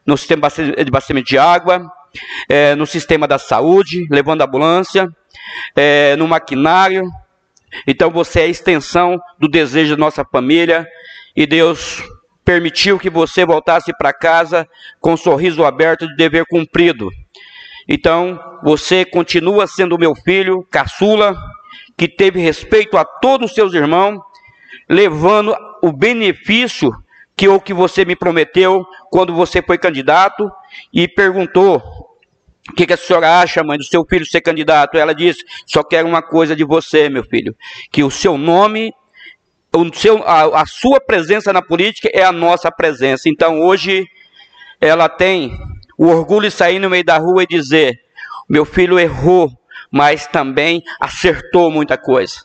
no 0.05 0.17
sistema 0.17 0.49
de 0.49 0.81
abastecimento 0.87 1.27
de 1.27 1.37
água, 1.37 1.91
é, 2.47 2.75
no 2.75 2.85
sistema 2.85 3.27
da 3.27 3.37
saúde, 3.37 4.07
levando 4.09 4.41
ambulância, 4.41 5.07
é, 5.75 6.15
no 6.15 6.27
maquinário. 6.27 7.03
Então 7.85 8.09
você 8.09 8.41
é 8.41 8.43
a 8.43 8.47
extensão 8.47 9.19
do 9.37 9.47
desejo 9.47 9.95
da 9.95 9.99
nossa 9.99 10.25
família 10.25 10.87
e 11.35 11.45
Deus 11.45 12.03
permitiu 12.43 12.97
que 12.97 13.09
você 13.09 13.45
voltasse 13.45 13.95
para 13.95 14.11
casa 14.11 14.67
com 14.99 15.13
um 15.13 15.17
sorriso 15.17 15.63
aberto 15.63 16.07
de 16.07 16.15
dever 16.15 16.45
cumprido. 16.49 17.09
Então 17.89 18.39
você 18.61 19.03
continua 19.03 19.65
sendo 19.65 19.97
meu 19.97 20.13
filho, 20.13 20.63
caçula, 20.69 21.35
que 21.97 22.07
teve 22.07 22.39
respeito 22.39 22.95
a 22.95 23.03
todos 23.03 23.49
os 23.49 23.55
seus 23.55 23.73
irmãos, 23.73 24.21
levando 24.87 25.55
o 25.81 25.91
benefício 25.91 26.91
que 27.35 27.47
o 27.47 27.59
que 27.59 27.73
você 27.73 28.05
me 28.05 28.15
prometeu 28.15 28.85
quando 29.09 29.33
você 29.33 29.61
foi 29.61 29.77
candidato 29.79 30.51
e 30.93 31.07
perguntou 31.07 31.81
o 32.69 32.73
que, 32.73 32.85
que, 32.85 32.93
a 32.93 32.97
senhora 32.97 33.39
acha, 33.39 33.63
mãe, 33.63 33.79
do 33.79 33.83
seu 33.83 34.05
filho 34.05 34.25
ser 34.25 34.41
candidato? 34.41 34.95
Ela 34.95 35.15
disse: 35.15 35.43
só 35.65 35.81
quero 35.81 36.07
uma 36.07 36.21
coisa 36.21 36.55
de 36.55 36.63
você, 36.63 37.09
meu 37.09 37.23
filho, 37.23 37.55
que 37.91 38.03
o 38.03 38.11
seu 38.11 38.37
nome, 38.37 38.93
o 39.73 39.91
seu, 39.95 40.21
a, 40.23 40.61
a 40.61 40.65
sua 40.67 41.01
presença 41.01 41.51
na 41.51 41.63
política 41.63 42.11
é 42.13 42.23
a 42.23 42.31
nossa 42.31 42.69
presença. 42.71 43.27
Então 43.27 43.59
hoje 43.59 44.05
ela 44.79 45.09
tem 45.09 45.57
o 45.99 46.07
orgulho 46.07 46.49
de 46.49 46.55
sair 46.55 46.79
no 46.79 46.89
meio 46.89 47.03
da 47.03 47.17
rua 47.17 47.43
e 47.43 47.47
dizer: 47.47 47.99
meu 48.49 48.63
filho 48.63 48.97
errou, 48.97 49.51
mas 49.91 50.25
também 50.25 50.81
acertou 50.97 51.69
muita 51.69 51.97
coisa. 51.97 52.37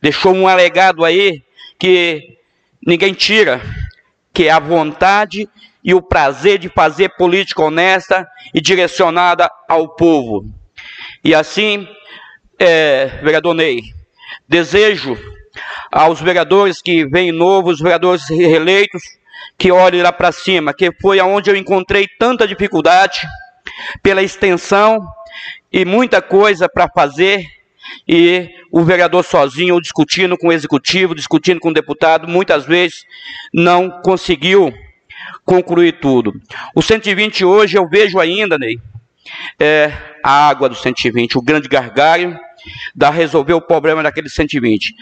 Deixou 0.00 0.34
um 0.34 0.48
alegado 0.48 1.04
aí 1.04 1.42
que 1.78 2.38
ninguém 2.84 3.12
tira, 3.12 3.60
que 4.32 4.48
é 4.48 4.50
a 4.50 4.58
vontade 4.58 5.46
e 5.84 5.92
o 5.92 6.00
prazer 6.00 6.58
de 6.58 6.70
fazer 6.70 7.10
política 7.10 7.62
honesta 7.62 8.26
e 8.54 8.62
direcionada 8.62 9.50
ao 9.68 9.94
povo. 9.94 10.46
E 11.22 11.34
assim, 11.34 11.86
é, 12.58 13.06
vereador 13.22 13.54
Ney, 13.54 13.82
desejo 14.48 15.18
aos 15.90 16.18
vereadores 16.20 16.80
que 16.80 17.06
vêm 17.06 17.30
novos, 17.30 17.78
vereadores 17.78 18.26
reeleitos, 18.30 19.02
que 19.58 19.70
olhem 19.70 20.02
lá 20.02 20.12
para 20.12 20.32
cima, 20.32 20.74
que 20.74 20.90
foi 21.00 21.20
aonde 21.20 21.50
eu 21.50 21.56
encontrei 21.56 22.06
tanta 22.18 22.46
dificuldade 22.46 23.20
pela 24.02 24.22
extensão 24.22 25.00
e 25.72 25.84
muita 25.84 26.20
coisa 26.20 26.68
para 26.68 26.88
fazer 26.88 27.46
e 28.06 28.48
o 28.70 28.82
vereador 28.82 29.24
sozinho, 29.24 29.80
discutindo 29.80 30.36
com 30.36 30.48
o 30.48 30.52
executivo, 30.52 31.14
discutindo 31.14 31.60
com 31.60 31.68
o 31.68 31.74
deputado, 31.74 32.28
muitas 32.28 32.64
vezes 32.64 33.04
não 33.52 33.90
conseguiu 34.02 34.72
concluir 35.44 35.98
tudo. 36.00 36.32
O 36.74 36.82
120 36.82 37.44
hoje 37.44 37.76
eu 37.76 37.88
vejo 37.88 38.18
ainda, 38.18 38.58
Ney, 38.58 38.80
é 39.58 39.92
a 40.22 40.48
água 40.48 40.68
do 40.68 40.74
120, 40.74 41.38
o 41.38 41.42
grande 41.42 41.68
gargalho 41.68 42.38
da 42.94 43.10
resolver 43.10 43.54
o 43.54 43.60
problema 43.60 44.02
daquele 44.02 44.28
120. 44.28 44.94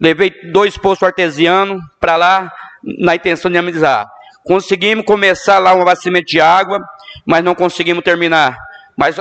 Levei 0.00 0.30
dois 0.52 0.76
poços 0.76 1.04
artesianos 1.04 1.80
para 2.00 2.16
lá 2.16 2.52
na 2.86 3.14
intenção 3.14 3.50
de 3.50 3.58
amenizar. 3.58 4.08
Conseguimos 4.44 5.04
começar 5.04 5.58
lá 5.58 5.74
um 5.74 5.82
abastecimento 5.82 6.26
de 6.26 6.40
água, 6.40 6.80
mas 7.26 7.42
não 7.42 7.54
conseguimos 7.54 8.04
terminar. 8.04 8.56
Mas, 8.96 9.16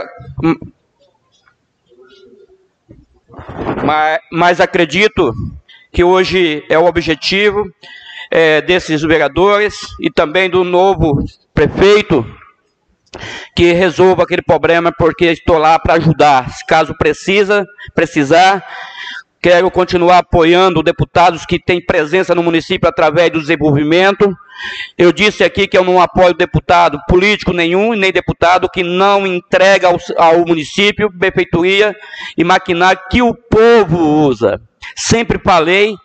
mas, 3.83 4.19
mas 4.31 4.61
acredito 4.61 5.33
que 5.91 6.03
hoje 6.03 6.63
é 6.69 6.77
o 6.77 6.85
objetivo 6.85 7.65
é, 8.29 8.61
desses 8.61 9.01
vereadores 9.01 9.75
e 9.99 10.11
também 10.11 10.49
do 10.49 10.63
novo 10.63 11.23
prefeito 11.53 12.25
que 13.55 13.71
resolva 13.71 14.23
aquele 14.23 14.41
problema, 14.41 14.91
porque 14.91 15.25
estou 15.25 15.57
lá 15.57 15.79
para 15.79 15.95
ajudar. 15.95 16.47
Caso 16.67 16.95
precisa, 16.97 17.65
precisar, 17.93 18.63
quero 19.45 19.69
continuar 19.69 20.17
apoiando 20.17 20.81
deputados 20.81 21.45
que 21.45 21.59
têm 21.59 21.79
presença 21.79 22.33
no 22.33 22.41
município 22.41 22.89
através 22.89 23.29
do 23.29 23.39
desenvolvimento. 23.39 24.35
Eu 24.97 25.11
disse 25.11 25.43
aqui 25.43 25.67
que 25.67 25.77
eu 25.77 25.83
não 25.83 26.01
apoio 26.01 26.33
deputado 26.33 26.97
político 27.07 27.53
nenhum, 27.53 27.93
nem 27.93 28.11
deputado 28.11 28.67
que 28.67 28.81
não 28.81 29.27
entrega 29.27 29.87
ao, 29.87 29.99
ao 30.17 30.43
município, 30.47 31.15
prefeitura 31.15 31.95
e 32.35 32.43
maquinário 32.43 32.99
que 33.11 33.21
o 33.21 33.35
povo 33.35 33.99
usa. 34.27 34.59
Sempre 34.95 35.37
falei 35.37 35.95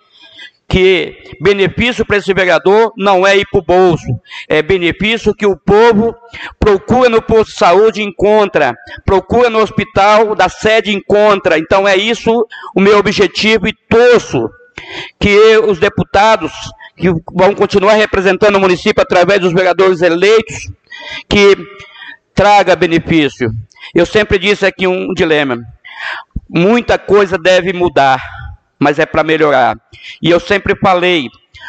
que 0.70 1.16
benefício 1.40 2.06
para 2.06 2.18
esse 2.18 2.32
vereador 2.32 2.92
não 2.96 3.26
é 3.26 3.36
ir 3.36 3.46
para 3.50 3.58
o 3.58 3.64
bolso, 3.64 4.06
é 4.48 4.62
benefício 4.62 5.34
que 5.34 5.44
o 5.44 5.56
povo 5.56 6.14
procura 6.60 7.08
no 7.08 7.20
posto 7.20 7.50
de 7.50 7.58
saúde 7.58 8.02
encontra, 8.02 8.76
procura 9.04 9.50
no 9.50 9.58
hospital 9.58 10.36
da 10.36 10.48
sede 10.48 10.92
encontra. 10.92 11.58
Então 11.58 11.88
é 11.88 11.96
isso 11.96 12.46
o 12.72 12.80
meu 12.80 12.98
objetivo 12.98 13.66
e 13.66 13.74
torço 13.88 14.48
que 15.18 15.58
os 15.58 15.80
deputados 15.80 16.52
que 16.96 17.10
vão 17.34 17.52
continuar 17.52 17.94
representando 17.94 18.54
o 18.54 18.60
município 18.60 19.02
através 19.02 19.40
dos 19.40 19.52
vereadores 19.52 20.02
eleitos, 20.02 20.70
que 21.28 21.56
traga 22.32 22.76
benefício. 22.76 23.50
Eu 23.92 24.06
sempre 24.06 24.38
disse 24.38 24.64
aqui 24.64 24.86
um 24.86 25.12
dilema. 25.14 25.58
Muita 26.48 26.96
coisa 26.96 27.36
deve 27.36 27.72
mudar 27.72 28.20
mas 28.80 28.98
é 28.98 29.04
para 29.04 29.22
melhorar. 29.22 29.76
E 30.22 30.30
eu 30.30 30.40
sempre 30.40 30.74
falei, 30.74 31.28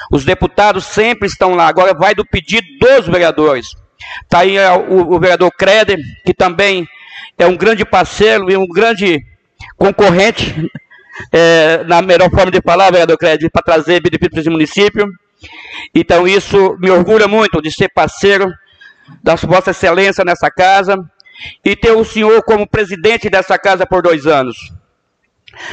os 0.09 0.23
deputados 0.23 0.85
sempre 0.85 1.27
estão 1.27 1.53
lá, 1.53 1.67
agora 1.67 1.93
vai 1.93 2.15
do 2.15 2.25
pedido 2.25 2.65
dos 2.79 3.05
vereadores. 3.05 3.75
Está 4.23 4.39
aí 4.39 4.55
é, 4.55 4.71
o, 4.71 5.13
o 5.13 5.19
vereador 5.19 5.51
Creder, 5.51 5.99
que 6.25 6.33
também 6.33 6.87
é 7.37 7.45
um 7.45 7.57
grande 7.57 7.83
parceiro 7.83 8.49
e 8.49 8.55
um 8.55 8.65
grande 8.65 9.21
concorrente, 9.77 10.55
é, 11.31 11.83
na 11.83 12.01
melhor 12.01 12.29
forma 12.31 12.49
de 12.49 12.61
falar, 12.61 12.89
vereador 12.89 13.17
Creder, 13.17 13.51
para 13.51 13.61
trazer 13.61 14.01
benefícios 14.01 14.39
esse 14.39 14.49
município. 14.49 15.05
Então 15.93 16.27
isso 16.27 16.77
me 16.79 16.89
orgulha 16.89 17.27
muito 17.27 17.61
de 17.61 17.71
ser 17.71 17.89
parceiro 17.93 18.49
da 19.21 19.35
Vossa 19.35 19.71
Excelência 19.71 20.23
nessa 20.23 20.49
casa 20.49 20.97
e 21.65 21.75
ter 21.75 21.91
o 21.91 22.05
senhor 22.05 22.41
como 22.43 22.69
presidente 22.69 23.29
dessa 23.29 23.57
casa 23.57 23.85
por 23.85 24.01
dois 24.01 24.27
anos 24.27 24.55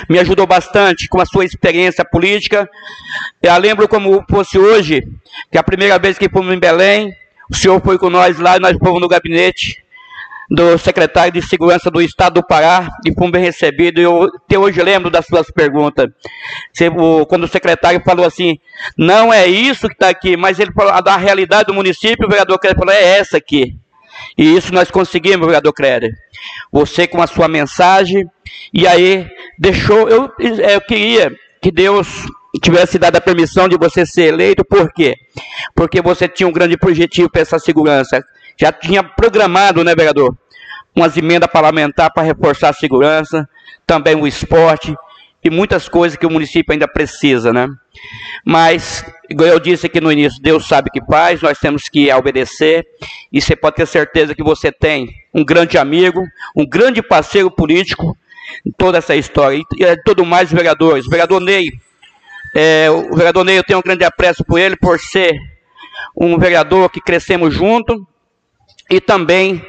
me 0.08 0.18
ajudou 0.18 0.46
bastante 0.46 1.08
com 1.08 1.20
a 1.20 1.26
sua 1.26 1.44
experiência 1.44 2.04
política. 2.04 2.68
Eu 3.42 3.56
lembro 3.58 3.88
como 3.88 4.24
fosse 4.30 4.58
hoje, 4.58 5.02
que 5.50 5.58
a 5.58 5.62
primeira 5.62 5.98
vez 5.98 6.18
que 6.18 6.28
fomos 6.28 6.54
em 6.54 6.58
Belém, 6.58 7.14
O 7.50 7.56
senhor 7.56 7.80
foi 7.82 7.98
com 7.98 8.10
nós 8.10 8.38
lá, 8.38 8.58
nós 8.58 8.76
fomos 8.78 9.00
no 9.00 9.08
gabinete 9.08 9.82
do 10.50 10.78
secretário 10.78 11.32
de 11.32 11.42
Segurança 11.42 11.90
do 11.90 12.00
Estado 12.00 12.34
do 12.34 12.46
Pará 12.46 12.88
e 13.06 13.12
fomos 13.14 13.32
bem 13.32 13.42
recebidos. 13.42 14.02
Eu 14.02 14.24
até 14.24 14.58
hoje 14.58 14.82
lembro 14.82 15.10
das 15.10 15.26
suas 15.26 15.50
perguntas. 15.50 16.06
Quando 17.26 17.44
o 17.44 17.48
secretário 17.48 18.02
falou 18.04 18.26
assim, 18.26 18.58
não 18.96 19.32
é 19.32 19.46
isso 19.46 19.88
que 19.88 19.94
está 19.94 20.08
aqui, 20.10 20.36
mas 20.36 20.58
ele 20.58 20.72
falou 20.72 21.02
da 21.02 21.16
realidade 21.16 21.66
do 21.66 21.74
município, 21.74 22.26
o 22.26 22.30
vereador 22.30 22.58
Créder 22.58 22.78
falou, 22.78 22.94
é 22.94 23.18
essa 23.18 23.38
aqui. 23.38 23.76
E 24.36 24.56
isso 24.56 24.72
nós 24.74 24.90
conseguimos, 24.90 25.46
vereador 25.46 25.72
Créder. 25.72 26.12
Você 26.70 27.06
com 27.06 27.22
a 27.22 27.26
sua 27.26 27.48
mensagem, 27.48 28.26
e 28.72 28.86
aí 28.86 29.26
deixou, 29.58 30.08
eu, 30.08 30.30
eu 30.38 30.80
queria 30.82 31.32
que 31.60 31.70
Deus 31.70 32.26
tivesse 32.62 32.98
dado 32.98 33.16
a 33.16 33.20
permissão 33.20 33.68
de 33.68 33.76
você 33.76 34.06
ser 34.06 34.32
eleito, 34.32 34.64
por 34.64 34.92
quê? 34.92 35.14
Porque 35.74 36.00
você 36.00 36.28
tinha 36.28 36.48
um 36.48 36.52
grande 36.52 36.76
objetivo 36.80 37.30
para 37.30 37.42
essa 37.42 37.58
segurança 37.58 38.24
já 38.58 38.72
tinha 38.72 39.02
programado, 39.02 39.84
né, 39.84 39.94
vereador? 39.94 40.36
Umas 40.94 41.16
emendas 41.16 41.48
parlamentares 41.48 42.12
para 42.12 42.24
reforçar 42.24 42.70
a 42.70 42.72
segurança, 42.72 43.48
também 43.86 44.16
o 44.16 44.26
esporte 44.26 44.94
e 45.44 45.48
muitas 45.48 45.88
coisas 45.88 46.18
que 46.18 46.26
o 46.26 46.30
município 46.30 46.72
ainda 46.72 46.88
precisa, 46.88 47.52
né? 47.52 47.68
Mas, 48.44 49.04
igual 49.30 49.48
eu 49.48 49.60
disse 49.60 49.86
aqui 49.86 50.00
no 50.00 50.10
início, 50.10 50.42
Deus 50.42 50.66
sabe 50.66 50.88
o 50.88 50.92
que 50.92 51.04
faz, 51.06 51.40
nós 51.40 51.58
temos 51.58 51.88
que 51.88 52.12
obedecer, 52.12 52.84
e 53.32 53.40
você 53.40 53.54
pode 53.54 53.76
ter 53.76 53.86
certeza 53.86 54.34
que 54.34 54.42
você 54.42 54.72
tem 54.72 55.08
um 55.32 55.44
grande 55.44 55.78
amigo, 55.78 56.24
um 56.56 56.66
grande 56.68 57.00
parceiro 57.00 57.50
político 57.50 58.16
toda 58.76 58.98
essa 58.98 59.14
história. 59.16 59.58
E, 59.58 59.84
e 59.84 59.96
tudo 60.02 60.24
mais, 60.24 60.50
vereadores. 60.50 61.06
O 61.06 61.10
vereador 61.10 61.40
Ney, 61.40 61.70
é, 62.54 62.90
o 62.90 63.14
vereador 63.14 63.44
Ney, 63.44 63.58
eu 63.58 63.64
tenho 63.64 63.78
um 63.78 63.82
grande 63.82 64.04
apreço 64.04 64.44
por 64.44 64.58
ele, 64.58 64.76
por 64.76 64.98
ser 64.98 65.38
um 66.16 66.38
vereador 66.38 66.90
que 66.90 67.00
crescemos 67.00 67.54
junto, 67.54 68.06
e 68.90 69.00
também 69.00 69.64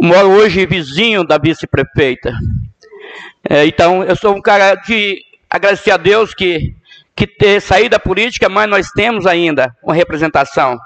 moro 0.00 0.30
hoje 0.30 0.66
vizinho 0.66 1.24
da 1.24 1.38
vice-prefeita. 1.38 2.32
É, 3.48 3.66
então, 3.66 4.02
eu 4.04 4.16
sou 4.16 4.34
um 4.34 4.40
cara 4.40 4.74
de 4.74 5.22
agradecer 5.48 5.90
a 5.90 5.96
Deus 5.96 6.34
que, 6.34 6.74
que 7.14 7.26
ter 7.26 7.60
saído 7.60 7.90
da 7.90 7.98
política, 7.98 8.48
mas 8.48 8.68
nós 8.68 8.88
temos 8.90 9.26
ainda 9.26 9.74
uma 9.82 9.94
representação, 9.94 10.78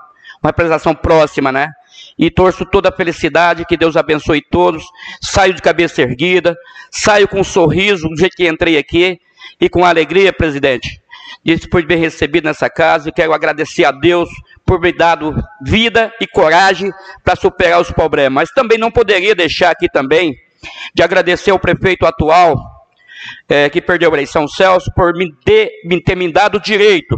uma 0.43 0.51
representação 0.51 0.95
próxima, 0.95 1.51
né? 1.53 1.73
E 2.19 2.31
torço 2.31 2.65
toda 2.67 2.89
a 2.89 2.93
felicidade, 2.93 3.65
que 3.65 3.77
Deus 3.77 3.97
abençoe 3.97 4.43
todos. 4.43 4.85
Saio 5.21 5.55
de 5.55 5.63
cabeça 5.63 6.03
erguida, 6.03 6.57
saio 6.91 7.29
com 7.29 7.41
um 7.41 7.45
sorriso, 7.45 8.09
do 8.09 8.17
jeito 8.17 8.37
que 8.37 8.49
entrei 8.49 8.77
aqui, 8.77 9.21
e 9.61 9.69
com 9.69 9.85
alegria, 9.85 10.33
presidente. 10.33 11.01
De 11.45 11.57
bem 11.87 11.99
recebido 11.99 12.45
nessa 12.45 12.69
casa, 12.69 13.09
e 13.09 13.13
quero 13.13 13.33
agradecer 13.33 13.85
a 13.85 13.93
Deus 13.93 14.29
por 14.67 14.81
me 14.81 14.93
dado 14.93 15.35
vida 15.63 16.13
e 16.21 16.27
coragem 16.27 16.91
para 17.25 17.37
superar 17.37 17.81
os 17.81 17.91
problemas. 17.91 18.35
Mas 18.35 18.51
também 18.51 18.79
não 18.79 18.91
poderia 18.91 19.35
deixar 19.35 19.71
aqui 19.71 19.89
também 19.89 20.37
de 20.93 21.03
agradecer 21.03 21.53
ao 21.53 21.59
prefeito 21.59 22.05
atual, 22.05 22.57
é, 23.49 23.71
que 23.71 23.81
perdeu 23.81 24.11
a 24.11 24.15
eleição, 24.15 24.49
Celso, 24.49 24.93
por 24.95 25.15
me, 25.15 25.33
de, 25.45 25.71
me 25.85 26.03
ter 26.03 26.17
me 26.17 26.31
dado 26.33 26.57
o 26.57 26.61
direito 26.61 27.17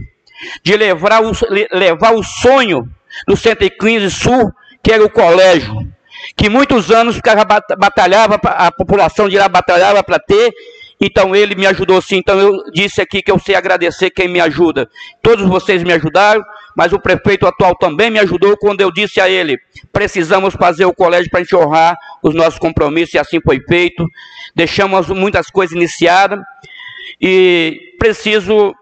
de 0.63 0.77
levar 0.77 1.23
o, 1.23 1.33
levar 1.73 2.15
o 2.15 2.23
sonho 2.23 2.89
do 3.27 3.37
115 3.37 4.11
Sul, 4.11 4.53
que 4.83 4.93
era 4.93 5.05
o 5.05 5.11
colégio, 5.11 5.91
que 6.37 6.49
muitos 6.49 6.91
anos 6.91 7.17
o 7.17 7.23
cara 7.23 7.45
batalhava, 7.45 8.37
a 8.43 8.71
população 8.73 9.29
de 9.29 9.39
lá 9.39 9.49
batalhava 9.49 10.03
para 10.03 10.19
ter, 10.19 10.53
então 11.01 11.35
ele 11.35 11.55
me 11.55 11.67
ajudou 11.67 12.01
sim. 12.03 12.17
Então 12.17 12.39
eu 12.39 12.71
disse 12.73 13.01
aqui 13.01 13.23
que 13.23 13.31
eu 13.31 13.39
sei 13.39 13.55
agradecer 13.55 14.11
quem 14.11 14.29
me 14.29 14.41
ajuda. 14.41 14.89
Todos 15.23 15.47
vocês 15.47 15.83
me 15.83 15.93
ajudaram, 15.93 16.43
mas 16.77 16.93
o 16.93 17.01
prefeito 17.01 17.47
atual 17.47 17.75
também 17.75 18.11
me 18.11 18.19
ajudou 18.19 18.57
quando 18.59 18.83
eu 18.83 18.93
disse 18.93 19.21
a 19.21 19.29
ele: 19.29 19.59
precisamos 19.93 20.55
fazer 20.55 20.85
o 20.85 20.95
colégio 20.95 21.31
para 21.31 21.43
honrar 21.59 21.97
os 22.23 22.35
nossos 22.35 22.59
compromissos, 22.59 23.15
e 23.15 23.19
assim 23.19 23.41
foi 23.43 23.61
feito. 23.67 24.07
Deixamos 24.55 25.09
muitas 25.09 25.49
coisas 25.49 25.75
iniciadas 25.75 26.39
e 27.21 27.95
preciso 27.99 28.75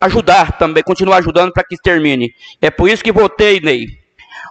ajudar 0.00 0.58
também, 0.58 0.82
continuar 0.82 1.18
ajudando 1.18 1.52
para 1.52 1.64
que 1.64 1.76
termine. 1.76 2.32
É 2.60 2.70
por 2.70 2.88
isso 2.88 3.02
que 3.02 3.10
votei, 3.10 3.58
Ney, 3.60 4.03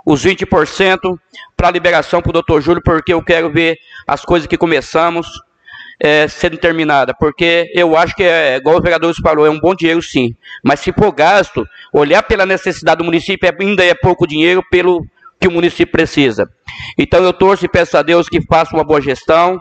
os 0.05 0.23
20% 0.23 1.17
para 1.55 1.67
a 1.67 1.71
liberação 1.71 2.21
para 2.21 2.29
o 2.29 2.33
doutor 2.33 2.61
Júlio, 2.61 2.81
porque 2.83 3.13
eu 3.13 3.23
quero 3.23 3.51
ver 3.51 3.77
as 4.07 4.23
coisas 4.23 4.47
que 4.47 4.57
começamos 4.57 5.27
é, 5.99 6.27
sendo 6.27 6.57
terminada, 6.57 7.13
porque 7.17 7.71
eu 7.73 7.95
acho 7.95 8.15
que, 8.15 8.23
é, 8.23 8.57
igual 8.57 8.77
o 8.77 8.81
vereador 8.81 9.13
falou, 9.21 9.45
é 9.45 9.49
um 9.49 9.59
bom 9.59 9.73
dinheiro 9.73 10.01
sim, 10.01 10.35
mas 10.63 10.79
se 10.81 10.91
for 10.91 11.11
gasto, 11.11 11.65
olhar 11.93 12.23
pela 12.23 12.45
necessidade 12.45 12.97
do 12.97 13.05
município 13.05 13.47
é, 13.47 13.55
ainda 13.57 13.83
é 13.83 13.93
pouco 13.93 14.27
dinheiro 14.27 14.61
pelo 14.69 15.05
que 15.39 15.47
o 15.47 15.51
município 15.51 15.91
precisa. 15.91 16.49
Então 16.97 17.23
eu 17.23 17.33
torço 17.33 17.65
e 17.65 17.69
peço 17.69 17.97
a 17.97 18.01
Deus 18.01 18.27
que 18.27 18.41
faça 18.41 18.75
uma 18.75 18.83
boa 18.83 19.01
gestão, 19.01 19.59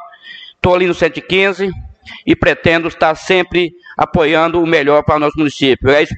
estou 0.54 0.74
ali 0.74 0.86
no 0.86 0.94
115 0.94 1.70
e 2.26 2.34
pretendo 2.34 2.88
estar 2.88 3.14
sempre 3.14 3.72
apoiando 3.96 4.60
o 4.60 4.66
melhor 4.66 5.04
para 5.04 5.16
o 5.16 5.18
nosso 5.18 5.38
município. 5.38 5.90
É 5.90 6.02
isso, 6.02 6.14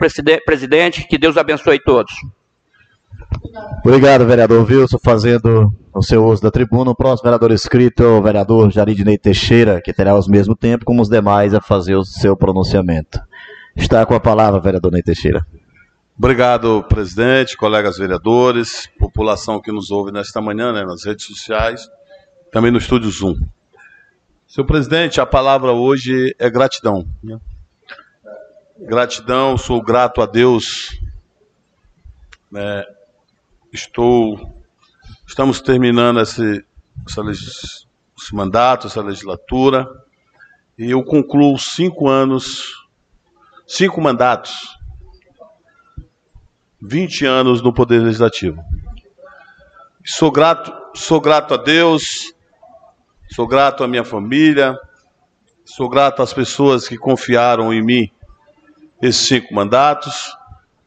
presidente, 0.46 1.06
que 1.06 1.18
Deus 1.18 1.36
abençoe 1.36 1.78
todos. 1.80 2.14
Obrigado, 3.84 4.26
vereador 4.26 4.66
Wilson, 4.68 4.98
fazendo 4.98 5.72
o 5.92 6.02
seu 6.02 6.24
uso 6.26 6.42
da 6.42 6.50
tribuna. 6.50 6.90
O 6.90 6.94
próximo 6.94 7.24
vereador 7.24 7.52
inscrito 7.52 8.02
é 8.02 8.06
o 8.06 8.22
vereador 8.22 8.70
Jaridnei 8.70 9.18
Teixeira, 9.18 9.80
que 9.80 9.92
terá 9.92 10.12
ao 10.12 10.28
mesmo 10.28 10.56
tempo 10.56 10.84
como 10.84 11.02
os 11.02 11.08
demais 11.08 11.54
a 11.54 11.60
fazer 11.60 11.94
o 11.94 12.04
seu 12.04 12.36
pronunciamento. 12.36 13.20
Está 13.76 14.04
com 14.06 14.14
a 14.14 14.20
palavra, 14.20 14.60
vereador 14.60 14.92
Ney 14.92 15.02
Teixeira. 15.02 15.44
Obrigado, 16.16 16.84
presidente, 16.84 17.56
colegas 17.56 17.98
vereadores, 17.98 18.88
população 18.98 19.60
que 19.60 19.72
nos 19.72 19.90
ouve 19.90 20.12
nesta 20.12 20.40
manhã, 20.40 20.72
né, 20.72 20.84
nas 20.84 21.04
redes 21.04 21.26
sociais, 21.26 21.88
também 22.52 22.70
no 22.70 22.78
estúdio 22.78 23.10
Zoom. 23.10 23.36
Senhor 24.46 24.64
presidente, 24.64 25.20
a 25.20 25.26
palavra 25.26 25.72
hoje 25.72 26.34
é 26.38 26.48
gratidão. 26.48 27.04
Gratidão, 28.78 29.56
sou 29.56 29.82
grato 29.82 30.22
a 30.22 30.26
Deus. 30.26 30.96
Né, 32.52 32.84
estou 33.74 34.54
Estamos 35.26 35.60
terminando 35.60 36.20
esse, 36.20 36.64
esse 37.08 38.34
mandato, 38.34 38.86
essa 38.86 39.02
legislatura, 39.02 39.88
e 40.78 40.90
eu 40.90 41.02
concluo 41.02 41.58
cinco 41.58 42.08
anos, 42.08 42.86
cinco 43.66 44.00
mandatos, 44.00 44.78
20 46.80 47.24
anos 47.24 47.62
no 47.62 47.72
Poder 47.72 48.00
Legislativo. 48.00 48.62
Sou 50.04 50.30
grato, 50.30 50.72
sou 50.94 51.20
grato 51.20 51.54
a 51.54 51.56
Deus, 51.56 52.34
sou 53.32 53.48
grato 53.48 53.82
à 53.82 53.88
minha 53.88 54.04
família, 54.04 54.78
sou 55.64 55.88
grato 55.88 56.22
às 56.22 56.32
pessoas 56.32 56.86
que 56.86 56.98
confiaram 56.98 57.72
em 57.72 57.82
mim 57.82 58.10
esses 59.00 59.26
cinco 59.26 59.54
mandatos 59.54 60.36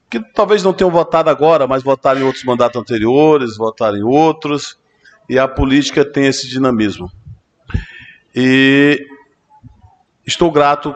que 0.10 0.20
talvez 0.34 0.64
não 0.64 0.74
tenham 0.74 0.90
votado 0.90 1.30
agora, 1.30 1.68
mas 1.68 1.84
votaram 1.84 2.22
em 2.22 2.24
outros 2.24 2.44
mandatos 2.44 2.80
anteriores, 2.80 3.58
votaram 3.58 3.98
em 3.98 4.04
outros, 4.04 4.78
e 5.30 5.38
a 5.38 5.48
política 5.48 6.06
tem 6.06 6.28
esse 6.28 6.48
dinamismo. 6.48 7.12
E 8.34 9.06
estou 10.26 10.52
grato 10.52 10.96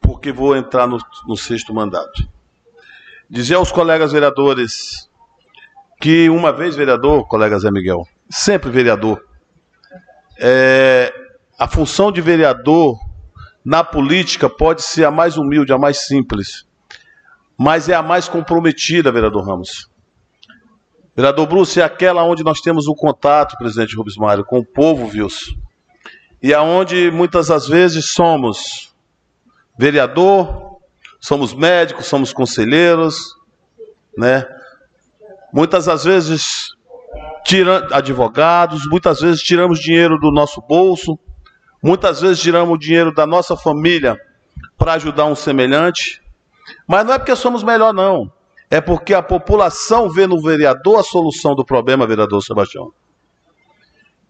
porque 0.00 0.32
vou 0.32 0.56
entrar 0.56 0.86
no, 0.86 0.98
no 1.26 1.36
sexto 1.36 1.74
mandato. 1.74 2.26
Dizer 3.28 3.56
aos 3.56 3.72
colegas 3.72 4.12
vereadores 4.12 5.10
que 6.00 6.30
uma 6.30 6.52
vez 6.52 6.76
vereador, 6.76 7.26
colega 7.26 7.58
Zé 7.58 7.70
Miguel, 7.70 8.06
sempre 8.30 8.70
vereador, 8.70 9.22
é, 10.38 11.12
a 11.58 11.66
função 11.66 12.12
de 12.12 12.20
vereador 12.20 12.98
na 13.64 13.82
política 13.82 14.48
pode 14.48 14.82
ser 14.82 15.04
a 15.04 15.10
mais 15.10 15.36
humilde, 15.36 15.72
a 15.72 15.78
mais 15.78 16.06
simples 16.06 16.66
mas 17.58 17.88
é 17.88 17.94
a 17.94 18.02
mais 18.02 18.28
comprometida, 18.28 19.10
vereador 19.10 19.46
Ramos. 19.46 19.90
Vereador 21.16 21.46
Bruce, 21.46 21.80
é 21.80 21.84
aquela 21.84 22.22
onde 22.24 22.44
nós 22.44 22.60
temos 22.60 22.86
o 22.86 22.94
contato, 22.94 23.56
presidente 23.56 23.96
Rubens 23.96 24.16
Mário, 24.16 24.44
com 24.44 24.58
o 24.58 24.64
povo, 24.64 25.06
Wilson. 25.06 25.56
E 26.42 26.52
aonde 26.52 27.10
muitas 27.10 27.48
das 27.48 27.66
vezes 27.66 28.10
somos 28.10 28.94
vereador, 29.78 30.78
somos 31.18 31.54
médicos, 31.54 32.06
somos 32.06 32.32
conselheiros, 32.32 33.34
né? 34.16 34.46
Muitas 35.52 35.86
das 35.86 36.04
vezes 36.04 36.76
advogados, 37.92 38.86
muitas 38.86 39.20
vezes 39.20 39.40
tiramos 39.42 39.78
dinheiro 39.78 40.18
do 40.18 40.30
nosso 40.30 40.60
bolso, 40.60 41.18
muitas 41.82 42.20
vezes 42.20 42.40
tiramos 42.40 42.78
dinheiro 42.78 43.14
da 43.14 43.26
nossa 43.26 43.56
família 43.56 44.20
para 44.76 44.94
ajudar 44.94 45.26
um 45.26 45.34
semelhante. 45.34 46.20
Mas 46.86 47.04
não 47.04 47.14
é 47.14 47.18
porque 47.18 47.36
somos 47.36 47.62
melhor, 47.62 47.92
não. 47.92 48.30
É 48.70 48.80
porque 48.80 49.14
a 49.14 49.22
população 49.22 50.10
vê 50.10 50.26
no 50.26 50.40
vereador 50.40 50.98
a 50.98 51.02
solução 51.02 51.54
do 51.54 51.64
problema, 51.64 52.06
vereador 52.06 52.42
Sebastião. 52.42 52.92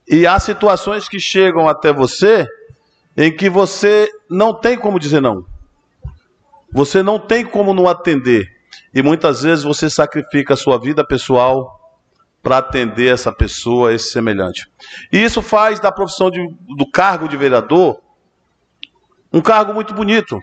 E 0.06 0.26
há 0.26 0.38
situações 0.38 1.08
que 1.08 1.18
chegam 1.18 1.68
até 1.68 1.92
você 1.92 2.46
em 3.16 3.34
que 3.34 3.48
você 3.48 4.10
não 4.30 4.52
tem 4.52 4.78
como 4.78 5.00
dizer 5.00 5.20
não. 5.20 5.44
Você 6.70 7.02
não 7.02 7.18
tem 7.18 7.44
como 7.44 7.72
não 7.72 7.88
atender. 7.88 8.54
E 8.94 9.02
muitas 9.02 9.42
vezes 9.42 9.64
você 9.64 9.88
sacrifica 9.88 10.54
a 10.54 10.56
sua 10.56 10.78
vida 10.78 11.04
pessoal 11.04 11.80
para 12.42 12.58
atender 12.58 13.12
essa 13.12 13.32
pessoa, 13.32 13.92
esse 13.92 14.10
semelhante. 14.12 14.70
E 15.10 15.18
isso 15.18 15.42
faz 15.42 15.80
da 15.80 15.90
profissão 15.90 16.30
de, 16.30 16.46
do 16.76 16.88
cargo 16.88 17.28
de 17.28 17.36
vereador 17.36 18.00
um 19.32 19.40
cargo 19.40 19.74
muito 19.74 19.92
bonito. 19.92 20.40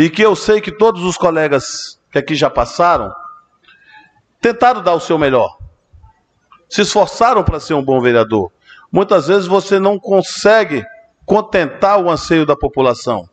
E 0.00 0.08
que 0.08 0.22
eu 0.22 0.34
sei 0.34 0.62
que 0.62 0.72
todos 0.72 1.02
os 1.02 1.18
colegas 1.18 2.00
que 2.10 2.16
aqui 2.16 2.34
já 2.34 2.48
passaram 2.48 3.14
tentaram 4.40 4.82
dar 4.82 4.94
o 4.94 5.00
seu 5.00 5.18
melhor. 5.18 5.58
Se 6.70 6.80
esforçaram 6.80 7.44
para 7.44 7.60
ser 7.60 7.74
um 7.74 7.84
bom 7.84 8.00
vereador. 8.00 8.50
Muitas 8.90 9.26
vezes 9.26 9.46
você 9.46 9.78
não 9.78 9.98
consegue 9.98 10.86
contentar 11.26 12.00
o 12.00 12.10
anseio 12.10 12.46
da 12.46 12.56
população. 12.56 13.28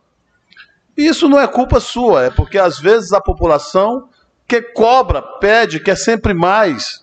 E 0.98 1.08
isso 1.08 1.30
não 1.30 1.40
é 1.40 1.48
culpa 1.48 1.80
sua, 1.80 2.26
é 2.26 2.30
porque 2.30 2.58
às 2.58 2.78
vezes 2.78 3.14
a 3.14 3.22
população 3.22 4.10
que 4.46 4.62
cobra, 4.62 5.22
pede, 5.22 5.80
quer 5.80 5.96
sempre 5.96 6.34
mais. 6.34 7.02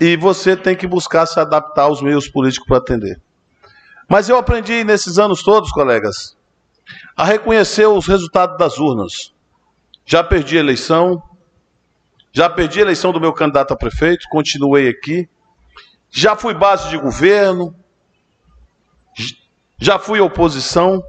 E 0.00 0.16
você 0.16 0.56
tem 0.56 0.74
que 0.74 0.86
buscar 0.86 1.26
se 1.26 1.38
adaptar 1.38 1.82
aos 1.82 2.00
meios 2.00 2.30
políticos 2.30 2.66
para 2.66 2.78
atender. 2.78 3.20
Mas 4.08 4.30
eu 4.30 4.38
aprendi 4.38 4.84
nesses 4.84 5.18
anos 5.18 5.42
todos, 5.42 5.70
colegas, 5.70 6.34
a 7.16 7.24
reconhecer 7.24 7.86
os 7.86 8.06
resultados 8.06 8.56
das 8.58 8.78
urnas. 8.78 9.32
Já 10.04 10.22
perdi 10.24 10.56
a 10.56 10.60
eleição, 10.60 11.22
já 12.32 12.48
perdi 12.48 12.80
a 12.80 12.82
eleição 12.82 13.12
do 13.12 13.20
meu 13.20 13.32
candidato 13.32 13.72
a 13.72 13.76
prefeito, 13.76 14.26
continuei 14.30 14.88
aqui. 14.88 15.28
Já 16.10 16.36
fui 16.36 16.54
base 16.54 16.90
de 16.90 16.98
governo, 16.98 17.74
já 19.78 19.98
fui 19.98 20.20
oposição, 20.20 21.02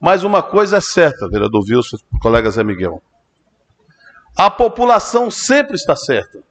mas 0.00 0.24
uma 0.24 0.42
coisa 0.42 0.78
é 0.78 0.80
certa, 0.80 1.28
vereador 1.28 1.62
Wilson, 1.62 1.96
colega 2.20 2.50
Zé 2.50 2.62
Miguel. 2.62 3.02
A 4.36 4.50
população 4.50 5.30
sempre 5.30 5.76
está 5.76 5.94
certa. 5.94 6.42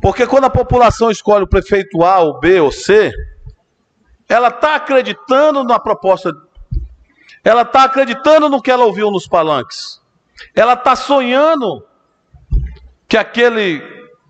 Porque 0.00 0.26
quando 0.26 0.44
a 0.44 0.50
população 0.50 1.10
escolhe 1.10 1.44
o 1.44 1.48
prefeito 1.48 2.04
A, 2.04 2.18
ou 2.18 2.38
B 2.38 2.60
ou 2.60 2.70
C, 2.70 3.12
ela 4.34 4.48
está 4.48 4.74
acreditando 4.74 5.62
na 5.62 5.78
proposta, 5.78 6.32
ela 7.44 7.62
está 7.62 7.84
acreditando 7.84 8.48
no 8.48 8.60
que 8.60 8.68
ela 8.68 8.84
ouviu 8.84 9.08
nos 9.08 9.28
palanques, 9.28 10.02
ela 10.56 10.72
está 10.72 10.96
sonhando 10.96 11.86
que 13.06 13.16
aquele 13.16 13.80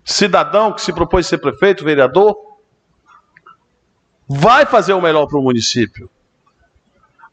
cidadão 0.03 0.71
que 0.71 0.81
se 0.81 0.93
propôs 0.93 1.25
ser 1.25 1.39
prefeito, 1.39 1.83
vereador, 1.83 2.37
vai 4.27 4.67
fazer 4.67 4.93
o 4.93 5.01
melhor 5.01 5.25
para 5.25 5.39
o 5.39 5.41
município. 5.41 6.07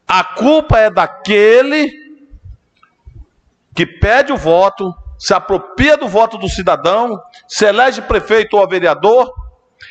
A 0.07 0.23
culpa 0.23 0.79
é 0.79 0.89
daquele 0.89 1.91
que 3.75 3.85
pede 3.85 4.33
o 4.33 4.37
voto, 4.37 4.95
se 5.19 5.31
apropria 5.31 5.95
do 5.95 6.07
voto 6.07 6.39
do 6.39 6.49
cidadão, 6.49 7.21
se 7.47 7.65
elege 7.65 8.01
prefeito 8.01 8.57
ou 8.57 8.67
vereador 8.67 9.31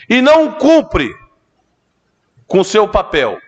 e 0.09 0.21
não 0.21 0.51
cumpre 0.51 1.22
com 2.47 2.63
seu 2.65 2.89
papel. 2.89 3.39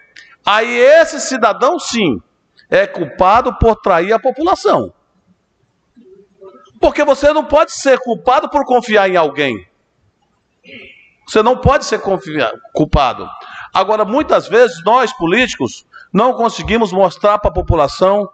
Aí 0.45 0.79
esse 0.79 1.21
cidadão, 1.21 1.79
sim, 1.79 2.21
é 2.71 2.87
culpado 2.87 3.57
por 3.59 3.77
trair 3.77 4.13
a 4.13 4.19
população. 4.19 4.93
Porque 6.81 7.05
você 7.05 7.33
não 7.33 7.45
pode 7.45 7.73
ser 7.73 7.99
culpado 7.99 8.51
por 8.51 8.65
confiar 8.65 9.09
em 9.09 9.17
alguém. 9.17 9.67
Você 11.27 11.43
não 11.43 11.57
pode 11.57 11.87
ser 11.87 12.01
culpado. 12.73 13.29
Agora, 13.73 14.05
muitas 14.05 14.47
vezes, 14.47 14.85
nós 14.85 15.13
políticos 15.13 15.87
não 16.13 16.35
conseguimos 16.35 16.93
mostrar 16.93 17.39
para 17.39 17.51
a 17.51 17.55
população 17.55 18.29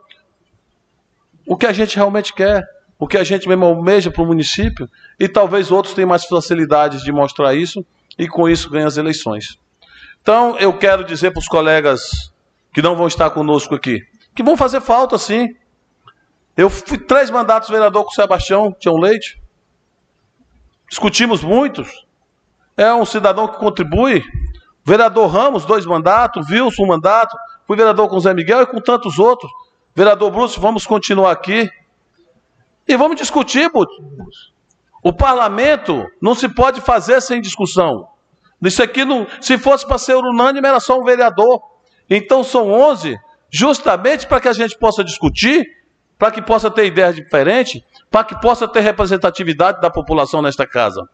o 1.46 1.56
que 1.56 1.66
a 1.66 1.72
gente 1.72 1.96
realmente 1.96 2.34
quer, 2.34 2.62
o 2.98 3.06
que 3.06 3.16
a 3.16 3.24
gente 3.24 3.48
mesmo 3.48 3.64
almeja 3.64 4.10
para 4.10 4.22
o 4.22 4.26
município, 4.26 4.88
e 5.18 5.28
talvez 5.28 5.70
outros 5.70 5.94
tenham 5.94 6.08
mais 6.08 6.24
facilidades 6.24 7.02
de 7.02 7.12
mostrar 7.12 7.54
isso, 7.54 7.84
e 8.18 8.26
com 8.28 8.48
isso 8.48 8.68
ganham 8.68 8.88
as 8.88 8.96
eleições. 8.96 9.59
Então, 10.31 10.57
eu 10.59 10.73
quero 10.78 11.02
dizer 11.02 11.32
para 11.32 11.40
os 11.40 11.48
colegas 11.48 12.32
que 12.73 12.81
não 12.81 12.94
vão 12.94 13.09
estar 13.09 13.31
conosco 13.31 13.74
aqui, 13.74 14.01
que 14.32 14.44
vão 14.44 14.57
fazer 14.57 14.81
falta 14.81 15.19
sim. 15.19 15.57
Eu 16.57 16.70
fui 16.70 16.98
três 16.98 17.32
mandatos 17.32 17.69
vereador 17.69 18.05
com 18.05 18.12
o 18.12 18.15
Sebastião 18.15 18.73
Tião 18.73 18.97
Leite. 18.97 19.43
Discutimos 20.89 21.43
muitos. 21.43 22.07
É 22.77 22.94
um 22.94 23.05
cidadão 23.05 23.48
que 23.48 23.59
contribui. 23.59 24.23
Vereador 24.85 25.28
Ramos, 25.28 25.65
dois 25.65 25.85
mandatos. 25.85 26.48
Wilson, 26.48 26.85
um 26.85 26.86
mandato. 26.86 27.36
Fui 27.66 27.77
vereador 27.77 28.09
com 28.09 28.15
o 28.15 28.20
Zé 28.20 28.32
Miguel 28.32 28.62
e 28.62 28.66
com 28.66 28.81
tantos 28.81 29.19
outros. 29.19 29.51
Vereador 29.97 30.31
Bruce, 30.31 30.61
vamos 30.61 30.86
continuar 30.86 31.32
aqui. 31.32 31.69
E 32.86 32.97
vamos 32.97 33.16
discutir, 33.16 33.69
Bruce. 33.69 34.52
O 35.02 35.12
parlamento 35.12 36.07
não 36.23 36.36
se 36.36 36.48
pode 36.48 36.81
fazer 36.81 37.20
sem 37.20 37.40
discussão. 37.40 38.09
Isso 38.62 38.82
aqui, 38.82 39.04
não, 39.04 39.26
se 39.40 39.56
fosse 39.56 39.86
para 39.86 39.98
ser 39.98 40.14
unânime, 40.16 40.66
era 40.66 40.80
só 40.80 40.98
um 40.98 41.04
vereador. 41.04 41.62
Então 42.08 42.44
são 42.44 42.70
11, 42.70 43.18
justamente 43.48 44.26
para 44.26 44.40
que 44.40 44.48
a 44.48 44.52
gente 44.52 44.76
possa 44.76 45.02
discutir, 45.02 45.64
para 46.18 46.30
que 46.30 46.42
possa 46.42 46.70
ter 46.70 46.84
ideias 46.84 47.16
diferentes, 47.16 47.82
para 48.10 48.24
que 48.24 48.38
possa 48.40 48.68
ter 48.68 48.80
representatividade 48.80 49.80
da 49.80 49.88
população 49.88 50.42
nesta 50.42 50.66
casa. 50.66 51.08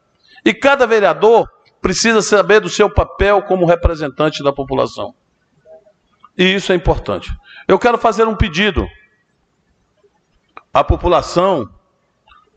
E 0.45 0.53
cada 0.53 0.87
vereador 0.87 1.49
precisa 1.81 2.21
saber 2.23 2.61
do 2.61 2.69
seu 2.69 2.91
papel 2.91 3.43
como 3.43 3.67
representante 3.67 4.43
da 4.43 4.53
população. 4.53 5.15
E 6.37 6.55
isso 6.55 6.73
é 6.73 6.75
importante. 6.75 7.33
Eu 7.69 7.79
quero 7.79 7.97
fazer 7.97 8.27
um 8.27 8.35
pedido 8.35 8.87
à 10.75 10.83
população, 10.83 11.71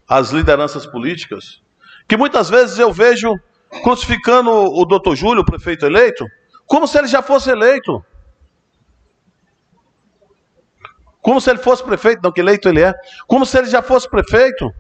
às 0.07 0.31
lideranças 0.31 0.85
políticas, 0.85 1.61
que 2.07 2.17
muitas 2.17 2.49
vezes 2.49 2.79
eu 2.79 2.91
vejo 2.91 3.39
crucificando 3.83 4.51
o 4.51 4.85
doutor 4.85 5.15
Júlio, 5.15 5.41
o 5.41 5.45
prefeito 5.45 5.85
eleito, 5.85 6.25
como 6.65 6.87
se 6.87 6.97
ele 6.97 7.07
já 7.07 7.21
fosse 7.21 7.49
eleito. 7.49 8.03
Como 11.21 11.41
se 11.41 11.49
ele 11.49 11.59
fosse 11.59 11.83
prefeito, 11.83 12.21
não 12.23 12.31
que 12.31 12.39
eleito 12.39 12.69
ele 12.69 12.81
é. 12.81 12.93
Como 13.27 13.45
se 13.45 13.57
ele 13.57 13.67
já 13.67 13.81
fosse 13.81 14.09
prefeito. 14.09 14.71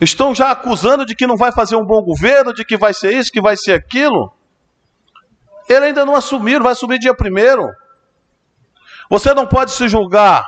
Estão 0.00 0.34
já 0.34 0.50
acusando 0.50 1.06
de 1.06 1.14
que 1.14 1.26
não 1.26 1.36
vai 1.36 1.52
fazer 1.52 1.76
um 1.76 1.84
bom 1.84 2.02
governo, 2.02 2.52
de 2.52 2.64
que 2.64 2.76
vai 2.76 2.92
ser 2.92 3.12
isso, 3.12 3.32
que 3.32 3.40
vai 3.40 3.56
ser 3.56 3.72
aquilo. 3.72 4.32
Ele 5.68 5.86
ainda 5.86 6.04
não 6.04 6.14
assumiu, 6.14 6.62
vai 6.62 6.72
assumir 6.72 6.98
dia 6.98 7.14
primeiro. 7.14 7.68
Você 9.08 9.32
não 9.34 9.46
pode 9.46 9.72
se 9.72 9.88
julgar 9.88 10.44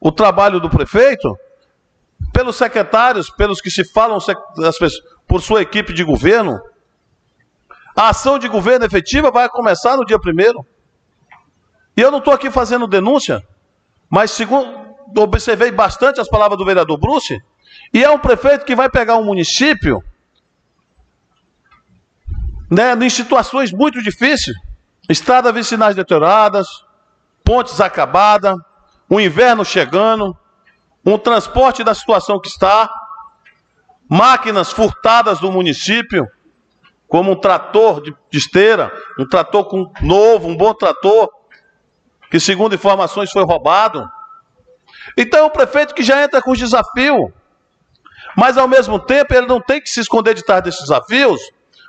o 0.00 0.10
trabalho 0.10 0.60
do 0.60 0.68
prefeito 0.68 1.38
pelos 2.32 2.56
secretários, 2.56 3.30
pelos 3.30 3.60
que 3.60 3.70
se 3.70 3.84
falam 3.84 4.18
por 5.26 5.40
sua 5.42 5.62
equipe 5.62 5.92
de 5.92 6.04
governo. 6.04 6.60
A 7.96 8.08
ação 8.08 8.38
de 8.38 8.48
governo 8.48 8.84
efetiva 8.84 9.30
vai 9.30 9.48
começar 9.48 9.96
no 9.96 10.04
dia 10.04 10.18
primeiro. 10.18 10.64
E 11.96 12.00
eu 12.00 12.10
não 12.10 12.18
estou 12.18 12.32
aqui 12.32 12.50
fazendo 12.50 12.86
denúncia, 12.86 13.46
mas 14.08 14.30
segundo 14.30 14.82
observei 15.16 15.70
bastante 15.70 16.20
as 16.20 16.28
palavras 16.28 16.58
do 16.58 16.64
vereador 16.64 16.96
Bruce, 16.96 17.42
e 17.92 18.02
é 18.02 18.10
um 18.10 18.18
prefeito 18.18 18.64
que 18.64 18.74
vai 18.74 18.88
pegar 18.88 19.16
um 19.16 19.24
município 19.24 20.02
né, 22.70 22.94
em 22.94 23.10
situações 23.10 23.70
muito 23.70 24.02
difíceis, 24.02 24.56
estradas 25.08 25.52
vicinais 25.52 25.94
deterioradas, 25.94 26.66
pontes 27.44 27.80
acabadas, 27.80 28.56
o 29.08 29.20
inverno 29.20 29.62
chegando, 29.62 30.34
um 31.04 31.18
transporte 31.18 31.84
da 31.84 31.94
situação 31.94 32.40
que 32.40 32.48
está, 32.48 32.90
máquinas 34.12 34.70
furtadas 34.70 35.40
do 35.40 35.50
município, 35.50 36.30
como 37.08 37.32
um 37.32 37.34
trator 37.34 38.02
de, 38.02 38.14
esteira, 38.30 38.92
um 39.18 39.26
trator 39.26 39.64
com, 39.64 39.90
novo, 40.02 40.48
um 40.48 40.54
bom 40.54 40.74
trator, 40.74 41.30
que 42.30 42.38
segundo 42.38 42.74
informações 42.74 43.32
foi 43.32 43.42
roubado. 43.42 44.06
Então 45.16 45.40
é 45.40 45.42
um 45.44 45.50
prefeito 45.50 45.94
que 45.94 46.02
já 46.02 46.22
entra 46.22 46.42
com 46.42 46.52
desafio, 46.52 47.32
mas 48.36 48.58
ao 48.58 48.68
mesmo 48.68 48.98
tempo 48.98 49.32
ele 49.32 49.46
não 49.46 49.62
tem 49.62 49.80
que 49.80 49.88
se 49.88 50.00
esconder 50.00 50.34
de 50.34 50.44
trás 50.44 50.62
desses 50.62 50.82
desafios, 50.82 51.40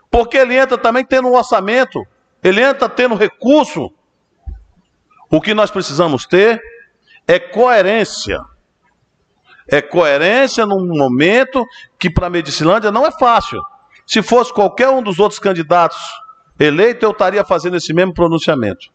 porque 0.10 0.38
ele 0.38 0.56
entra 0.56 0.78
também 0.78 1.04
tendo 1.04 1.28
um 1.28 1.36
orçamento, 1.36 2.08
ele 2.42 2.62
entra 2.62 2.88
tendo 2.88 3.16
recurso. 3.16 3.94
O 5.30 5.42
que 5.42 5.54
nós 5.54 5.70
precisamos 5.70 6.26
ter 6.26 6.62
é 7.28 7.38
coerência 7.38 8.40
é 9.68 9.82
coerência 9.82 10.66
num 10.66 10.86
momento 10.86 11.66
que 11.98 12.10
para 12.10 12.28
a 12.28 12.30
Medicilândia 12.30 12.92
não 12.92 13.06
é 13.06 13.12
fácil. 13.12 13.62
Se 14.06 14.22
fosse 14.22 14.54
qualquer 14.54 14.90
um 14.90 15.02
dos 15.02 15.20
outros 15.20 15.40
candidatos 15.40 15.98
eleito, 16.60 17.06
eu 17.06 17.12
estaria 17.12 17.44
fazendo 17.44 17.78
esse 17.78 17.94
mesmo 17.94 18.14
pronunciamento. 18.14 18.90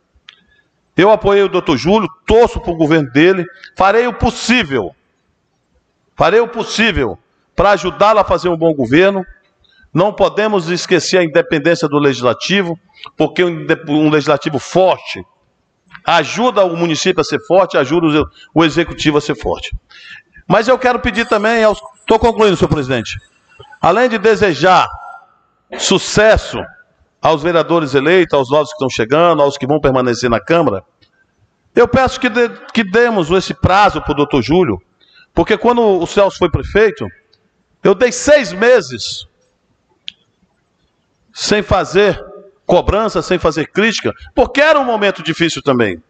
Eu 0.96 1.10
apoiei 1.10 1.42
o 1.42 1.48
doutor 1.48 1.76
Júlio, 1.76 2.08
torço 2.26 2.60
para 2.60 2.72
o 2.72 2.76
governo 2.76 3.10
dele, 3.10 3.44
farei 3.76 4.06
o 4.06 4.12
possível, 4.12 4.94
farei 6.16 6.40
o 6.40 6.48
possível 6.48 7.18
para 7.54 7.70
ajudá-lo 7.70 8.18
a 8.20 8.24
fazer 8.24 8.48
um 8.48 8.56
bom 8.56 8.74
governo. 8.74 9.24
Não 9.94 10.12
podemos 10.12 10.68
esquecer 10.68 11.18
a 11.18 11.24
independência 11.24 11.88
do 11.88 11.98
legislativo, 11.98 12.78
porque 13.16 13.44
um 13.44 14.10
legislativo 14.10 14.58
forte 14.58 15.24
ajuda 16.04 16.64
o 16.64 16.76
município 16.76 17.20
a 17.20 17.24
ser 17.24 17.38
forte, 17.46 17.76
ajuda 17.76 18.24
o 18.54 18.64
executivo 18.64 19.18
a 19.18 19.20
ser 19.20 19.34
forte. 19.34 19.76
Mas 20.48 20.66
eu 20.66 20.78
quero 20.78 20.98
pedir 20.98 21.28
também 21.28 21.62
aos 21.62 21.80
Estou 22.08 22.18
concluindo, 22.18 22.56
senhor 22.56 22.70
presidente. 22.70 23.20
Além 23.82 24.08
de 24.08 24.16
desejar 24.16 24.88
sucesso 25.78 26.56
aos 27.20 27.42
vereadores 27.42 27.92
eleitos, 27.92 28.32
aos 28.32 28.50
novos 28.50 28.70
que 28.70 28.76
estão 28.76 28.88
chegando, 28.88 29.42
aos 29.42 29.58
que 29.58 29.66
vão 29.66 29.78
permanecer 29.78 30.30
na 30.30 30.40
Câmara, 30.40 30.82
eu 31.76 31.86
peço 31.86 32.18
que, 32.18 32.30
de, 32.30 32.48
que 32.72 32.82
demos 32.82 33.30
esse 33.30 33.52
prazo 33.52 34.00
para 34.00 34.12
o 34.12 34.16
doutor 34.16 34.40
Júlio, 34.40 34.80
porque 35.34 35.58
quando 35.58 35.82
o 35.82 36.06
Celso 36.06 36.38
foi 36.38 36.50
prefeito, 36.50 37.06
eu 37.84 37.94
dei 37.94 38.10
seis 38.10 38.54
meses 38.54 39.28
sem 41.30 41.62
fazer 41.62 42.18
cobrança, 42.64 43.20
sem 43.20 43.38
fazer 43.38 43.66
crítica, 43.66 44.14
porque 44.34 44.62
era 44.62 44.80
um 44.80 44.84
momento 44.84 45.22
difícil 45.22 45.60
também. 45.60 46.02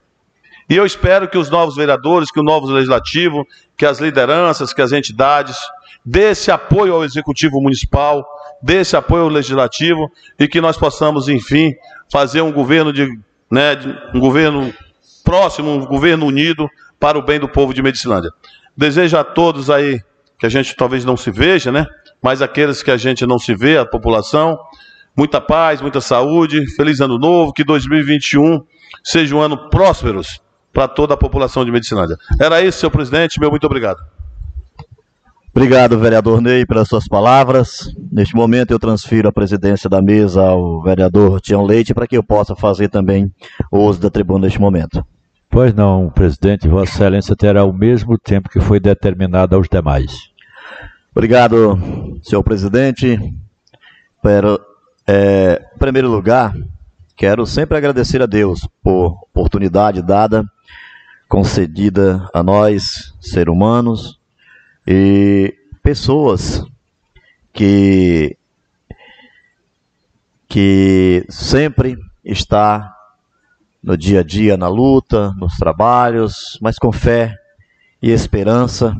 E 0.68 0.76
eu 0.76 0.84
espero 0.84 1.28
que 1.28 1.38
os 1.38 1.48
novos 1.48 1.76
vereadores, 1.76 2.30
que 2.30 2.38
o 2.38 2.42
novo 2.42 2.66
legislativo, 2.66 3.46
que 3.76 3.86
as 3.86 3.98
lideranças, 4.00 4.74
que 4.74 4.82
as 4.82 4.92
entidades, 4.92 5.56
dê 6.04 6.30
esse 6.30 6.50
apoio 6.50 6.94
ao 6.94 7.04
executivo 7.04 7.60
municipal, 7.60 8.26
dê 8.62 8.80
esse 8.80 8.96
apoio 8.96 9.24
ao 9.24 9.28
legislativo 9.28 10.10
e 10.38 10.46
que 10.46 10.60
nós 10.60 10.76
possamos, 10.76 11.28
enfim, 11.28 11.74
fazer 12.12 12.42
um 12.42 12.52
governo 12.52 12.92
de, 12.92 13.06
né, 13.50 13.76
um 14.14 14.20
governo 14.20 14.74
próximo, 15.24 15.70
um 15.70 15.86
governo 15.86 16.26
unido 16.26 16.68
para 17.00 17.18
o 17.18 17.22
bem 17.22 17.38
do 17.40 17.48
povo 17.48 17.72
de 17.72 17.82
Medicilândia. 17.82 18.30
Desejo 18.76 19.16
a 19.16 19.24
todos 19.24 19.70
aí 19.70 20.00
que 20.38 20.46
a 20.46 20.48
gente 20.48 20.76
talvez 20.76 21.04
não 21.04 21.16
se 21.16 21.30
veja, 21.30 21.72
né? 21.72 21.86
Mas 22.22 22.42
aqueles 22.42 22.82
que 22.82 22.90
a 22.90 22.96
gente 22.96 23.26
não 23.26 23.38
se 23.38 23.54
vê, 23.54 23.78
a 23.78 23.86
população, 23.86 24.58
muita 25.16 25.40
paz, 25.40 25.80
muita 25.80 26.00
saúde, 26.00 26.66
feliz 26.74 27.00
ano 27.00 27.18
novo, 27.18 27.52
que 27.52 27.64
2021 27.64 28.64
seja 29.02 29.34
um 29.34 29.40
ano 29.40 29.68
próspero 29.68 30.20
para 30.72 30.88
toda 30.88 31.14
a 31.14 31.16
população 31.16 31.64
de 31.64 31.70
Medicinândia. 31.70 32.16
Era 32.40 32.62
isso, 32.62 32.78
senhor 32.78 32.90
presidente, 32.90 33.40
meu 33.40 33.50
muito 33.50 33.64
obrigado. 33.64 34.02
Obrigado, 35.50 35.98
vereador 35.98 36.40
Ney, 36.40 36.64
pelas 36.64 36.86
suas 36.86 37.08
palavras. 37.08 37.92
Neste 38.12 38.34
momento 38.36 38.70
eu 38.70 38.78
transfiro 38.78 39.28
a 39.28 39.32
presidência 39.32 39.90
da 39.90 40.00
mesa 40.00 40.40
ao 40.42 40.82
vereador 40.82 41.40
Tião 41.40 41.64
Leite 41.64 41.92
para 41.92 42.06
que 42.06 42.16
eu 42.16 42.22
possa 42.22 42.54
fazer 42.54 42.88
também 42.88 43.32
o 43.72 43.78
uso 43.78 44.00
da 44.00 44.08
tribuna 44.08 44.46
neste 44.46 44.60
momento. 44.60 45.04
Pois 45.50 45.74
não, 45.74 46.10
presidente, 46.10 46.68
Vossa 46.68 46.92
Excelência 46.92 47.34
terá 47.34 47.64
o 47.64 47.72
mesmo 47.72 48.18
tempo 48.18 48.48
que 48.48 48.60
foi 48.60 48.78
determinado 48.78 49.56
aos 49.56 49.66
demais. 49.68 50.30
Obrigado, 51.10 52.20
senhor 52.22 52.44
presidente. 52.44 53.18
Pero, 54.22 54.60
é, 55.06 55.66
em 55.74 55.78
primeiro 55.78 56.08
lugar, 56.08 56.54
quero 57.16 57.46
sempre 57.46 57.76
agradecer 57.76 58.20
a 58.22 58.26
Deus 58.26 58.68
por 58.82 59.18
oportunidade 59.32 60.02
dada, 60.02 60.44
concedida 61.28 62.28
a 62.32 62.42
nós, 62.42 63.14
seres 63.20 63.52
humanos, 63.52 64.18
e 64.86 65.54
pessoas 65.82 66.64
que 67.52 68.36
que 70.48 71.26
sempre 71.28 71.98
está 72.24 72.96
no 73.82 73.96
dia 73.96 74.20
a 74.20 74.22
dia 74.22 74.56
na 74.56 74.68
luta, 74.68 75.32
nos 75.36 75.56
trabalhos, 75.56 76.58
mas 76.62 76.78
com 76.78 76.90
fé 76.90 77.36
e 78.00 78.10
esperança 78.10 78.96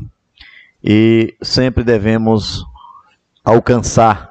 e 0.83 1.35
sempre 1.41 1.83
devemos 1.83 2.63
alcançar 3.43 4.29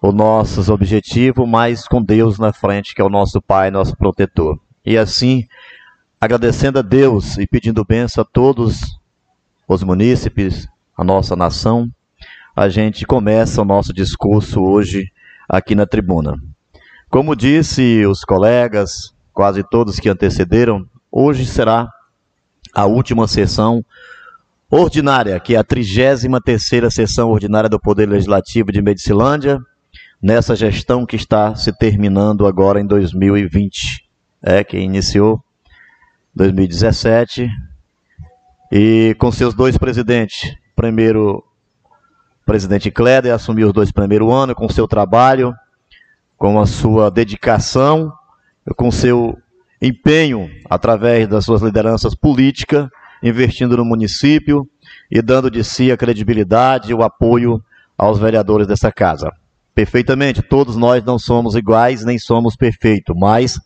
os 0.00 0.12
nossos 0.12 0.68
objetivos, 0.68 1.48
mas 1.48 1.86
com 1.86 2.02
Deus 2.02 2.38
na 2.38 2.52
frente, 2.52 2.94
que 2.94 3.00
é 3.00 3.04
o 3.04 3.10
nosso 3.10 3.40
Pai, 3.40 3.70
nosso 3.70 3.96
protetor. 3.96 4.58
E 4.84 4.98
assim, 4.98 5.46
agradecendo 6.22 6.78
a 6.78 6.82
Deus 6.82 7.36
e 7.36 7.48
pedindo 7.48 7.84
bênção 7.84 8.22
a 8.22 8.24
todos 8.24 8.96
os 9.66 9.82
munícipes, 9.82 10.68
a 10.96 11.02
nossa 11.02 11.34
nação, 11.34 11.90
a 12.54 12.68
gente 12.68 13.04
começa 13.04 13.60
o 13.60 13.64
nosso 13.64 13.92
discurso 13.92 14.60
hoje 14.60 15.10
aqui 15.48 15.74
na 15.74 15.84
tribuna. 15.84 16.36
Como 17.10 17.34
disse 17.34 18.06
os 18.06 18.22
colegas, 18.24 19.12
quase 19.34 19.64
todos 19.68 19.98
que 19.98 20.08
antecederam, 20.08 20.86
hoje 21.10 21.44
será 21.44 21.88
a 22.72 22.86
última 22.86 23.26
sessão 23.26 23.84
ordinária, 24.70 25.40
que 25.40 25.56
é 25.56 25.58
a 25.58 25.64
33 25.64 26.28
sessão 26.88 27.30
ordinária 27.30 27.68
do 27.68 27.80
Poder 27.80 28.08
Legislativo 28.08 28.70
de 28.70 28.80
Medicilândia, 28.80 29.58
nessa 30.22 30.54
gestão 30.54 31.04
que 31.04 31.16
está 31.16 31.56
se 31.56 31.76
terminando 31.76 32.46
agora 32.46 32.80
em 32.80 32.86
2020, 32.86 34.08
é 34.40 34.62
que 34.62 34.78
iniciou 34.78 35.42
2017 36.34 37.48
e 38.70 39.14
com 39.18 39.30
seus 39.30 39.54
dois 39.54 39.76
presidentes. 39.76 40.54
Primeiro, 40.74 41.44
presidente 42.46 42.90
Kleder 42.90 43.34
assumiu 43.34 43.68
os 43.68 43.72
dois 43.72 43.92
primeiros 43.92 44.32
anos 44.32 44.54
com 44.54 44.68
seu 44.68 44.88
trabalho, 44.88 45.54
com 46.36 46.60
a 46.60 46.66
sua 46.66 47.10
dedicação, 47.10 48.12
com 48.76 48.90
seu 48.90 49.38
empenho 49.80 50.50
através 50.70 51.28
das 51.28 51.44
suas 51.44 51.60
lideranças 51.60 52.14
políticas, 52.14 52.88
investindo 53.22 53.76
no 53.76 53.84
município 53.84 54.68
e 55.10 55.20
dando 55.20 55.50
de 55.50 55.62
si 55.62 55.92
a 55.92 55.96
credibilidade 55.96 56.90
e 56.90 56.94
o 56.94 57.02
apoio 57.02 57.62
aos 57.96 58.18
vereadores 58.18 58.66
dessa 58.66 58.90
casa 58.90 59.30
perfeitamente. 59.74 60.42
Todos 60.42 60.76
nós 60.76 61.04
não 61.04 61.18
somos 61.18 61.54
iguais, 61.54 62.04
nem 62.04 62.18
somos 62.18 62.56
perfeitos, 62.56 63.14
mas 63.18 63.58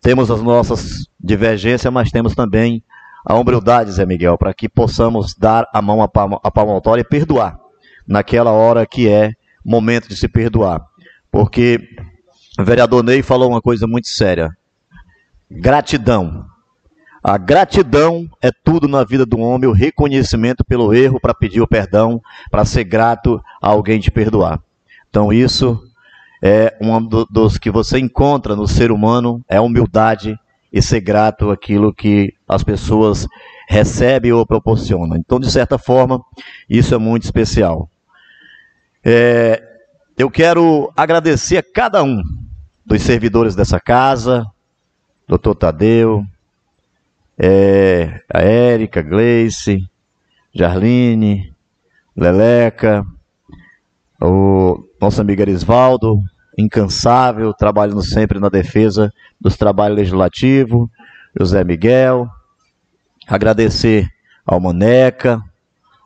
temos 0.00 0.30
as 0.30 0.42
nossas 0.42 1.06
divergências, 1.18 1.92
mas 1.92 2.10
temos 2.10 2.34
também 2.34 2.82
a 3.24 3.34
humildade, 3.34 3.90
Zé 3.90 4.06
Miguel, 4.06 4.38
para 4.38 4.54
que 4.54 4.68
possamos 4.68 5.34
dar 5.34 5.68
a 5.72 5.82
mão 5.82 6.00
à 6.02 6.50
palmatória 6.50 7.02
e 7.02 7.04
perdoar 7.04 7.58
naquela 8.06 8.52
hora 8.52 8.86
que 8.86 9.08
é 9.08 9.32
momento 9.64 10.08
de 10.08 10.16
se 10.16 10.28
perdoar. 10.28 10.80
Porque 11.30 11.80
o 12.58 12.64
vereador 12.64 13.02
Ney 13.02 13.22
falou 13.22 13.50
uma 13.50 13.60
coisa 13.60 13.86
muito 13.86 14.08
séria: 14.08 14.56
gratidão. 15.50 16.46
A 17.22 17.36
gratidão 17.36 18.30
é 18.40 18.52
tudo 18.52 18.86
na 18.86 19.02
vida 19.02 19.26
do 19.26 19.40
homem, 19.40 19.68
o 19.68 19.72
reconhecimento 19.72 20.64
pelo 20.64 20.94
erro 20.94 21.18
para 21.20 21.34
pedir 21.34 21.60
o 21.60 21.66
perdão, 21.66 22.22
para 22.52 22.64
ser 22.64 22.84
grato 22.84 23.42
a 23.60 23.68
alguém 23.68 23.98
te 23.98 24.12
perdoar. 24.12 24.62
Então, 25.10 25.32
isso 25.32 25.82
é 26.46 26.76
um 26.80 27.04
dos 27.28 27.58
que 27.58 27.72
você 27.72 27.98
encontra 27.98 28.54
no 28.54 28.68
ser 28.68 28.92
humano, 28.92 29.44
é 29.48 29.56
a 29.56 29.62
humildade 29.62 30.38
e 30.72 30.80
ser 30.80 31.00
grato 31.00 31.50
àquilo 31.50 31.92
que 31.92 32.32
as 32.48 32.62
pessoas 32.62 33.26
recebem 33.68 34.30
ou 34.32 34.46
proporcionam. 34.46 35.16
Então, 35.16 35.40
de 35.40 35.50
certa 35.50 35.76
forma, 35.76 36.22
isso 36.70 36.94
é 36.94 36.98
muito 36.98 37.24
especial. 37.24 37.90
É, 39.04 39.60
eu 40.16 40.30
quero 40.30 40.92
agradecer 40.96 41.56
a 41.56 41.62
cada 41.64 42.04
um 42.04 42.22
dos 42.84 43.02
servidores 43.02 43.56
dessa 43.56 43.80
casa, 43.80 44.46
doutor 45.26 45.56
Tadeu, 45.56 46.24
é, 47.36 48.20
a 48.32 48.40
Érica, 48.40 49.02
Gleice, 49.02 49.84
Jarline, 50.54 51.52
Leleca, 52.16 53.04
o 54.20 54.84
nosso 55.00 55.20
amigo 55.20 55.42
Arisvaldo, 55.42 56.22
incansável, 56.56 57.52
trabalhando 57.52 58.02
sempre 58.02 58.38
na 58.38 58.48
defesa 58.48 59.12
dos 59.40 59.56
trabalhos 59.56 59.98
legislativos, 59.98 60.88
José 61.38 61.62
Miguel, 61.64 62.28
agradecer 63.28 64.08
ao 64.44 64.58
Maneca, 64.60 65.42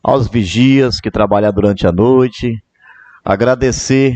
aos 0.03 0.29
vigias 0.29 0.99
que 0.99 1.11
trabalham 1.11 1.53
durante 1.53 1.87
a 1.87 1.93
noite, 1.93 2.57
agradecer 3.25 4.15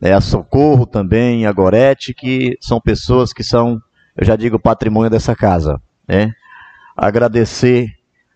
né, 0.00 0.12
a 0.12 0.20
Socorro 0.20 0.86
também, 0.86 1.46
a 1.46 1.52
Gorete, 1.52 2.12
que 2.12 2.56
são 2.60 2.80
pessoas 2.80 3.32
que 3.32 3.44
são, 3.44 3.80
eu 4.16 4.24
já 4.24 4.34
digo, 4.34 4.58
patrimônio 4.58 5.10
dessa 5.10 5.36
casa. 5.36 5.80
Né? 6.08 6.32
Agradecer 6.96 7.88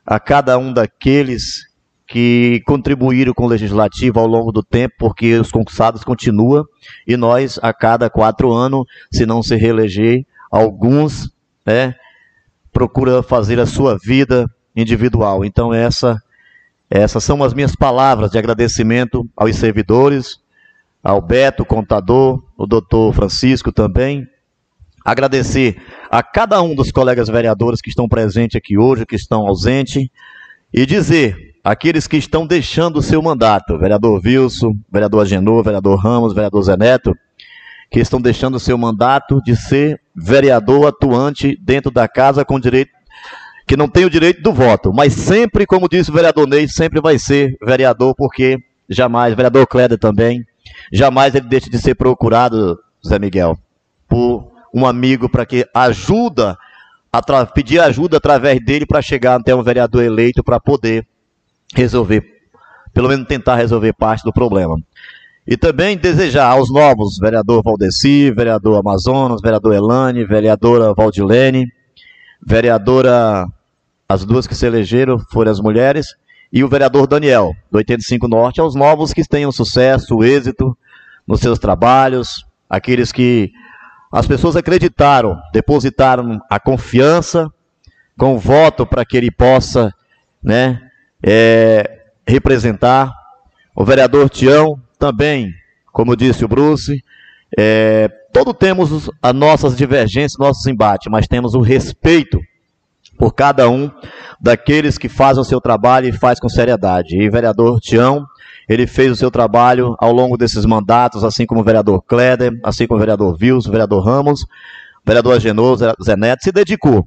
a 0.07 0.21
cada 0.21 0.57
um 0.59 0.73
daqueles 0.73 1.68
que 2.09 2.63
contribuíram 2.65 3.35
com 3.35 3.45
o 3.45 3.49
legislativo 3.49 4.19
ao 4.19 4.27
longo 4.27 4.51
do 4.51 4.63
tempo, 4.63 4.95
porque 4.99 5.35
os 5.35 5.53
concursados 5.53 6.03
continuam 6.03 6.65
e 7.07 7.19
nós, 7.19 7.61
a 7.63 7.73
cada 7.75 8.09
quatro 8.09 8.51
anos, 8.51 8.87
se 9.13 9.27
não 9.27 9.43
se 9.43 9.55
reeleger, 9.57 10.25
alguns 10.51 11.31
né, 11.67 11.95
procura 12.73 13.23
fazer 13.23 13.61
a 13.61 13.67
sua 13.67 13.99
vida 14.03 14.51
individual. 14.75 15.45
Então, 15.45 15.75
essa, 15.75 16.17
essas 16.89 17.23
são 17.23 17.45
as 17.45 17.53
minhas 17.53 17.77
palavras 17.77 18.31
de 18.31 18.39
agradecimento 18.39 19.29
aos 19.37 19.55
servidores, 19.57 20.39
ao 21.05 21.21
Beto, 21.21 21.63
contador, 21.63 22.43
o 22.57 22.67
doutor 22.67 23.13
Francisco 23.13 23.71
também. 23.71 24.27
Agradecer 25.05 25.77
a 26.11 26.23
cada 26.23 26.63
um 26.63 26.75
dos 26.75 26.91
colegas 26.91 27.29
vereadores 27.29 27.83
que 27.83 27.91
estão 27.91 28.09
presentes 28.09 28.57
aqui 28.57 28.79
hoje, 28.79 29.05
que 29.05 29.17
estão 29.17 29.47
ausentes, 29.47 30.09
e 30.73 30.87
dizer 30.87 31.48
aqueles 31.69 32.07
que 32.07 32.17
estão 32.17 32.47
deixando 32.47 32.97
o 32.97 33.03
seu 33.03 33.21
mandato, 33.21 33.79
vereador 33.79 34.23
Wilson, 34.25 34.75
vereador 34.91 35.21
Agenor, 35.21 35.63
vereador 35.63 35.99
Ramos, 35.99 36.33
vereador 36.33 36.63
Zé 36.63 36.79
Neto, 36.79 37.15
que 37.91 38.01
estão 38.01 38.19
deixando 38.19 38.55
o 38.55 38.61
seu 38.61 38.79
mandato 38.79 39.39
de 39.43 39.55
ser 39.55 40.01
vereador 40.17 40.87
atuante 40.87 41.59
dentro 41.61 41.91
da 41.91 42.09
casa 42.09 42.43
com 42.43 42.59
direito 42.59 42.91
que 43.67 43.77
não 43.77 43.87
tem 43.87 44.07
o 44.07 44.11
direito 44.11 44.41
do 44.41 44.51
voto, 44.51 44.95
mas 44.95 45.13
sempre, 45.13 45.67
como 45.67 45.91
disse 45.91 46.11
o 46.11 46.15
vereador 46.15 46.49
Ney, 46.49 46.67
sempre 46.67 47.03
vai 47.03 47.19
ser 47.19 47.55
vereador, 47.63 48.15
porque 48.15 48.57
jamais, 48.89 49.35
vereador 49.35 49.67
Cléder 49.67 49.99
também, 49.99 50.43
jamais 50.91 51.35
ele 51.35 51.47
deixa 51.47 51.69
de 51.69 51.77
ser 51.77 51.95
procurado, 51.95 52.79
Zé 53.07 53.19
Miguel, 53.19 53.59
por 54.09 54.51
um 54.73 54.87
amigo 54.87 55.29
para 55.29 55.45
que 55.45 55.67
ajuda, 55.75 56.57
pedir 57.55 57.79
ajuda 57.79 58.17
através 58.17 58.59
dele 58.65 58.87
para 58.87 59.03
chegar 59.03 59.39
até 59.39 59.55
um 59.55 59.63
vereador 59.63 60.03
eleito 60.03 60.43
para 60.43 60.59
poder 60.59 61.07
resolver, 61.75 62.23
pelo 62.93 63.09
menos 63.09 63.27
tentar 63.27 63.57
resolver 63.57 63.93
parte 63.93 64.23
do 64.23 64.33
problema. 64.33 64.77
E 65.47 65.57
também 65.57 65.97
desejar 65.97 66.51
aos 66.51 66.71
novos, 66.71 67.19
vereador 67.19 67.63
Valdeci, 67.63 68.31
vereador 68.31 68.79
Amazonas, 68.79 69.41
vereador 69.41 69.75
Elane, 69.75 70.25
vereadora 70.25 70.93
Valdilene, 70.93 71.67
vereadora, 72.45 73.47
as 74.09 74.25
duas 74.25 74.47
que 74.47 74.55
se 74.55 74.67
elegeram 74.67 75.19
foram 75.31 75.51
as 75.51 75.61
mulheres, 75.61 76.15
e 76.53 76.65
o 76.65 76.69
vereador 76.69 77.07
Daniel, 77.07 77.53
do 77.71 77.79
85 77.79 78.29
Norte, 78.29 78.61
aos 78.61 78.75
novos 78.75 79.13
que 79.13 79.27
tenham 79.27 79.53
sucesso, 79.53 80.23
êxito 80.23 80.77
nos 81.27 81.41
seus 81.41 81.59
trabalhos, 81.59 82.47
aqueles 82.69 83.13
que 83.13 83.51
as 84.11 84.27
pessoas 84.27 84.57
acreditaram, 84.57 85.39
depositaram 85.53 86.41
a 86.51 86.59
confiança 86.59 87.51
com 88.19 88.35
o 88.35 88.39
voto 88.39 88.87
para 88.87 89.05
que 89.05 89.17
ele 89.17 89.31
possa 89.31 89.93
né, 90.43 90.88
é, 91.25 92.01
representar. 92.27 93.13
O 93.75 93.85
vereador 93.85 94.29
Tião 94.29 94.81
também, 94.99 95.53
como 95.93 96.17
disse 96.17 96.45
o 96.45 96.49
Bruce, 96.49 97.03
é, 97.57 98.09
todo 98.33 98.53
temos 98.53 99.11
as 99.23 99.35
nossas 99.35 99.77
divergências, 99.77 100.39
nossos 100.39 100.67
embates, 100.67 101.11
mas 101.11 101.27
temos 101.27 101.55
o 101.55 101.61
respeito 101.61 102.39
por 103.19 103.35
cada 103.35 103.69
um 103.69 103.91
daqueles 104.41 104.97
que 104.97 105.09
fazem 105.09 105.41
o 105.41 105.45
seu 105.45 105.61
trabalho 105.61 106.09
e 106.09 106.13
faz 106.13 106.39
com 106.39 106.49
seriedade. 106.49 107.17
E 107.17 107.29
vereador 107.29 107.81
Tião, 107.81 108.25
ele 108.69 108.87
fez 108.87 109.11
o 109.11 109.17
seu 109.17 109.31
trabalho 109.31 109.97
ao 109.99 110.13
longo 110.13 110.37
desses 110.37 110.65
mandatos, 110.65 111.25
assim 111.25 111.47
como 111.47 111.61
o 111.61 111.65
vereador 111.65 112.03
Kleder, 112.03 112.53
assim 112.63 112.87
como 112.87 112.99
o 112.99 113.01
vereador 113.01 113.37
Vils, 113.37 113.67
o 113.67 113.71
vereador 113.71 114.05
Ramos, 114.05 114.43
o 114.43 114.47
vereador 115.07 115.35
Agenor, 115.37 115.77
Zé 115.77 116.17
Neto, 116.17 116.45
se 116.45 116.53
dedicou 116.53 117.07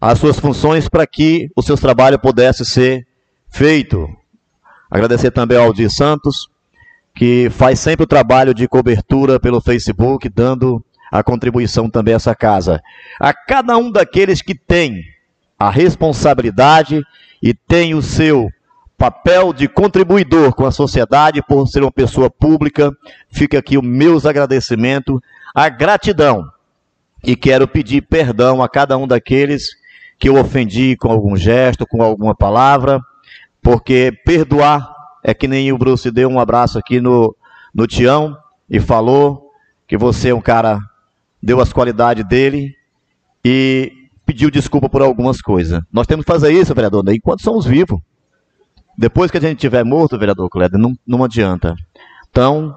às 0.00 0.18
suas 0.18 0.38
funções 0.38 0.88
para 0.88 1.06
que 1.06 1.48
o 1.54 1.62
seu 1.62 1.76
trabalho 1.76 2.18
pudesse 2.18 2.64
ser 2.64 3.06
feito. 3.52 4.08
Agradecer 4.90 5.30
também 5.30 5.58
ao 5.58 5.66
Aldir 5.66 5.90
Santos, 5.90 6.48
que 7.14 7.48
faz 7.50 7.78
sempre 7.78 8.04
o 8.04 8.06
trabalho 8.06 8.54
de 8.54 8.66
cobertura 8.66 9.38
pelo 9.38 9.60
Facebook, 9.60 10.28
dando 10.28 10.84
a 11.10 11.22
contribuição 11.22 11.88
também 11.88 12.14
a 12.14 12.16
essa 12.16 12.34
casa. 12.34 12.82
A 13.20 13.34
cada 13.34 13.76
um 13.76 13.90
daqueles 13.90 14.40
que 14.40 14.54
tem 14.54 15.02
a 15.58 15.70
responsabilidade 15.70 17.02
e 17.42 17.52
tem 17.52 17.94
o 17.94 18.02
seu 18.02 18.48
papel 18.96 19.52
de 19.52 19.68
contribuidor 19.68 20.54
com 20.54 20.64
a 20.64 20.70
sociedade 20.70 21.42
por 21.42 21.66
ser 21.66 21.82
uma 21.82 21.92
pessoa 21.92 22.30
pública, 22.30 22.90
fica 23.30 23.58
aqui 23.58 23.76
o 23.76 23.82
meus 23.82 24.24
agradecimento, 24.24 25.20
a 25.54 25.68
gratidão. 25.68 26.44
E 27.22 27.36
quero 27.36 27.68
pedir 27.68 28.02
perdão 28.02 28.62
a 28.62 28.68
cada 28.68 28.96
um 28.96 29.06
daqueles 29.06 29.70
que 30.18 30.28
eu 30.28 30.38
ofendi 30.38 30.96
com 30.96 31.10
algum 31.10 31.36
gesto, 31.36 31.86
com 31.86 32.02
alguma 32.02 32.34
palavra, 32.34 33.00
porque 33.62 34.12
perdoar 34.24 34.92
é 35.22 35.32
que 35.32 35.46
nem 35.46 35.72
o 35.72 35.78
Bruce 35.78 36.10
deu 36.10 36.28
um 36.28 36.40
abraço 36.40 36.78
aqui 36.78 37.00
no, 37.00 37.34
no 37.72 37.86
Tião 37.86 38.36
e 38.68 38.80
falou 38.80 39.50
que 39.86 39.96
você 39.96 40.30
é 40.30 40.34
um 40.34 40.40
cara, 40.40 40.80
deu 41.42 41.60
as 41.60 41.72
qualidades 41.72 42.24
dele 42.26 42.74
e 43.44 43.92
pediu 44.26 44.50
desculpa 44.50 44.88
por 44.88 45.02
algumas 45.02 45.40
coisas. 45.40 45.80
Nós 45.92 46.06
temos 46.06 46.24
que 46.24 46.32
fazer 46.32 46.52
isso, 46.52 46.74
vereador, 46.74 47.04
enquanto 47.10 47.42
somos 47.42 47.64
vivos. 47.64 48.00
Depois 48.96 49.30
que 49.30 49.38
a 49.38 49.40
gente 49.40 49.58
tiver 49.58 49.84
morto, 49.84 50.18
vereador 50.18 50.48
Cléber, 50.48 50.78
não, 50.78 50.92
não 51.06 51.24
adianta. 51.24 51.74
Então, 52.30 52.74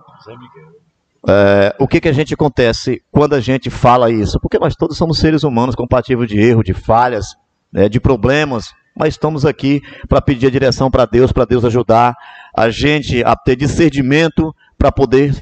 é, 1.27 1.75
o 1.79 1.87
que, 1.87 1.99
que 1.99 2.07
a 2.07 2.13
gente 2.13 2.33
acontece 2.33 3.01
quando 3.11 3.33
a 3.33 3.39
gente 3.39 3.69
fala 3.69 4.11
isso? 4.11 4.39
Porque 4.39 4.59
nós 4.59 4.75
todos 4.75 4.97
somos 4.97 5.17
seres 5.17 5.43
humanos 5.43 5.75
compatíveis 5.75 6.29
de 6.29 6.39
erro, 6.39 6.63
de 6.63 6.73
falhas, 6.73 7.35
né, 7.71 7.89
de 7.89 7.99
problemas, 7.99 8.73
mas 8.95 9.15
estamos 9.15 9.45
aqui 9.45 9.81
para 10.07 10.21
pedir 10.21 10.47
a 10.47 10.51
direção 10.51 10.89
para 10.89 11.05
Deus, 11.05 11.31
para 11.31 11.45
Deus 11.45 11.65
ajudar 11.65 12.15
a 12.55 12.69
gente 12.69 13.23
a 13.23 13.35
ter 13.35 13.55
discernimento 13.55 14.55
para 14.77 14.91
poder 14.91 15.35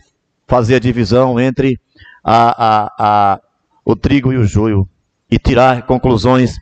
fazer 0.47 0.75
a 0.75 0.79
divisão 0.79 1.39
entre 1.39 1.79
a, 2.23 2.65
a, 2.65 2.91
a, 2.99 3.39
o 3.85 3.95
trigo 3.95 4.33
e 4.33 4.37
o 4.37 4.45
joio 4.45 4.87
e 5.29 5.37
tirar 5.37 5.83
conclusões 5.83 6.57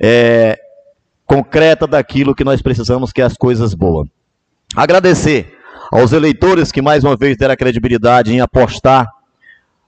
é, 0.00 0.58
concretas 1.26 1.88
daquilo 1.88 2.34
que 2.34 2.44
nós 2.44 2.62
precisamos, 2.62 3.12
que 3.12 3.20
é 3.20 3.24
as 3.24 3.36
coisas 3.36 3.74
boas. 3.74 4.08
Agradecer 4.74 5.58
aos 5.90 6.12
eleitores 6.12 6.72
que 6.72 6.80
mais 6.80 7.04
uma 7.04 7.16
vez 7.16 7.36
deram 7.36 7.54
a 7.54 7.56
credibilidade 7.56 8.32
em 8.32 8.40
apostar 8.40 9.08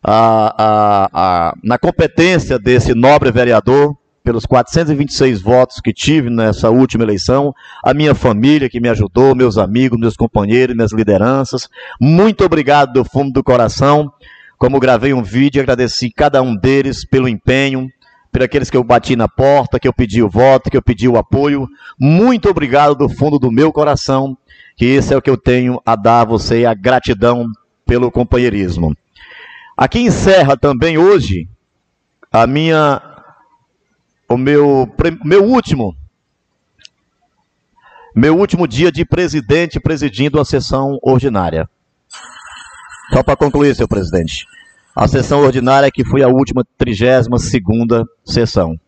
a, 0.02 0.54
a, 0.58 1.08
a, 1.12 1.54
na 1.62 1.78
competência 1.78 2.58
desse 2.58 2.94
nobre 2.94 3.30
vereador, 3.30 3.96
pelos 4.22 4.46
426 4.46 5.40
votos 5.40 5.80
que 5.80 5.92
tive 5.92 6.30
nessa 6.30 6.70
última 6.70 7.04
eleição, 7.04 7.52
a 7.84 7.92
minha 7.92 8.14
família 8.14 8.68
que 8.68 8.80
me 8.80 8.88
ajudou, 8.88 9.34
meus 9.34 9.58
amigos, 9.58 9.98
meus 9.98 10.16
companheiros, 10.16 10.74
minhas 10.74 10.92
lideranças. 10.92 11.68
Muito 12.00 12.44
obrigado 12.44 12.92
do 12.92 13.04
fundo 13.04 13.32
do 13.32 13.42
coração. 13.42 14.12
Como 14.58 14.78
gravei 14.78 15.12
um 15.12 15.22
vídeo, 15.22 15.60
agradeci 15.60 16.10
cada 16.10 16.40
um 16.40 16.54
deles 16.54 17.04
pelo 17.04 17.28
empenho, 17.28 17.88
por 18.30 18.42
aqueles 18.42 18.70
que 18.70 18.76
eu 18.76 18.84
bati 18.84 19.16
na 19.16 19.28
porta, 19.28 19.78
que 19.78 19.88
eu 19.88 19.92
pedi 19.92 20.22
o 20.22 20.28
voto, 20.28 20.70
que 20.70 20.76
eu 20.76 20.82
pedi 20.82 21.08
o 21.08 21.18
apoio. 21.18 21.68
Muito 21.98 22.48
obrigado 22.48 22.94
do 22.94 23.08
fundo 23.08 23.38
do 23.38 23.50
meu 23.50 23.72
coração, 23.72 24.38
que 24.76 24.86
esse 24.86 25.12
é 25.12 25.16
o 25.16 25.20
que 25.20 25.28
eu 25.28 25.36
tenho 25.36 25.80
a 25.84 25.96
dar 25.96 26.20
a 26.20 26.24
você, 26.24 26.64
a 26.64 26.74
gratidão 26.74 27.46
pelo 27.84 28.10
companheirismo. 28.10 28.96
Aqui 29.76 29.98
encerra 29.98 30.56
também 30.56 30.96
hoje 30.96 31.48
a 32.30 32.46
minha 32.46 33.11
o 34.34 34.38
meu 34.38 34.88
meu 35.24 35.44
último 35.44 35.96
meu 38.14 38.36
último 38.36 38.66
dia 38.68 38.92
de 38.92 39.04
presidente 39.04 39.80
presidindo 39.80 40.38
a 40.38 40.44
sessão 40.44 40.98
ordinária. 41.02 41.68
Só 43.12 43.22
para 43.22 43.36
concluir, 43.36 43.74
senhor 43.74 43.88
presidente 43.88 44.46
a 44.94 45.08
sessão 45.08 45.40
ordinária 45.40 45.90
que 45.90 46.04
foi 46.04 46.22
a 46.22 46.28
última 46.28 46.64
32 46.76 47.50
segunda 47.50 48.04
sessão. 48.24 48.78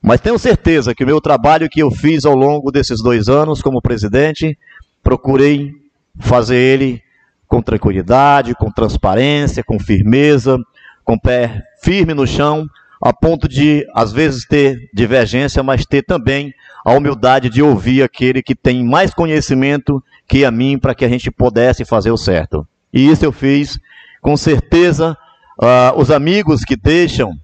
Mas 0.00 0.20
tenho 0.20 0.38
certeza 0.38 0.94
que 0.94 1.02
o 1.02 1.06
meu 1.06 1.20
trabalho 1.20 1.68
que 1.68 1.80
eu 1.80 1.90
fiz 1.90 2.24
ao 2.24 2.36
longo 2.36 2.70
desses 2.70 3.02
dois 3.02 3.28
anos 3.28 3.62
como 3.62 3.82
presidente, 3.82 4.56
procurei 5.02 5.72
fazer 6.20 6.56
ele 6.56 7.02
com 7.48 7.62
tranquilidade, 7.62 8.54
com 8.54 8.70
transparência, 8.70 9.64
com 9.64 9.78
firmeza, 9.78 10.58
com 11.04 11.18
pé 11.18 11.62
firme 11.82 12.14
no 12.14 12.26
chão, 12.26 12.68
a 13.04 13.12
ponto 13.12 13.46
de, 13.46 13.86
às 13.94 14.14
vezes, 14.14 14.46
ter 14.46 14.88
divergência, 14.94 15.62
mas 15.62 15.84
ter 15.84 16.00
também 16.02 16.54
a 16.82 16.94
humildade 16.94 17.50
de 17.50 17.62
ouvir 17.62 18.02
aquele 18.02 18.42
que 18.42 18.54
tem 18.54 18.82
mais 18.82 19.12
conhecimento 19.12 20.02
que 20.26 20.42
a 20.42 20.50
mim, 20.50 20.78
para 20.78 20.94
que 20.94 21.04
a 21.04 21.08
gente 21.08 21.30
pudesse 21.30 21.84
fazer 21.84 22.10
o 22.10 22.16
certo. 22.16 22.66
E 22.90 23.06
isso 23.06 23.22
eu 23.22 23.30
fiz 23.30 23.78
com 24.22 24.38
certeza, 24.38 25.14
uh, 25.58 26.00
os 26.00 26.10
amigos 26.10 26.64
que 26.64 26.76
deixam 26.76 27.38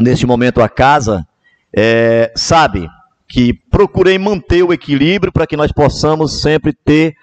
neste 0.00 0.24
momento 0.24 0.62
a 0.62 0.70
casa, 0.70 1.22
é, 1.76 2.32
sabe 2.34 2.88
que 3.28 3.52
procurei 3.52 4.18
manter 4.18 4.62
o 4.62 4.72
equilíbrio 4.72 5.30
para 5.30 5.46
que 5.46 5.54
nós 5.54 5.70
possamos 5.70 6.40
sempre 6.40 6.72
ter 6.72 7.14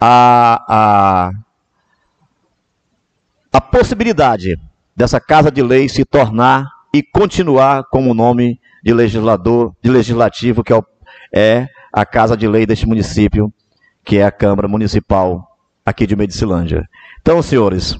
a, 0.00 0.64
a, 0.66 1.30
a 3.52 3.60
possibilidade 3.60 4.58
dessa 4.96 5.20
casa 5.20 5.50
de 5.50 5.62
lei 5.62 5.86
se 5.86 6.02
tornar 6.06 6.79
e 6.92 7.02
continuar 7.02 7.84
como 7.90 8.14
nome 8.14 8.60
de 8.82 8.92
legislador, 8.92 9.74
de 9.82 9.90
legislativo, 9.90 10.64
que 10.64 10.72
é, 10.72 10.76
o, 10.76 10.84
é 11.34 11.68
a 11.92 12.04
casa 12.04 12.36
de 12.36 12.48
lei 12.48 12.66
deste 12.66 12.86
município, 12.86 13.52
que 14.04 14.18
é 14.18 14.24
a 14.24 14.32
Câmara 14.32 14.68
Municipal 14.68 15.46
aqui 15.84 16.06
de 16.06 16.16
Medicilândia. 16.16 16.88
Então, 17.20 17.42
senhores, 17.42 17.96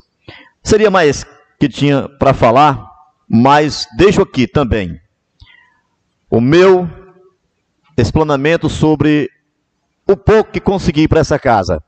Seria 0.63 0.91
mais 0.91 1.25
que 1.59 1.69
tinha 1.69 2.09
para 2.09 2.35
falar, 2.35 2.87
mas 3.29 3.87
deixo 3.97 4.23
aqui 4.23 4.47
também 4.47 5.01
o 6.31 6.41
meu 6.41 6.89
explanamento 7.97 8.69
sobre 8.69 9.29
o 10.07 10.17
pouco 10.17 10.53
que 10.53 10.61
consegui 10.61 11.09
para 11.09 11.21
essa 11.21 11.39
casa, 11.39 11.83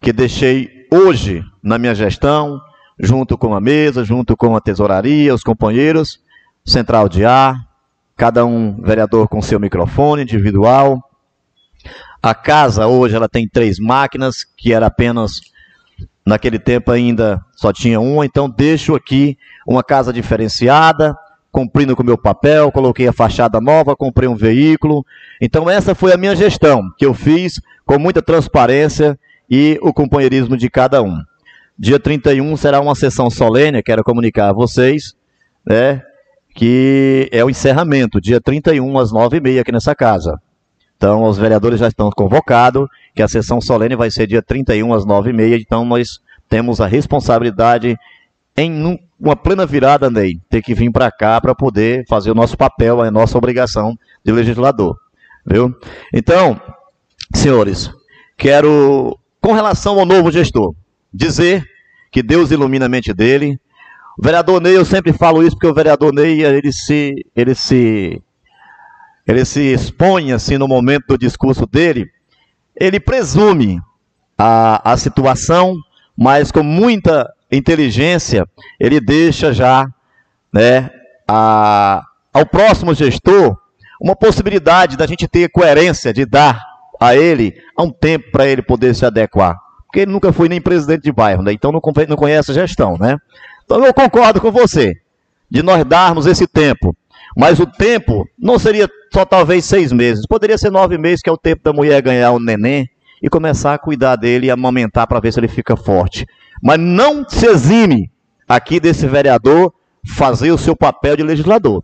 que 0.00 0.12
deixei 0.12 0.86
hoje 0.92 1.42
na 1.62 1.78
minha 1.78 1.94
gestão, 1.94 2.60
junto 3.02 3.36
com 3.38 3.54
a 3.54 3.60
mesa, 3.60 4.04
junto 4.04 4.36
com 4.36 4.56
a 4.56 4.60
tesouraria, 4.60 5.34
os 5.34 5.42
companheiros, 5.42 6.20
central 6.64 7.08
de 7.08 7.24
ar, 7.24 7.66
cada 8.16 8.44
um 8.44 8.80
vereador 8.82 9.28
com 9.28 9.40
seu 9.40 9.58
microfone 9.58 10.22
individual. 10.22 11.02
A 12.22 12.34
casa 12.34 12.86
hoje 12.86 13.16
ela 13.16 13.28
tem 13.28 13.48
três 13.48 13.78
máquinas, 13.78 14.44
que 14.44 14.72
era 14.72 14.86
apenas 14.86 15.40
Naquele 16.24 16.58
tempo 16.58 16.92
ainda 16.92 17.44
só 17.56 17.72
tinha 17.72 17.98
uma, 17.98 18.24
então 18.26 18.48
deixo 18.48 18.94
aqui 18.94 19.38
uma 19.66 19.82
casa 19.82 20.12
diferenciada, 20.12 21.16
cumprindo 21.50 21.96
com 21.96 22.02
o 22.02 22.06
meu 22.06 22.18
papel, 22.18 22.70
coloquei 22.70 23.08
a 23.08 23.12
fachada 23.12 23.60
nova, 23.60 23.96
comprei 23.96 24.28
um 24.28 24.36
veículo. 24.36 25.04
Então, 25.40 25.68
essa 25.68 25.94
foi 25.94 26.12
a 26.12 26.16
minha 26.16 26.36
gestão, 26.36 26.82
que 26.96 27.04
eu 27.04 27.14
fiz 27.14 27.60
com 27.84 27.98
muita 27.98 28.22
transparência 28.22 29.18
e 29.50 29.78
o 29.82 29.92
companheirismo 29.92 30.56
de 30.56 30.70
cada 30.70 31.02
um. 31.02 31.20
Dia 31.82 31.98
31 31.98 32.58
será 32.58 32.78
uma 32.78 32.94
sessão 32.94 33.30
solene, 33.30 33.82
quero 33.82 34.04
comunicar 34.04 34.50
a 34.50 34.52
vocês, 34.52 35.14
né, 35.66 36.02
que 36.54 37.26
é 37.32 37.42
o 37.42 37.48
encerramento, 37.48 38.20
dia 38.20 38.38
31 38.38 38.98
às 38.98 39.10
9h30 39.10 39.60
aqui 39.60 39.72
nessa 39.72 39.94
casa. 39.94 40.38
Então, 40.94 41.24
os 41.24 41.38
vereadores 41.38 41.80
já 41.80 41.88
estão 41.88 42.10
convocados, 42.10 42.86
que 43.14 43.22
a 43.22 43.28
sessão 43.28 43.62
solene 43.62 43.96
vai 43.96 44.10
ser 44.10 44.26
dia 44.26 44.42
31 44.42 44.92
às 44.92 45.06
9h30, 45.06 45.58
então 45.58 45.82
nós 45.86 46.20
temos 46.50 46.82
a 46.82 46.86
responsabilidade 46.86 47.96
em 48.54 49.00
uma 49.18 49.34
plena 49.34 49.64
virada, 49.64 50.10
Ney, 50.10 50.38
ter 50.50 50.60
que 50.60 50.74
vir 50.74 50.92
para 50.92 51.10
cá 51.10 51.40
para 51.40 51.54
poder 51.54 52.04
fazer 52.06 52.30
o 52.30 52.34
nosso 52.34 52.58
papel, 52.58 53.00
a 53.00 53.10
nossa 53.10 53.38
obrigação 53.38 53.96
de 54.22 54.30
legislador. 54.30 54.98
Viu? 55.46 55.74
Então, 56.12 56.60
senhores, 57.34 57.90
quero, 58.36 59.18
com 59.40 59.54
relação 59.54 59.98
ao 59.98 60.04
novo 60.04 60.30
gestor, 60.30 60.74
dizer 61.12 61.64
que 62.10 62.22
Deus 62.22 62.50
ilumina 62.50 62.86
a 62.86 62.88
mente 62.88 63.12
dele. 63.12 63.58
O 64.18 64.22
vereador 64.22 64.60
Ney, 64.60 64.76
eu 64.76 64.84
sempre 64.84 65.12
falo 65.12 65.42
isso 65.42 65.56
porque 65.56 65.66
o 65.66 65.74
vereador 65.74 66.12
Ney, 66.12 66.42
ele 66.42 66.72
se, 66.72 67.24
ele 67.34 67.54
se, 67.54 68.22
ele 69.26 69.44
se 69.44 69.60
expõe 69.72 70.32
assim 70.32 70.58
no 70.58 70.68
momento 70.68 71.06
do 71.08 71.18
discurso 71.18 71.66
dele, 71.66 72.10
ele 72.74 72.98
presume 72.98 73.80
a, 74.36 74.92
a 74.92 74.96
situação, 74.96 75.76
mas 76.16 76.50
com 76.50 76.62
muita 76.62 77.30
inteligência, 77.50 78.46
ele 78.78 79.00
deixa 79.00 79.52
já 79.52 79.86
né, 80.52 80.90
a, 81.28 82.02
ao 82.32 82.46
próximo 82.46 82.94
gestor 82.94 83.56
uma 84.00 84.16
possibilidade 84.16 84.96
da 84.96 85.06
gente 85.06 85.28
ter 85.28 85.50
coerência 85.50 86.12
de 86.12 86.24
dar 86.24 86.60
a 86.98 87.14
ele 87.14 87.54
há 87.76 87.82
um 87.82 87.90
tempo 87.90 88.30
para 88.30 88.46
ele 88.46 88.62
poder 88.62 88.94
se 88.94 89.04
adequar. 89.04 89.56
Porque 89.90 90.00
ele 90.00 90.12
nunca 90.12 90.32
foi 90.32 90.48
nem 90.48 90.60
presidente 90.60 91.02
de 91.02 91.10
bairro, 91.10 91.42
né? 91.42 91.52
então 91.52 91.72
não, 91.72 91.80
não 92.08 92.16
conhece 92.16 92.52
a 92.52 92.54
gestão. 92.54 92.96
Né? 92.96 93.16
Então 93.64 93.84
eu 93.84 93.92
concordo 93.92 94.40
com 94.40 94.52
você, 94.52 94.94
de 95.50 95.64
nós 95.64 95.84
darmos 95.84 96.26
esse 96.26 96.46
tempo. 96.46 96.96
Mas 97.36 97.58
o 97.58 97.66
tempo 97.66 98.24
não 98.38 98.56
seria 98.56 98.88
só 99.12 99.24
talvez 99.24 99.64
seis 99.64 99.92
meses, 99.92 100.26
poderia 100.28 100.56
ser 100.56 100.70
nove 100.70 100.96
meses, 100.96 101.22
que 101.22 101.28
é 101.28 101.32
o 101.32 101.36
tempo 101.36 101.62
da 101.64 101.72
mulher 101.72 102.00
ganhar 102.02 102.30
o 102.30 102.36
um 102.36 102.40
neném 102.40 102.88
e 103.20 103.28
começar 103.28 103.74
a 103.74 103.78
cuidar 103.78 104.14
dele 104.14 104.46
e 104.46 104.50
amamentar 104.50 105.08
para 105.08 105.18
ver 105.18 105.32
se 105.32 105.40
ele 105.40 105.48
fica 105.48 105.76
forte. 105.76 106.24
Mas 106.62 106.78
não 106.78 107.28
se 107.28 107.46
exime 107.46 108.08
aqui 108.48 108.78
desse 108.78 109.08
vereador 109.08 109.72
fazer 110.06 110.52
o 110.52 110.58
seu 110.58 110.76
papel 110.76 111.16
de 111.16 111.24
legislador. 111.24 111.82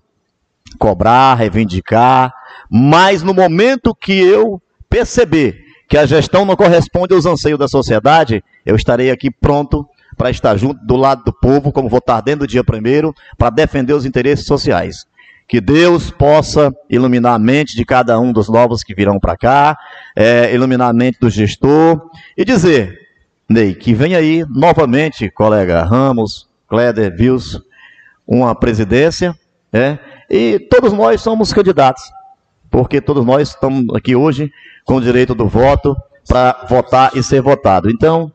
Cobrar, 0.78 1.34
reivindicar, 1.34 2.32
mas 2.70 3.24
no 3.24 3.34
momento 3.34 3.92
que 3.94 4.12
eu 4.12 4.62
perceber 4.88 5.65
que 5.88 5.96
a 5.96 6.06
gestão 6.06 6.44
não 6.44 6.56
corresponde 6.56 7.14
aos 7.14 7.26
anseios 7.26 7.58
da 7.58 7.68
sociedade, 7.68 8.42
eu 8.64 8.74
estarei 8.74 9.10
aqui 9.10 9.30
pronto 9.30 9.88
para 10.16 10.30
estar 10.30 10.56
junto 10.56 10.84
do 10.84 10.96
lado 10.96 11.24
do 11.24 11.32
povo, 11.32 11.70
como 11.70 11.88
vou 11.88 11.98
estar 11.98 12.20
dentro 12.20 12.40
do 12.40 12.46
dia 12.46 12.64
primeiro, 12.64 13.14
para 13.36 13.50
defender 13.50 13.92
os 13.92 14.06
interesses 14.06 14.46
sociais. 14.46 15.06
Que 15.46 15.60
Deus 15.60 16.10
possa 16.10 16.74
iluminar 16.90 17.34
a 17.34 17.38
mente 17.38 17.76
de 17.76 17.84
cada 17.84 18.18
um 18.18 18.32
dos 18.32 18.48
novos 18.48 18.82
que 18.82 18.94
virão 18.94 19.20
para 19.20 19.36
cá, 19.36 19.78
é, 20.16 20.52
iluminar 20.52 20.90
a 20.90 20.92
mente 20.92 21.20
do 21.20 21.30
gestor 21.30 22.10
e 22.36 22.44
dizer: 22.44 22.98
Ney, 23.48 23.74
que 23.74 23.94
vem 23.94 24.16
aí 24.16 24.44
novamente, 24.48 25.30
colega 25.30 25.84
Ramos, 25.84 26.48
Kleder, 26.68 27.14
Vils, 27.16 27.60
uma 28.26 28.56
presidência, 28.56 29.36
né? 29.72 30.00
e 30.28 30.58
todos 30.58 30.92
nós 30.92 31.20
somos 31.20 31.52
candidatos, 31.52 32.02
porque 32.68 33.00
todos 33.00 33.24
nós 33.24 33.50
estamos 33.50 33.94
aqui 33.94 34.16
hoje 34.16 34.50
com 34.86 34.96
o 34.96 35.00
direito 35.00 35.34
do 35.34 35.46
voto 35.46 35.94
para 36.26 36.64
votar 36.68 37.10
e 37.14 37.22
ser 37.22 37.42
votado. 37.42 37.90
Então, 37.90 38.32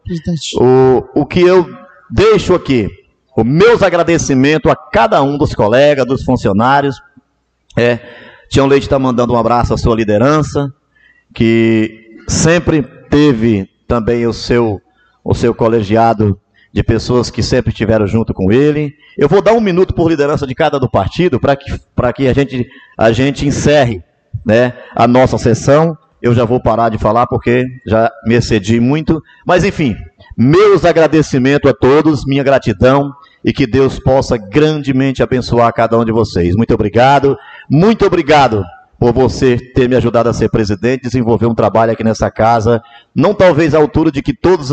o, 0.59 1.21
o 1.21 1.25
que 1.25 1.41
eu 1.41 1.67
deixo 2.09 2.53
aqui, 2.53 2.87
os 3.35 3.45
meus 3.45 3.81
agradecimentos 3.81 4.71
a 4.71 4.75
cada 4.75 5.23
um 5.23 5.37
dos 5.37 5.55
colegas, 5.55 6.05
dos 6.05 6.23
funcionários, 6.23 7.01
é, 7.75 7.99
Tião 8.49 8.67
Leite 8.67 8.83
está 8.83 8.99
mandando 8.99 9.33
um 9.33 9.37
abraço 9.37 9.73
à 9.73 9.77
sua 9.77 9.95
liderança, 9.95 10.71
que 11.33 12.19
sempre 12.27 12.83
teve 13.09 13.69
também 13.87 14.27
o 14.27 14.33
seu 14.33 14.79
o 15.23 15.33
seu 15.35 15.53
colegiado 15.53 16.39
de 16.73 16.83
pessoas 16.83 17.29
que 17.29 17.43
sempre 17.43 17.71
estiveram 17.71 18.07
junto 18.07 18.33
com 18.33 18.51
ele. 18.51 18.93
Eu 19.17 19.27
vou 19.27 19.41
dar 19.41 19.53
um 19.53 19.59
minuto 19.61 19.93
por 19.93 20.09
liderança 20.09 20.47
de 20.47 20.55
cada 20.55 20.79
do 20.79 20.89
partido 20.89 21.39
para 21.39 21.55
que, 21.55 21.65
que 22.15 22.27
a, 22.27 22.33
gente, 22.33 22.67
a 22.97 23.11
gente 23.11 23.45
encerre 23.45 24.03
né, 24.45 24.73
a 24.95 25.07
nossa 25.07 25.37
sessão. 25.37 25.97
Eu 26.21 26.33
já 26.33 26.45
vou 26.45 26.61
parar 26.61 26.89
de 26.89 26.97
falar 26.97 27.25
porque 27.27 27.65
já 27.85 28.11
me 28.25 28.35
excedi 28.35 28.79
muito. 28.79 29.21
Mas 29.45 29.63
enfim, 29.63 29.95
meus 30.37 30.85
agradecimentos 30.85 31.69
a 31.69 31.73
todos, 31.73 32.25
minha 32.25 32.43
gratidão 32.43 33.11
e 33.43 33.51
que 33.51 33.65
Deus 33.65 33.99
possa 33.99 34.37
grandemente 34.37 35.23
abençoar 35.23 35.73
cada 35.73 35.97
um 35.97 36.05
de 36.05 36.11
vocês. 36.11 36.55
Muito 36.55 36.73
obrigado. 36.73 37.37
Muito 37.69 38.05
obrigado 38.05 38.63
por 38.99 39.11
você 39.11 39.57
ter 39.57 39.89
me 39.89 39.95
ajudado 39.95 40.29
a 40.29 40.33
ser 40.33 40.49
presidente, 40.49 41.01
desenvolver 41.01 41.47
um 41.47 41.55
trabalho 41.55 41.91
aqui 41.91 42.03
nessa 42.03 42.29
casa, 42.29 42.79
não 43.15 43.33
talvez 43.33 43.73
à 43.73 43.79
altura 43.79 44.11
de 44.11 44.21
que 44.21 44.31
todos 44.31 44.71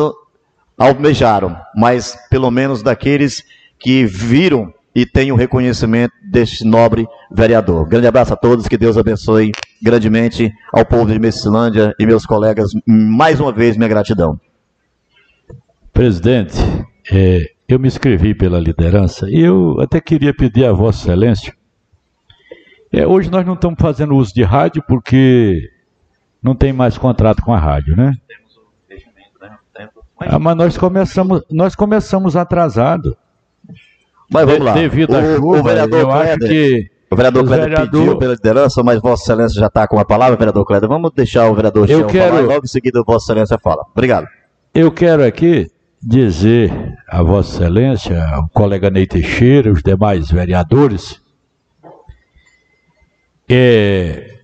almejaram, 0.76 1.56
mas 1.74 2.14
pelo 2.28 2.50
menos 2.50 2.82
daqueles 2.82 3.42
que 3.78 4.04
viram 4.04 4.70
e 4.94 5.06
têm 5.06 5.30
o 5.30 5.36
reconhecimento 5.36 6.12
deste 6.22 6.64
nobre 6.64 7.06
vereador. 7.30 7.86
Grande 7.88 8.06
abraço 8.06 8.32
a 8.32 8.36
todos, 8.36 8.66
que 8.66 8.76
Deus 8.76 8.96
abençoe 8.96 9.52
grandemente 9.82 10.52
ao 10.72 10.84
povo 10.84 11.12
de 11.12 11.18
Messilândia 11.18 11.94
e 11.98 12.06
meus 12.06 12.26
colegas. 12.26 12.70
Mais 12.86 13.38
uma 13.40 13.52
vez, 13.52 13.76
minha 13.76 13.88
gratidão. 13.88 14.40
Presidente, 15.92 16.56
é, 17.10 17.50
eu 17.68 17.78
me 17.78 17.88
inscrevi 17.88 18.34
pela 18.34 18.58
liderança 18.58 19.28
e 19.28 19.40
eu 19.40 19.80
até 19.80 20.00
queria 20.00 20.32
pedir 20.32 20.64
a 20.64 20.72
Vossa 20.72 21.10
Excelência. 21.10 21.54
É, 22.90 23.06
hoje 23.06 23.30
nós 23.30 23.44
não 23.44 23.54
estamos 23.54 23.78
fazendo 23.80 24.16
uso 24.16 24.32
de 24.32 24.42
rádio 24.42 24.82
porque 24.88 25.70
não 26.42 26.54
tem 26.54 26.72
mais 26.72 26.96
contrato 26.96 27.42
com 27.42 27.52
a 27.52 27.58
rádio, 27.58 27.96
né? 27.96 28.14
Ah, 30.20 30.38
mas 30.38 30.56
nós 30.56 30.76
começamos, 30.76 31.42
nós 31.50 31.76
começamos 31.76 32.34
atrasado. 32.36 33.16
Mas 34.30 34.44
vamos 34.44 34.64
lá. 34.64 34.72
Devido 34.74 35.16
à 35.16 35.36
chuva, 35.36 35.60
o 35.60 35.62
vereador 35.62 36.00
eu 36.00 36.10
acho 36.10 36.38
que 36.38 36.90
o 37.10 37.16
vereador 37.16 37.46
Cléder 37.46 37.68
vereador... 37.68 38.00
pediu 38.00 38.18
pela 38.18 38.34
liderança, 38.34 38.82
mas 38.82 39.00
Vossa 39.00 39.22
Excelência 39.22 39.60
já 39.60 39.66
está 39.66 39.88
com 39.88 39.98
a 39.98 40.04
palavra, 40.04 40.36
vereador 40.36 40.64
Cléder. 40.64 40.88
Vamos 40.88 41.10
deixar 41.14 41.50
o 41.50 41.54
vereador 41.54 41.88
eu 41.88 42.06
quero... 42.06 42.34
falar 42.34 42.42
e 42.42 42.46
logo 42.46 42.64
em 42.64 42.68
seguida 42.68 43.02
Vossa 43.02 43.32
Excelência 43.32 43.58
fala. 43.58 43.84
Obrigado. 43.92 44.26
Eu 44.74 44.92
quero 44.92 45.24
aqui 45.24 45.70
dizer 46.02 46.70
a 47.08 47.22
Vossa 47.22 47.64
Excelência, 47.64 48.22
o 48.38 48.48
colega 48.50 48.90
Ney 48.90 49.06
Teixeira, 49.06 49.72
os 49.72 49.82
demais 49.82 50.30
vereadores, 50.30 51.20
é, 53.48 54.34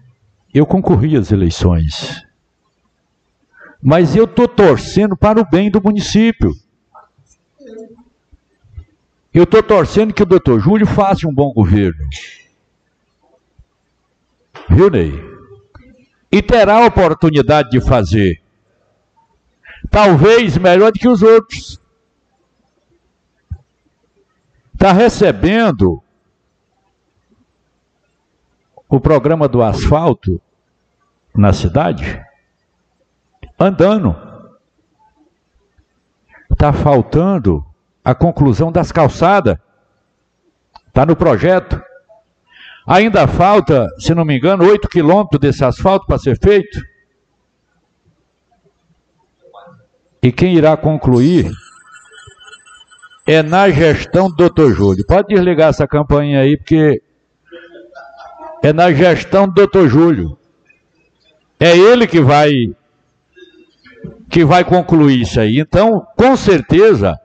eu 0.52 0.64
concorri 0.64 1.16
às 1.16 1.30
eleições 1.30 2.24
mas 3.86 4.16
eu 4.16 4.24
estou 4.24 4.48
torcendo 4.48 5.14
para 5.14 5.38
o 5.38 5.44
bem 5.44 5.70
do 5.70 5.78
município. 5.78 6.54
Eu 9.34 9.42
estou 9.42 9.62
torcendo 9.62 10.14
que 10.14 10.22
o 10.22 10.26
doutor 10.26 10.60
Júlio 10.60 10.86
faça 10.86 11.26
um 11.26 11.34
bom 11.34 11.52
governo. 11.52 12.08
Viu, 14.70 14.88
Ney? 14.88 15.12
E 16.30 16.40
terá 16.40 16.84
a 16.84 16.86
oportunidade 16.86 17.70
de 17.70 17.80
fazer. 17.80 18.40
Talvez 19.90 20.56
melhor 20.56 20.92
do 20.92 20.98
que 20.98 21.08
os 21.08 21.20
outros. 21.20 21.80
Está 24.72 24.92
recebendo 24.92 26.02
o 28.88 29.00
programa 29.00 29.48
do 29.48 29.62
asfalto 29.62 30.40
na 31.34 31.52
cidade? 31.52 32.24
andando. 33.58 34.14
Está 36.50 36.72
faltando 36.72 37.64
a 38.04 38.14
conclusão 38.14 38.70
das 38.70 38.92
calçadas. 38.92 39.56
Está 40.86 41.06
no 41.06 41.16
projeto. 41.16 41.82
Ainda 42.86 43.26
falta, 43.26 43.88
se 43.98 44.14
não 44.14 44.24
me 44.24 44.36
engano, 44.36 44.64
8 44.64 44.88
quilômetros 44.88 45.40
desse 45.40 45.64
asfalto 45.64 46.06
para 46.06 46.18
ser 46.18 46.38
feito. 46.38 46.78
E 50.22 50.30
quem 50.30 50.54
irá 50.54 50.76
concluir 50.76 51.50
é 53.26 53.42
na 53.42 53.70
gestão 53.70 54.30
do 54.30 54.48
Dr. 54.48 54.72
Júlio. 54.74 55.06
Pode 55.06 55.28
desligar 55.28 55.70
essa 55.70 55.88
campanha 55.88 56.40
aí, 56.40 56.58
porque 56.58 57.02
é 58.62 58.72
na 58.72 58.92
gestão 58.92 59.48
do 59.48 59.66
Dr. 59.66 59.86
Júlio. 59.86 60.38
É 61.58 61.76
ele 61.76 62.06
que 62.06 62.20
vai 62.20 62.50
que 64.28 64.44
vai 64.44 64.64
concluir 64.64 65.22
isso 65.22 65.40
aí. 65.40 65.58
Então, 65.58 66.06
com 66.16 66.36
certeza, 66.36 67.18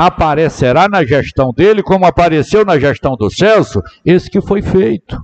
aparecerá 0.00 0.88
na 0.88 1.04
gestão 1.04 1.52
dele, 1.52 1.82
como 1.82 2.06
apareceu 2.06 2.64
na 2.64 2.78
gestão 2.78 3.16
do 3.16 3.28
Celso, 3.28 3.82
esse 4.02 4.30
que 4.30 4.40
foi 4.40 4.62
feito. 4.62 5.22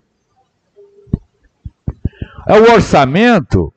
É 2.46 2.60
o 2.60 2.74
orçamento 2.74 3.72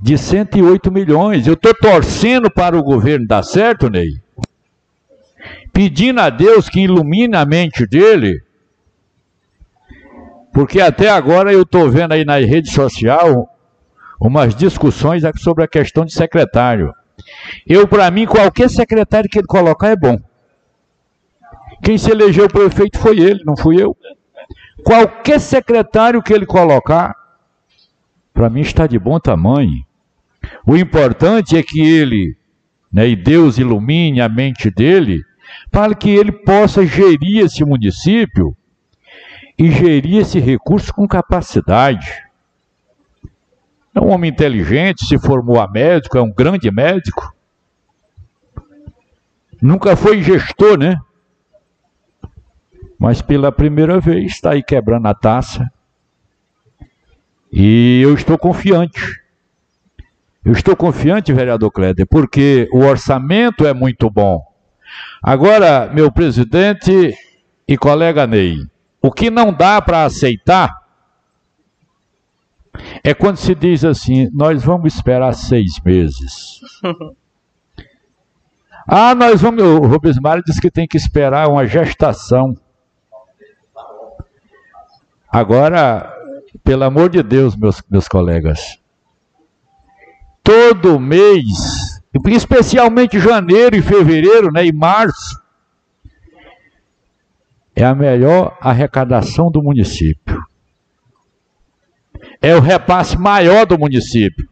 de 0.00 0.16
108 0.16 0.92
milhões. 0.92 1.48
Eu 1.48 1.54
estou 1.54 1.74
torcendo 1.74 2.48
para 2.48 2.78
o 2.78 2.82
governo 2.82 3.26
dar 3.26 3.42
certo, 3.42 3.90
Ney. 3.90 4.22
Pedindo 5.72 6.20
a 6.20 6.30
Deus 6.30 6.68
que 6.68 6.80
ilumine 6.80 7.34
a 7.34 7.44
mente 7.44 7.84
dele. 7.84 8.40
Porque 10.52 10.80
até 10.80 11.10
agora 11.10 11.52
eu 11.52 11.62
estou 11.62 11.90
vendo 11.90 12.12
aí 12.12 12.24
na 12.24 12.38
rede 12.38 12.70
social 12.70 13.52
umas 14.20 14.54
discussões 14.54 15.24
sobre 15.38 15.64
a 15.64 15.68
questão 15.68 16.04
de 16.04 16.12
secretário. 16.12 16.94
Eu, 17.66 17.86
para 17.86 18.10
mim, 18.10 18.26
qualquer 18.26 18.68
secretário 18.70 19.28
que 19.28 19.38
ele 19.38 19.46
colocar 19.46 19.88
é 19.88 19.96
bom. 19.96 20.18
Quem 21.82 21.96
se 21.96 22.10
elegeu 22.10 22.48
prefeito 22.48 22.98
foi 22.98 23.18
ele, 23.18 23.42
não 23.44 23.56
fui 23.56 23.80
eu. 23.80 23.96
Qualquer 24.84 25.40
secretário 25.40 26.22
que 26.22 26.32
ele 26.32 26.46
colocar, 26.46 27.14
para 28.32 28.48
mim 28.48 28.60
está 28.60 28.86
de 28.86 28.98
bom 28.98 29.18
tamanho. 29.18 29.84
O 30.66 30.76
importante 30.76 31.56
é 31.56 31.62
que 31.62 31.80
ele, 31.80 32.36
né, 32.92 33.08
e 33.08 33.16
Deus 33.16 33.58
ilumine 33.58 34.20
a 34.20 34.28
mente 34.28 34.70
dele, 34.70 35.22
para 35.70 35.94
que 35.94 36.10
ele 36.10 36.32
possa 36.32 36.86
gerir 36.86 37.44
esse 37.44 37.64
município 37.64 38.56
e 39.58 39.70
gerir 39.70 40.18
esse 40.18 40.38
recurso 40.38 40.92
com 40.94 41.06
capacidade. 41.06 42.27
É 43.94 44.00
um 44.00 44.08
homem 44.08 44.30
inteligente, 44.30 45.06
se 45.06 45.18
formou 45.18 45.60
a 45.60 45.68
médico, 45.68 46.18
é 46.18 46.22
um 46.22 46.32
grande 46.32 46.70
médico. 46.70 47.34
Nunca 49.60 49.96
foi 49.96 50.22
gestor, 50.22 50.78
né? 50.78 50.96
Mas 52.98 53.22
pela 53.22 53.50
primeira 53.50 54.00
vez 54.00 54.32
está 54.32 54.52
aí 54.52 54.62
quebrando 54.62 55.06
a 55.06 55.14
taça. 55.14 55.70
E 57.52 58.00
eu 58.02 58.14
estou 58.14 58.36
confiante. 58.36 59.20
Eu 60.44 60.52
estou 60.52 60.76
confiante, 60.76 61.32
vereador 61.32 61.70
Kleder, 61.70 62.06
porque 62.06 62.68
o 62.72 62.78
orçamento 62.78 63.66
é 63.66 63.74
muito 63.74 64.08
bom. 64.08 64.42
Agora, 65.22 65.90
meu 65.92 66.10
presidente 66.10 67.14
e 67.66 67.76
colega 67.76 68.26
Ney, 68.26 68.66
o 69.02 69.12
que 69.12 69.30
não 69.30 69.52
dá 69.52 69.80
para 69.82 70.04
aceitar 70.04 70.74
é 73.02 73.14
quando 73.14 73.36
se 73.36 73.54
diz 73.54 73.84
assim: 73.84 74.28
nós 74.32 74.62
vamos 74.64 74.94
esperar 74.94 75.32
seis 75.34 75.80
meses. 75.84 76.60
ah, 78.86 79.14
nós 79.14 79.40
vamos. 79.40 79.62
O 79.62 79.86
Rubens 79.86 80.18
Mário 80.18 80.42
diz 80.44 80.58
que 80.58 80.70
tem 80.70 80.86
que 80.86 80.96
esperar 80.96 81.48
uma 81.48 81.66
gestação. 81.66 82.54
Agora, 85.30 86.12
pelo 86.64 86.84
amor 86.84 87.10
de 87.10 87.22
Deus, 87.22 87.54
meus, 87.54 87.82
meus 87.90 88.08
colegas, 88.08 88.78
todo 90.42 90.98
mês, 90.98 92.00
especialmente 92.28 93.20
janeiro 93.20 93.76
e 93.76 93.82
fevereiro, 93.82 94.50
né, 94.50 94.64
e 94.64 94.72
março, 94.72 95.38
é 97.76 97.84
a 97.84 97.94
melhor 97.94 98.56
arrecadação 98.60 99.50
do 99.50 99.62
município 99.62 100.47
é 102.40 102.54
o 102.54 102.60
repasse 102.60 103.16
maior 103.16 103.66
do 103.66 103.78
município. 103.78 104.48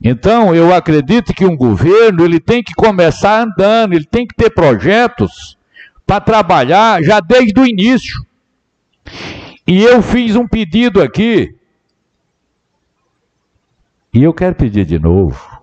Então, 0.00 0.54
eu 0.54 0.74
acredito 0.74 1.32
que 1.32 1.44
um 1.44 1.56
governo 1.56 2.24
ele 2.24 2.40
tem 2.40 2.62
que 2.62 2.74
começar 2.74 3.42
andando, 3.42 3.94
ele 3.94 4.04
tem 4.04 4.26
que 4.26 4.34
ter 4.34 4.50
projetos 4.50 5.56
para 6.06 6.20
trabalhar 6.20 7.02
já 7.02 7.20
desde 7.20 7.58
o 7.60 7.66
início. 7.66 8.24
E 9.66 9.82
eu 9.82 10.02
fiz 10.02 10.34
um 10.34 10.46
pedido 10.46 11.00
aqui, 11.00 11.54
e 14.12 14.22
eu 14.22 14.34
quero 14.34 14.54
pedir 14.54 14.84
de 14.84 14.98
novo. 14.98 15.62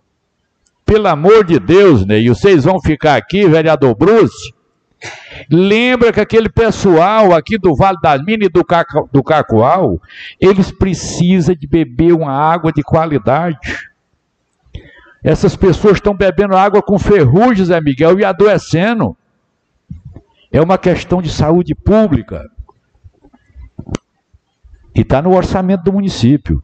Pelo 0.85 1.08
amor 1.08 1.45
de 1.45 1.59
Deus, 1.59 2.06
Ney, 2.06 2.27
vocês 2.30 2.64
vão 2.64 2.82
ficar 2.82 3.16
aqui, 3.16 3.48
vereador 3.48 3.93
Bruce, 3.95 4.53
Lembra 5.50 6.11
que 6.11 6.19
aquele 6.19 6.50
pessoal 6.50 7.34
aqui 7.34 7.58
do 7.58 7.76
Vale 7.76 7.98
das 8.02 8.24
Minas 8.24 8.48
e 8.48 8.52
do, 8.52 8.64
Caco, 8.64 9.10
do 9.11 9.24
Cacoal, 9.24 10.02
eles 10.40 10.72
precisam 10.72 11.56
de 11.56 11.66
beber 11.66 12.14
uma 12.14 12.32
água 12.32 12.72
de 12.72 12.84
qualidade. 12.84 13.58
Essas 15.24 15.56
pessoas 15.56 15.95
estão 15.95 16.14
bebendo 16.14 16.56
água 16.56 16.82
com 16.82 17.00
ferrugem, 17.00 17.66
Zé 17.66 17.80
Miguel, 17.82 18.19
e 18.19 18.26
adoecendo. 18.26 19.16
É 20.52 20.61
uma 20.61 20.78
questão 20.78 21.22
de 21.22 21.30
saúde 21.30 21.76
pública. 21.76 22.50
E 24.95 25.02
está 25.02 25.22
no 25.22 25.36
orçamento 25.36 25.84
do 25.84 25.94
município. 25.94 26.64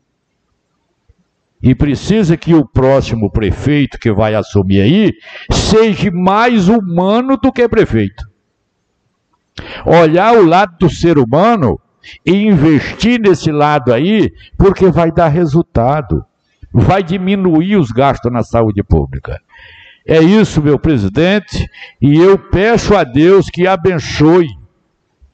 E 1.65 1.73
precisa 1.73 2.37
que 2.37 2.53
o 2.53 2.63
próximo 2.63 3.31
prefeito 3.31 3.97
que 3.97 4.11
vai 4.11 4.35
assumir 4.35 4.81
aí 4.81 5.13
seja 5.51 6.11
mais 6.11 6.69
humano 6.69 7.37
do 7.37 7.51
que 7.51 7.67
prefeito. 7.67 8.23
Olhar 9.83 10.37
o 10.37 10.45
lado 10.45 10.77
do 10.77 10.87
ser 10.87 11.17
humano 11.17 11.79
e 12.23 12.35
investir 12.45 13.19
nesse 13.19 13.51
lado 13.51 13.91
aí, 13.91 14.31
porque 14.55 14.91
vai 14.91 15.11
dar 15.11 15.29
resultado. 15.29 16.23
Vai 16.71 17.01
diminuir 17.01 17.77
os 17.77 17.89
gastos 17.89 18.31
na 18.31 18.43
saúde 18.43 18.83
pública. 18.83 19.41
É 20.07 20.19
isso, 20.19 20.61
meu 20.61 20.77
presidente, 20.77 21.67
e 21.99 22.15
eu 22.15 22.37
peço 22.37 22.95
a 22.95 23.03
Deus 23.03 23.49
que 23.49 23.65
abençoe 23.65 24.45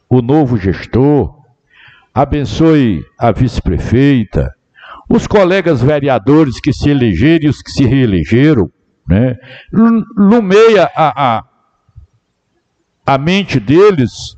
o 0.09 0.21
novo 0.21 0.55
gestor, 0.55 1.35
abençoe 2.13 3.03
a 3.19 3.33
vice-prefeita, 3.33 4.55
os 5.11 5.27
colegas 5.27 5.81
vereadores 5.81 6.59
que 6.59 6.71
se 6.71 6.89
elegeram 6.89 7.45
e 7.45 7.49
os 7.49 7.61
que 7.61 7.69
se 7.69 7.83
reelegeram, 7.85 8.71
né? 9.05 9.37
Lumeia 10.17 10.89
a, 10.95 11.37
a, 11.37 11.43
a 13.05 13.17
mente 13.17 13.59
deles, 13.59 14.37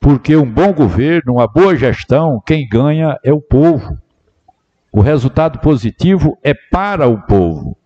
porque 0.00 0.34
um 0.34 0.50
bom 0.50 0.72
governo, 0.72 1.34
uma 1.34 1.46
boa 1.46 1.76
gestão, 1.76 2.42
quem 2.44 2.66
ganha 2.66 3.18
é 3.22 3.32
o 3.32 3.40
povo. 3.40 3.98
O 4.90 5.02
resultado 5.02 5.58
positivo 5.58 6.38
é 6.42 6.54
para 6.54 7.06
o 7.06 7.20
povo. 7.20 7.76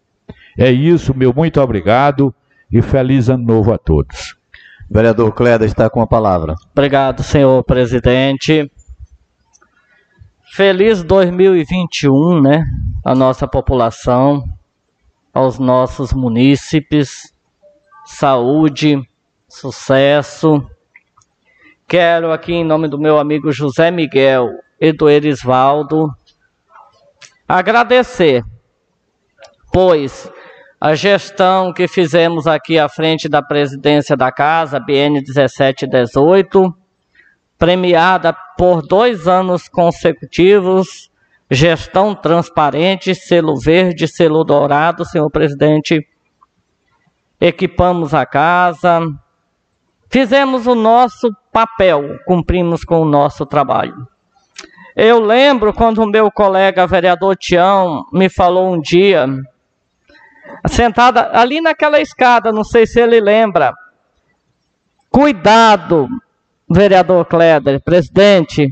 É 0.56 0.70
isso, 0.70 1.12
meu 1.12 1.32
muito 1.34 1.60
obrigado 1.60 2.32
e 2.70 2.80
feliz 2.80 3.28
ano 3.28 3.44
novo 3.44 3.72
a 3.72 3.78
todos. 3.78 4.36
Vereador 4.88 5.32
Cléder 5.32 5.66
está 5.66 5.90
com 5.90 6.00
a 6.00 6.06
palavra. 6.06 6.54
Obrigado, 6.70 7.22
senhor 7.24 7.64
presidente. 7.64 8.70
Feliz 10.54 11.02
2021, 11.02 12.42
né? 12.42 12.62
A 13.02 13.14
nossa 13.14 13.48
população, 13.48 14.44
aos 15.32 15.58
nossos 15.58 16.12
munícipes, 16.12 17.32
saúde, 18.04 19.00
sucesso. 19.48 20.62
Quero 21.88 22.30
aqui, 22.30 22.52
em 22.52 22.66
nome 22.66 22.86
do 22.86 22.98
meu 22.98 23.18
amigo 23.18 23.50
José 23.50 23.90
Miguel 23.90 24.50
e 24.78 24.92
do 24.92 25.08
Erisvaldo, 25.08 26.10
agradecer, 27.48 28.44
pois 29.72 30.30
a 30.78 30.94
gestão 30.94 31.72
que 31.72 31.88
fizemos 31.88 32.46
aqui 32.46 32.78
à 32.78 32.90
frente 32.90 33.26
da 33.26 33.40
presidência 33.40 34.14
da 34.18 34.30
casa, 34.30 34.78
BN 34.78 35.22
1718, 35.22 36.81
premiada 37.62 38.36
por 38.58 38.82
dois 38.82 39.28
anos 39.28 39.68
consecutivos, 39.68 41.08
gestão 41.48 42.12
transparente, 42.12 43.14
selo 43.14 43.56
verde, 43.56 44.08
selo 44.08 44.42
dourado, 44.42 45.04
senhor 45.04 45.30
presidente. 45.30 46.04
Equipamos 47.40 48.14
a 48.14 48.26
casa, 48.26 49.00
fizemos 50.10 50.66
o 50.66 50.74
nosso 50.74 51.32
papel, 51.52 52.18
cumprimos 52.26 52.82
com 52.82 53.00
o 53.00 53.04
nosso 53.04 53.46
trabalho. 53.46 54.08
Eu 54.96 55.20
lembro 55.20 55.72
quando 55.72 56.02
o 56.02 56.10
meu 56.10 56.32
colega 56.32 56.84
vereador 56.84 57.36
Tião 57.36 58.04
me 58.12 58.28
falou 58.28 58.74
um 58.74 58.80
dia, 58.80 59.24
sentada 60.66 61.30
ali 61.32 61.60
naquela 61.60 62.00
escada, 62.00 62.50
não 62.50 62.64
sei 62.64 62.88
se 62.88 63.00
ele 63.00 63.20
lembra, 63.20 63.72
cuidado, 65.08 66.08
vereador 66.72 67.24
Kleder, 67.26 67.80
presidente, 67.82 68.68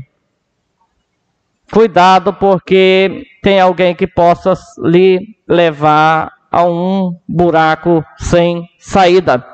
cuidado 1.71 2.33
porque 2.33 3.25
tem 3.41 3.59
alguém 3.59 3.95
que 3.95 4.07
possa 4.07 4.53
lhe 4.79 5.35
levar 5.47 6.31
a 6.51 6.63
um 6.65 7.17
buraco 7.27 8.03
sem 8.17 8.67
saída. 8.77 9.45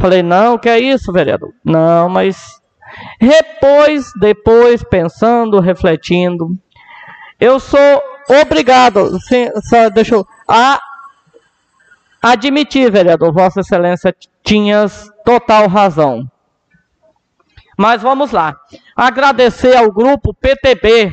Falei, 0.00 0.22
não, 0.22 0.58
que 0.58 0.68
é 0.68 0.78
isso, 0.78 1.12
vereador? 1.12 1.52
Não, 1.64 2.08
mas 2.08 2.60
depois, 3.20 4.10
depois, 4.20 4.82
pensando, 4.82 5.60
refletindo, 5.60 6.56
eu 7.38 7.58
sou 7.60 8.02
obrigado, 8.42 9.18
sim, 9.20 9.48
só 9.68 9.88
deixa 9.88 10.14
eu, 10.14 10.26
a 10.48 10.80
Admitir, 12.22 12.92
vereador, 12.92 13.32
Vossa 13.32 13.60
Excelência 13.60 14.14
tinha 14.44 14.84
total 15.24 15.66
razão. 15.68 16.30
Mas 17.80 18.02
vamos 18.02 18.30
lá. 18.30 18.54
Agradecer 18.94 19.74
ao 19.74 19.90
grupo 19.90 20.34
PTB, 20.34 21.10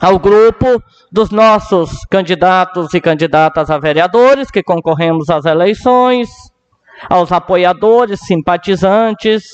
ao 0.00 0.18
grupo 0.18 0.82
dos 1.12 1.30
nossos 1.30 2.04
candidatos 2.10 2.92
e 2.92 3.00
candidatas 3.00 3.70
a 3.70 3.78
vereadores 3.78 4.50
que 4.50 4.60
concorremos 4.60 5.30
às 5.30 5.44
eleições, 5.44 6.28
aos 7.08 7.30
apoiadores, 7.30 8.18
simpatizantes, 8.26 9.44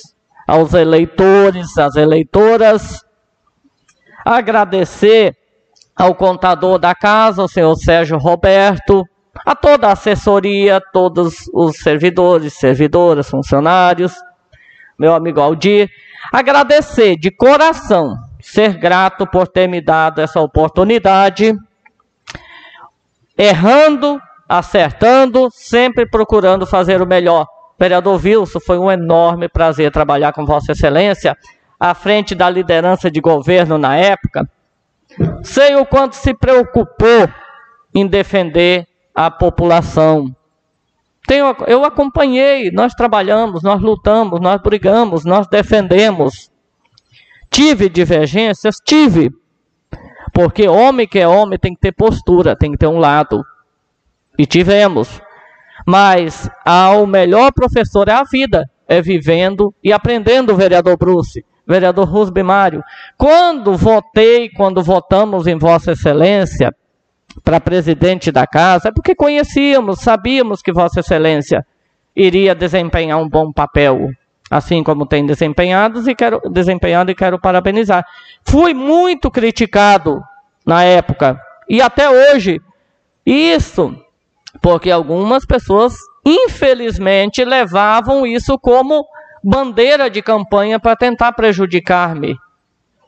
aos 0.49 0.73
eleitores, 0.73 1.77
às 1.77 1.95
eleitoras. 1.95 3.05
Agradecer 4.25 5.37
ao 5.95 6.15
contador 6.15 6.79
da 6.79 6.95
casa, 6.95 7.43
o 7.43 7.49
senhor 7.49 7.77
Sérgio 7.77 8.17
Roberto, 8.17 9.05
a 9.45 9.55
toda 9.55 9.89
a 9.89 9.93
assessoria, 9.93 10.81
todos 10.91 11.51
os 11.53 11.77
servidores, 11.77 12.55
servidoras, 12.55 13.29
funcionários, 13.29 14.15
meu 14.99 15.15
amigo 15.15 15.41
Aldir, 15.41 15.91
agradecer 16.33 17.17
de 17.17 17.31
coração, 17.31 18.17
ser 18.41 18.75
grato 18.79 19.27
por 19.27 19.49
ter 19.49 19.67
me 19.67 19.81
dado 19.81 20.21
essa 20.21 20.41
oportunidade, 20.41 21.55
errando, 23.37 24.21
acertando, 24.49 25.49
sempre 25.53 26.07
procurando 26.07 26.67
fazer 26.67 27.03
o 27.03 27.07
melhor. 27.07 27.47
Vereador 27.79 28.21
Wilson, 28.23 28.61
foi 28.61 28.79
um 28.79 28.91
enorme 28.91 29.49
prazer 29.49 29.91
trabalhar 29.91 30.33
com 30.33 30.47
Vossa 30.47 30.73
Excelência 30.73 31.37
à 31.79 31.93
frente 31.95 32.35
da 32.35 32.49
liderança 32.49 33.11
de 33.11 33.21
governo 33.21 33.77
na 33.77 33.97
época. 33.97 34.49
Sei 35.43 35.75
o 35.75 35.85
quanto 35.85 36.15
se 36.15 36.33
preocupou 36.35 37.29
em 37.95 38.07
defender 38.07 38.87
a 39.15 39.31
população. 39.31 40.35
Tenho, 41.27 41.57
eu 41.67 41.85
acompanhei, 41.85 42.71
nós 42.71 42.93
trabalhamos, 42.93 43.63
nós 43.63 43.81
lutamos, 43.81 44.41
nós 44.41 44.61
brigamos, 44.61 45.25
nós 45.25 45.47
defendemos. 45.47 46.51
Tive 47.51 47.89
divergências? 47.89 48.77
Tive. 48.85 49.31
Porque 50.33 50.69
homem 50.69 51.07
que 51.07 51.19
é 51.19 51.27
homem 51.27 51.59
tem 51.59 51.75
que 51.75 51.81
ter 51.81 51.93
postura, 51.93 52.57
tem 52.57 52.73
que 52.73 52.77
ter 52.79 52.89
um 52.89 52.99
lado. 52.99 53.43
E 54.39 54.45
tivemos. 54.45 55.23
Mas 55.87 56.49
o 57.01 57.07
melhor 57.07 57.53
professor 57.53 58.09
é 58.09 58.13
a 58.13 58.25
vida, 58.25 58.69
é 58.87 59.01
vivendo 59.01 59.73
e 59.83 59.93
aprendendo, 59.93 60.57
vereador 60.57 60.97
Bruce, 60.97 61.45
vereador 61.67 62.09
Rusbe 62.09 62.43
Mário. 62.43 62.83
Quando 63.17 63.77
votei, 63.77 64.51
quando 64.51 64.83
votamos 64.83 65.47
em 65.47 65.57
Vossa 65.57 65.93
Excelência, 65.93 66.75
para 67.43 67.61
presidente 67.61 68.31
da 68.31 68.47
casa, 68.47 68.89
é 68.89 68.93
porque 68.93 69.15
conhecíamos, 69.15 70.01
sabíamos 70.01 70.63
que 70.63 70.73
Vossa 70.73 71.01
Excelência 71.01 71.67
iria 72.15 72.55
desempenhar 72.55 73.19
um 73.19 73.29
bom 73.29 73.53
papel, 73.53 74.09
assim 74.51 74.83
como 74.85 75.07
tem 75.07 75.27
desempenhado 75.27 76.09
e 76.09 76.15
quero, 76.15 76.41
desempenhado 76.51 77.11
e 77.11 77.15
quero 77.15 77.41
parabenizar. 77.41 78.05
Fui 78.47 78.73
muito 78.73 79.31
criticado 79.31 80.23
na 80.65 80.85
época 80.85 81.41
e 81.69 81.83
até 81.83 82.09
hoje. 82.09 82.61
Isso 83.27 83.97
porque 84.61 84.91
algumas 84.91 85.45
pessoas, 85.45 85.95
infelizmente, 86.25 87.45
levavam 87.45 88.27
isso 88.27 88.59
como 88.59 89.05
bandeira 89.43 90.09
de 90.09 90.23
campanha 90.23 90.79
para 90.79 90.97
tentar 90.97 91.33
prejudicar-me. 91.33 92.37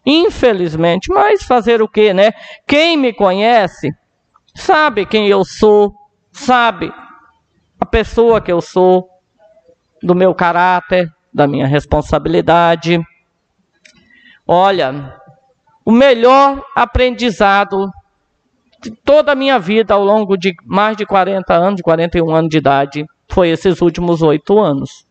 Infelizmente, 0.04 1.10
mas 1.10 1.42
fazer 1.42 1.82
o 1.82 1.88
que, 1.88 2.12
né? 2.12 2.32
Quem 2.66 2.96
me 2.96 3.12
conhece 3.12 3.90
sabe 4.56 5.06
quem 5.06 5.28
eu 5.28 5.44
sou, 5.44 5.94
sabe 6.32 6.92
a 7.78 7.86
pessoa 7.86 8.40
que 8.40 8.50
eu 8.50 8.60
sou, 8.60 9.08
do 10.02 10.14
meu 10.14 10.34
caráter, 10.34 11.12
da 11.32 11.46
minha 11.46 11.66
responsabilidade. 11.66 13.00
Olha, 14.46 15.14
o 15.84 15.92
melhor 15.92 16.64
aprendizado 16.74 17.90
de 18.82 18.90
toda 18.90 19.32
a 19.32 19.34
minha 19.34 19.58
vida 19.58 19.94
ao 19.94 20.04
longo 20.04 20.36
de 20.36 20.54
mais 20.64 20.96
de 20.96 21.04
40 21.04 21.54
anos, 21.54 21.76
de 21.76 21.82
41 21.82 22.34
anos 22.34 22.50
de 22.50 22.58
idade, 22.58 23.06
foi 23.28 23.50
esses 23.50 23.80
últimos 23.80 24.22
oito 24.22 24.58
anos. 24.58 25.06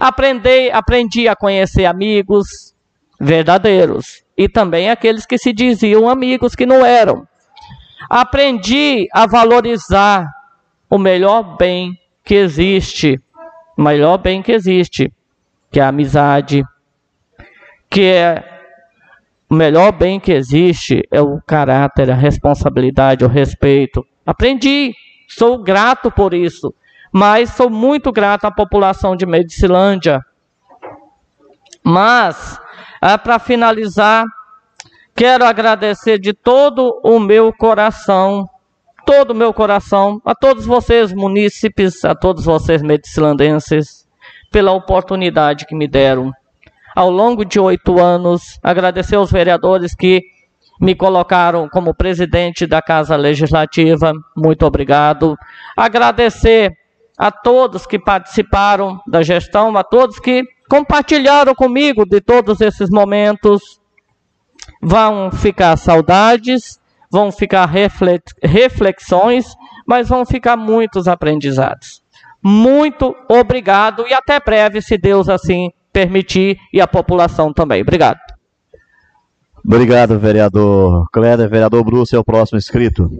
Aprendi, 0.00 0.70
aprendi 0.70 1.28
a 1.28 1.36
conhecer 1.36 1.84
amigos 1.84 2.74
verdadeiros 3.20 4.24
e 4.36 4.48
também 4.48 4.90
aqueles 4.90 5.26
que 5.26 5.38
se 5.38 5.52
diziam 5.52 6.08
amigos 6.08 6.54
que 6.54 6.66
não 6.66 6.84
eram. 6.84 7.26
Aprendi 8.08 9.08
a 9.12 9.26
valorizar 9.26 10.26
o 10.88 10.98
melhor 10.98 11.56
bem 11.56 11.98
que 12.24 12.34
existe, 12.34 13.20
o 13.76 13.82
melhor 13.82 14.18
bem 14.18 14.42
que 14.42 14.52
existe, 14.52 15.12
que 15.70 15.80
é 15.80 15.82
a 15.82 15.88
amizade, 15.88 16.64
que 17.90 18.02
é 18.02 18.56
o 19.48 19.54
melhor 19.54 19.92
bem 19.92 20.18
que 20.18 20.32
existe 20.32 21.02
é 21.10 21.20
o 21.20 21.40
caráter, 21.40 22.10
a 22.10 22.14
responsabilidade, 22.14 23.24
o 23.24 23.28
respeito. 23.28 24.04
Aprendi, 24.26 24.92
sou 25.28 25.62
grato 25.62 26.10
por 26.10 26.34
isso, 26.34 26.74
mas 27.12 27.50
sou 27.50 27.70
muito 27.70 28.10
grato 28.10 28.44
à 28.44 28.50
população 28.50 29.14
de 29.14 29.24
Medicilândia. 29.24 30.20
Mas, 31.82 32.58
é, 33.00 33.16
para 33.16 33.38
finalizar, 33.38 34.24
Quero 35.16 35.46
agradecer 35.46 36.18
de 36.18 36.34
todo 36.34 37.00
o 37.02 37.18
meu 37.18 37.50
coração, 37.50 38.44
todo 39.06 39.30
o 39.30 39.34
meu 39.34 39.50
coração, 39.54 40.20
a 40.22 40.34
todos 40.34 40.66
vocês 40.66 41.10
munícipes, 41.10 42.04
a 42.04 42.14
todos 42.14 42.44
vocês 42.44 42.82
medicilandenses, 42.82 44.06
pela 44.52 44.72
oportunidade 44.72 45.64
que 45.64 45.74
me 45.74 45.88
deram. 45.88 46.32
Ao 46.94 47.08
longo 47.08 47.46
de 47.46 47.58
oito 47.58 47.98
anos, 47.98 48.58
agradecer 48.62 49.16
aos 49.16 49.32
vereadores 49.32 49.94
que 49.94 50.20
me 50.78 50.94
colocaram 50.94 51.66
como 51.66 51.94
presidente 51.94 52.66
da 52.66 52.82
Casa 52.82 53.16
Legislativa, 53.16 54.12
muito 54.36 54.66
obrigado. 54.66 55.34
Agradecer 55.74 56.76
a 57.16 57.30
todos 57.30 57.86
que 57.86 57.98
participaram 57.98 59.00
da 59.08 59.22
gestão, 59.22 59.74
a 59.78 59.82
todos 59.82 60.18
que 60.18 60.42
compartilharam 60.68 61.54
comigo 61.54 62.04
de 62.04 62.20
todos 62.20 62.60
esses 62.60 62.90
momentos 62.90 63.80
vão 64.86 65.32
ficar 65.32 65.76
saudades, 65.76 66.78
vão 67.10 67.32
ficar 67.32 67.68
reflexões, 68.40 69.46
mas 69.84 70.08
vão 70.08 70.24
ficar 70.24 70.56
muitos 70.56 71.08
aprendizados. 71.08 72.04
Muito 72.40 73.12
obrigado 73.28 74.04
e 74.08 74.14
até 74.14 74.38
breve, 74.38 74.80
se 74.80 74.96
Deus 74.96 75.28
assim 75.28 75.72
permitir 75.92 76.56
e 76.72 76.80
a 76.80 76.86
população 76.86 77.52
também. 77.52 77.82
Obrigado. 77.82 78.20
Obrigado, 79.64 80.20
vereador 80.20 81.08
Cléder. 81.12 81.48
Vereador 81.48 81.82
Bruce 81.82 82.14
é 82.14 82.18
o 82.18 82.24
próximo 82.24 82.56
inscrito. 82.56 83.10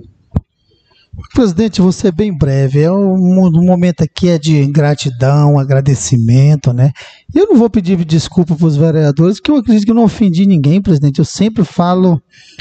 Presidente, 1.32 1.80
você 1.80 2.12
bem 2.12 2.36
breve. 2.36 2.82
É 2.82 2.92
um, 2.92 3.14
um, 3.14 3.64
momento 3.64 4.02
aqui 4.02 4.28
é 4.28 4.38
de 4.38 4.66
gratidão, 4.66 5.58
agradecimento, 5.58 6.72
né? 6.72 6.92
Eu 7.34 7.46
não 7.46 7.56
vou 7.56 7.70
pedir 7.70 8.04
desculpa 8.04 8.54
para 8.54 8.66
os 8.66 8.76
vereadores, 8.76 9.38
porque 9.38 9.50
eu 9.50 9.56
acredito 9.56 9.84
que 9.84 9.90
eu 9.90 9.94
não 9.94 10.04
ofendi 10.04 10.44
ninguém, 10.46 10.80
presidente. 10.82 11.18
Eu 11.18 11.24
sempre 11.24 11.64
falo 11.64 12.20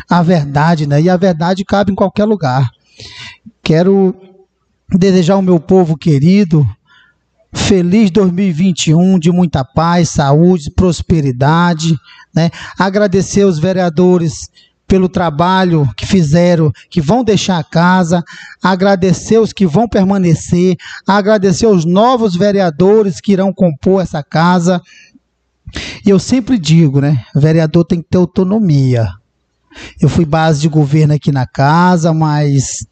a 0.10 0.24
verdade, 0.24 0.88
né? 0.88 1.02
E 1.02 1.10
a 1.10 1.18
verdade 1.18 1.66
cabe 1.66 1.92
em 1.92 1.96
qualquer 1.96 2.26
lugar. 2.26 2.70
Quero 3.62 4.16
desejar 4.90 5.34
ao 5.34 5.42
meu 5.42 5.60
povo 5.60 5.98
querido 5.98 6.66
feliz 7.56 8.12
2021 8.12 9.18
de 9.18 9.32
muita 9.32 9.64
paz, 9.64 10.10
saúde, 10.10 10.72
prosperidade, 10.72 11.96
né? 12.34 12.52
Agradecer 12.78 13.44
aos 13.44 13.58
vereadores 13.58 14.50
pelo 14.88 15.10
trabalho 15.10 15.88
que 15.96 16.06
fizeram, 16.06 16.72
que 16.90 17.02
vão 17.02 17.24
deixar 17.24 17.58
a 17.58 17.64
casa, 17.64 18.24
agradecer 18.62 19.40
os 19.40 19.52
que 19.52 19.66
vão 19.66 19.88
permanecer, 19.88 20.76
agradecer 21.08 21.68
os 21.68 21.86
novos 21.86 22.36
vereadores 22.36 23.20
que 23.20 23.34
irão 23.34 23.52
compor 23.54 24.02
essa 24.02 24.24
casa. 24.24 24.82
E 26.06 26.10
eu 26.10 26.20
sempre 26.20 26.58
digo, 26.58 27.02
né, 27.02 27.24
vereador 27.36 27.86
tem 27.86 28.02
que 28.02 28.10
ter 28.10 28.18
autonomia. 28.18 29.08
Eu 30.00 30.08
fui 30.08 30.24
base 30.24 30.62
de 30.62 30.70
governo 30.70 31.14
aqui 31.14 31.32
na 31.32 31.46
casa, 31.46 32.14
mas 32.14 32.86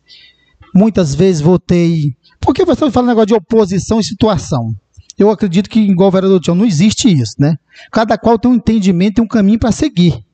muitas 0.74 1.16
vezes 1.16 1.42
votei. 1.42 2.16
Porque 2.42 2.66
você 2.66 2.90
fala 2.92 3.08
negócio 3.08 3.28
de 3.28 3.34
oposição 3.36 4.00
e 4.00 4.04
situação. 4.04 4.74
Eu 5.18 5.30
acredito 5.30 5.70
que, 5.70 5.80
igual 5.80 6.10
o 6.10 6.12
vereador 6.12 6.40
Tião, 6.40 6.56
não 6.56 6.66
existe 6.66 7.08
isso, 7.08 7.36
né? 7.40 7.56
Cada 7.92 8.18
qual 8.18 8.38
tem 8.38 8.50
um 8.52 8.56
entendimento 8.56 9.22
e 9.22 9.24
um 9.24 9.28
caminho 9.28 9.60
para 9.60 9.72
seguir. 9.72 10.26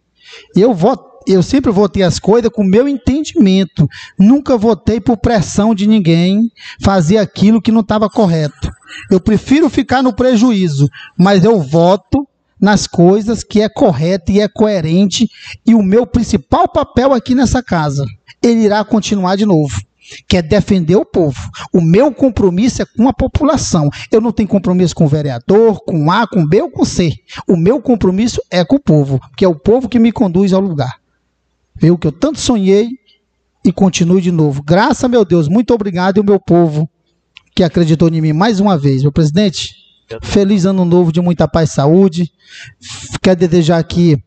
Eu 0.56 0.74
voto 0.74 1.09
eu 1.28 1.44
sempre 1.44 1.72
votei 1.72 2.04
as 2.04 2.20
coisas 2.20 2.52
com 2.52 2.62
o 2.62 2.68
meu 2.68 2.88
entendimento. 2.88 3.88
Nunca 4.18 4.58
votei 4.58 5.00
por 5.00 5.18
pressão 5.18 5.76
de 5.76 5.88
ninguém 5.88 6.52
fazer 6.82 7.18
aquilo 7.18 7.62
que 7.62 7.72
não 7.72 7.82
estava 7.82 8.10
correto. 8.10 8.72
Eu 9.10 9.20
prefiro 9.20 9.70
ficar 9.70 10.02
no 10.02 10.14
prejuízo, 10.14 10.90
mas 11.18 11.44
eu 11.44 11.62
voto 11.62 12.28
nas 12.60 12.88
coisas 12.88 13.44
que 13.44 13.62
é 13.62 13.70
correto 13.70 14.32
e 14.32 14.40
é 14.40 14.48
coerente. 14.48 15.30
E 15.66 15.74
o 15.74 15.84
meu 15.84 16.06
principal 16.06 16.68
papel 16.68 17.14
aqui 17.14 17.34
nessa 17.36 17.64
casa, 17.64 18.06
ele 18.42 18.62
irá 18.62 18.84
continuar 18.84 19.36
de 19.36 19.46
novo. 19.46 19.80
que 20.28 20.38
é 20.38 20.42
defender 20.42 20.96
o 20.96 21.06
povo. 21.06 21.40
O 21.72 21.80
meu 21.82 22.12
compromisso 22.12 22.82
é 22.82 22.86
com 22.86 23.08
a 23.08 23.14
população. 23.14 23.92
Eu 24.12 24.20
não 24.20 24.32
tenho 24.32 24.50
compromisso 24.50 24.96
com 24.96 25.06
o 25.06 25.08
vereador, 25.08 25.82
com 25.86 26.12
A, 26.12 26.26
com 26.28 26.46
B 26.48 26.64
ou 26.64 26.72
com 26.72 26.84
C. 26.84 27.14
O 27.48 27.56
meu 27.56 27.80
compromisso 27.80 28.42
é 28.50 28.66
com 28.66 28.78
o 28.78 28.80
povo, 28.80 29.20
que 29.38 29.46
é 29.46 29.48
o 29.48 29.54
povo 29.54 29.88
que 29.88 30.00
me 30.00 30.12
conduz 30.12 30.52
ao 30.52 30.62
lugar. 30.62 30.96
Viu 31.80 31.98
que 31.98 32.08
eu 32.08 32.12
tanto 32.12 32.40
sonhei 32.40 32.90
e 33.64 33.72
continuo 33.72 34.22
de 34.22 34.32
novo. 34.32 34.62
Graças 34.62 35.10
meu 35.10 35.24
Deus, 35.24 35.48
muito 35.48 35.74
obrigado 35.74 36.18
e 36.18 36.20
o 36.20 36.26
meu 36.26 36.40
povo 36.40 36.90
que 37.56 37.64
acreditou 37.64 38.10
em 38.10 38.22
mim 38.22 38.34
mais 38.34 38.60
uma 38.60 38.78
vez. 38.78 39.02
Meu 39.02 39.12
presidente, 39.12 39.74
feliz 40.22 40.66
ano 40.66 40.84
novo 40.84 41.12
de 41.12 41.22
muita 41.22 41.48
paz 41.48 41.72
e 41.72 41.74
saúde. 41.74 42.32
Quero 43.22 43.40
desejar 43.40 43.78
aqui 43.78 44.22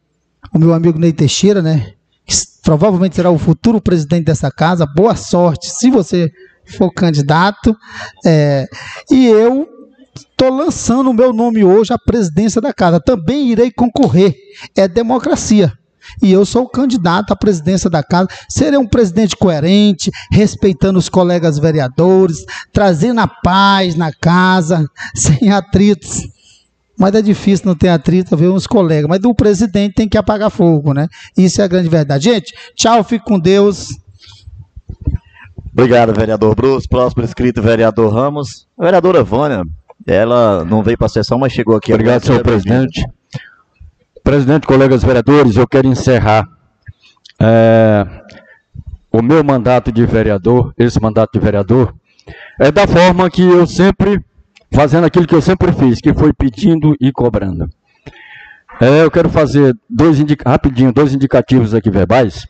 o 0.54 0.58
meu 0.58 0.72
amigo 0.72 0.98
Ney 0.98 1.12
Teixeira, 1.12 1.60
né? 1.60 1.92
Que 2.26 2.34
provavelmente 2.62 3.16
será 3.16 3.30
o 3.30 3.38
futuro 3.38 3.80
presidente 3.80 4.24
dessa 4.24 4.50
casa. 4.50 4.86
Boa 4.86 5.14
sorte, 5.14 5.68
se 5.68 5.90
você 5.90 6.30
for 6.64 6.90
candidato. 6.92 7.76
É, 8.24 8.66
e 9.10 9.26
eu 9.26 9.68
estou 10.14 10.50
lançando 10.50 11.10
o 11.10 11.14
meu 11.14 11.32
nome 11.32 11.64
hoje 11.64 11.92
à 11.92 11.98
presidência 11.98 12.60
da 12.60 12.72
casa. 12.72 13.00
Também 13.00 13.50
irei 13.50 13.70
concorrer. 13.70 14.34
É 14.76 14.88
democracia 14.88 15.72
e 16.22 16.32
eu 16.32 16.44
sou 16.44 16.64
o 16.64 16.68
candidato 16.68 17.32
à 17.32 17.36
presidência 17.36 17.88
da 17.88 18.02
casa. 18.02 18.28
Serei 18.48 18.78
um 18.78 18.86
presidente 18.86 19.36
coerente, 19.36 20.10
respeitando 20.30 20.98
os 20.98 21.08
colegas 21.08 21.58
vereadores, 21.58 22.44
trazendo 22.72 23.20
a 23.20 23.26
paz 23.26 23.94
na 23.94 24.12
casa, 24.12 24.86
sem 25.14 25.50
atritos. 25.50 26.28
Mas 26.98 27.14
é 27.14 27.22
difícil 27.22 27.66
não 27.66 27.74
ter 27.74 27.88
atrito, 27.88 28.36
ver 28.36 28.48
uns 28.48 28.66
colegas. 28.66 29.08
Mas 29.08 29.20
o 29.24 29.34
presidente 29.34 29.94
tem 29.94 30.08
que 30.08 30.18
apagar 30.18 30.50
fogo, 30.50 30.92
né? 30.92 31.08
Isso 31.36 31.60
é 31.60 31.64
a 31.64 31.68
grande 31.68 31.88
verdade. 31.88 32.24
Gente, 32.24 32.54
tchau, 32.76 33.02
fique 33.02 33.24
com 33.24 33.40
Deus. 33.40 33.88
Obrigado, 35.72 36.12
vereador 36.12 36.54
Bruce. 36.54 36.86
Próximo 36.86 37.24
inscrito, 37.24 37.62
vereador 37.62 38.12
Ramos. 38.12 38.66
A 38.78 38.84
vereadora 38.84 39.24
Vânia, 39.24 39.64
ela 40.06 40.64
não 40.64 40.82
veio 40.82 40.98
para 40.98 41.06
a 41.06 41.10
sessão, 41.10 41.38
mas 41.38 41.52
chegou 41.52 41.76
aqui. 41.76 41.92
Obrigado, 41.92 42.26
senhor 42.26 42.42
presidente. 42.42 43.04
Presidente, 44.22 44.66
colegas 44.66 45.02
vereadores, 45.02 45.56
eu 45.56 45.66
quero 45.66 45.88
encerrar 45.88 46.48
é, 47.40 48.06
o 49.10 49.20
meu 49.20 49.42
mandato 49.42 49.90
de 49.90 50.06
vereador, 50.06 50.72
esse 50.78 51.00
mandato 51.00 51.32
de 51.32 51.40
vereador, 51.44 51.92
é 52.58 52.70
da 52.70 52.86
forma 52.86 53.28
que 53.28 53.42
eu 53.42 53.66
sempre, 53.66 54.24
fazendo 54.72 55.04
aquilo 55.04 55.26
que 55.26 55.34
eu 55.34 55.42
sempre 55.42 55.72
fiz, 55.72 56.00
que 56.00 56.14
foi 56.14 56.32
pedindo 56.32 56.94
e 57.00 57.10
cobrando. 57.10 57.68
É, 58.80 59.02
eu 59.02 59.10
quero 59.10 59.28
fazer 59.28 59.76
dois 59.88 60.18
rapidinho, 60.46 60.92
dois 60.92 61.12
indicativos 61.12 61.74
aqui 61.74 61.90
verbais. 61.90 62.46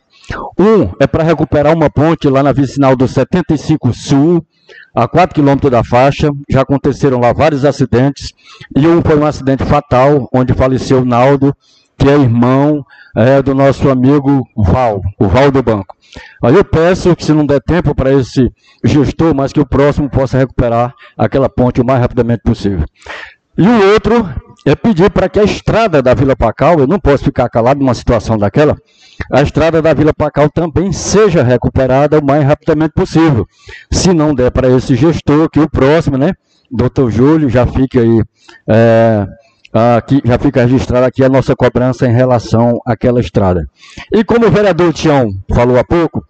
Um 0.57 0.89
é 0.99 1.07
para 1.07 1.23
recuperar 1.23 1.75
uma 1.75 1.89
ponte 1.89 2.29
lá 2.29 2.41
na 2.41 2.51
vicinal 2.51 2.95
do 2.95 3.07
75 3.07 3.93
Sul, 3.93 4.45
a 4.93 5.07
4 5.07 5.33
quilômetros 5.35 5.71
da 5.71 5.83
faixa. 5.83 6.29
Já 6.49 6.61
aconteceram 6.61 7.19
lá 7.19 7.33
vários 7.33 7.65
acidentes. 7.65 8.33
E 8.75 8.87
um 8.87 9.01
foi 9.01 9.17
um 9.17 9.25
acidente 9.25 9.63
fatal, 9.63 10.29
onde 10.33 10.53
faleceu 10.53 11.01
o 11.01 11.05
Naldo, 11.05 11.55
que 11.97 12.09
é 12.09 12.13
irmão 12.13 12.85
é, 13.15 13.41
do 13.41 13.53
nosso 13.53 13.89
amigo 13.89 14.47
Val, 14.55 15.01
o 15.19 15.27
Val 15.27 15.51
do 15.51 15.61
Banco. 15.61 15.95
Aí 16.43 16.55
eu 16.55 16.63
peço 16.63 17.15
que, 17.15 17.25
se 17.25 17.33
não 17.33 17.45
der 17.45 17.61
tempo 17.61 17.95
para 17.95 18.13
esse 18.13 18.51
gestor, 18.83 19.33
mas 19.33 19.51
que 19.51 19.59
o 19.59 19.65
próximo 19.65 20.09
possa 20.09 20.37
recuperar 20.37 20.93
aquela 21.17 21.49
ponte 21.49 21.81
o 21.81 21.85
mais 21.85 21.99
rapidamente 21.99 22.41
possível. 22.43 22.85
E 23.57 23.67
o 23.67 23.93
outro 23.93 24.27
é 24.65 24.75
pedir 24.75 25.09
para 25.11 25.29
que 25.29 25.39
a 25.39 25.43
estrada 25.43 26.01
da 26.01 26.13
Vila 26.13 26.35
Pacal, 26.35 26.79
eu 26.79 26.87
não 26.87 26.99
posso 26.99 27.23
ficar 27.23 27.49
calado 27.49 27.79
numa 27.79 27.93
situação 27.93 28.37
daquela, 28.37 28.75
a 29.31 29.41
estrada 29.41 29.81
da 29.81 29.93
Vila 29.93 30.13
Pacal 30.13 30.49
também 30.49 30.91
seja 30.91 31.43
recuperada 31.43 32.19
o 32.19 32.25
mais 32.25 32.43
rapidamente 32.45 32.93
possível. 32.93 33.47
Se 33.91 34.13
não 34.13 34.33
der 34.33 34.51
para 34.51 34.69
esse 34.69 34.95
gestor, 34.95 35.49
que 35.49 35.59
o 35.59 35.69
próximo, 35.69 36.17
né, 36.17 36.33
doutor 36.71 37.11
Júlio, 37.11 37.49
já 37.49 37.65
fica 37.65 38.01
aí, 38.01 38.21
é, 38.67 39.27
aqui, 39.73 40.21
já 40.23 40.37
fica 40.37 40.61
registrada 40.63 41.07
aqui 41.07 41.23
a 41.23 41.29
nossa 41.29 41.55
cobrança 41.55 42.07
em 42.07 42.13
relação 42.13 42.79
àquela 42.85 43.19
estrada. 43.19 43.67
E 44.11 44.23
como 44.23 44.47
o 44.47 44.51
vereador 44.51 44.93
Tião 44.93 45.29
falou 45.53 45.77
há 45.77 45.83
pouco, 45.83 46.25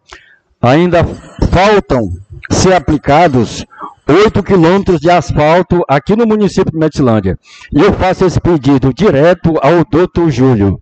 ainda 0.61 1.03
faltam 1.51 2.09
ser 2.49 2.73
aplicados 2.73 3.65
8 4.07 4.43
quilômetros 4.43 4.99
de 4.99 5.09
asfalto 5.09 5.81
aqui 5.87 6.15
no 6.15 6.25
município 6.25 6.71
de 6.71 6.77
Metilândia. 6.77 7.37
E 7.71 7.79
eu 7.79 7.93
faço 7.93 8.25
esse 8.25 8.39
pedido 8.39 8.93
direto 8.93 9.57
ao 9.61 9.85
doutor 9.85 10.29
Júlio. 10.29 10.81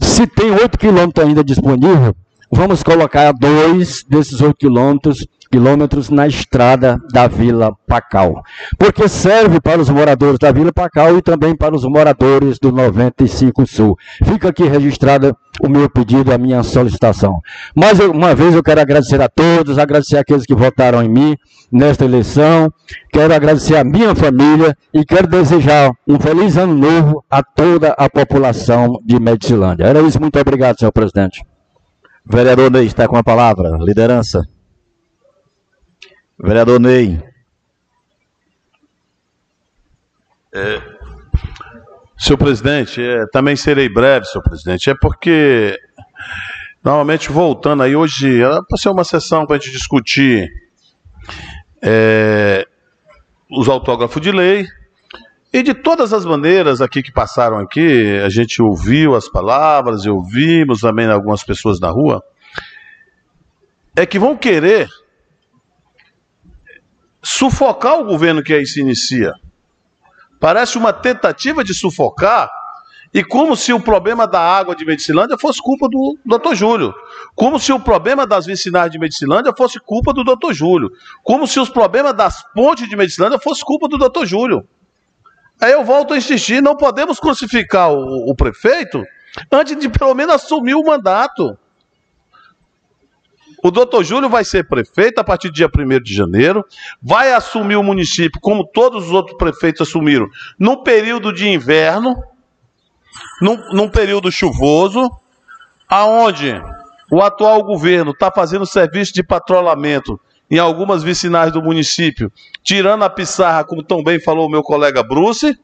Se 0.00 0.26
tem 0.26 0.50
8 0.50 0.78
quilômetros 0.78 1.26
ainda 1.26 1.44
disponível, 1.44 2.14
vamos 2.50 2.82
colocar 2.82 3.32
dois 3.32 4.04
desses 4.08 4.40
8 4.40 4.56
quilômetros 4.56 5.26
quilômetros 5.50 6.10
na 6.10 6.26
estrada 6.26 7.00
da 7.12 7.26
Vila 7.26 7.72
Pacal, 7.86 8.42
porque 8.78 9.08
serve 9.08 9.60
para 9.60 9.80
os 9.80 9.88
moradores 9.88 10.38
da 10.38 10.52
Vila 10.52 10.72
Pacal 10.72 11.16
e 11.16 11.22
também 11.22 11.56
para 11.56 11.74
os 11.74 11.84
moradores 11.84 12.58
do 12.58 12.70
95 12.70 13.66
Sul. 13.66 13.96
Fica 14.24 14.48
aqui 14.48 14.64
registrada 14.64 15.34
o 15.60 15.68
meu 15.68 15.88
pedido, 15.90 16.32
a 16.32 16.38
minha 16.38 16.62
solicitação. 16.62 17.40
Mais 17.74 17.98
uma 17.98 18.34
vez 18.34 18.54
eu 18.54 18.62
quero 18.62 18.80
agradecer 18.80 19.20
a 19.20 19.28
todos, 19.28 19.78
agradecer 19.78 20.18
aqueles 20.18 20.44
que 20.44 20.54
votaram 20.54 21.02
em 21.02 21.08
mim 21.08 21.36
nesta 21.70 22.04
eleição, 22.04 22.72
quero 23.12 23.34
agradecer 23.34 23.76
a 23.76 23.84
minha 23.84 24.14
família 24.14 24.76
e 24.92 25.04
quero 25.04 25.26
desejar 25.26 25.90
um 26.06 26.18
feliz 26.18 26.56
ano 26.56 26.74
novo 26.74 27.24
a 27.30 27.42
toda 27.42 27.94
a 27.98 28.08
população 28.08 29.00
de 29.04 29.18
Medicilândia. 29.18 29.84
Era 29.84 30.00
isso, 30.00 30.20
muito 30.20 30.38
obrigado, 30.38 30.78
senhor 30.78 30.92
presidente. 30.92 31.44
Vereador 32.30 32.70
Ney 32.70 32.86
está 32.86 33.08
com 33.08 33.16
a 33.16 33.24
palavra, 33.24 33.78
liderança. 33.80 34.42
Vereador 36.40 36.78
Ney. 36.78 37.20
É, 40.54 40.80
senhor 42.16 42.38
presidente, 42.38 43.02
é, 43.02 43.26
também 43.26 43.56
serei 43.56 43.88
breve, 43.88 44.26
senhor 44.26 44.44
presidente. 44.44 44.88
É 44.88 44.94
porque, 44.94 45.76
normalmente, 46.82 47.30
voltando 47.30 47.82
aí, 47.82 47.96
hoje 47.96 48.40
era 48.40 48.62
para 48.62 48.78
ser 48.78 48.88
uma 48.88 49.04
sessão 49.04 49.46
para 49.46 49.56
a 49.56 49.58
gente 49.58 49.72
discutir 49.72 50.48
é, 51.82 52.64
os 53.50 53.68
autógrafos 53.68 54.22
de 54.22 54.30
lei. 54.30 54.66
E 55.52 55.62
de 55.62 55.74
todas 55.74 56.12
as 56.12 56.24
maneiras 56.24 56.80
aqui 56.80 57.02
que 57.02 57.10
passaram 57.10 57.58
aqui, 57.58 58.18
a 58.24 58.28
gente 58.28 58.62
ouviu 58.62 59.16
as 59.16 59.28
palavras, 59.28 60.04
e 60.04 60.10
ouvimos 60.10 60.82
também 60.82 61.06
algumas 61.06 61.42
pessoas 61.42 61.80
na 61.80 61.88
rua, 61.88 62.22
é 63.96 64.04
que 64.06 64.18
vão 64.18 64.36
querer 64.36 64.88
sufocar 67.22 67.98
o 68.00 68.04
governo 68.04 68.42
que 68.42 68.54
aí 68.54 68.66
se 68.66 68.80
inicia. 68.80 69.32
Parece 70.40 70.78
uma 70.78 70.92
tentativa 70.92 71.64
de 71.64 71.74
sufocar, 71.74 72.50
e 73.12 73.24
como 73.24 73.56
se 73.56 73.72
o 73.72 73.80
problema 73.80 74.26
da 74.26 74.40
água 74.40 74.76
de 74.76 74.84
Medicilândia 74.84 75.38
fosse 75.38 75.62
culpa 75.62 75.88
do 75.88 76.18
doutor 76.24 76.54
Júlio. 76.54 76.94
Como 77.34 77.58
se 77.58 77.72
o 77.72 77.80
problema 77.80 78.26
das 78.26 78.44
vicinais 78.44 78.90
de 78.90 78.98
Medicilândia 78.98 79.52
fosse 79.56 79.80
culpa 79.80 80.12
do 80.12 80.22
doutor 80.22 80.52
Júlio. 80.52 80.90
Como 81.24 81.46
se 81.46 81.58
os 81.58 81.70
problemas 81.70 82.14
das 82.14 82.42
pontes 82.52 82.88
de 82.88 82.96
Medicilândia 82.96 83.38
fosse 83.38 83.64
culpa 83.64 83.88
do 83.88 83.96
doutor 83.96 84.26
Júlio. 84.26 84.68
Aí 85.60 85.72
eu 85.72 85.84
volto 85.84 86.14
a 86.14 86.18
insistir, 86.18 86.62
não 86.62 86.76
podemos 86.76 87.18
crucificar 87.18 87.90
o, 87.90 88.30
o 88.30 88.34
prefeito 88.34 89.02
antes 89.50 89.76
de 89.76 89.88
pelo 89.88 90.14
menos 90.14 90.34
assumir 90.34 90.74
o 90.74 90.84
mandato. 90.84 91.58
O 93.62 93.70
doutor 93.70 94.04
Júlio 94.04 94.28
vai 94.28 94.44
ser 94.44 94.68
prefeito 94.68 95.18
a 95.18 95.24
partir 95.24 95.48
do 95.48 95.54
dia 95.54 95.68
1 95.68 96.00
de 96.00 96.14
janeiro, 96.14 96.64
vai 97.02 97.32
assumir 97.32 97.76
o 97.76 97.82
município, 97.82 98.40
como 98.40 98.64
todos 98.64 99.06
os 99.06 99.12
outros 99.12 99.36
prefeitos 99.36 99.88
assumiram, 99.88 100.26
num 100.58 100.82
período 100.82 101.32
de 101.32 101.48
inverno, 101.48 102.14
num, 103.40 103.56
num 103.72 103.88
período 103.88 104.30
chuvoso, 104.30 105.10
aonde 105.88 106.60
o 107.10 107.20
atual 107.20 107.62
governo 107.64 108.12
está 108.12 108.30
fazendo 108.30 108.66
serviço 108.66 109.12
de 109.12 109.24
patrulhamento 109.24 110.20
em 110.50 110.58
algumas 110.58 111.02
vicinais 111.02 111.52
do 111.52 111.62
município, 111.62 112.32
tirando 112.62 113.02
a 113.02 113.10
pissarra, 113.10 113.64
como 113.64 113.82
tão 113.82 114.02
bem 114.02 114.20
falou 114.20 114.46
o 114.46 114.50
meu 114.50 114.62
colega 114.62 115.02
Bruce, 115.02 115.58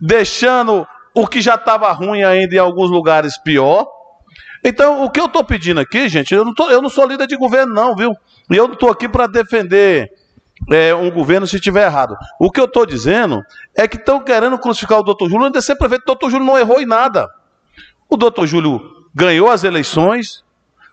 deixando 0.00 0.86
o 1.14 1.26
que 1.26 1.40
já 1.40 1.56
estava 1.56 1.92
ruim 1.92 2.22
ainda 2.22 2.54
em 2.54 2.58
alguns 2.58 2.90
lugares 2.90 3.36
pior 3.36 3.99
então, 4.64 5.04
o 5.04 5.10
que 5.10 5.20
eu 5.20 5.26
estou 5.26 5.42
pedindo 5.42 5.80
aqui, 5.80 6.08
gente, 6.08 6.34
eu 6.34 6.44
não, 6.44 6.52
tô, 6.52 6.68
eu 6.70 6.82
não 6.82 6.90
sou 6.90 7.06
líder 7.06 7.26
de 7.26 7.36
governo, 7.36 7.72
não, 7.72 7.94
viu? 7.94 8.14
E 8.50 8.56
eu 8.56 8.66
não 8.66 8.74
estou 8.74 8.90
aqui 8.90 9.08
para 9.08 9.26
defender 9.26 10.10
é, 10.70 10.94
um 10.94 11.10
governo 11.10 11.46
se 11.46 11.56
estiver 11.56 11.86
errado. 11.86 12.16
O 12.38 12.50
que 12.50 12.60
eu 12.60 12.66
estou 12.66 12.84
dizendo 12.84 13.42
é 13.74 13.88
que 13.88 13.96
estão 13.96 14.20
querendo 14.20 14.58
crucificar 14.58 14.98
o 14.98 15.02
doutor 15.02 15.30
Júlio 15.30 15.50
de 15.50 15.62
ser 15.62 15.76
prefeito. 15.76 16.02
O 16.02 16.06
doutor 16.06 16.30
Júlio 16.30 16.46
não 16.46 16.58
errou 16.58 16.80
em 16.80 16.86
nada. 16.86 17.28
O 18.08 18.16
doutor 18.16 18.46
Júlio 18.46 18.80
ganhou 19.14 19.50
as 19.50 19.64
eleições, 19.64 20.44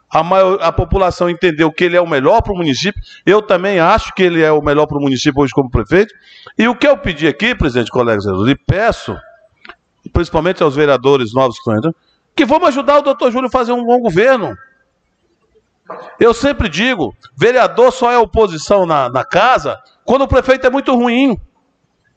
a, 0.10 0.24
maior, 0.24 0.60
a 0.62 0.72
população 0.72 1.30
entendeu 1.30 1.72
que 1.72 1.84
ele 1.84 1.98
é 1.98 2.02
o 2.02 2.08
melhor 2.08 2.42
para 2.42 2.54
o 2.54 2.56
município. 2.56 3.02
Eu 3.26 3.42
também 3.42 3.80
acho 3.80 4.14
que 4.14 4.24
ele 4.24 4.42
é 4.42 4.52
o 4.52 4.62
melhor 4.62 4.86
para 4.88 4.98
o 4.98 5.02
município 5.02 5.42
hoje 5.42 5.54
como 5.54 5.70
prefeito. 5.70 6.14
E 6.58 6.68
o 6.68 6.76
que 6.76 6.88
eu 6.88 6.98
pedi 6.98 7.28
aqui, 7.28 7.54
presidente, 7.54 7.92
colegas, 7.92 8.26
e 8.26 8.56
peço, 8.56 9.18
principalmente 10.14 10.64
aos 10.64 10.76
vereadores 10.76 11.34
novos 11.34 11.56
que 11.56 11.62
estão 11.62 11.76
entrando, 11.76 11.96
que 12.38 12.46
vamos 12.46 12.68
ajudar 12.68 13.00
o 13.00 13.02
doutor 13.02 13.32
Júlio 13.32 13.48
a 13.48 13.52
fazer 13.52 13.72
um 13.72 13.84
bom 13.84 14.00
governo. 14.00 14.56
Eu 16.20 16.36
sempre 16.36 16.70
digo, 16.70 17.16
vereador 17.36 17.92
só 17.92 18.12
é 18.12 18.18
oposição 18.18 18.86
na, 18.86 19.10
na 19.10 19.26
casa 19.26 19.82
quando 20.06 20.22
o 20.22 20.28
prefeito 20.28 20.68
é 20.68 20.70
muito 20.70 20.94
ruim. 20.94 21.36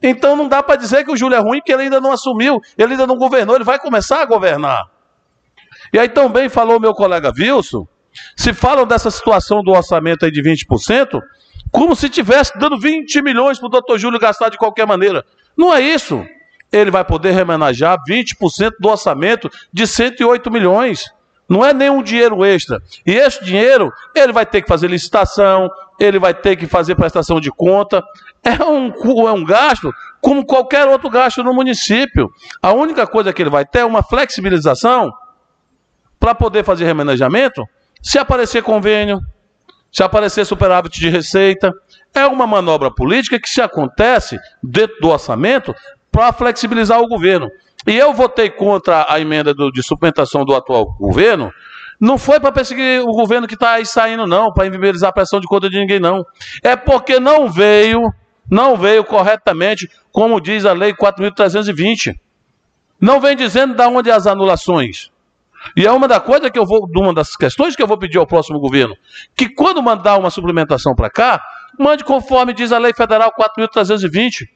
Então 0.03 0.37
não 0.37 0.47
dá 0.47 0.63
para 0.63 0.77
dizer 0.77 1.05
que 1.05 1.11
o 1.11 1.17
Júlio 1.17 1.37
é 1.37 1.41
ruim, 1.41 1.59
porque 1.59 1.73
ele 1.73 1.85
ainda 1.85 2.01
não 2.01 2.13
assumiu, 2.13 2.61
ele 2.77 2.93
ainda 2.93 3.07
não 3.07 3.17
governou, 3.17 3.57
ele 3.57 3.65
vai 3.65 3.79
começar 3.79 4.21
a 4.21 4.27
governar. 4.27 4.85
E 5.93 5.99
aí 5.99 6.09
também 6.09 6.51
falou 6.51 6.79
meu 6.79 6.93
colega 6.93 7.33
Wilson, 7.37 7.87
se 8.37 8.53
falam 8.53 8.87
dessa 8.87 9.11
situação 9.11 9.63
do 9.63 9.73
orçamento 9.73 10.27
aí 10.27 10.31
de 10.31 10.43
20%, 10.43 11.19
como 11.73 11.97
se 11.97 12.11
tivesse 12.11 12.59
dando 12.59 12.79
20 12.79 13.23
milhões 13.23 13.59
para 13.59 13.67
o 13.69 13.71
doutor 13.71 13.99
Júlio 13.99 14.21
gastar 14.21 14.51
de 14.51 14.59
qualquer 14.59 14.87
maneira. 14.87 15.25
Não 15.57 15.75
é 15.75 15.81
isso. 15.81 16.23
Ele 16.73 16.91
vai 16.91 17.05
poder 17.05 17.33
remenajar 17.33 17.99
20% 18.09 18.73
do 18.79 18.89
orçamento 18.89 19.51
de 19.73 19.87
108 19.87 20.51
milhões. 20.51 21.11
Não 21.49 21.65
é 21.65 21.75
nenhum 21.75 22.01
dinheiro 22.01 22.45
extra. 22.45 22.81
E 23.05 23.13
esse 23.13 23.45
dinheiro, 23.45 23.93
ele 24.15 24.33
vai 24.33 24.47
ter 24.47 24.63
que 24.63 24.69
fazer 24.69 24.87
licitação, 24.87 25.69
ele 25.99 26.19
vai 26.19 26.33
ter 26.33 26.55
que 26.55 26.67
fazer 26.67 26.95
prestação 26.95 27.41
de 27.41 27.51
conta. 27.51 28.03
É 28.43 28.65
um, 28.65 28.93
é 29.27 29.33
um 29.33 29.45
gasto 29.45 29.93
como 30.21 30.47
qualquer 30.47 30.87
outro 30.87 31.11
gasto 31.11 31.43
no 31.43 31.53
município. 31.53 32.31
A 32.63 32.73
única 32.73 33.07
coisa 33.07 33.33
que 33.33 33.43
ele 33.43 33.51
vai 33.51 33.65
ter 33.65 33.81
é 33.81 33.85
uma 33.85 34.03
flexibilização 34.03 35.13
para 36.21 36.35
poder 36.35 36.65
fazer 36.65 36.85
remanejamento 36.85 37.67
se 38.03 38.19
aparecer 38.19 38.63
convênio, 38.63 39.21
se 39.93 40.03
aparecer 40.03 40.45
superávit 40.47 40.99
de 41.01 41.09
receita. 41.09 41.73
É 42.15 42.27
uma 42.27 42.47
manobra 42.47 42.91
política 42.91 43.41
que 43.41 43.49
se 43.49 43.61
acontece 43.61 44.39
dentro 44.63 44.97
do 45.01 45.09
orçamento 45.09 45.75
para 46.11 46.33
flexibilizar 46.33 47.01
o 47.01 47.09
governo. 47.09 47.51
E 47.87 47.97
eu 47.97 48.13
votei 48.13 48.51
contra 48.51 49.07
a 49.09 49.21
emenda 49.21 49.55
do, 49.55 49.71
de 49.71 49.83
suplementação 49.83 50.45
do 50.45 50.55
atual 50.55 50.95
governo, 50.99 51.51
não 52.01 52.17
foi 52.17 52.41
para 52.41 52.53
perseguir 52.53 53.03
o 53.03 53.13
governo 53.13 53.47
que 53.47 53.55
está 53.55 53.73
aí 53.73 53.85
saindo, 53.85 54.27
não, 54.27 54.53
para 54.53 54.67
inviabilizar 54.67 55.11
a 55.11 55.13
pressão 55.13 55.39
de 55.39 55.47
conta 55.47 55.69
de 55.69 55.79
ninguém, 55.79 56.01
não. 56.01 56.25
É 56.63 56.75
porque 56.75 57.21
não 57.21 57.51
veio, 57.51 58.13
não 58.51 58.77
veio 58.77 59.05
corretamente, 59.05 59.91
como 60.11 60.41
diz 60.41 60.65
a 60.65 60.73
lei 60.73 60.95
4.320. 60.95 62.19
Não 63.01 63.21
vem 63.21 63.37
dizendo 63.37 63.75
de 63.75 63.83
onde 63.83 64.11
as 64.11 64.27
anulações. 64.27 65.11
E 65.77 65.87
é 65.87 65.93
uma 65.93 66.09
da 66.09 66.19
coisa 66.19 66.51
que 66.51 66.59
eu 66.59 66.65
vou, 66.65 66.89
uma 66.97 67.13
das 67.13 67.37
questões 67.37 67.77
que 67.77 67.83
eu 67.83 67.87
vou 67.87 67.99
pedir 67.99 68.19
ao 68.19 68.27
próximo 68.27 68.59
governo, 68.59 68.97
que 69.37 69.49
quando 69.49 69.83
mandar 69.83 70.17
uma 70.17 70.31
suplementação 70.31 70.95
para 70.95 71.11
cá, 71.11 71.43
mande 71.79 72.03
conforme 72.03 72.55
diz 72.55 72.73
a 72.73 72.79
lei 72.79 72.95
federal 72.95 73.33
4.320, 73.33 74.49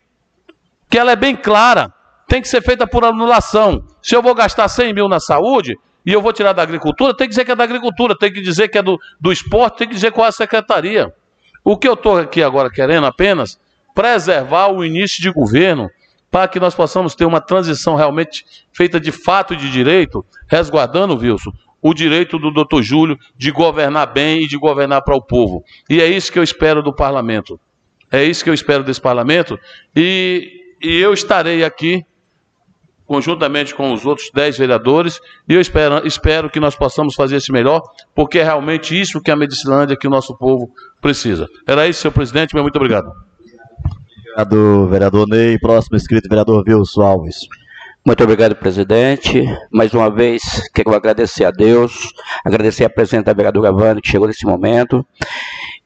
que 0.89 0.99
ela 0.99 1.13
é 1.13 1.17
bem 1.17 1.35
clara 1.35 1.93
tem 2.27 2.41
que 2.41 2.49
ser 2.49 2.63
feita 2.63 2.87
por 2.87 3.05
anulação. 3.05 3.85
Se 4.03 4.15
eu 4.15 4.23
vou 4.23 4.35
gastar 4.35 4.69
100 4.69 4.95
mil 4.95 5.09
na 5.09 5.21
saúde 5.21 5.77
e 6.05 6.13
eu 6.13 6.21
vou 6.21 6.33
tirar 6.33 6.53
da 6.53 6.63
agricultura, 6.63 7.15
tem 7.15 7.27
que 7.27 7.31
dizer 7.31 7.45
que 7.45 7.53
é 7.53 7.57
da 7.57 7.65
agricultura, 7.65 8.17
tem 8.17 8.33
que 8.33 8.41
dizer 8.41 8.69
que 8.69 8.79
é 8.79 8.83
do, 8.83 8.99
do 9.21 9.33
esporte, 9.33 9.79
tem 9.79 9.89
que 9.89 9.95
dizer 9.95 10.13
qual 10.13 10.27
é 10.27 10.29
a 10.31 10.33
secretaria. 10.33 11.13
O 11.63 11.77
que 11.77 11.89
eu 11.89 11.95
estou 11.95 12.19
aqui 12.19 12.43
agora 12.43 12.71
querendo 12.71 13.07
apenas 13.07 13.59
preservar 13.95 14.69
o 14.69 14.85
início 14.85 15.23
de 15.23 15.31
governo 15.31 15.89
para 16.31 16.49
que 16.49 16.59
nós 16.59 16.75
possamos 16.75 17.15
ter 17.15 17.25
uma 17.25 17.41
transição 17.41 17.95
realmente 17.95 18.45
feita 18.73 18.99
de 18.99 19.13
fato 19.13 19.55
e 19.55 19.57
de 19.57 19.71
direito, 19.71 20.25
resguardando, 20.49 21.17
Wilson, 21.17 21.53
o 21.81 21.95
direito 21.95 22.39
do 22.39 22.51
doutor 22.51 22.83
Júlio 22.83 23.17
de 23.37 23.53
governar 23.53 24.13
bem 24.13 24.43
e 24.43 24.49
de 24.49 24.59
governar 24.59 25.03
para 25.03 25.15
o 25.15 25.23
povo. 25.23 25.63
E 25.89 26.01
é 26.01 26.09
isso 26.09 26.33
que 26.33 26.39
eu 26.39 26.43
espero 26.43 26.83
do 26.83 26.93
parlamento. 26.93 27.61
É 28.11 28.25
isso 28.25 28.43
que 28.43 28.51
eu 28.51 28.55
espero 28.55 28.83
desse 28.83 29.01
parlamento. 29.01 29.57
E, 29.95 30.64
e 30.85 31.01
eu 31.01 31.15
estarei 31.15 31.65
aqui 31.65 32.05
conjuntamente 33.07 33.75
com 33.75 33.93
os 33.93 34.05
outros 34.05 34.31
dez 34.33 34.57
vereadores, 34.57 35.21
e 35.49 35.55
eu 35.55 35.61
espero, 35.61 36.07
espero 36.07 36.51
que 36.51 36.61
nós 36.61 36.75
possamos 36.75 37.15
fazer 37.15 37.37
esse 37.37 37.53
melhor, 37.53 37.83
porque 38.15 38.39
é 38.39 38.45
realmente 38.45 38.99
isso 38.99 39.21
que 39.21 39.31
a 39.31 39.37
Medicilândia, 39.37 39.97
que 39.97 40.07
o 40.07 40.11
nosso 40.11 40.37
povo 40.37 40.71
precisa. 41.01 41.47
Era 41.67 41.87
isso, 41.87 42.01
senhor 42.01 42.13
presidente, 42.13 42.55
muito 42.55 42.77
obrigado. 42.77 43.11
Obrigado, 44.37 44.89
vereador 44.89 45.29
Ney. 45.29 45.59
Próximo 45.59 45.97
inscrito, 45.97 46.29
vereador 46.29 46.65
Wilson 46.67 47.03
Alves. 47.03 47.37
Muito 48.05 48.23
obrigado, 48.23 48.57
presidente. 48.57 49.43
Mais 49.73 49.95
uma 49.95 50.11
vez, 50.11 50.43
quero 50.75 50.95
agradecer 50.95 51.45
a 51.45 51.51
Deus, 51.51 52.13
agradecer 52.45 52.85
a 52.85 52.91
presidente 52.91 53.27
da 53.27 53.33
vereadora 53.33 53.73
Vânia, 53.73 54.03
que 54.03 54.11
chegou 54.11 54.27
nesse 54.27 54.45
momento, 54.45 55.07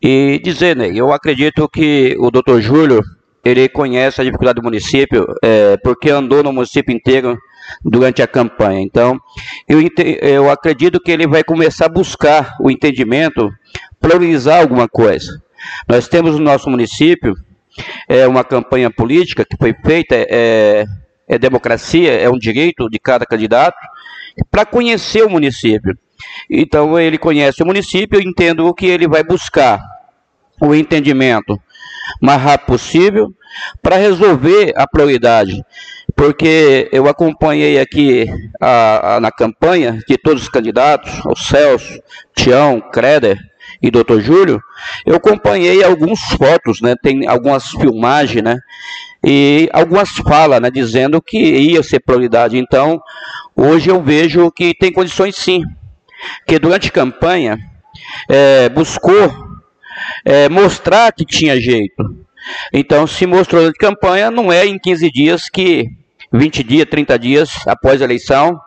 e 0.03 0.41
dizer, 0.43 0.77
Ney, 0.77 0.99
eu 0.99 1.13
acredito 1.13 1.69
que 1.69 2.17
o 2.19 2.31
doutor 2.31 2.61
Júlio 2.61 3.03
ele 3.45 3.69
conhece 3.69 4.21
a 4.21 4.25
dificuldade 4.25 4.61
do 4.61 4.65
município, 4.65 5.27
é, 5.43 5.77
porque 5.79 6.11
andou 6.11 6.43
no 6.43 6.53
município 6.53 6.95
inteiro 6.95 7.39
durante 7.85 8.23
a 8.23 8.27
campanha. 8.27 8.81
Então, 8.81 9.19
eu, 9.69 9.81
eu 10.21 10.51
acredito 10.51 11.01
que 11.01 11.11
ele 11.11 11.27
vai 11.27 11.45
começar 11.45 11.87
a 11.87 11.91
buscar 11.91 12.57
o 12.61 12.71
entendimento, 12.71 13.51
priorizar 14.01 14.61
alguma 14.61 14.89
coisa. 14.89 15.43
Nós 15.89 16.09
temos 16.09 16.33
no 16.33 16.45
nosso 16.45 16.69
município 16.71 17.35
é, 18.09 18.27
uma 18.27 18.45
campanha 18.45 18.91
política 18.91 19.45
que 19.45 19.57
foi 19.57 19.75
feita, 19.85 20.15
é, 20.15 20.85
é 21.29 21.39
democracia, 21.39 22.13
é 22.13 22.29
um 22.29 22.39
direito 22.39 22.89
de 22.89 22.99
cada 22.99 23.25
candidato, 23.25 23.79
para 24.51 24.65
conhecer 24.65 25.23
o 25.25 25.31
município. 25.31 25.97
Então, 26.51 26.99
ele 26.99 27.19
conhece 27.19 27.63
o 27.63 27.67
município, 27.67 28.19
eu 28.19 28.23
entendo 28.23 28.73
que 28.75 28.87
ele 28.87 29.07
vai 29.07 29.23
buscar 29.23 29.81
o 30.61 30.75
entendimento 30.75 31.61
mais 32.21 32.41
rápido 32.41 32.67
possível 32.67 33.35
para 33.83 33.97
resolver 33.97 34.73
a 34.77 34.87
prioridade. 34.87 35.65
Porque 36.17 36.89
eu 36.93 37.09
acompanhei 37.09 37.79
aqui 37.79 38.27
a, 38.61 39.17
a, 39.17 39.21
na 39.21 39.31
campanha 39.31 39.99
de 40.09 40.17
todos 40.17 40.43
os 40.43 40.49
candidatos, 40.49 41.13
o 41.25 41.37
Celso, 41.37 42.01
Tião, 42.35 42.81
Creder 42.81 43.39
e 43.81 43.91
Dr. 43.91 44.21
Júlio, 44.21 44.61
eu 45.07 45.15
acompanhei 45.15 45.85
algumas 45.85 46.21
fotos, 46.21 46.81
né, 46.81 46.95
tem 47.01 47.29
algumas 47.29 47.69
filmagens, 47.69 48.43
né, 48.43 48.59
e 49.25 49.69
algumas 49.73 50.11
falas, 50.11 50.61
né, 50.61 50.71
dizendo 50.71 51.23
que 51.23 51.39
ia 51.39 51.83
ser 51.83 52.01
prioridade. 52.01 52.59
Então, 52.59 53.01
hoje 53.55 53.91
eu 53.91 54.03
vejo 54.03 54.51
que 54.51 54.75
tem 54.75 54.93
condições 54.93 55.37
sim, 55.37 55.63
que 56.47 56.59
durante 56.59 56.89
a 56.89 56.93
campanha 56.93 57.59
é, 58.29 58.69
buscou 58.69 59.48
é, 60.25 60.49
mostrar 60.49 61.13
que 61.13 61.25
tinha 61.25 61.61
jeito. 61.61 62.27
Então, 62.73 63.07
se 63.07 63.27
mostrou 63.27 63.71
de 63.71 63.79
campanha, 63.79 64.31
não 64.31 64.53
é 64.53 64.67
em 64.67 64.79
15 64.79 65.11
dias 65.11 65.49
que, 65.49 65.87
20 66.33 66.63
dias, 66.63 66.87
30 66.89 67.19
dias 67.19 67.51
após 67.67 68.01
a 68.01 68.05
eleição, 68.05 68.59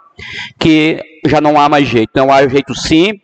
que 0.59 0.99
já 1.25 1.41
não 1.41 1.59
há 1.59 1.67
mais 1.69 1.87
jeito. 1.87 2.11
Não 2.15 2.31
há 2.31 2.47
jeito 2.47 2.75
sim. 2.75 3.19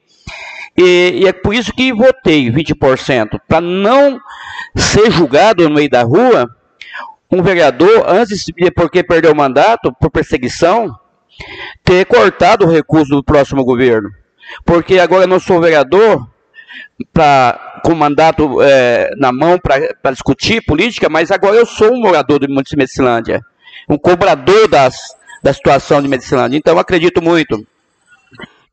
E, 0.78 1.22
e 1.22 1.28
é 1.28 1.34
por 1.34 1.54
isso 1.54 1.74
que 1.74 1.92
votei 1.92 2.52
20%, 2.52 3.40
para 3.48 3.62
não 3.62 4.20
ser 4.76 5.10
julgado 5.12 5.68
no 5.68 5.76
meio 5.76 5.90
da 5.90 6.04
rua 6.04 6.48
um 7.32 7.42
vereador, 7.42 8.06
antes 8.08 8.46
de 8.46 8.72
porque 8.72 9.04
perdeu 9.04 9.34
o 9.34 9.36
mandato 9.36 9.92
por 10.00 10.10
perseguição, 10.10 10.96
ter 11.84 12.06
cortado 12.06 12.66
o 12.66 12.70
recurso 12.70 13.10
do 13.10 13.24
próximo 13.24 13.66
governo. 13.66 14.10
Porque 14.66 14.98
agora 14.98 15.24
eu 15.24 15.28
não 15.28 15.40
sou 15.40 15.60
vereador, 15.60 16.26
pra, 17.14 17.82
com 17.84 17.94
mandato 17.94 18.62
é, 18.62 19.12
na 19.18 19.32
mão 19.32 19.60
para 19.60 20.12
discutir 20.12 20.62
política, 20.66 21.10
mas 21.10 21.32
agora 21.32 21.56
eu 21.56 21.66
sou 21.66 21.94
um 21.94 22.02
morador 22.02 22.40
de 22.40 22.48
Medicilândia, 22.48 23.42
um 23.90 23.98
cobrador 23.98 24.68
das, 24.68 24.96
da 25.44 25.54
situação 25.54 26.02
de 26.02 26.08
Medicilândia. 26.08 26.58
Então, 26.58 26.78
acredito 26.80 27.22
muito 27.22 27.66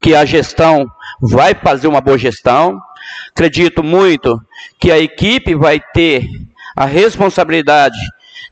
que 0.00 0.15
a 0.15 0.24
gestão 0.24 0.86
vai 1.20 1.55
fazer 1.55 1.86
uma 1.89 2.00
boa 2.00 2.18
gestão. 2.18 2.81
Acredito 3.31 3.83
muito 3.83 4.41
que 4.78 4.91
a 4.91 4.99
equipe 4.99 5.55
vai 5.55 5.81
ter 5.92 6.26
a 6.76 6.84
responsabilidade 6.84 7.99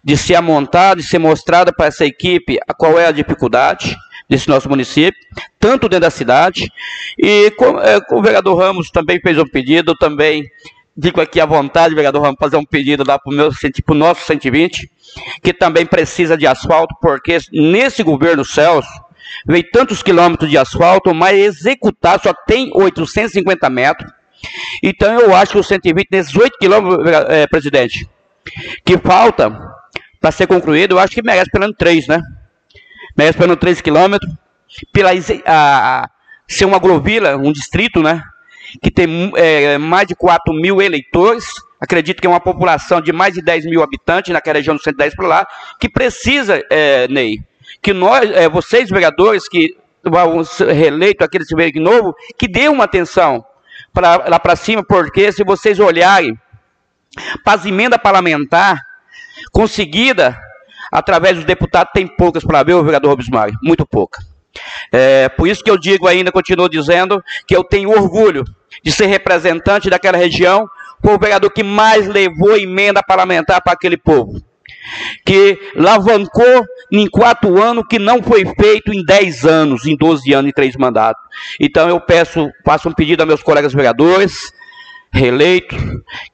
de 0.04 0.16
ser 0.16 0.34
amontada, 0.34 1.00
de 1.00 1.06
ser 1.06 1.18
mostrada 1.18 1.72
para 1.72 1.86
essa 1.86 2.04
equipe 2.04 2.58
qual 2.78 2.98
é 2.98 3.06
a 3.06 3.12
dificuldade 3.12 3.96
desse 4.32 4.48
nosso 4.48 4.66
município, 4.66 5.20
tanto 5.60 5.90
dentro 5.90 6.00
da 6.00 6.10
cidade, 6.10 6.72
e 7.18 7.50
com, 7.50 7.78
é, 7.78 8.00
com 8.00 8.18
o 8.18 8.22
vereador 8.22 8.58
Ramos 8.58 8.90
também 8.90 9.20
fez 9.20 9.36
um 9.36 9.44
pedido, 9.44 9.94
também 9.94 10.48
digo 10.96 11.20
aqui 11.20 11.38
à 11.38 11.44
vontade, 11.44 11.94
vereador 11.94 12.22
Ramos, 12.22 12.38
fazer 12.40 12.56
um 12.56 12.64
pedido 12.64 13.04
lá 13.06 13.18
para 13.18 13.30
o 13.30 13.94
nosso 13.94 14.24
120, 14.24 14.90
que 15.42 15.52
também 15.52 15.84
precisa 15.84 16.34
de 16.34 16.46
asfalto, 16.46 16.94
porque 16.98 17.36
nesse 17.52 18.02
governo 18.02 18.42
Celso, 18.42 18.88
veio 19.46 19.70
tantos 19.70 20.02
quilômetros 20.02 20.48
de 20.48 20.56
asfalto, 20.56 21.14
mas 21.14 21.38
executar 21.38 22.18
só 22.18 22.32
tem 22.46 22.70
850 22.72 23.68
metros. 23.68 24.10
Então 24.82 25.20
eu 25.20 25.36
acho 25.36 25.52
que 25.52 25.58
o 25.58 25.62
120, 25.62 26.08
nesses 26.10 26.34
8 26.34 26.56
quilômetros, 26.58 27.06
é, 27.28 27.46
presidente, 27.46 28.08
que 28.82 28.96
falta 28.96 29.54
para 30.18 30.32
ser 30.32 30.46
concluído, 30.46 30.92
eu 30.92 30.98
acho 30.98 31.14
que 31.14 31.22
merece 31.22 31.50
pelo 31.50 31.64
menos 31.64 31.76
3, 31.76 32.08
né? 32.08 32.22
Pelo 33.36 33.48
menos 33.48 33.60
3 33.60 33.80
quilômetros. 33.80 34.32
Pela 34.92 35.10
a, 35.46 36.08
ser 36.48 36.64
uma 36.64 36.76
agrovila, 36.76 37.36
um 37.36 37.52
distrito, 37.52 38.02
né? 38.02 38.22
Que 38.82 38.90
tem 38.90 39.32
é, 39.36 39.76
mais 39.78 40.06
de 40.06 40.14
4 40.14 40.52
mil 40.54 40.80
eleitores. 40.80 41.44
Acredito 41.80 42.20
que 42.20 42.26
é 42.26 42.30
uma 42.30 42.40
população 42.40 43.00
de 43.00 43.12
mais 43.12 43.34
de 43.34 43.42
10 43.42 43.66
mil 43.66 43.82
habitantes 43.82 44.32
naquela 44.32 44.58
região 44.58 44.76
do 44.76 44.82
110 44.82 45.16
por 45.16 45.26
lá, 45.26 45.46
que 45.80 45.88
precisa, 45.88 46.62
é, 46.70 47.08
Ney, 47.08 47.40
que 47.82 47.92
nós, 47.92 48.30
é, 48.30 48.48
vocês, 48.48 48.88
vereadores, 48.88 49.48
que 49.48 49.76
vão 50.04 50.44
ser 50.44 50.72
reeleitos, 50.72 51.24
aqueles 51.24 51.48
que 51.48 51.72
de 51.72 51.80
novo, 51.80 52.14
que 52.38 52.48
dê 52.48 52.68
uma 52.68 52.84
atenção 52.84 53.44
pra, 53.92 54.28
lá 54.28 54.38
para 54.38 54.56
cima, 54.56 54.84
porque 54.84 55.32
se 55.32 55.44
vocês 55.44 55.78
olharem 55.78 56.38
para 57.44 57.54
as 57.54 57.66
emendas 57.66 58.00
parlamentar 58.00 58.80
conseguida 59.50 60.38
através 60.92 61.36
dos 61.36 61.46
deputados, 61.46 61.92
tem 61.94 62.06
poucas 62.06 62.44
para 62.44 62.62
ver, 62.62 62.74
o 62.74 62.84
vereador 62.84 63.16
Bismarck, 63.16 63.54
muito 63.62 63.86
pouca. 63.86 64.20
É, 64.92 65.30
por 65.30 65.48
isso 65.48 65.64
que 65.64 65.70
eu 65.70 65.78
digo 65.78 66.06
ainda, 66.06 66.30
continuo 66.30 66.68
dizendo, 66.68 67.22
que 67.46 67.56
eu 67.56 67.64
tenho 67.64 67.90
orgulho 67.90 68.44
de 68.84 68.92
ser 68.92 69.06
representante 69.06 69.88
daquela 69.88 70.18
região, 70.18 70.68
foi 71.02 71.14
o 71.14 71.18
vereador 71.18 71.50
que 71.50 71.62
mais 71.62 72.06
levou 72.06 72.56
emenda 72.56 73.02
parlamentar 73.02 73.62
para 73.62 73.72
aquele 73.72 73.96
povo. 73.96 74.40
Que 75.24 75.58
lavacou 75.74 76.64
em 76.90 77.08
quatro 77.08 77.60
anos 77.62 77.84
que 77.88 77.98
não 77.98 78.22
foi 78.22 78.44
feito 78.44 78.92
em 78.92 79.04
dez 79.04 79.44
anos, 79.44 79.86
em 79.86 79.96
doze 79.96 80.32
anos 80.34 80.50
e 80.50 80.54
três 80.54 80.76
mandatos. 80.76 81.22
Então 81.58 81.88
eu 81.88 82.00
peço, 82.00 82.50
faço 82.64 82.88
um 82.88 82.92
pedido 82.92 83.22
a 83.22 83.26
meus 83.26 83.42
colegas 83.42 83.72
vereadores, 83.72 84.52
reeleito, 85.12 85.76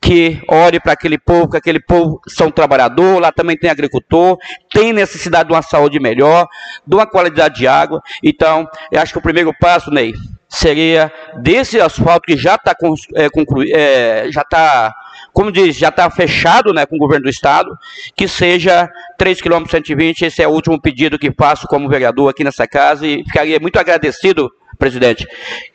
que 0.00 0.40
ore 0.48 0.78
para 0.78 0.92
aquele 0.92 1.18
povo, 1.18 1.50
que 1.50 1.56
aquele 1.56 1.80
povo 1.80 2.20
são 2.28 2.50
trabalhador, 2.50 3.20
lá 3.20 3.32
também 3.32 3.56
tem 3.56 3.68
agricultor, 3.68 4.38
tem 4.70 4.92
necessidade 4.92 5.48
de 5.48 5.54
uma 5.54 5.62
saúde 5.62 5.98
melhor, 5.98 6.46
de 6.86 6.94
uma 6.94 7.06
qualidade 7.06 7.56
de 7.56 7.66
água. 7.66 8.00
Então, 8.22 8.68
eu 8.92 9.00
acho 9.00 9.12
que 9.12 9.18
o 9.18 9.22
primeiro 9.22 9.52
passo, 9.58 9.90
Ney, 9.90 10.14
seria 10.48 11.12
desse 11.42 11.80
asfalto 11.80 12.26
que 12.26 12.36
já 12.36 12.54
está 12.54 12.74
é, 13.16 13.28
concluído, 13.28 13.76
é, 13.76 14.30
já 14.30 14.42
está, 14.42 14.94
como 15.32 15.50
diz, 15.50 15.76
já 15.76 15.88
está 15.88 16.08
fechado 16.08 16.72
né, 16.72 16.86
com 16.86 16.96
o 16.96 17.00
governo 17.00 17.24
do 17.24 17.30
estado, 17.30 17.76
que 18.16 18.28
seja 18.28 18.88
3 19.18 19.40
km 19.40 19.64
120, 19.68 20.22
esse 20.24 20.40
é 20.40 20.46
o 20.46 20.52
último 20.52 20.80
pedido 20.80 21.18
que 21.18 21.32
faço 21.32 21.66
como 21.66 21.88
vereador 21.88 22.30
aqui 22.30 22.44
nessa 22.44 22.66
casa 22.66 23.06
e 23.06 23.24
ficaria 23.24 23.58
muito 23.58 23.78
agradecido, 23.78 24.48
presidente, 24.78 25.26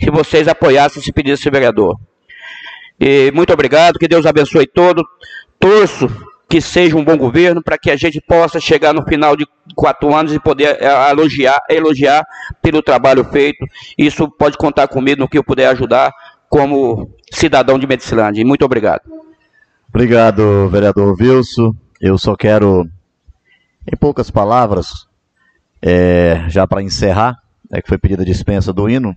se 0.02 0.10
vocês 0.10 0.48
apoiassem 0.48 1.02
esse 1.02 1.12
pedido 1.12 1.36
desse 1.36 1.50
vereador. 1.50 2.00
E 3.00 3.32
muito 3.32 3.52
obrigado, 3.52 4.00
que 4.00 4.08
Deus 4.08 4.26
abençoe 4.26 4.68
todo. 4.68 5.04
Torço 5.60 6.10
que 6.54 6.62
seja 6.62 6.96
um 6.96 7.04
bom 7.04 7.18
governo 7.18 7.64
para 7.64 7.80
que 7.80 7.90
a 7.90 7.96
gente 7.96 8.22
possa 8.22 8.60
chegar 8.60 8.94
no 8.94 9.04
final 9.04 9.36
de 9.36 9.48
quatro 9.76 10.14
anos 10.14 10.32
e 10.34 10.40
poder 10.40 10.78
eh, 10.80 11.10
elogiar, 11.10 11.60
elogiar 11.68 12.24
pelo 12.62 12.82
trabalho 12.82 13.24
feito. 13.26 13.66
Isso 13.98 14.30
pode 14.30 14.56
contar 14.56 14.88
comigo 14.88 15.22
no 15.22 15.28
que 15.28 15.38
eu 15.38 15.44
puder 15.44 15.68
ajudar 15.70 16.14
como 16.48 17.10
cidadão 17.32 17.80
de 17.80 17.88
Medicilândia. 17.88 18.46
Muito 18.46 18.64
obrigado. 18.64 19.02
Obrigado, 19.90 20.70
vereador 20.70 21.16
Wilson. 21.20 21.76
Eu 22.00 22.20
só 22.20 22.36
quero, 22.36 22.88
em 23.92 23.98
poucas 23.98 24.30
palavras, 24.30 25.08
é, 25.82 26.46
já 26.50 26.68
para 26.68 26.84
encerrar, 26.84 27.36
é 27.72 27.82
que 27.82 27.88
foi 27.88 27.98
pedida 27.98 28.24
dispensa 28.24 28.72
do 28.72 28.88
hino, 28.88 29.16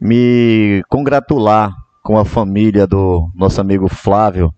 me 0.00 0.82
congratular 0.88 1.72
com 2.08 2.16
a 2.16 2.24
família 2.24 2.86
do 2.86 3.30
nosso 3.34 3.60
amigo 3.60 3.86
Flávio, 3.86 4.50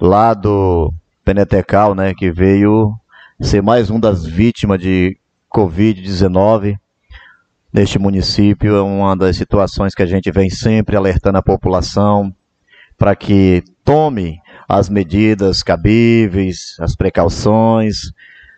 lá 0.00 0.32
do 0.32 0.90
Penetecal, 1.22 1.94
né, 1.94 2.14
que 2.14 2.32
veio 2.32 2.94
ser 3.38 3.62
mais 3.62 3.90
um 3.90 4.00
das 4.00 4.24
vítimas 4.24 4.80
de 4.80 5.18
Covid-19 5.54 6.76
neste 7.70 7.98
município. 7.98 8.74
É 8.74 8.80
uma 8.80 9.14
das 9.14 9.36
situações 9.36 9.94
que 9.94 10.02
a 10.02 10.06
gente 10.06 10.30
vem 10.30 10.48
sempre 10.48 10.96
alertando 10.96 11.36
a 11.36 11.42
população 11.42 12.34
para 12.96 13.14
que 13.14 13.62
tome 13.84 14.40
as 14.66 14.88
medidas 14.88 15.62
cabíveis, 15.62 16.78
as 16.80 16.96
precauções. 16.96 18.14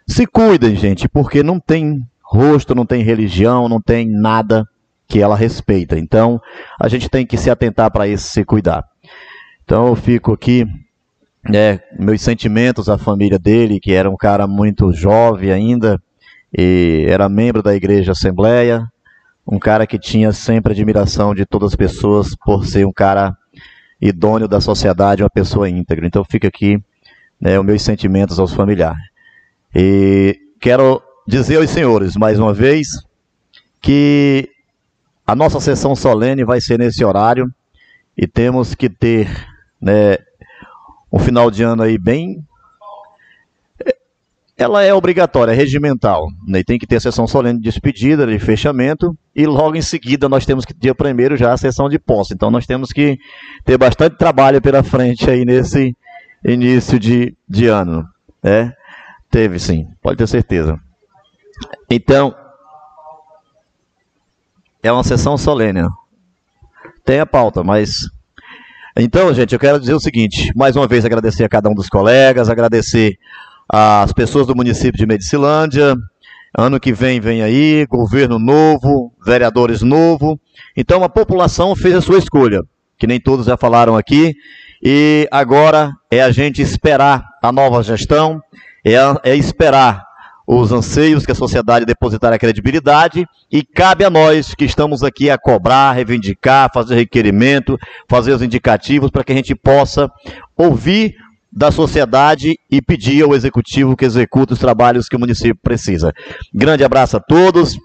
Se 0.06 0.24
cuidem, 0.24 0.76
gente, 0.76 1.08
porque 1.08 1.42
não 1.42 1.58
tem 1.58 2.00
rosto, 2.22 2.76
não 2.76 2.86
tem 2.86 3.02
religião, 3.02 3.68
não 3.68 3.80
tem 3.80 4.08
nada 4.08 4.64
que 5.06 5.20
ela 5.20 5.36
respeita. 5.36 5.98
Então, 5.98 6.40
a 6.80 6.88
gente 6.88 7.08
tem 7.08 7.26
que 7.26 7.36
se 7.36 7.50
atentar 7.50 7.90
para 7.90 8.08
isso, 8.08 8.28
se 8.28 8.44
cuidar. 8.44 8.84
Então, 9.64 9.88
eu 9.88 9.96
fico 9.96 10.32
aqui, 10.32 10.66
né, 11.48 11.80
meus 11.98 12.22
sentimentos 12.22 12.88
à 12.88 12.98
família 12.98 13.38
dele, 13.38 13.80
que 13.80 13.92
era 13.92 14.10
um 14.10 14.16
cara 14.16 14.46
muito 14.46 14.92
jovem 14.92 15.50
ainda, 15.50 16.00
e 16.56 17.04
era 17.08 17.28
membro 17.28 17.62
da 17.62 17.74
Igreja 17.74 18.12
Assembleia, 18.12 18.86
um 19.46 19.58
cara 19.58 19.86
que 19.86 19.98
tinha 19.98 20.32
sempre 20.32 20.72
admiração 20.72 21.34
de 21.34 21.44
todas 21.44 21.72
as 21.72 21.76
pessoas 21.76 22.34
por 22.36 22.66
ser 22.66 22.86
um 22.86 22.92
cara 22.92 23.36
idôneo 24.00 24.48
da 24.48 24.60
sociedade, 24.60 25.22
uma 25.22 25.30
pessoa 25.30 25.68
íntegra. 25.68 26.06
Então, 26.06 26.24
fica 26.24 26.48
aqui 26.48 26.78
né, 27.40 27.58
os 27.58 27.64
meus 27.64 27.82
sentimentos 27.82 28.38
aos 28.38 28.52
familiares. 28.52 29.02
E 29.74 30.38
quero 30.60 31.02
dizer 31.26 31.56
aos 31.56 31.70
senhores, 31.70 32.16
mais 32.16 32.38
uma 32.38 32.54
vez, 32.54 32.88
que 33.82 34.48
a 35.26 35.34
nossa 35.34 35.60
sessão 35.60 35.96
solene 35.96 36.44
vai 36.44 36.60
ser 36.60 36.78
nesse 36.78 37.04
horário 37.04 37.52
e 38.16 38.26
temos 38.26 38.74
que 38.74 38.88
ter 38.88 39.28
né, 39.80 40.18
um 41.12 41.18
final 41.18 41.50
de 41.50 41.62
ano 41.62 41.82
aí 41.82 41.98
bem. 41.98 42.44
Ela 44.56 44.84
é 44.84 44.94
obrigatória, 44.94 45.50
é 45.50 45.54
regimental. 45.54 46.28
Né? 46.46 46.62
Tem 46.62 46.78
que 46.78 46.86
ter 46.86 46.96
a 46.96 47.00
sessão 47.00 47.26
solene 47.26 47.58
de 47.58 47.64
despedida, 47.64 48.26
de 48.26 48.38
fechamento, 48.38 49.16
e 49.34 49.46
logo 49.46 49.76
em 49.76 49.82
seguida 49.82 50.28
nós 50.28 50.46
temos 50.46 50.64
que, 50.64 50.72
dia 50.72 50.94
primeiro, 50.94 51.36
já 51.36 51.52
a 51.52 51.56
sessão 51.56 51.88
de 51.88 51.98
posse. 51.98 52.34
Então 52.34 52.50
nós 52.50 52.66
temos 52.66 52.92
que 52.92 53.18
ter 53.64 53.76
bastante 53.76 54.16
trabalho 54.16 54.60
pela 54.62 54.82
frente 54.82 55.28
aí 55.28 55.44
nesse 55.44 55.96
início 56.44 57.00
de, 57.00 57.34
de 57.48 57.66
ano. 57.66 58.06
Né? 58.42 58.72
Teve 59.30 59.58
sim, 59.58 59.88
pode 60.00 60.18
ter 60.18 60.28
certeza. 60.28 60.78
Então, 61.90 62.34
é 64.84 64.92
uma 64.92 65.02
sessão 65.02 65.36
solene. 65.38 65.80
Tem 67.04 67.18
a 67.18 67.26
pauta, 67.26 67.64
mas. 67.64 68.06
Então, 68.96 69.32
gente, 69.32 69.54
eu 69.54 69.58
quero 69.58 69.80
dizer 69.80 69.94
o 69.94 70.00
seguinte: 70.00 70.52
mais 70.54 70.76
uma 70.76 70.86
vez 70.86 71.04
agradecer 71.04 71.42
a 71.42 71.48
cada 71.48 71.70
um 71.70 71.74
dos 71.74 71.88
colegas, 71.88 72.50
agradecer 72.50 73.18
às 73.68 74.12
pessoas 74.12 74.46
do 74.46 74.54
município 74.54 74.98
de 74.98 75.06
Medicilândia. 75.06 75.96
Ano 76.56 76.78
que 76.78 76.92
vem 76.92 77.18
vem 77.18 77.42
aí, 77.42 77.84
governo 77.86 78.38
novo, 78.38 79.12
vereadores 79.24 79.82
novo. 79.82 80.38
Então 80.76 81.02
a 81.02 81.08
população 81.08 81.74
fez 81.74 81.96
a 81.96 82.00
sua 82.00 82.18
escolha, 82.18 82.60
que 82.96 83.06
nem 83.06 83.18
todos 83.18 83.46
já 83.46 83.56
falaram 83.56 83.96
aqui. 83.96 84.34
E 84.82 85.26
agora 85.32 85.90
é 86.10 86.22
a 86.22 86.30
gente 86.30 86.60
esperar 86.60 87.24
a 87.42 87.50
nova 87.50 87.82
gestão, 87.82 88.40
é, 88.84 88.94
é 89.24 89.34
esperar 89.34 90.04
os 90.46 90.72
anseios 90.72 91.24
que 91.24 91.32
a 91.32 91.34
sociedade 91.34 91.86
depositar 91.86 92.32
a 92.32 92.38
credibilidade 92.38 93.26
e 93.50 93.64
cabe 93.64 94.04
a 94.04 94.10
nós 94.10 94.54
que 94.54 94.64
estamos 94.64 95.02
aqui 95.02 95.30
a 95.30 95.38
cobrar, 95.38 95.92
reivindicar, 95.92 96.70
fazer 96.72 96.96
requerimento, 96.96 97.78
fazer 98.08 98.32
os 98.32 98.42
indicativos 98.42 99.10
para 99.10 99.24
que 99.24 99.32
a 99.32 99.36
gente 99.36 99.54
possa 99.54 100.10
ouvir 100.56 101.14
da 101.50 101.70
sociedade 101.70 102.58
e 102.70 102.82
pedir 102.82 103.22
ao 103.22 103.34
executivo 103.34 103.96
que 103.96 104.04
execute 104.04 104.52
os 104.52 104.58
trabalhos 104.58 105.08
que 105.08 105.16
o 105.16 105.20
município 105.20 105.58
precisa. 105.62 106.12
Grande 106.52 106.84
abraço 106.84 107.16
a 107.16 107.20
todos. 107.20 107.78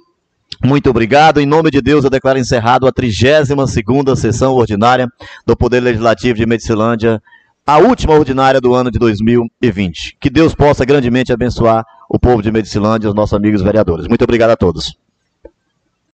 Muito 0.63 0.89
obrigado. 0.89 1.39
Em 1.39 1.45
nome 1.45 1.69
de 1.69 1.79
Deus, 1.79 2.03
eu 2.03 2.09
declaro 2.09 2.39
encerrado 2.39 2.88
a 2.88 2.91
32ª 2.91 4.15
sessão 4.15 4.53
ordinária 4.53 5.07
do 5.45 5.55
Poder 5.55 5.79
Legislativo 5.79 6.38
de 6.38 6.45
Medicilândia, 6.45 7.21
a 7.65 7.77
última 7.77 8.15
ordinária 8.15 8.59
do 8.59 8.73
ano 8.73 8.89
de 8.89 8.97
2020. 8.97 10.17
Que 10.19 10.29
Deus 10.29 10.55
possa 10.55 10.83
grandemente 10.83 11.31
abençoar 11.31 11.85
o 12.09 12.17
povo 12.17 12.41
de 12.41 12.51
Medicilândia 12.51 13.07
e 13.07 13.09
os 13.09 13.15
nossos 13.15 13.35
amigos 13.35 13.61
vereadores. 13.61 14.07
Muito 14.07 14.23
obrigado 14.23 14.49
a 14.49 14.57
todos. 14.57 14.97